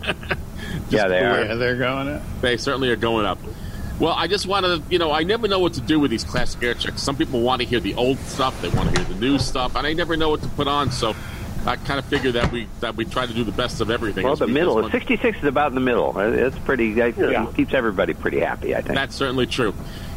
yeah, 0.91 1.09
they 1.09 1.21
are. 1.21 1.57
They're 1.57 1.77
going 1.77 2.09
up. 2.09 2.23
they 2.41 2.57
certainly 2.57 2.91
are 2.91 2.97
going 2.97 3.27
up. 3.27 3.39
Well, 3.99 4.15
I 4.17 4.27
just 4.27 4.47
wanted 4.47 4.85
to, 4.85 4.93
you 4.93 4.99
know, 4.99 5.13
I 5.13 5.23
never 5.23 5.47
know 5.47 5.61
what 5.61 5.75
to 5.75 5.81
do 5.81 6.01
with 6.01 6.11
these 6.11 6.25
classic 6.25 6.63
air 6.63 6.75
checks. 6.75 7.03
Some 7.03 7.17
people 7.17 7.41
want 7.41 7.63
to 7.63 7.69
hear 7.69 7.79
the 7.79 7.95
old 7.95 8.19
stuff, 8.21 8.61
they 8.61 8.69
want 8.71 8.93
to 8.95 9.01
hear 9.01 9.13
the 9.15 9.21
new 9.21 9.39
stuff, 9.39 9.77
and 9.77 9.87
I 9.87 9.93
never 9.93 10.17
know 10.17 10.31
what 10.31 10.43
to 10.43 10.49
put 10.49 10.67
on. 10.67 10.91
So 10.91 11.15
I 11.67 11.77
kind 11.77 12.01
of 12.01 12.05
figure 12.07 12.33
that 12.33 12.51
we 12.51 12.67
that 12.81 12.97
we 12.97 13.05
try 13.05 13.27
to 13.27 13.33
do 13.33 13.45
the 13.45 13.53
best 13.53 13.81
of 13.81 13.91
everything. 13.91 14.25
Well, 14.25 14.35
the 14.35 14.47
we- 14.47 14.53
middle. 14.53 14.75
one- 14.75 14.91
66 14.91 15.39
is 15.39 15.45
about 15.45 15.69
in 15.69 15.75
the 15.77 15.81
middle. 15.81 16.19
It's 16.19 16.59
pretty. 16.61 16.99
It 17.01 17.17
Yeah. 17.17 17.47
keeps 17.55 17.75
everybody 17.75 18.15
pretty 18.15 18.41
happy. 18.41 18.75
I 18.75 18.81
think. 18.81 18.97
That's 18.97 19.15
certainly 19.15 19.47
true. 19.47 19.73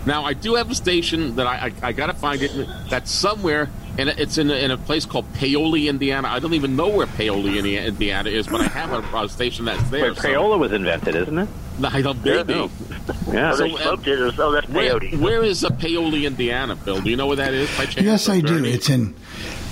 Now, 0.05 0.23
I 0.23 0.33
do 0.33 0.55
have 0.55 0.69
a 0.69 0.75
station 0.75 1.35
that 1.35 1.47
I, 1.47 1.67
I, 1.81 1.89
I 1.89 1.91
got 1.91 2.07
to 2.07 2.13
find 2.13 2.41
it. 2.41 2.51
That's 2.89 3.11
somewhere, 3.11 3.69
and 3.97 4.09
it's 4.09 4.37
in 4.37 4.51
a, 4.51 4.53
in 4.53 4.71
a 4.71 4.77
place 4.77 5.05
called 5.05 5.25
Paoli, 5.33 5.87
Indiana. 5.87 6.27
I 6.27 6.39
don't 6.39 6.53
even 6.53 6.75
know 6.75 6.89
where 6.89 7.07
Paoli, 7.07 7.57
Indiana 7.57 8.29
is, 8.29 8.47
but 8.47 8.61
I 8.61 8.67
have 8.67 8.91
a, 8.91 9.17
a 9.17 9.29
station 9.29 9.65
that's 9.65 9.89
there. 9.89 10.01
Where 10.01 10.13
Crayola 10.13 10.59
was 10.59 10.71
invented, 10.73 11.15
isn't 11.15 11.37
it? 11.37 11.49
I 11.83 12.01
don't 12.01 12.23
maybe. 12.23 12.53
Yeah. 12.53 13.51
Oh, 13.53 13.55
they 13.57 13.69
So, 13.69 13.75
uh, 13.75 13.81
smoked 13.81 14.07
it. 14.07 14.19
It 14.19 14.39
Oh, 14.39 14.51
that's 14.51 14.69
Where, 14.69 14.99
where 14.99 15.43
is 15.43 15.63
a 15.63 15.71
Paoli, 15.71 16.25
Indiana, 16.25 16.75
Bill? 16.75 17.01
Do 17.01 17.09
you 17.09 17.15
know 17.17 17.27
where 17.27 17.37
that 17.37 17.53
is? 17.53 17.75
By 17.77 17.85
chance? 17.85 18.05
Yes, 18.05 18.29
I 18.29 18.39
do. 18.41 18.47
Bernie? 18.53 18.71
It's 18.71 18.89
in 18.89 19.15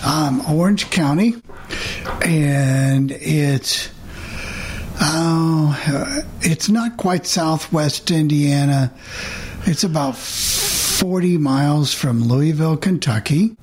um, 0.05 0.41
Orange 0.49 0.89
County, 0.89 1.35
and 2.25 3.11
it's 3.11 3.89
oh, 4.99 5.79
uh, 5.87 6.21
it's 6.41 6.69
not 6.69 6.97
quite 6.97 7.25
Southwest 7.25 8.11
Indiana. 8.11 8.91
It's 9.65 9.83
about 9.83 10.15
forty 10.17 11.37
miles 11.37 11.93
from 11.93 12.23
Louisville, 12.23 12.77
Kentucky. 12.77 13.55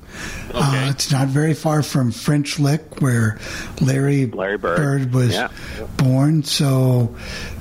Uh, 0.53 0.89
it's 0.91 1.13
not 1.13 1.29
very 1.29 1.55
far 1.55 1.83
from 1.83 2.11
French 2.11 2.59
Lick, 2.59 3.01
where 3.01 3.39
Larry, 3.81 4.27
Larry 4.27 4.59
Bird. 4.59 5.13
was 5.15 5.35
Yeah. 5.35 5.49
born. 5.97 6.43
So, 6.43 7.15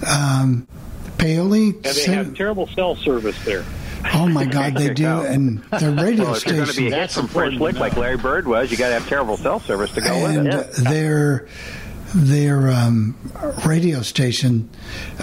um, 0.09 0.67
Paoli. 1.17 1.69
And 1.69 1.83
they 1.83 2.03
have 2.13 2.33
terrible 2.35 2.67
cell 2.67 2.95
service 2.95 3.37
there. 3.45 3.63
oh 4.13 4.27
my 4.27 4.45
God, 4.45 4.75
they 4.75 4.93
do, 4.93 5.05
and 5.21 5.61
the 5.77 5.91
radio 5.91 6.23
well, 6.25 6.35
if 6.35 6.45
you're 6.45 6.55
going 6.55 6.67
to 6.67 6.73
be 6.73 6.89
station. 6.89 6.91
hit 6.93 7.11
from 7.11 7.27
French 7.27 7.59
Lick 7.59 7.75
like 7.77 7.95
Larry 7.97 8.17
Bird 8.17 8.47
was, 8.47 8.71
you 8.71 8.77
got 8.77 8.87
to 8.87 8.93
have 8.95 9.07
terrible 9.07 9.37
cell 9.37 9.59
service 9.59 9.91
to 9.91 10.01
go 10.01 10.13
and 10.25 10.45
with 10.47 10.79
it. 10.79 10.83
their 10.85 11.47
their 12.15 12.69
um, 12.71 13.15
radio 13.67 14.01
station 14.01 14.69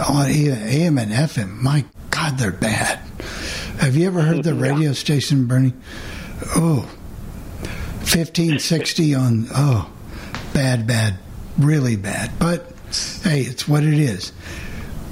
on 0.09 0.27
AM 0.27 0.99
and 0.99 1.11
FM. 1.11 1.57
My 1.61 1.85
God, 2.11 2.39
they're 2.39 2.53
bad. 2.53 3.01
Have 3.79 3.97
you 3.97 4.07
ever 4.07 4.23
heard 4.23 4.43
the 4.43 4.55
radio 4.55 4.93
station, 4.93 5.47
Bernie? 5.47 5.75
Oh, 6.57 6.89
1560 8.01 9.15
on, 9.15 9.47
oh, 9.55 9.91
bad, 10.53 10.87
bad, 10.87 11.19
really 11.59 11.97
bad. 11.97 12.33
But 12.39 12.73
hey, 13.23 13.41
it's 13.43 13.69
what 13.69 13.85
it 13.85 13.95
is. 13.95 14.33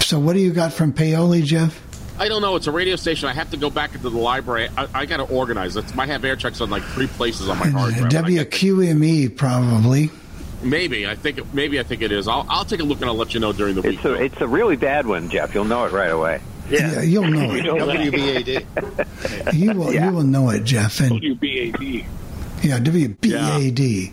So, 0.00 0.18
what 0.18 0.34
do 0.34 0.40
you 0.40 0.52
got 0.52 0.72
from 0.72 0.92
Paoli, 0.92 1.42
Jeff? 1.42 1.80
I 2.18 2.28
don't 2.28 2.42
know. 2.42 2.56
It's 2.56 2.66
a 2.66 2.72
radio 2.72 2.96
station. 2.96 3.28
I 3.28 3.32
have 3.32 3.50
to 3.50 3.56
go 3.56 3.70
back 3.70 3.94
into 3.94 4.08
the 4.08 4.18
library. 4.18 4.68
I, 4.76 4.86
I 4.94 5.06
got 5.06 5.16
to 5.16 5.24
organize. 5.24 5.76
It 5.76 5.94
might 5.96 6.08
have 6.08 6.24
air 6.24 6.36
checks 6.36 6.60
on 6.60 6.70
like 6.70 6.82
three 6.84 7.08
places 7.08 7.48
on 7.48 7.58
my 7.58 7.68
hard 7.68 7.94
drive. 7.94 8.14
and 8.14 8.26
I 8.26 8.44
WQME 8.44 9.36
probably. 9.36 10.10
Maybe 10.62 11.06
I 11.06 11.14
think 11.16 11.52
maybe 11.52 11.78
I 11.80 11.82
think 11.82 12.00
it 12.02 12.12
is. 12.12 12.26
I'll, 12.28 12.46
I'll 12.48 12.64
take 12.64 12.80
a 12.80 12.84
look 12.84 13.00
and 13.00 13.10
I'll 13.10 13.16
let 13.16 13.34
you 13.34 13.40
know 13.40 13.52
during 13.52 13.74
the 13.74 13.82
week. 13.82 13.96
It's 13.96 14.04
a 14.04 14.14
it's 14.14 14.40
a 14.40 14.46
really 14.48 14.76
bad 14.76 15.06
one, 15.06 15.28
Jeff. 15.28 15.54
You'll 15.54 15.64
know 15.64 15.84
it 15.84 15.92
right 15.92 16.10
away. 16.10 16.40
Yeah, 16.70 17.02
you'll 17.02 17.28
know 17.30 17.52
it. 17.54 17.64
WBAD. 17.64 19.52
You 19.54 19.72
will. 19.74 19.92
You 19.92 20.10
will 20.12 20.22
know 20.22 20.50
it, 20.50 20.64
Jeff. 20.64 21.00
And 21.00 21.20
WBAD. 21.20 22.04
yeah, 22.62 22.78
WBAD. 22.80 24.12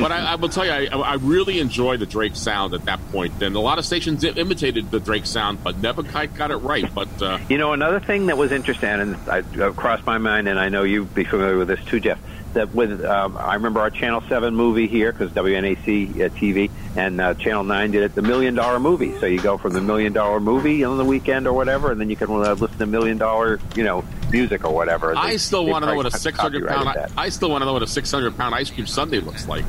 but 0.00 0.12
I, 0.12 0.32
I 0.32 0.34
will 0.36 0.48
tell 0.48 0.64
you, 0.64 0.70
I, 0.72 0.84
I 0.86 1.14
really 1.14 1.58
enjoy 1.58 1.96
the 1.96 2.06
Drake 2.06 2.36
sound 2.36 2.74
at 2.74 2.84
that 2.84 3.00
point. 3.10 3.42
And 3.42 3.56
a 3.56 3.60
lot 3.60 3.78
of 3.78 3.84
stations 3.84 4.22
imitated 4.24 4.90
the 4.90 5.00
Drake 5.00 5.26
sound, 5.26 5.62
but 5.64 5.78
never 5.78 6.02
quite 6.02 6.34
got 6.34 6.50
it 6.50 6.56
right. 6.58 6.92
But 6.94 7.22
uh, 7.22 7.38
You 7.48 7.58
know, 7.58 7.72
another 7.72 8.00
thing 8.00 8.26
that 8.26 8.36
was 8.38 8.52
interesting, 8.52 8.88
and 8.88 9.16
I, 9.28 9.40
uh, 9.60 9.72
crossed 9.72 10.06
my 10.06 10.18
mind, 10.18 10.48
and 10.48 10.58
I 10.60 10.68
know 10.68 10.82
you'd 10.84 11.14
be 11.14 11.24
familiar 11.24 11.58
with 11.58 11.68
this 11.68 11.84
too, 11.86 12.00
Jeff. 12.00 12.18
That 12.54 12.74
with 12.74 13.04
um, 13.04 13.36
I 13.38 13.54
remember 13.54 13.80
our 13.80 13.90
Channel 13.90 14.22
Seven 14.28 14.54
movie 14.54 14.86
here 14.86 15.12
because 15.12 15.30
WNAC 15.32 16.10
uh, 16.14 16.28
TV 16.30 16.70
and 16.96 17.20
uh, 17.20 17.34
Channel 17.34 17.64
Nine 17.64 17.90
did 17.90 18.02
it, 18.02 18.14
the 18.14 18.22
Million 18.22 18.54
Dollar 18.54 18.78
Movie. 18.78 19.18
So 19.18 19.26
you 19.26 19.40
go 19.40 19.56
from 19.56 19.72
the 19.72 19.80
Million 19.80 20.12
Dollar 20.12 20.40
Movie 20.40 20.84
on 20.84 20.98
the 20.98 21.04
weekend 21.04 21.46
or 21.46 21.52
whatever, 21.52 21.90
and 21.90 22.00
then 22.00 22.10
you 22.10 22.16
can 22.16 22.28
uh, 22.30 22.54
listen 22.54 22.78
to 22.78 22.86
Million 22.86 23.18
Dollar, 23.18 23.58
you 23.74 23.84
know, 23.84 24.04
music 24.30 24.64
or 24.64 24.74
whatever. 24.74 25.16
I 25.16 25.36
still 25.36 25.66
want 25.66 25.84
to 25.84 25.90
know 25.90 25.96
what 25.96 26.06
a 26.06 26.10
six 26.10 26.38
hundred 26.38 26.66
pound. 26.68 26.88
that. 26.88 27.12
I 27.16 27.28
still 27.28 27.50
want 27.50 27.62
to 27.62 27.66
know 27.66 27.72
what 27.72 27.82
a 27.82 27.86
six 27.86 28.10
hundred 28.10 28.36
pound 28.36 28.54
ice 28.54 28.70
cream 28.70 28.86
sundae 28.86 29.20
looks 29.20 29.48
like. 29.48 29.64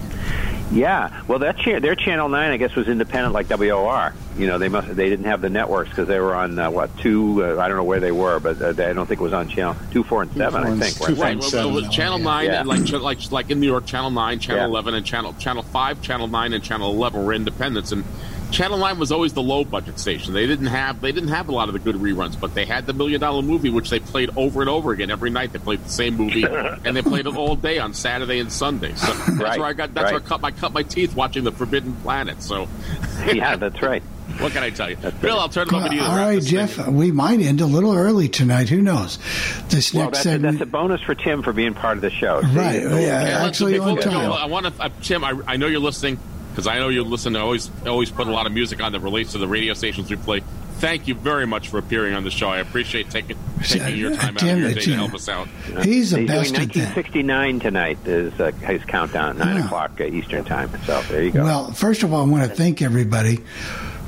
Yeah, 0.73 1.21
well, 1.27 1.39
that 1.39 1.57
cha- 1.57 1.79
their 1.79 1.95
Channel 1.95 2.29
Nine, 2.29 2.51
I 2.51 2.57
guess, 2.57 2.75
was 2.75 2.87
independent 2.87 3.33
like 3.33 3.47
WOR. 3.47 4.13
You 4.37 4.47
know, 4.47 4.57
they 4.57 4.69
must 4.69 4.87
they 4.95 5.07
didn't 5.09 5.25
have 5.25 5.39
the 5.41 5.49
networks 5.49 5.89
because 5.91 6.07
they 6.07 6.19
were 6.19 6.33
on 6.33 6.57
uh, 6.57 6.71
what 6.71 6.97
two? 6.97 7.43
Uh, 7.45 7.59
I 7.61 7.67
don't 7.67 7.77
know 7.77 7.83
where 7.83 7.99
they 7.99 8.11
were, 8.11 8.39
but 8.39 8.59
uh, 8.59 8.71
they, 8.71 8.87
I 8.89 8.93
don't 8.93 9.05
think 9.05 9.21
it 9.21 9.23
was 9.23 9.33
on 9.33 9.47
Channel 9.49 9.75
two, 9.91 10.03
four, 10.03 10.23
and 10.23 10.31
seven. 10.33 10.63
I 10.63 10.75
think. 10.75 10.99
weren't 10.99 11.15
they? 11.17 11.21
Right. 11.21 11.37
Well, 11.53 11.71
well, 11.73 11.89
Channel 11.91 12.17
Nine, 12.17 12.45
Yeah. 12.47 12.61
and 12.61 12.67
like 12.67 12.89
like 12.91 13.31
like 13.31 13.51
in 13.51 13.59
New 13.59 13.67
York, 13.67 13.85
Channel 13.85 14.09
Nine, 14.09 14.39
Channel 14.39 14.61
Yeah. 14.63 14.67
Eleven, 14.67 14.95
and 14.95 15.05
Channel 15.05 15.33
Channel 15.33 15.61
Five, 15.63 16.01
Channel 16.01 16.27
Nine, 16.27 16.53
and 16.53 16.63
Channel 16.63 16.91
Eleven 16.91 17.23
were 17.23 17.33
independents, 17.33 17.91
and 17.91 18.03
Channel 18.53 18.77
Nine 18.77 18.99
was 18.99 19.11
always 19.11 19.34
the 19.34 19.41
low 19.41 19.65
budget 19.65 19.99
station. 19.99 20.34
They 20.34 20.45
didn't 20.45 20.67
have 20.67 21.01
they 21.01 21.11
didn't 21.11 21.30
have 21.30 21.49
a 21.49 21.51
lot 21.51 21.67
of 21.69 21.73
the 21.73 21.80
good 21.80 21.95
reruns, 21.95 22.39
but 22.39 22.53
they 22.53 22.65
had 22.65 22.85
the 22.85 22.93
Million 22.93 23.19
Dollar 23.19 23.41
Movie, 23.41 23.71
which 23.71 23.89
they 23.89 23.99
played 23.99 24.30
over 24.38 24.61
and 24.61 24.69
over 24.69 24.91
again 24.91 25.09
every 25.09 25.31
night. 25.31 25.51
They 25.51 25.59
played 25.59 25.84
the 25.84 25.89
same 25.89 26.15
movie, 26.15 26.43
and 26.85 26.95
they 26.95 27.01
played 27.01 27.25
it 27.25 27.35
all 27.35 27.55
day 27.55 27.80
on 27.80 27.93
Saturday 27.95 28.39
and 28.39 28.51
Sunday. 28.51 28.93
So 28.93 29.07
that's 29.11 29.30
Right, 29.39 29.59
where 29.59 29.67
I 29.67 29.73
got 29.73 29.93
that's 29.95 30.11
where 30.11 30.21
I 30.21 30.23
cut 30.23 30.39
my 30.41 30.51
cut 30.51 30.71
my 30.71 30.84
teeth 30.84 31.15
watching 31.15 31.43
the 31.43 31.51
Forbidden 31.51 31.95
Planet. 31.97 32.41
So 32.43 32.67
yeah, 33.34 33.55
that's 33.55 33.81
right. 33.81 34.03
What 34.39 34.51
can 34.53 34.63
I 34.63 34.71
tell 34.71 34.89
you, 34.89 34.95
Bill? 35.21 35.38
I'll 35.38 35.49
turn 35.49 35.67
it 35.67 35.73
over 35.73 35.89
to 35.89 35.93
you. 35.93 35.99
to 35.99 36.05
All 36.07 36.15
wrap 36.15 36.25
right, 36.27 36.35
this 36.41 36.49
thing 36.49 36.67
Jeff. 36.67 36.88
We 36.88 37.11
might 37.11 37.39
end 37.41 37.61
a 37.61 37.67
little 37.67 37.93
early 37.93 38.30
tonight. 38.30 38.67
Who 38.69 38.81
knows? 38.81 39.19
This 39.67 39.93
Well, 39.93 40.05
next 40.05 40.23
that's 40.23 40.38
a, 40.38 40.39
that's 40.39 40.61
a 40.61 40.65
bonus 40.65 41.01
for 41.01 41.13
Tim 41.13 41.43
for 41.43 41.53
being 41.53 41.75
part 41.75 41.97
of 41.97 42.01
the 42.01 42.09
show. 42.09 42.41
See? 42.41 42.47
Right, 42.47 42.81
yeah, 42.81 42.88
let's- 42.89 43.47
actually 43.47 43.73
before 43.73 43.89
on 43.89 43.95
we 43.97 44.01
go, 44.03 44.09
time. 44.09 44.31
I 44.31 44.45
want 44.45 44.65
to, 44.75 44.81
uh, 44.81 44.89
Tim. 45.03 45.23
I, 45.23 45.39
I 45.45 45.57
know 45.57 45.67
you're 45.67 45.81
listening 45.81 46.17
because 46.53 46.67
I 46.67 46.77
know 46.77 46.89
you 46.89 47.03
listen. 47.03 47.35
I 47.35 47.39
always 47.39 47.71
always 47.88 48.11
put 48.11 48.27
a 48.27 48.31
lot 48.31 48.45
of 48.45 48.51
music 48.53 48.81
on 48.81 48.91
that 48.91 48.99
relates 48.99 49.31
to 49.31 49.39
the 49.39 49.47
radio 49.47 49.73
stations 49.73 50.09
we 50.09 50.15
play. 50.17 50.41
Thank 50.77 51.07
you 51.07 51.15
very 51.15 51.47
much 51.47 51.69
for 51.69 51.77
appearing 51.77 52.13
on 52.13 52.23
the 52.25 52.31
show. 52.31 52.49
I 52.49 52.59
appreciate 52.59 53.09
taking 53.09 53.38
taking 53.63 53.97
your 53.97 54.11
time 54.15 54.35
out 54.35 54.41
of 54.43 54.47
Tim, 54.49 54.59
your 54.59 54.73
day 54.73 54.81
to 54.81 54.93
help 54.95 55.13
us 55.13 55.30
out. 55.30 55.47
He's 55.84 56.11
the 56.11 56.19
He's 56.19 56.27
best 56.27 56.53
doing 56.53 56.63
at 56.69 56.73
that. 56.73 56.95
1969 56.95 57.59
tonight 57.61 57.97
is 58.05 58.38
uh, 58.39 58.51
his 58.51 58.84
countdown 58.85 59.30
at 59.30 59.38
nine 59.38 59.55
Yeah. 59.57 59.65
o'clock 59.65 59.99
uh, 60.01 60.03
Eastern 60.05 60.43
time. 60.43 60.69
So 60.85 61.01
there 61.03 61.23
you 61.23 61.31
go. 61.31 61.43
Well, 61.43 61.71
first 61.71 62.03
of 62.03 62.11
all, 62.13 62.25
I 62.25 62.27
want 62.30 62.49
to 62.49 62.55
thank 62.55 62.81
everybody 62.81 63.38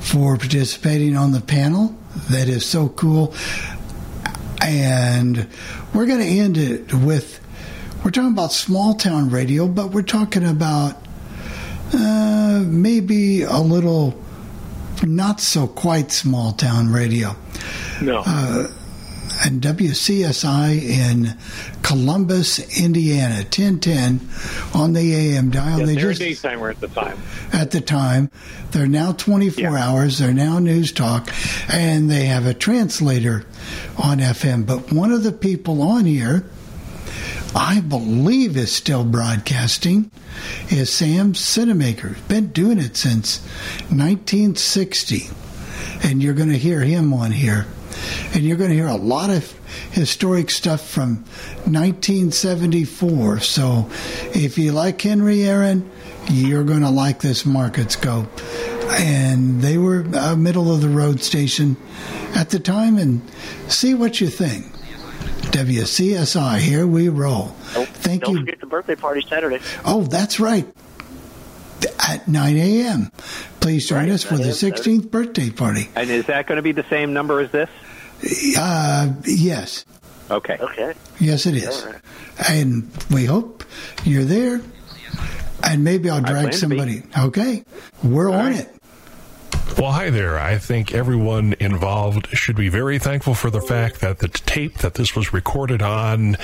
for 0.02 0.38
participating 0.38 1.16
on 1.16 1.32
the 1.32 1.42
panel. 1.42 1.96
That 2.30 2.50
is 2.50 2.66
so 2.66 2.90
cool. 2.90 3.34
And 4.62 5.48
we're 5.94 6.06
going 6.08 6.20
to 6.20 6.26
end 6.26 6.58
it 6.58 6.94
with 6.94 7.40
we're 8.04 8.12
talking 8.12 8.32
about 8.32 8.52
small 8.52 8.94
town 8.96 9.30
radio, 9.32 9.68
but 9.68 9.92
we're 9.92 10.02
talking 10.04 10.46
about 10.46 11.05
uh, 11.94 12.64
maybe 12.66 13.44
a 13.44 13.60
little 13.60 14.20
not 15.04 15.40
so 15.40 15.68
quite 15.68 16.12
small 16.12 16.52
town 16.54 16.92
radio. 16.92 17.36
No. 18.02 18.24
Uh, 18.26 18.68
and 19.44 19.62
WCSI 19.62 20.82
in 20.82 21.38
Columbus, 21.82 22.60
Indiana, 22.82 23.36
1010 23.36 24.22
on 24.74 24.94
the 24.94 25.14
AM 25.14 25.50
dial. 25.50 25.80
Yeah, 25.80 25.86
they 25.86 25.96
they're 25.96 26.10
a 26.12 26.14
just 26.14 26.44
daytimer 26.44 26.70
at 26.70 26.80
the 26.80 26.88
time. 26.88 27.18
at 27.52 27.72
the 27.72 27.82
time. 27.82 28.32
They're 28.72 28.88
now 28.88 29.12
24 29.12 29.78
hours. 29.78 30.20
They're 30.20 30.34
now 30.34 30.60
news 30.60 30.92
talk, 30.92 31.30
and 31.72 32.10
they 32.10 32.26
have 32.26 32.46
a 32.46 32.54
translator 32.54 33.46
on 33.98 34.20
FM. 34.20 34.66
But 34.66 34.92
one 34.92 35.12
of 35.12 35.24
the 35.24 35.32
people 35.32 35.82
on 35.82 36.06
here, 36.06 36.46
I 37.56 37.80
believe, 37.80 38.58
is 38.58 38.72
still 38.74 39.06
broadcasting, 39.06 40.12
is 40.70 40.92
Sam 40.92 41.32
Simmermaker. 41.32 42.16
Been 42.28 42.48
doing 42.48 42.80
it 42.80 42.98
since 42.98 43.40
1960, 43.90 45.30
and 46.04 46.22
you're 46.22 46.34
going 46.34 46.50
to 46.50 46.58
hear 46.58 46.82
him 46.82 47.14
on 47.14 47.32
here. 47.32 47.66
And 48.34 48.44
you're 48.44 48.58
going 48.58 48.72
to 48.72 48.76
hear 48.76 48.88
a 48.88 48.98
lot 48.98 49.30
of 49.30 49.54
historic 49.92 50.50
stuff 50.52 50.86
from 50.86 51.24
1974. 51.64 53.40
So 53.40 53.90
if 54.34 54.58
you 54.58 54.74
like 54.74 55.02
Henry 55.02 55.44
Aaron, 55.44 55.90
you're 56.30 56.66
going 56.66 56.82
to 56.82 56.90
like 56.90 57.22
this 57.22 57.46
market 57.46 57.90
scope. 57.92 58.30
And 59.00 59.62
they 59.62 59.78
were 59.78 60.02
a 60.02 60.36
middle 60.36 60.74
of 60.74 60.82
the 60.82 60.90
road 60.90 61.22
station 61.22 61.78
at 62.36 62.50
the 62.50 62.60
time, 62.60 62.98
and 62.98 63.22
see 63.70 63.94
what 63.94 64.20
you 64.20 64.28
think. 64.28 64.66
WCSI, 65.56 66.60
here 66.60 66.86
we 66.86 67.08
roll. 67.08 67.46
Thank 67.46 68.24
Don't 68.24 68.34
you. 68.34 68.40
forget 68.42 68.60
the 68.60 68.66
birthday 68.66 68.96
party 68.96 69.22
Saturday. 69.22 69.60
Oh, 69.86 70.04
that's 70.04 70.38
right. 70.38 70.68
At 72.06 72.28
9 72.28 72.58
a.m. 72.58 73.10
Please 73.62 73.88
join 73.88 74.10
us 74.10 74.22
for 74.22 74.36
the 74.36 74.50
16th 74.50 75.10
birthday 75.10 75.50
party. 75.52 75.88
And 75.96 76.10
is 76.10 76.26
that 76.26 76.48
going 76.48 76.58
to 76.58 76.62
be 76.62 76.74
the 76.74 76.84
same 76.90 77.14
number 77.14 77.40
as 77.40 77.52
this? 77.52 77.70
Uh, 78.58 79.14
yes. 79.24 79.86
Okay. 80.30 80.58
Okay. 80.60 80.94
Yes, 81.22 81.46
it 81.46 81.56
is. 81.56 81.88
And 82.50 82.92
we 83.10 83.24
hope 83.24 83.64
you're 84.04 84.26
there. 84.26 84.62
And 85.64 85.86
maybe 85.86 86.10
I'll 86.10 86.22
drag 86.22 86.54
somebody. 86.54 87.04
Okay. 87.18 87.64
We're 88.04 88.30
on 88.30 88.52
it. 88.52 88.75
Well, 89.78 89.92
hi 89.92 90.10
there. 90.10 90.40
I 90.40 90.58
think 90.58 90.94
everyone 90.94 91.54
involved 91.60 92.30
should 92.30 92.56
be 92.56 92.70
very 92.70 92.98
thankful 92.98 93.36
for 93.36 93.50
the 93.50 93.60
fact 93.60 94.00
that 94.00 94.20
the 94.20 94.30
tape 94.30 94.78
that 94.78 94.94
this 94.94 95.18
was 95.18 95.34
recorded 95.34 95.82
on 95.82 96.38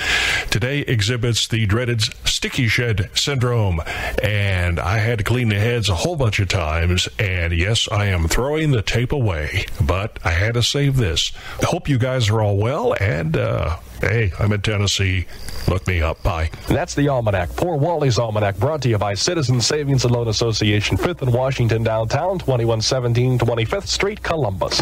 today 0.50 0.80
exhibits 0.80 1.48
the 1.48 1.64
dreaded 1.64 2.02
sticky 2.26 2.68
shed 2.68 3.08
syndrome. 3.14 3.80
And 4.22 4.78
I 4.78 4.98
had 4.98 5.16
to 5.18 5.24
clean 5.24 5.48
the 5.48 5.58
heads 5.58 5.88
a 5.88 5.94
whole 5.94 6.14
bunch 6.16 6.40
of 6.40 6.48
times. 6.48 7.08
And 7.18 7.54
yes, 7.54 7.88
I 7.90 8.06
am 8.06 8.28
throwing 8.28 8.70
the 8.70 8.82
tape 8.82 9.12
away, 9.12 9.64
but 9.80 10.18
I 10.22 10.30
had 10.32 10.52
to 10.54 10.62
save 10.62 10.98
this. 10.98 11.32
I 11.62 11.64
hope 11.64 11.88
you 11.88 11.96
guys 11.96 12.28
are 12.28 12.42
all 12.42 12.58
well. 12.58 12.94
And, 13.00 13.38
uh, 13.38 13.78
hey, 14.02 14.32
I'm 14.38 14.52
in 14.52 14.60
Tennessee. 14.60 15.26
Look 15.68 15.86
me 15.86 16.02
up. 16.02 16.22
Bye. 16.22 16.50
And 16.68 16.76
that's 16.76 16.94
the 16.94 17.08
Almanac. 17.08 17.48
Poor 17.56 17.76
Wally's 17.76 18.18
Almanac, 18.18 18.58
brought 18.58 18.82
to 18.82 18.88
you 18.88 18.98
by 18.98 19.14
Citizens 19.14 19.66
Savings 19.66 20.04
and 20.04 20.12
Loan 20.12 20.28
Association, 20.28 20.96
5th 20.96 21.22
and 21.22 21.32
Washington 21.32 21.82
downtown, 21.82 22.38
2117 22.38 23.38
25th 23.38 23.86
Street, 23.86 24.22
Columbus. 24.22 24.80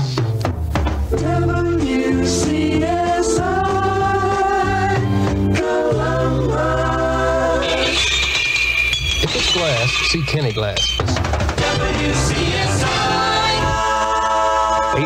WCSI, 1.11 1.97
Columbus. 5.57 7.21
If 9.23 9.37
it's 9.37 9.53
glass, 9.53 9.91
see 10.11 10.23
Kenny 10.23 10.53
Glass. 10.53 10.81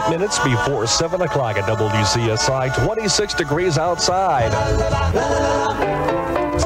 Eight 0.05 0.11
minutes 0.11 0.39
before 0.41 0.87
7 0.87 1.23
o'clock 1.23 1.57
at 1.57 1.65
WCSI, 1.65 2.85
26 2.85 3.35
degrees 3.35 3.79
outside. 3.79 4.53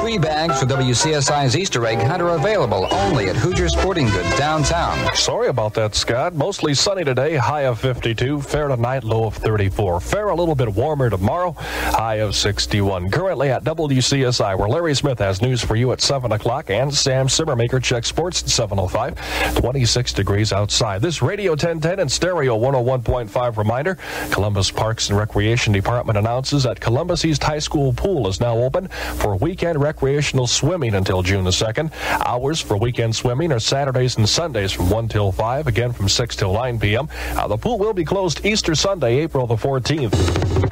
Three 0.09 0.17
bags 0.17 0.59
for 0.59 0.65
WCSI's 0.65 1.55
Easter 1.55 1.85
egg 1.85 1.99
hunt 1.99 2.23
are 2.23 2.31
available 2.31 2.89
only 2.93 3.29
at 3.29 3.37
Hoosier 3.37 3.69
Sporting 3.69 4.09
Goods 4.09 4.39
downtown. 4.39 5.15
Sorry 5.15 5.49
about 5.49 5.75
that, 5.75 5.95
Scott. 5.95 6.33
Mostly 6.33 6.73
sunny 6.73 7.05
today, 7.05 7.37
high 7.37 7.67
of 7.67 7.79
52. 7.79 8.41
Fair 8.41 8.69
tonight, 8.69 9.05
low 9.05 9.27
of 9.27 9.35
34. 9.35 10.01
Fair 10.01 10.29
a 10.29 10.35
little 10.35 10.55
bit 10.55 10.75
warmer 10.75 11.11
tomorrow, 11.11 11.53
high 11.59 12.21
of 12.21 12.35
61. 12.35 13.11
Currently 13.11 13.51
at 13.51 13.65
WCSI, 13.65 14.59
where 14.59 14.71
Larry 14.71 14.95
Smith 14.95 15.19
has 15.19 15.43
news 15.43 15.63
for 15.63 15.77
you 15.77 15.93
at 15.93 16.01
7 16.01 16.33
o'clock, 16.33 16.71
and 16.71 16.93
Sam 16.95 17.27
Simmermaker 17.27 17.83
checks 17.83 18.09
sports 18.09 18.43
at 18.43 18.49
7.05. 18.49 19.61
26 19.61 20.15
degrees 20.15 20.55
outside. 20.55 21.03
This 21.03 21.21
Radio 21.21 21.53
1010 21.53 22.01
and 22.01 22.11
Stereo 22.11 22.59
101.5 22.59 23.59
reminder 23.59 23.99
Columbus 24.31 24.71
Parks 24.71 25.11
and 25.11 25.19
Recreation 25.19 25.75
Department 25.75 26.17
announces 26.17 26.63
that 26.63 26.81
Columbus 26.81 27.27
East 27.27 27.43
High 27.43 27.59
School 27.59 27.93
pool 27.93 28.27
is 28.27 28.41
now 28.41 28.57
open 28.57 28.89
for 28.89 29.37
weekend 29.37 29.79
recreation 29.79 29.98
recreational 29.99 30.47
swimming 30.47 30.95
until 30.95 31.23
June 31.23 31.43
the 31.43 31.51
2nd. 31.51 31.91
Hours 32.25 32.61
for 32.61 32.77
weekend 32.77 33.17
swimming 33.17 33.51
are 33.51 33.59
Saturdays 33.59 34.17
and 34.17 34.29
Sundays 34.29 34.71
from 34.71 34.91
1 34.91 35.09
till 35.09 35.33
5, 35.33 35.67
again 35.67 35.93
from 35.93 36.09
6 36.09 36.37
till 36.37 36.53
9 36.53 36.79
p.m. 36.79 37.09
Uh, 37.33 37.49
the 37.49 37.57
pool 37.57 37.79
will 37.79 37.93
be 37.93 38.05
closed 38.05 38.47
Easter 38.47 38.77
Sunday, 38.77 39.19
April 39.19 39.49
the 39.49 39.57
14th. 39.57 40.15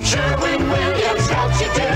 Sherwin 0.01 0.71
Williams 0.71 1.29
you 1.61 1.96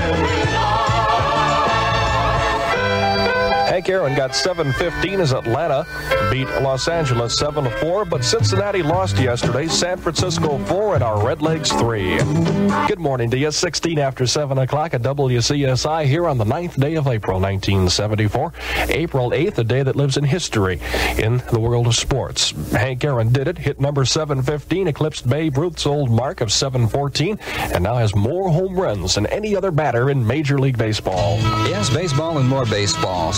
Hank 3.81 3.89
Aaron 3.89 4.13
got 4.13 4.29
7-15 4.29 5.17
as 5.21 5.33
Atlanta 5.33 5.87
beat 6.29 6.47
Los 6.61 6.87
Angeles 6.87 7.41
7-4, 7.41 8.07
but 8.07 8.23
Cincinnati 8.23 8.83
lost 8.83 9.17
yesterday. 9.17 9.65
San 9.65 9.97
Francisco 9.97 10.59
4 10.59 10.93
and 10.95 11.03
our 11.03 11.17
Redlegs 11.17 11.75
3. 11.79 12.87
Good 12.87 12.99
morning 12.99 13.31
to 13.31 13.39
you. 13.39 13.49
16 13.49 13.97
after 13.97 14.27
7 14.27 14.59
o'clock 14.59 14.93
at 14.93 15.01
WCSI 15.01 16.05
here 16.05 16.27
on 16.27 16.37
the 16.37 16.43
9th 16.43 16.79
day 16.79 16.93
of 16.93 17.07
April 17.07 17.39
1974. 17.39 18.53
April 18.89 19.31
8th, 19.31 19.57
a 19.57 19.63
day 19.63 19.81
that 19.81 19.95
lives 19.95 20.15
in 20.15 20.25
history 20.25 20.79
in 21.17 21.41
the 21.51 21.59
world 21.59 21.87
of 21.87 21.95
sports. 21.95 22.51
Hank 22.73 23.03
Aaron 23.03 23.33
did 23.33 23.47
it, 23.47 23.57
hit 23.57 23.81
number 23.81 24.05
715, 24.05 24.89
eclipsed 24.89 25.27
Babe 25.27 25.57
Ruth's 25.57 25.87
old 25.87 26.11
mark 26.11 26.41
of 26.41 26.51
714, 26.51 27.39
and 27.73 27.83
now 27.83 27.95
has 27.95 28.15
more 28.15 28.51
home 28.51 28.79
runs 28.79 29.15
than 29.15 29.25
any 29.25 29.55
other 29.55 29.71
batter 29.71 30.11
in 30.11 30.27
Major 30.27 30.59
League 30.59 30.77
Baseball. 30.77 31.37
Yes, 31.67 31.89
baseball 31.89 32.37
and 32.37 32.47
more 32.47 32.65
baseball. 32.65 33.33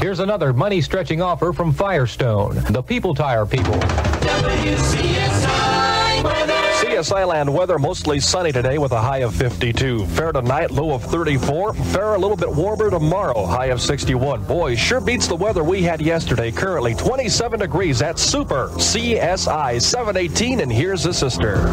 Here's 0.00 0.20
another 0.20 0.52
money 0.52 0.80
stretching 0.80 1.20
offer 1.20 1.52
from 1.52 1.72
Firestone, 1.72 2.56
the 2.70 2.82
People 2.82 3.14
Tire 3.14 3.46
people. 3.46 3.74
WCSI 4.24 5.68
weather. 6.24 6.52
CSI 6.52 7.26
land 7.26 7.52
weather 7.52 7.78
mostly 7.78 8.18
sunny 8.18 8.50
today 8.50 8.78
with 8.78 8.92
a 8.92 9.00
high 9.00 9.18
of 9.18 9.34
52. 9.34 10.06
Fair 10.06 10.32
tonight, 10.32 10.70
low 10.70 10.92
of 10.92 11.04
34. 11.04 11.74
Fair 11.74 12.14
a 12.14 12.18
little 12.18 12.36
bit 12.36 12.50
warmer 12.50 12.90
tomorrow, 12.90 13.44
high 13.44 13.66
of 13.66 13.80
61. 13.80 14.44
Boy, 14.44 14.74
sure 14.74 15.00
beats 15.00 15.28
the 15.28 15.36
weather 15.36 15.62
we 15.62 15.82
had 15.82 16.00
yesterday. 16.00 16.50
Currently 16.50 16.94
27 16.94 17.60
degrees. 17.60 17.98
That's 17.98 18.22
super. 18.22 18.70
CSI 18.70 19.80
718, 19.80 20.60
and 20.60 20.72
here's 20.72 21.02
the 21.02 21.12
sister. 21.12 21.66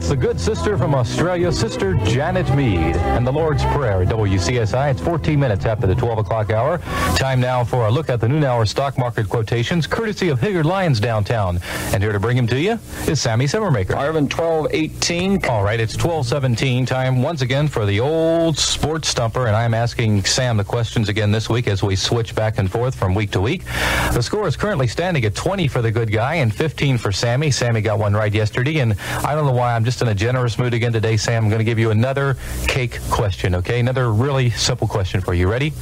That's 0.00 0.08
the 0.08 0.16
good 0.16 0.40
sister 0.40 0.78
from 0.78 0.94
Australia, 0.94 1.52
Sister 1.52 1.92
Janet 2.06 2.48
Mead, 2.56 2.96
and 2.96 3.26
the 3.26 3.30
Lord's 3.30 3.62
Prayer 3.64 4.00
at 4.00 4.08
WCSI. 4.08 4.92
It's 4.92 5.00
14 5.02 5.38
minutes 5.38 5.66
after 5.66 5.86
the 5.86 5.94
12 5.94 6.20
o'clock 6.20 6.50
hour. 6.50 6.78
Time 7.18 7.38
now 7.38 7.64
for 7.64 7.86
a 7.86 7.90
look 7.90 8.08
at 8.08 8.18
the 8.18 8.26
noon 8.26 8.42
hour 8.42 8.64
stock 8.64 8.96
market 8.96 9.28
quotations, 9.28 9.86
courtesy 9.86 10.30
of 10.30 10.40
Hilliard 10.40 10.64
Lyons 10.64 11.00
downtown. 11.00 11.60
And 11.92 12.02
here 12.02 12.12
to 12.12 12.18
bring 12.18 12.38
him 12.38 12.46
to 12.46 12.58
you 12.58 12.78
is 13.06 13.20
Sammy 13.20 13.44
Simmermaker. 13.44 13.90
Marvin, 13.90 14.24
1218. 14.24 15.44
All 15.44 15.62
right, 15.62 15.78
it's 15.78 15.92
1217 15.92 16.86
time 16.86 17.20
once 17.20 17.42
again 17.42 17.68
for 17.68 17.84
the 17.84 18.00
old 18.00 18.58
sports 18.58 19.06
stumper, 19.06 19.48
and 19.48 19.54
I'm 19.54 19.74
asking 19.74 20.24
Sam 20.24 20.56
the 20.56 20.64
questions 20.64 21.10
again 21.10 21.30
this 21.30 21.50
week 21.50 21.68
as 21.68 21.82
we 21.82 21.94
switch 21.94 22.34
back 22.34 22.56
and 22.56 22.72
forth 22.72 22.94
from 22.94 23.14
week 23.14 23.32
to 23.32 23.40
week. 23.42 23.66
The 24.14 24.22
score 24.22 24.48
is 24.48 24.56
currently 24.56 24.88
standing 24.88 25.26
at 25.26 25.34
20 25.34 25.68
for 25.68 25.82
the 25.82 25.90
good 25.90 26.10
guy 26.10 26.36
and 26.36 26.54
15 26.54 26.96
for 26.96 27.12
Sammy. 27.12 27.50
Sammy 27.50 27.82
got 27.82 27.98
one 27.98 28.14
right 28.14 28.32
yesterday, 28.32 28.78
and 28.78 28.98
I 29.26 29.34
don't 29.34 29.44
know 29.44 29.52
why 29.52 29.74
I'm 29.74 29.84
just 29.84 29.89
in 29.98 30.08
a 30.08 30.14
generous 30.14 30.58
mood 30.58 30.72
again 30.72 30.92
today, 30.92 31.16
Sam. 31.16 31.44
I'm 31.44 31.50
going 31.50 31.58
to 31.58 31.64
give 31.64 31.78
you 31.78 31.90
another 31.90 32.36
cake 32.68 33.00
question, 33.10 33.56
okay? 33.56 33.80
Another 33.80 34.12
really 34.12 34.50
simple 34.50 34.86
question 34.86 35.20
for 35.20 35.34
you. 35.34 35.50
Ready? 35.50 35.72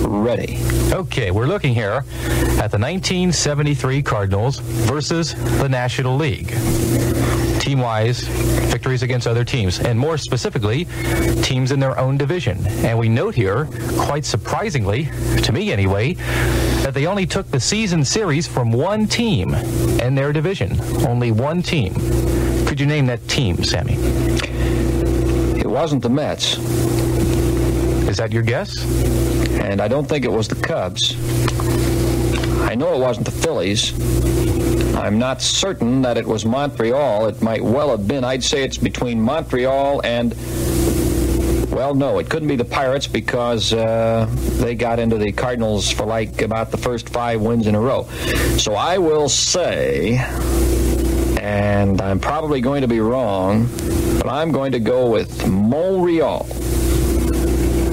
Ready. 0.00 0.58
Okay, 0.92 1.30
we're 1.30 1.46
looking 1.46 1.74
here 1.74 2.04
at 2.58 2.70
the 2.70 2.78
1973 2.78 4.02
Cardinals 4.02 4.58
versus 4.58 5.34
the 5.60 5.68
National 5.68 6.16
League. 6.16 6.48
Team 7.60 7.80
wise, 7.80 8.20
victories 8.70 9.02
against 9.02 9.26
other 9.26 9.44
teams, 9.44 9.78
and 9.80 9.98
more 9.98 10.16
specifically, 10.16 10.86
teams 11.42 11.70
in 11.70 11.78
their 11.78 11.98
own 11.98 12.16
division. 12.16 12.66
And 12.84 12.98
we 12.98 13.08
note 13.08 13.34
here, 13.34 13.66
quite 13.98 14.24
surprisingly, 14.24 15.10
to 15.42 15.52
me 15.52 15.70
anyway, 15.72 16.14
that 16.82 16.94
they 16.94 17.06
only 17.06 17.26
took 17.26 17.50
the 17.50 17.60
season 17.60 18.04
series 18.04 18.46
from 18.48 18.72
one 18.72 19.06
team 19.06 19.52
in 19.54 20.14
their 20.14 20.32
division. 20.32 20.80
Only 21.06 21.32
one 21.32 21.62
team. 21.62 21.92
Could 22.78 22.84
you 22.84 22.94
name 22.94 23.06
that 23.06 23.26
team, 23.26 23.64
Sammy? 23.64 23.94
It 25.58 25.66
wasn't 25.66 26.00
the 26.00 26.08
Mets. 26.08 26.58
Is 28.08 28.18
that 28.18 28.30
your 28.30 28.44
guess? 28.44 28.84
And 29.60 29.80
I 29.80 29.88
don't 29.88 30.08
think 30.08 30.24
it 30.24 30.30
was 30.30 30.46
the 30.46 30.54
Cubs. 30.54 31.16
I 32.70 32.76
know 32.76 32.94
it 32.94 33.00
wasn't 33.00 33.26
the 33.26 33.32
Phillies. 33.32 33.92
I'm 34.94 35.18
not 35.18 35.42
certain 35.42 36.02
that 36.02 36.18
it 36.18 36.24
was 36.24 36.44
Montreal. 36.44 37.26
It 37.26 37.42
might 37.42 37.64
well 37.64 37.90
have 37.90 38.06
been. 38.06 38.22
I'd 38.22 38.44
say 38.44 38.62
it's 38.62 38.78
between 38.78 39.20
Montreal 39.20 40.00
and. 40.04 40.36
Well, 41.72 41.96
no, 41.96 42.20
it 42.20 42.30
couldn't 42.30 42.46
be 42.46 42.54
the 42.54 42.64
Pirates 42.64 43.08
because 43.08 43.72
uh, 43.72 44.28
they 44.60 44.76
got 44.76 45.00
into 45.00 45.18
the 45.18 45.32
Cardinals 45.32 45.90
for 45.90 46.06
like 46.06 46.42
about 46.42 46.70
the 46.70 46.78
first 46.78 47.08
five 47.08 47.40
wins 47.40 47.66
in 47.66 47.74
a 47.74 47.80
row. 47.80 48.04
So 48.56 48.74
I 48.74 48.98
will 48.98 49.28
say, 49.28 50.24
and 51.48 52.02
I'm 52.02 52.20
probably 52.20 52.60
going 52.60 52.82
to 52.82 52.88
be 52.88 53.00
wrong, 53.00 53.70
but 54.18 54.28
I'm 54.28 54.52
going 54.52 54.72
to 54.72 54.78
go 54.78 55.10
with 55.10 55.48
Montreal. 55.48 56.46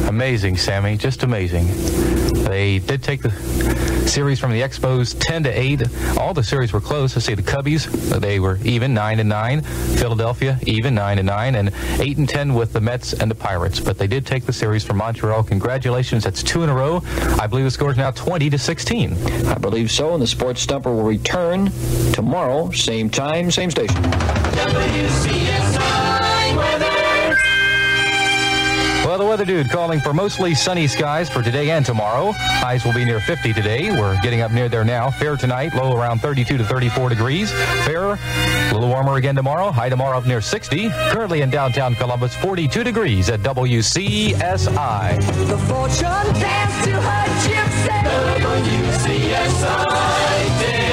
Amazing, 0.09 0.57
Sammy. 0.57 0.97
Just 0.97 1.23
amazing. 1.23 1.67
They 2.43 2.79
did 2.79 3.01
take 3.01 3.21
the 3.21 3.29
series 4.07 4.39
from 4.39 4.51
the 4.51 4.61
Expos 4.61 5.15
10 5.19 5.43
to 5.43 5.49
8. 5.49 5.83
All 6.17 6.33
the 6.33 6.43
series 6.43 6.73
were 6.73 6.81
close. 6.81 7.15
Let's 7.15 7.25
see, 7.25 7.33
the 7.33 7.41
Cubbies, 7.41 8.11
uh, 8.11 8.19
they 8.19 8.39
were 8.39 8.57
even 8.63 8.93
9 8.93 9.19
and 9.19 9.29
9. 9.29 9.61
Philadelphia, 9.61 10.59
even 10.63 10.95
9 10.95 11.17
and 11.19 11.27
9. 11.27 11.55
And 11.55 11.71
8 11.99 12.17
and 12.17 12.29
10 12.29 12.53
with 12.53 12.73
the 12.73 12.81
Mets 12.81 13.13
and 13.13 13.29
the 13.29 13.35
Pirates. 13.35 13.79
But 13.79 13.97
they 13.97 14.07
did 14.07 14.25
take 14.25 14.45
the 14.45 14.53
series 14.53 14.83
from 14.83 14.97
Montreal. 14.97 15.43
Congratulations. 15.43 16.23
That's 16.23 16.43
two 16.43 16.63
in 16.63 16.69
a 16.69 16.73
row. 16.73 17.01
I 17.39 17.47
believe 17.47 17.65
the 17.65 17.71
score 17.71 17.91
is 17.91 17.97
now 17.97 18.11
20 18.11 18.49
to 18.49 18.57
16. 18.57 19.13
I 19.47 19.55
believe 19.55 19.91
so, 19.91 20.13
and 20.13 20.21
the 20.21 20.27
Sports 20.27 20.61
Stumper 20.61 20.93
will 20.93 21.03
return 21.03 21.71
tomorrow, 22.13 22.71
same 22.71 23.09
time, 23.09 23.51
same 23.51 23.71
station. 23.71 23.95
WCSI 24.55 26.04
Well, 29.05 29.19
the 29.19 29.25
weather 29.25 29.45
dude 29.45 29.69
calling 29.69 29.99
for 29.99 30.13
mostly 30.13 30.55
sunny 30.55 30.87
skies 30.87 31.29
for 31.29 31.43
today 31.43 31.69
and 31.69 31.85
tomorrow. 31.85 32.31
Highs 32.35 32.83
will 32.83 32.93
be 32.93 33.05
near 33.05 33.19
50 33.19 33.53
today. 33.53 33.91
We're 33.91 34.19
getting 34.21 34.41
up 34.41 34.51
near 34.51 34.67
there 34.67 34.83
now. 34.83 35.11
Fair 35.11 35.37
tonight, 35.37 35.75
low 35.75 35.95
around 35.95 36.21
32 36.21 36.57
to 36.57 36.65
34 36.65 37.09
degrees. 37.09 37.51
Fair, 37.85 38.13
a 38.13 38.73
little 38.73 38.89
warmer 38.89 39.17
again 39.17 39.35
tomorrow. 39.35 39.69
High 39.69 39.89
tomorrow 39.89 40.17
up 40.17 40.25
near 40.25 40.41
60. 40.41 40.89
Currently 40.89 41.41
in 41.41 41.51
downtown 41.51 41.93
Columbus, 41.93 42.33
42 42.35 42.83
degrees 42.83 43.29
at 43.29 43.41
WCSI. 43.41 44.37
The 45.49 45.57
fortune 45.59 46.33
dance 46.41 46.85
to 46.85 46.93
her 46.93 47.25
gypsy. 47.45 47.85
WCSI 49.05 50.84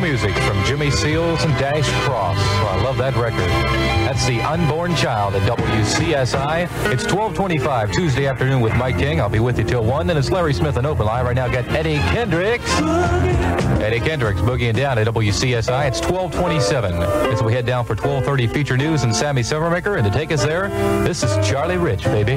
music 0.00 0.34
from 0.38 0.62
Jimmy 0.64 0.90
Seals 0.90 1.42
and 1.42 1.52
Dash 1.58 1.88
Crofts. 2.04 2.40
Oh, 2.40 2.78
I 2.78 2.82
love 2.82 2.96
that 2.98 3.14
record. 3.16 3.40
That's 3.40 4.26
the 4.26 4.40
Unborn 4.40 4.94
Child 4.96 5.34
at 5.34 5.42
WCSI. 5.42 6.62
It's 6.90 7.04
1225 7.04 7.92
Tuesday 7.92 8.26
afternoon 8.26 8.60
with 8.60 8.74
Mike 8.76 8.98
King. 8.98 9.20
I'll 9.20 9.28
be 9.28 9.40
with 9.40 9.58
you 9.58 9.64
till 9.64 9.84
1. 9.84 10.06
Then 10.06 10.16
it's 10.16 10.30
Larry 10.30 10.54
Smith 10.54 10.76
and 10.76 10.86
Open 10.86 11.06
Line. 11.06 11.24
Right 11.24 11.36
now, 11.36 11.48
got 11.48 11.68
Eddie 11.68 11.98
Kendricks. 11.98 12.70
Eddie 13.80 14.00
Kendricks 14.00 14.40
boogieing 14.40 14.74
down 14.74 14.98
at 14.98 15.06
WCSI. 15.06 15.88
It's 15.88 16.00
1227. 16.00 16.94
As 17.32 17.42
we 17.42 17.52
head 17.52 17.66
down 17.66 17.84
for 17.84 17.94
1230 17.94 18.46
feature 18.46 18.76
news 18.76 19.02
and 19.02 19.14
Sammy 19.14 19.42
Simmermaker. 19.42 19.96
And 19.98 20.04
to 20.04 20.10
take 20.10 20.32
us 20.32 20.42
there, 20.44 20.68
this 21.04 21.22
is 21.22 21.46
Charlie 21.46 21.76
Rich, 21.76 22.04
baby. 22.04 22.36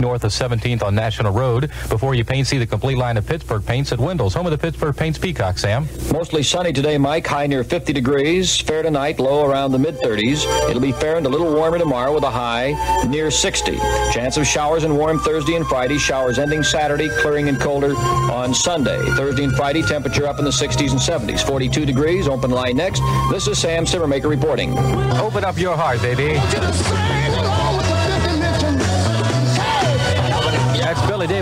North 0.00 0.24
of 0.24 0.32
17th 0.32 0.82
on 0.82 0.94
National 0.94 1.32
Road. 1.32 1.70
Before 1.88 2.14
you 2.14 2.24
paint, 2.24 2.46
see 2.46 2.58
the 2.58 2.66
complete 2.66 2.96
line 2.96 3.16
of 3.16 3.26
Pittsburgh 3.26 3.64
paints 3.64 3.92
at 3.92 3.98
Wendell's, 3.98 4.34
home 4.34 4.46
of 4.46 4.52
the 4.52 4.58
Pittsburgh 4.58 4.96
Paints 4.96 5.18
Peacock, 5.18 5.58
Sam. 5.58 5.86
Mostly 6.12 6.42
sunny 6.42 6.72
today, 6.72 6.98
Mike. 6.98 7.26
High 7.26 7.46
near 7.46 7.64
50 7.64 7.92
degrees. 7.92 8.60
Fair 8.60 8.82
tonight, 8.82 9.18
low 9.18 9.46
around 9.46 9.72
the 9.72 9.78
mid 9.78 9.96
30s. 9.96 10.44
It'll 10.68 10.80
be 10.80 10.92
fair 10.92 11.16
and 11.16 11.26
a 11.26 11.28
little 11.28 11.52
warmer 11.52 11.78
tomorrow 11.78 12.14
with 12.14 12.24
a 12.24 12.30
high 12.30 12.74
near 13.08 13.30
60. 13.30 13.76
Chance 14.12 14.36
of 14.36 14.46
showers 14.46 14.84
and 14.84 14.96
warm 14.96 15.18
Thursday 15.18 15.56
and 15.56 15.66
Friday. 15.66 15.98
Showers 15.98 16.38
ending 16.38 16.62
Saturday, 16.62 17.08
clearing 17.20 17.48
and 17.48 17.60
colder 17.60 17.94
on 17.96 18.54
Sunday. 18.54 18.98
Thursday 19.16 19.44
and 19.44 19.54
Friday, 19.54 19.82
temperature 19.82 20.26
up 20.26 20.38
in 20.38 20.44
the 20.44 20.50
60s 20.50 20.90
and 20.92 21.00
70s. 21.00 21.42
42 21.46 21.84
degrees. 21.84 22.28
Open 22.28 22.50
line 22.50 22.76
next. 22.76 23.02
This 23.30 23.46
is 23.48 23.58
Sam 23.58 23.84
Simmermaker 23.84 24.28
reporting. 24.28 24.76
Open 25.18 25.44
up 25.44 25.58
your 25.58 25.76
heart, 25.76 26.00
baby. 26.02 26.38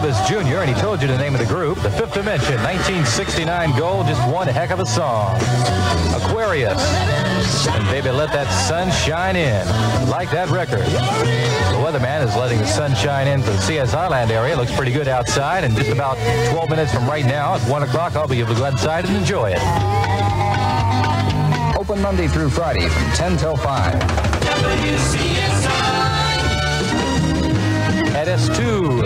Davis. 0.01 0.29
Jr., 0.29 0.59
and 0.59 0.69
he 0.73 0.81
told 0.81 1.03
you 1.03 1.09
the 1.09 1.19
name 1.19 1.35
of 1.35 1.41
the 1.41 1.47
group. 1.47 1.81
The 1.81 1.91
Fifth 1.91 2.15
Dimension, 2.15 2.55
1969 2.63 3.77
gold, 3.77 4.07
just 4.07 4.21
one 4.31 4.47
heck 4.47 4.71
of 4.71 4.79
a 4.79 4.87
song. 4.87 5.35
Aquarius. 6.15 6.81
And 7.67 7.85
baby, 7.87 8.11
let 8.11 8.31
that 8.31 8.47
sun 8.69 8.93
shine 8.93 9.35
in. 9.35 9.67
Like 10.09 10.31
that 10.31 10.51
record. 10.51 10.87
The 10.87 11.81
weatherman 11.83 12.25
is 12.25 12.37
letting 12.37 12.59
the 12.59 12.67
sun 12.67 12.95
shine 12.95 13.27
in 13.27 13.43
for 13.43 13.51
the 13.51 13.61
CS 13.61 13.93
land 13.95 14.31
area. 14.31 14.55
It 14.55 14.59
Looks 14.59 14.77
pretty 14.77 14.93
good 14.93 15.09
outside, 15.09 15.65
and 15.65 15.75
just 15.75 15.91
about 15.91 16.17
12 16.53 16.71
minutes 16.71 16.95
from 16.95 17.09
right 17.09 17.25
now, 17.25 17.55
at 17.55 17.69
1 17.69 17.83
o'clock, 17.83 18.15
I'll 18.15 18.29
be 18.29 18.39
able 18.39 18.55
to 18.55 18.61
go 18.61 18.67
outside 18.67 19.05
and 19.05 19.17
enjoy 19.17 19.51
it. 19.57 19.63
Open 21.77 22.01
Monday 22.01 22.29
through 22.29 22.51
Friday 22.51 22.89
from 22.89 23.11
10 23.15 23.37
till 23.37 23.57
5. 23.57 23.95
At 23.95 25.58
S2, 28.29 29.03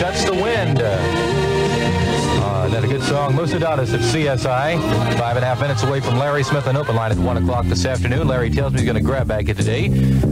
Touch 0.00 0.24
the 0.24 0.34
Wind. 0.34 0.80
Uh, 0.82 2.68
that 2.70 2.82
a 2.82 2.88
good 2.88 3.02
song. 3.04 3.32
Mocedades 3.34 3.94
at 3.94 4.00
CSI. 4.00 5.16
Five 5.16 5.36
and 5.36 5.44
a 5.44 5.46
half 5.46 5.60
minutes 5.60 5.84
away 5.84 6.00
from 6.00 6.18
Larry 6.18 6.42
Smith 6.42 6.66
and 6.66 6.76
open 6.76 6.96
line 6.96 7.12
at 7.12 7.18
1 7.18 7.36
o'clock 7.36 7.66
this 7.66 7.84
afternoon. 7.84 8.26
Larry 8.26 8.50
tells 8.50 8.72
me 8.72 8.80
he's 8.80 8.86
going 8.86 8.96
to 8.96 9.02
grab 9.02 9.28
bag 9.28 9.48
it 9.48 9.56
today. 9.56 9.90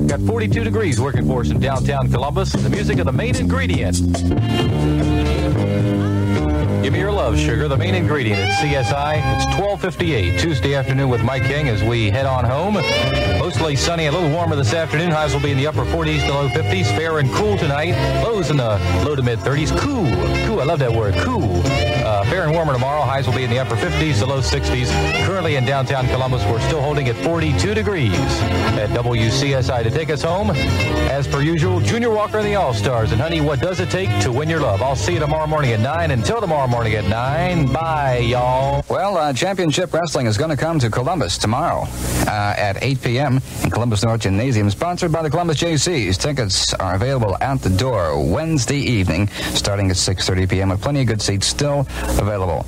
Got 0.08 0.20
42 0.22 0.64
degrees 0.64 1.00
working 1.00 1.24
for 1.24 1.42
us 1.42 1.50
in 1.50 1.60
downtown 1.60 2.10
Columbus. 2.10 2.52
The 2.52 2.68
music 2.68 2.98
of 2.98 3.06
the 3.06 3.12
main 3.12 3.36
ingredient. 3.36 3.94
Give 6.92 7.00
your 7.00 7.12
love, 7.12 7.38
sugar. 7.38 7.68
The 7.68 7.76
main 7.78 7.94
ingredient 7.94 8.38
at 8.38 8.50
CSI. 8.60 9.22
It's 9.36 9.46
12:58 9.56 10.38
Tuesday 10.38 10.74
afternoon 10.74 11.08
with 11.08 11.22
Mike 11.24 11.44
King 11.44 11.70
as 11.70 11.82
we 11.82 12.10
head 12.10 12.26
on 12.26 12.44
home. 12.44 12.74
Mostly 13.38 13.76
sunny, 13.76 14.08
a 14.08 14.12
little 14.12 14.28
warmer 14.28 14.56
this 14.56 14.74
afternoon. 14.74 15.10
Highs 15.10 15.32
will 15.32 15.40
be 15.40 15.52
in 15.52 15.56
the 15.56 15.66
upper 15.66 15.86
40s 15.86 16.20
to 16.26 16.34
low 16.34 16.50
50s. 16.50 16.94
Fair 16.94 17.18
and 17.18 17.32
cool 17.32 17.56
tonight. 17.56 17.94
Lows 18.22 18.50
in 18.50 18.58
the 18.58 18.78
low 19.06 19.16
to 19.16 19.22
mid 19.22 19.38
30s. 19.38 19.70
Cool, 19.80 20.04
cool. 20.46 20.60
I 20.60 20.64
love 20.64 20.80
that 20.80 20.92
word. 20.92 21.14
Cool. 21.14 21.62
Uh, 22.22 22.30
fair 22.30 22.44
and 22.44 22.52
warmer 22.52 22.72
tomorrow. 22.72 23.00
Highs 23.02 23.26
will 23.26 23.34
be 23.34 23.42
in 23.42 23.50
the 23.50 23.58
upper 23.58 23.74
50s 23.74 24.20
to 24.20 24.26
low 24.26 24.38
60s. 24.40 25.26
Currently 25.26 25.56
in 25.56 25.64
downtown 25.64 26.06
Columbus, 26.06 26.44
we're 26.46 26.60
still 26.60 26.80
holding 26.80 27.08
at 27.08 27.16
42 27.16 27.74
degrees 27.74 28.14
at 28.14 28.90
WCSI. 28.90 29.82
To 29.82 29.90
take 29.90 30.08
us 30.08 30.22
home, 30.22 30.50
as 31.10 31.26
per 31.26 31.42
usual, 31.42 31.80
Junior 31.80 32.10
Walker 32.10 32.38
and 32.38 32.46
the 32.46 32.54
All 32.54 32.74
Stars. 32.74 33.10
And 33.10 33.20
honey, 33.20 33.40
what 33.40 33.58
does 33.58 33.80
it 33.80 33.90
take 33.90 34.08
to 34.20 34.30
win 34.30 34.48
your 34.48 34.60
love? 34.60 34.82
I'll 34.82 34.94
see 34.94 35.14
you 35.14 35.18
tomorrow 35.18 35.48
morning 35.48 35.72
at 35.72 35.80
9. 35.80 36.12
Until 36.12 36.40
tomorrow 36.40 36.68
morning 36.68 36.94
at 36.94 37.06
9. 37.06 37.72
Bye, 37.72 38.18
y'all. 38.18 38.84
Well, 38.88 39.16
uh, 39.16 39.32
Championship 39.32 39.92
Wrestling 39.92 40.26
is 40.26 40.38
going 40.38 40.50
to 40.50 40.56
come 40.56 40.78
to 40.78 40.90
Columbus 40.90 41.38
tomorrow 41.38 41.88
uh, 42.28 42.54
at 42.56 42.80
8 42.80 43.02
p.m. 43.02 43.40
in 43.64 43.70
Columbus 43.70 44.04
North 44.04 44.20
Gymnasium, 44.20 44.70
sponsored 44.70 45.10
by 45.10 45.22
the 45.22 45.30
Columbus 45.30 45.58
JCs. 45.60 46.18
Tickets 46.18 46.72
are 46.74 46.94
available 46.94 47.36
at 47.40 47.62
the 47.62 47.70
door 47.70 48.24
Wednesday 48.24 48.78
evening, 48.78 49.26
starting 49.54 49.90
at 49.90 49.96
6:30 49.96 50.48
p.m. 50.48 50.68
with 50.68 50.80
plenty 50.80 51.00
of 51.00 51.08
good 51.08 51.20
seats 51.20 51.48
still 51.48 51.84
available. 52.18 52.66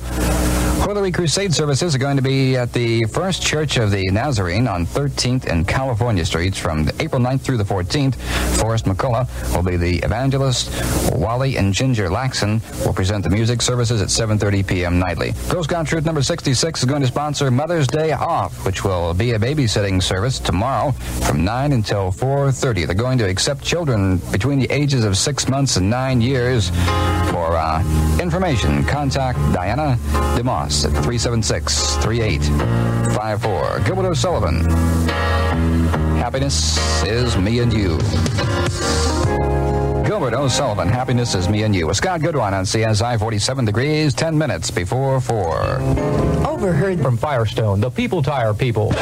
Quarterly 0.85 1.11
Crusade 1.11 1.51
services 1.51 1.95
are 1.95 1.97
going 1.97 2.15
to 2.15 2.21
be 2.21 2.55
at 2.55 2.71
the 2.71 3.05
First 3.05 3.41
Church 3.41 3.77
of 3.77 3.89
the 3.89 4.03
Nazarene 4.11 4.67
on 4.67 4.85
13th 4.85 5.47
and 5.47 5.67
California 5.67 6.23
Streets 6.23 6.59
from 6.59 6.87
April 6.99 7.19
9th 7.19 7.41
through 7.41 7.57
the 7.57 7.63
14th. 7.63 8.13
Forrest 8.59 8.85
McCullough 8.85 9.27
will 9.55 9.63
be 9.63 9.77
the 9.77 9.97
evangelist. 10.05 10.69
Wally 11.11 11.57
and 11.57 11.73
Ginger 11.73 12.09
Laxon 12.09 12.61
will 12.85 12.93
present 12.93 13.23
the 13.23 13.31
music 13.31 13.63
services 13.63 13.99
at 13.99 14.09
7.30 14.09 14.67
p.m. 14.67 14.99
nightly. 14.99 15.33
Girl 15.49 15.63
Scout 15.63 15.87
Troop 15.87 16.05
number 16.05 16.21
66 16.21 16.79
is 16.79 16.85
going 16.85 17.01
to 17.01 17.07
sponsor 17.07 17.49
Mother's 17.49 17.87
Day 17.87 18.11
Off, 18.11 18.63
which 18.63 18.83
will 18.83 19.15
be 19.15 19.31
a 19.31 19.39
babysitting 19.39 20.03
service 20.03 20.37
tomorrow 20.37 20.91
from 21.23 21.43
9 21.43 21.71
until 21.71 22.11
4.30. 22.11 22.85
They're 22.85 22.93
going 22.93 23.17
to 23.17 23.27
accept 23.27 23.63
children 23.63 24.17
between 24.31 24.59
the 24.59 24.71
ages 24.71 25.03
of 25.03 25.17
6 25.17 25.49
months 25.49 25.77
and 25.77 25.89
9 25.89 26.21
years. 26.21 26.69
For 27.31 27.57
uh, 27.57 27.81
information, 28.21 28.85
contact 28.85 29.34
Diana 29.53 29.97
DeMoss 30.35 30.85
at 30.85 30.91
376-3854. 31.03 33.85
Gilbert 33.85 34.05
O'Sullivan. 34.05 34.65
Happiness 36.17 37.03
is 37.03 37.37
me 37.37 37.59
and 37.59 37.73
you. 37.73 37.99
Gilbert 40.05 40.33
O'Sullivan, 40.33 40.87
happiness 40.87 41.35
is 41.35 41.49
me 41.49 41.63
and 41.63 41.75
you. 41.75 41.87
With 41.87 41.97
Scott 41.97 42.21
Goodwine 42.21 42.53
on 42.53 42.63
CSI 42.63 43.19
47 43.19 43.65
degrees, 43.65 44.13
10 44.13 44.37
minutes 44.37 44.71
before 44.71 45.19
4. 45.19 45.81
Overheard 46.47 47.01
from 47.01 47.17
Firestone, 47.17 47.81
the 47.81 47.89
people 47.89 48.21
tire 48.21 48.53
people. 48.53 48.93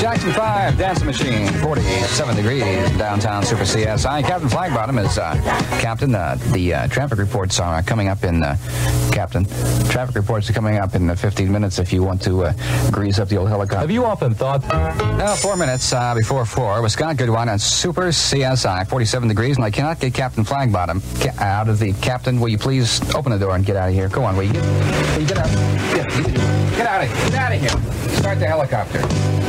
Jackson 0.00 0.32
5, 0.32 0.78
Dancing 0.78 1.06
Machine, 1.06 1.46
47 1.60 2.34
degrees, 2.34 2.90
downtown 2.96 3.44
Super 3.44 3.64
CSI. 3.64 4.22
Captain 4.26 4.48
Flagbottom 4.48 5.04
is 5.04 5.18
uh, 5.18 5.34
Captain. 5.78 6.14
Uh, 6.14 6.38
the 6.52 6.72
uh, 6.72 6.86
traffic 6.88 7.18
reports 7.18 7.60
are 7.60 7.82
coming 7.82 8.08
up 8.08 8.24
in, 8.24 8.42
uh, 8.42 8.56
Captain. 9.12 9.44
Traffic 9.90 10.14
reports 10.14 10.48
are 10.48 10.54
coming 10.54 10.78
up 10.78 10.94
in 10.94 11.10
uh, 11.10 11.14
15 11.14 11.52
minutes 11.52 11.78
if 11.78 11.92
you 11.92 12.02
want 12.02 12.22
to 12.22 12.44
uh, 12.44 12.90
grease 12.90 13.18
up 13.18 13.28
the 13.28 13.36
old 13.36 13.50
helicopter. 13.50 13.80
Have 13.80 13.90
you 13.90 14.06
often 14.06 14.32
thought? 14.32 14.62
Four 15.38 15.58
minutes 15.58 15.92
uh, 15.92 16.14
before 16.14 16.46
four 16.46 16.80
with 16.80 16.92
Scott 16.92 17.18
Goodwine 17.18 17.50
on 17.50 17.58
Super 17.58 18.08
CSI, 18.08 18.88
47 18.88 19.28
degrees, 19.28 19.56
and 19.56 19.66
I 19.66 19.70
cannot 19.70 20.00
get 20.00 20.14
Captain 20.14 20.44
Flagbottom 20.46 21.02
ca- 21.22 21.44
out 21.44 21.68
of 21.68 21.78
the 21.78 21.92
captain. 21.94 22.40
Will 22.40 22.48
you 22.48 22.58
please 22.58 23.02
open 23.14 23.32
the 23.32 23.38
door 23.38 23.54
and 23.54 23.66
get 23.66 23.76
out 23.76 23.90
of 23.90 23.94
here? 23.94 24.08
Go 24.08 24.24
on, 24.24 24.34
will 24.34 24.44
you 24.44 24.54
get, 24.54 24.64
will 24.64 25.20
you 25.20 25.26
get 25.28 25.38
out? 25.38 25.48
Get, 25.94 26.08
get 26.08 26.86
out 26.86 27.04
of 27.04 27.12
here. 27.12 27.30
Get 27.30 27.34
out 27.34 27.52
of 27.52 27.60
here. 27.60 28.10
Start 28.16 28.38
the 28.38 28.46
helicopter. 28.46 29.39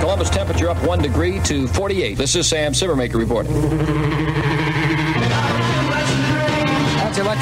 Columbus 0.00 0.30
temperature 0.30 0.70
up 0.70 0.82
one 0.84 1.00
degree 1.00 1.40
to 1.40 1.66
48. 1.68 2.16
This 2.16 2.36
is 2.36 2.48
Sam 2.48 2.72
Simmermaker 2.72 3.14
reporting. 3.14 4.83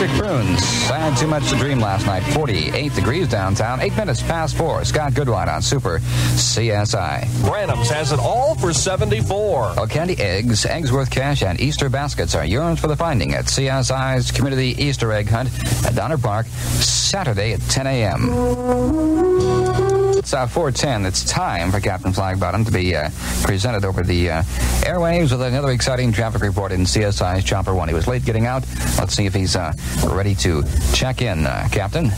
Electric 0.02 0.20
Prunes. 0.20 0.90
I 0.90 0.98
had 0.98 1.16
too 1.16 1.28
much 1.28 1.48
to 1.50 1.56
dream 1.56 1.78
last 1.78 2.06
night. 2.06 2.24
48 2.24 2.92
degrees 2.92 3.28
downtown. 3.28 3.80
Eight 3.80 3.96
minutes 3.96 4.20
past 4.20 4.56
four. 4.56 4.84
Scott 4.84 5.14
Goodwine 5.14 5.48
on 5.48 5.62
Super 5.62 6.00
CSI. 6.00 7.44
Branham's 7.44 7.88
has 7.88 8.10
it 8.10 8.18
all 8.18 8.56
for 8.56 8.72
74. 8.72 9.74
Oh, 9.76 9.86
candy 9.86 10.18
eggs, 10.18 10.66
eggs 10.66 10.90
worth 10.90 11.08
cash, 11.08 11.44
and 11.44 11.60
Easter 11.60 11.88
baskets 11.88 12.34
are 12.34 12.44
yours 12.44 12.80
for 12.80 12.88
the 12.88 12.96
finding 12.96 13.34
at 13.34 13.44
CSI's 13.44 14.32
Community 14.32 14.74
Easter 14.82 15.12
Egg 15.12 15.28
Hunt 15.28 15.50
at 15.86 15.94
Donner 15.94 16.18
Park, 16.18 16.46
Saturday 16.46 17.52
at 17.52 17.60
10 17.60 17.86
a.m. 17.86 19.91
It's 20.22 20.32
uh, 20.32 20.46
410. 20.46 21.04
It's 21.04 21.24
time 21.24 21.72
for 21.72 21.80
Captain 21.80 22.12
Flagbottom 22.12 22.64
to 22.66 22.70
be 22.70 22.94
uh, 22.94 23.10
presented 23.42 23.84
over 23.84 24.04
the 24.04 24.30
uh, 24.30 24.42
airwaves 24.82 25.32
with 25.32 25.42
another 25.42 25.72
exciting 25.72 26.12
traffic 26.12 26.42
report 26.42 26.70
in 26.70 26.82
CSI's 26.82 27.42
Chopper 27.42 27.74
1. 27.74 27.88
He 27.88 27.94
was 27.94 28.06
late 28.06 28.24
getting 28.24 28.46
out. 28.46 28.64
Let's 28.98 29.14
see 29.14 29.26
if 29.26 29.34
he's 29.34 29.56
uh, 29.56 29.72
ready 30.06 30.36
to 30.36 30.62
check 30.94 31.22
in, 31.22 31.44
uh, 31.44 31.66
Captain. 31.72 32.12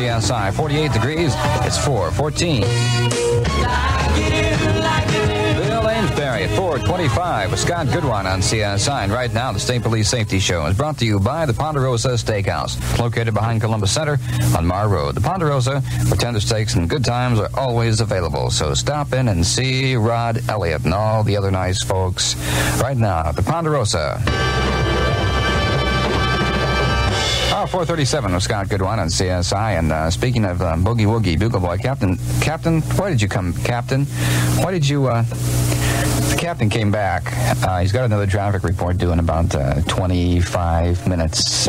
CSI. 0.00 0.54
48 0.54 0.92
degrees. 0.92 1.34
It's 1.66 1.76
414. 1.84 2.62
Bill 5.60 5.88
Amesbury. 5.88 6.20
Mary 6.40 6.44
at 6.44 6.56
425 6.56 7.50
with 7.50 7.60
Scott 7.60 7.86
Goodwin 7.88 8.26
on 8.26 8.40
CSI. 8.40 9.04
And 9.04 9.12
right 9.12 9.32
now, 9.32 9.52
the 9.52 9.60
State 9.60 9.82
Police 9.82 10.08
Safety 10.08 10.38
Show 10.38 10.64
is 10.66 10.76
brought 10.76 10.96
to 10.98 11.04
you 11.04 11.20
by 11.20 11.44
the 11.44 11.52
Ponderosa 11.52 12.10
Steakhouse, 12.10 12.98
located 12.98 13.34
behind 13.34 13.60
Columbus 13.60 13.92
Center 13.92 14.18
on 14.56 14.66
Marr 14.66 14.88
Road. 14.88 15.16
The 15.16 15.20
Ponderosa, 15.20 15.80
where 15.80 16.16
tender 16.16 16.40
steaks 16.40 16.76
and 16.76 16.88
good 16.88 17.04
times 17.04 17.38
are 17.40 17.50
always 17.54 18.00
available. 18.00 18.50
So 18.50 18.74
stop 18.74 19.12
in 19.12 19.28
and 19.28 19.44
see 19.44 19.96
Rod 19.96 20.40
Elliott 20.48 20.84
and 20.84 20.94
all 20.94 21.24
the 21.24 21.36
other 21.36 21.50
nice 21.50 21.82
folks 21.82 22.36
right 22.80 22.96
now 22.96 23.26
at 23.26 23.36
the 23.36 23.42
Ponderosa. 23.42 24.99
Oh, 27.62 27.66
437 27.66 28.32
with 28.32 28.42
Scott 28.42 28.70
Goodwin 28.70 28.98
on 28.98 29.08
CSI. 29.08 29.78
And 29.78 29.92
uh, 29.92 30.08
speaking 30.08 30.46
of 30.46 30.62
uh, 30.62 30.76
Boogie 30.76 31.04
Woogie 31.04 31.38
Bugle 31.38 31.60
Boy, 31.60 31.76
Captain, 31.76 32.16
Captain, 32.40 32.80
why 32.80 33.10
did 33.10 33.20
you 33.20 33.28
come, 33.28 33.52
Captain? 33.52 34.06
Why 34.64 34.70
did 34.70 34.88
you, 34.88 35.08
uh, 35.08 35.24
the 35.24 36.36
captain 36.38 36.70
came 36.70 36.90
back. 36.90 37.30
Uh, 37.62 37.80
he's 37.80 37.92
got 37.92 38.06
another 38.06 38.26
traffic 38.26 38.64
report 38.64 38.96
due 38.96 39.12
in 39.12 39.18
about 39.18 39.54
uh, 39.54 39.82
25 39.82 41.06
minutes. 41.06 41.68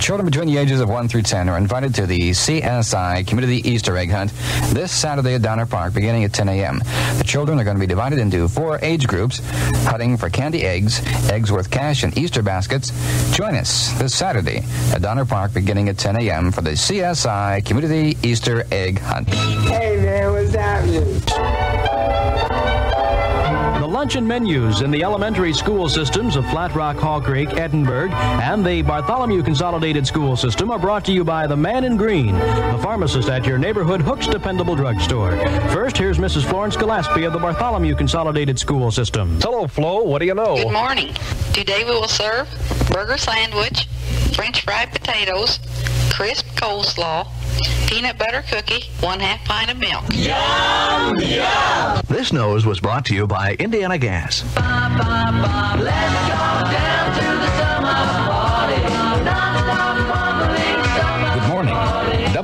Children 0.00 0.24
between 0.26 0.46
the 0.48 0.56
ages 0.56 0.80
of 0.80 0.88
1 0.88 1.08
through 1.08 1.22
10 1.22 1.50
are 1.50 1.58
invited 1.58 1.94
to 1.96 2.06
the 2.06 2.30
CSI 2.30 3.26
Community 3.26 3.68
Easter 3.68 3.94
Egg 3.96 4.10
Hunt 4.10 4.32
this 4.72 4.90
Saturday 4.90 5.34
at 5.34 5.42
Donner 5.42 5.66
Park 5.66 5.92
beginning 5.92 6.24
at 6.24 6.32
10 6.32 6.48
a.m. 6.48 6.78
The 7.18 7.24
children 7.26 7.60
are 7.60 7.64
going 7.64 7.76
to 7.76 7.80
be 7.80 7.86
divided 7.86 8.18
into 8.18 8.48
four 8.48 8.78
age 8.82 9.06
groups, 9.06 9.40
hunting 9.84 10.16
for 10.16 10.30
candy 10.30 10.64
eggs, 10.64 11.04
eggs 11.30 11.52
worth 11.52 11.70
cash, 11.70 12.04
and 12.04 12.16
Easter 12.16 12.42
baskets. 12.42 12.90
Join 13.36 13.54
us 13.54 13.92
this 13.98 14.14
Saturday 14.14 14.62
at 14.94 15.02
Donner 15.02 15.26
Park 15.26 15.52
beginning 15.52 15.90
at 15.90 15.98
10 15.98 16.16
a.m. 16.22 16.52
for 16.52 16.62
the 16.62 16.70
CSI 16.70 17.64
Community 17.66 18.16
Easter 18.26 18.64
Egg 18.72 19.00
Hunt. 19.00 19.28
Hey 19.28 19.96
man, 19.96 20.32
what's 20.32 20.54
happening? 20.54 21.67
The 24.08 24.14
luncheon 24.14 24.26
menus 24.26 24.80
in 24.80 24.90
the 24.90 25.04
elementary 25.04 25.52
school 25.52 25.86
systems 25.86 26.36
of 26.36 26.48
Flat 26.48 26.74
Rock, 26.74 26.96
Hawcreek, 26.96 27.58
Edinburgh, 27.58 28.08
and 28.10 28.64
the 28.64 28.80
Bartholomew 28.80 29.42
Consolidated 29.42 30.06
School 30.06 30.34
System 30.34 30.70
are 30.70 30.78
brought 30.78 31.04
to 31.04 31.12
you 31.12 31.24
by 31.24 31.46
the 31.46 31.54
Man 31.54 31.84
in 31.84 31.98
Green, 31.98 32.32
the 32.32 32.80
pharmacist 32.82 33.28
at 33.28 33.44
your 33.44 33.58
neighborhood 33.58 34.00
Hook's 34.00 34.26
Dependable 34.26 34.74
Drugstore. 34.74 35.36
First, 35.68 35.98
here's 35.98 36.16
Mrs. 36.16 36.48
Florence 36.48 36.74
Gillespie 36.74 37.24
of 37.24 37.34
the 37.34 37.38
Bartholomew 37.38 37.96
Consolidated 37.96 38.58
School 38.58 38.90
System. 38.90 39.38
Hello, 39.42 39.66
Flo. 39.66 40.02
What 40.04 40.20
do 40.20 40.24
you 40.24 40.34
know? 40.34 40.56
Good 40.56 40.72
morning. 40.72 41.12
Today 41.52 41.84
we 41.84 41.90
will 41.90 42.08
serve 42.08 42.48
burger 42.90 43.18
sandwich, 43.18 43.88
french 44.32 44.62
fried 44.62 44.90
potatoes, 44.90 45.58
crisp 46.10 46.46
coleslaw, 46.56 47.28
peanut 47.88 48.18
butter 48.18 48.42
cookie, 48.50 48.88
one 49.00 49.20
half 49.20 49.44
pint 49.44 49.70
of 49.70 49.78
milk. 49.78 50.04
Yum, 50.12 51.18
yum. 51.20 52.02
This 52.08 52.32
nose 52.32 52.66
was 52.66 52.80
brought 52.80 53.04
to 53.06 53.14
you 53.14 53.26
by 53.26 53.54
Indiana 53.58 53.98
Gas. 53.98 54.42
Good 54.42 54.58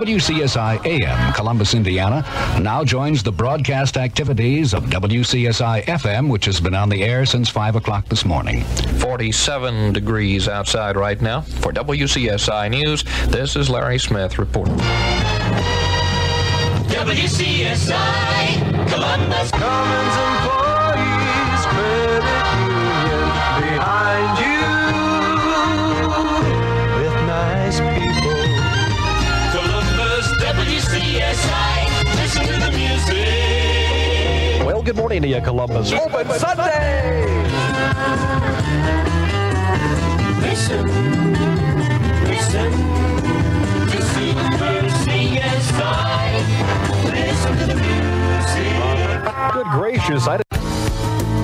WCSI 0.05 0.85
AM 0.85 1.33
Columbus, 1.33 1.73
Indiana 1.73 2.23
now 2.61 2.85
joins 2.85 3.23
the 3.23 3.33
broadcast 3.33 3.97
activities 3.97 4.75
of 4.75 4.85
WCSI 4.85 5.85
FM, 5.85 6.29
which 6.29 6.45
has 6.45 6.61
been 6.61 6.75
on 6.75 6.91
the 6.91 7.03
air 7.03 7.25
since 7.25 7.49
5 7.49 7.77
o'clock 7.77 8.07
this 8.11 8.27
morning. 8.27 8.65
47 9.01 9.95
degrees 9.95 10.47
outside 10.47 10.99
right 10.99 11.23
now. 11.23 11.41
For 11.41 11.73
WCSI 11.73 12.71
News, 12.71 13.05
this 13.29 13.57
is 13.57 13.71
Larry 13.71 13.99
Smith 13.99 14.39
reporting. 14.39 14.77
WCSI 16.93 17.97
Columbus. 18.91 19.51
Cummins 19.53 20.17
employees 20.17 20.74
good 34.85 34.97
morning 34.97 35.23
to 35.23 35.29
you, 35.29 35.41
Columbus. 35.41 35.93
Open 35.93 36.29
Sunday. 36.39 37.25
Listen, 40.43 40.87
listen 42.25 42.71
to 43.89 44.03
Super 44.03 44.89
CSI. 45.05 46.29
Listen 47.11 47.57
to 47.59 47.67
the 47.67 47.75
music. 47.77 49.55
Good 49.55 49.67
gracious, 49.73 50.29
I 50.29 50.45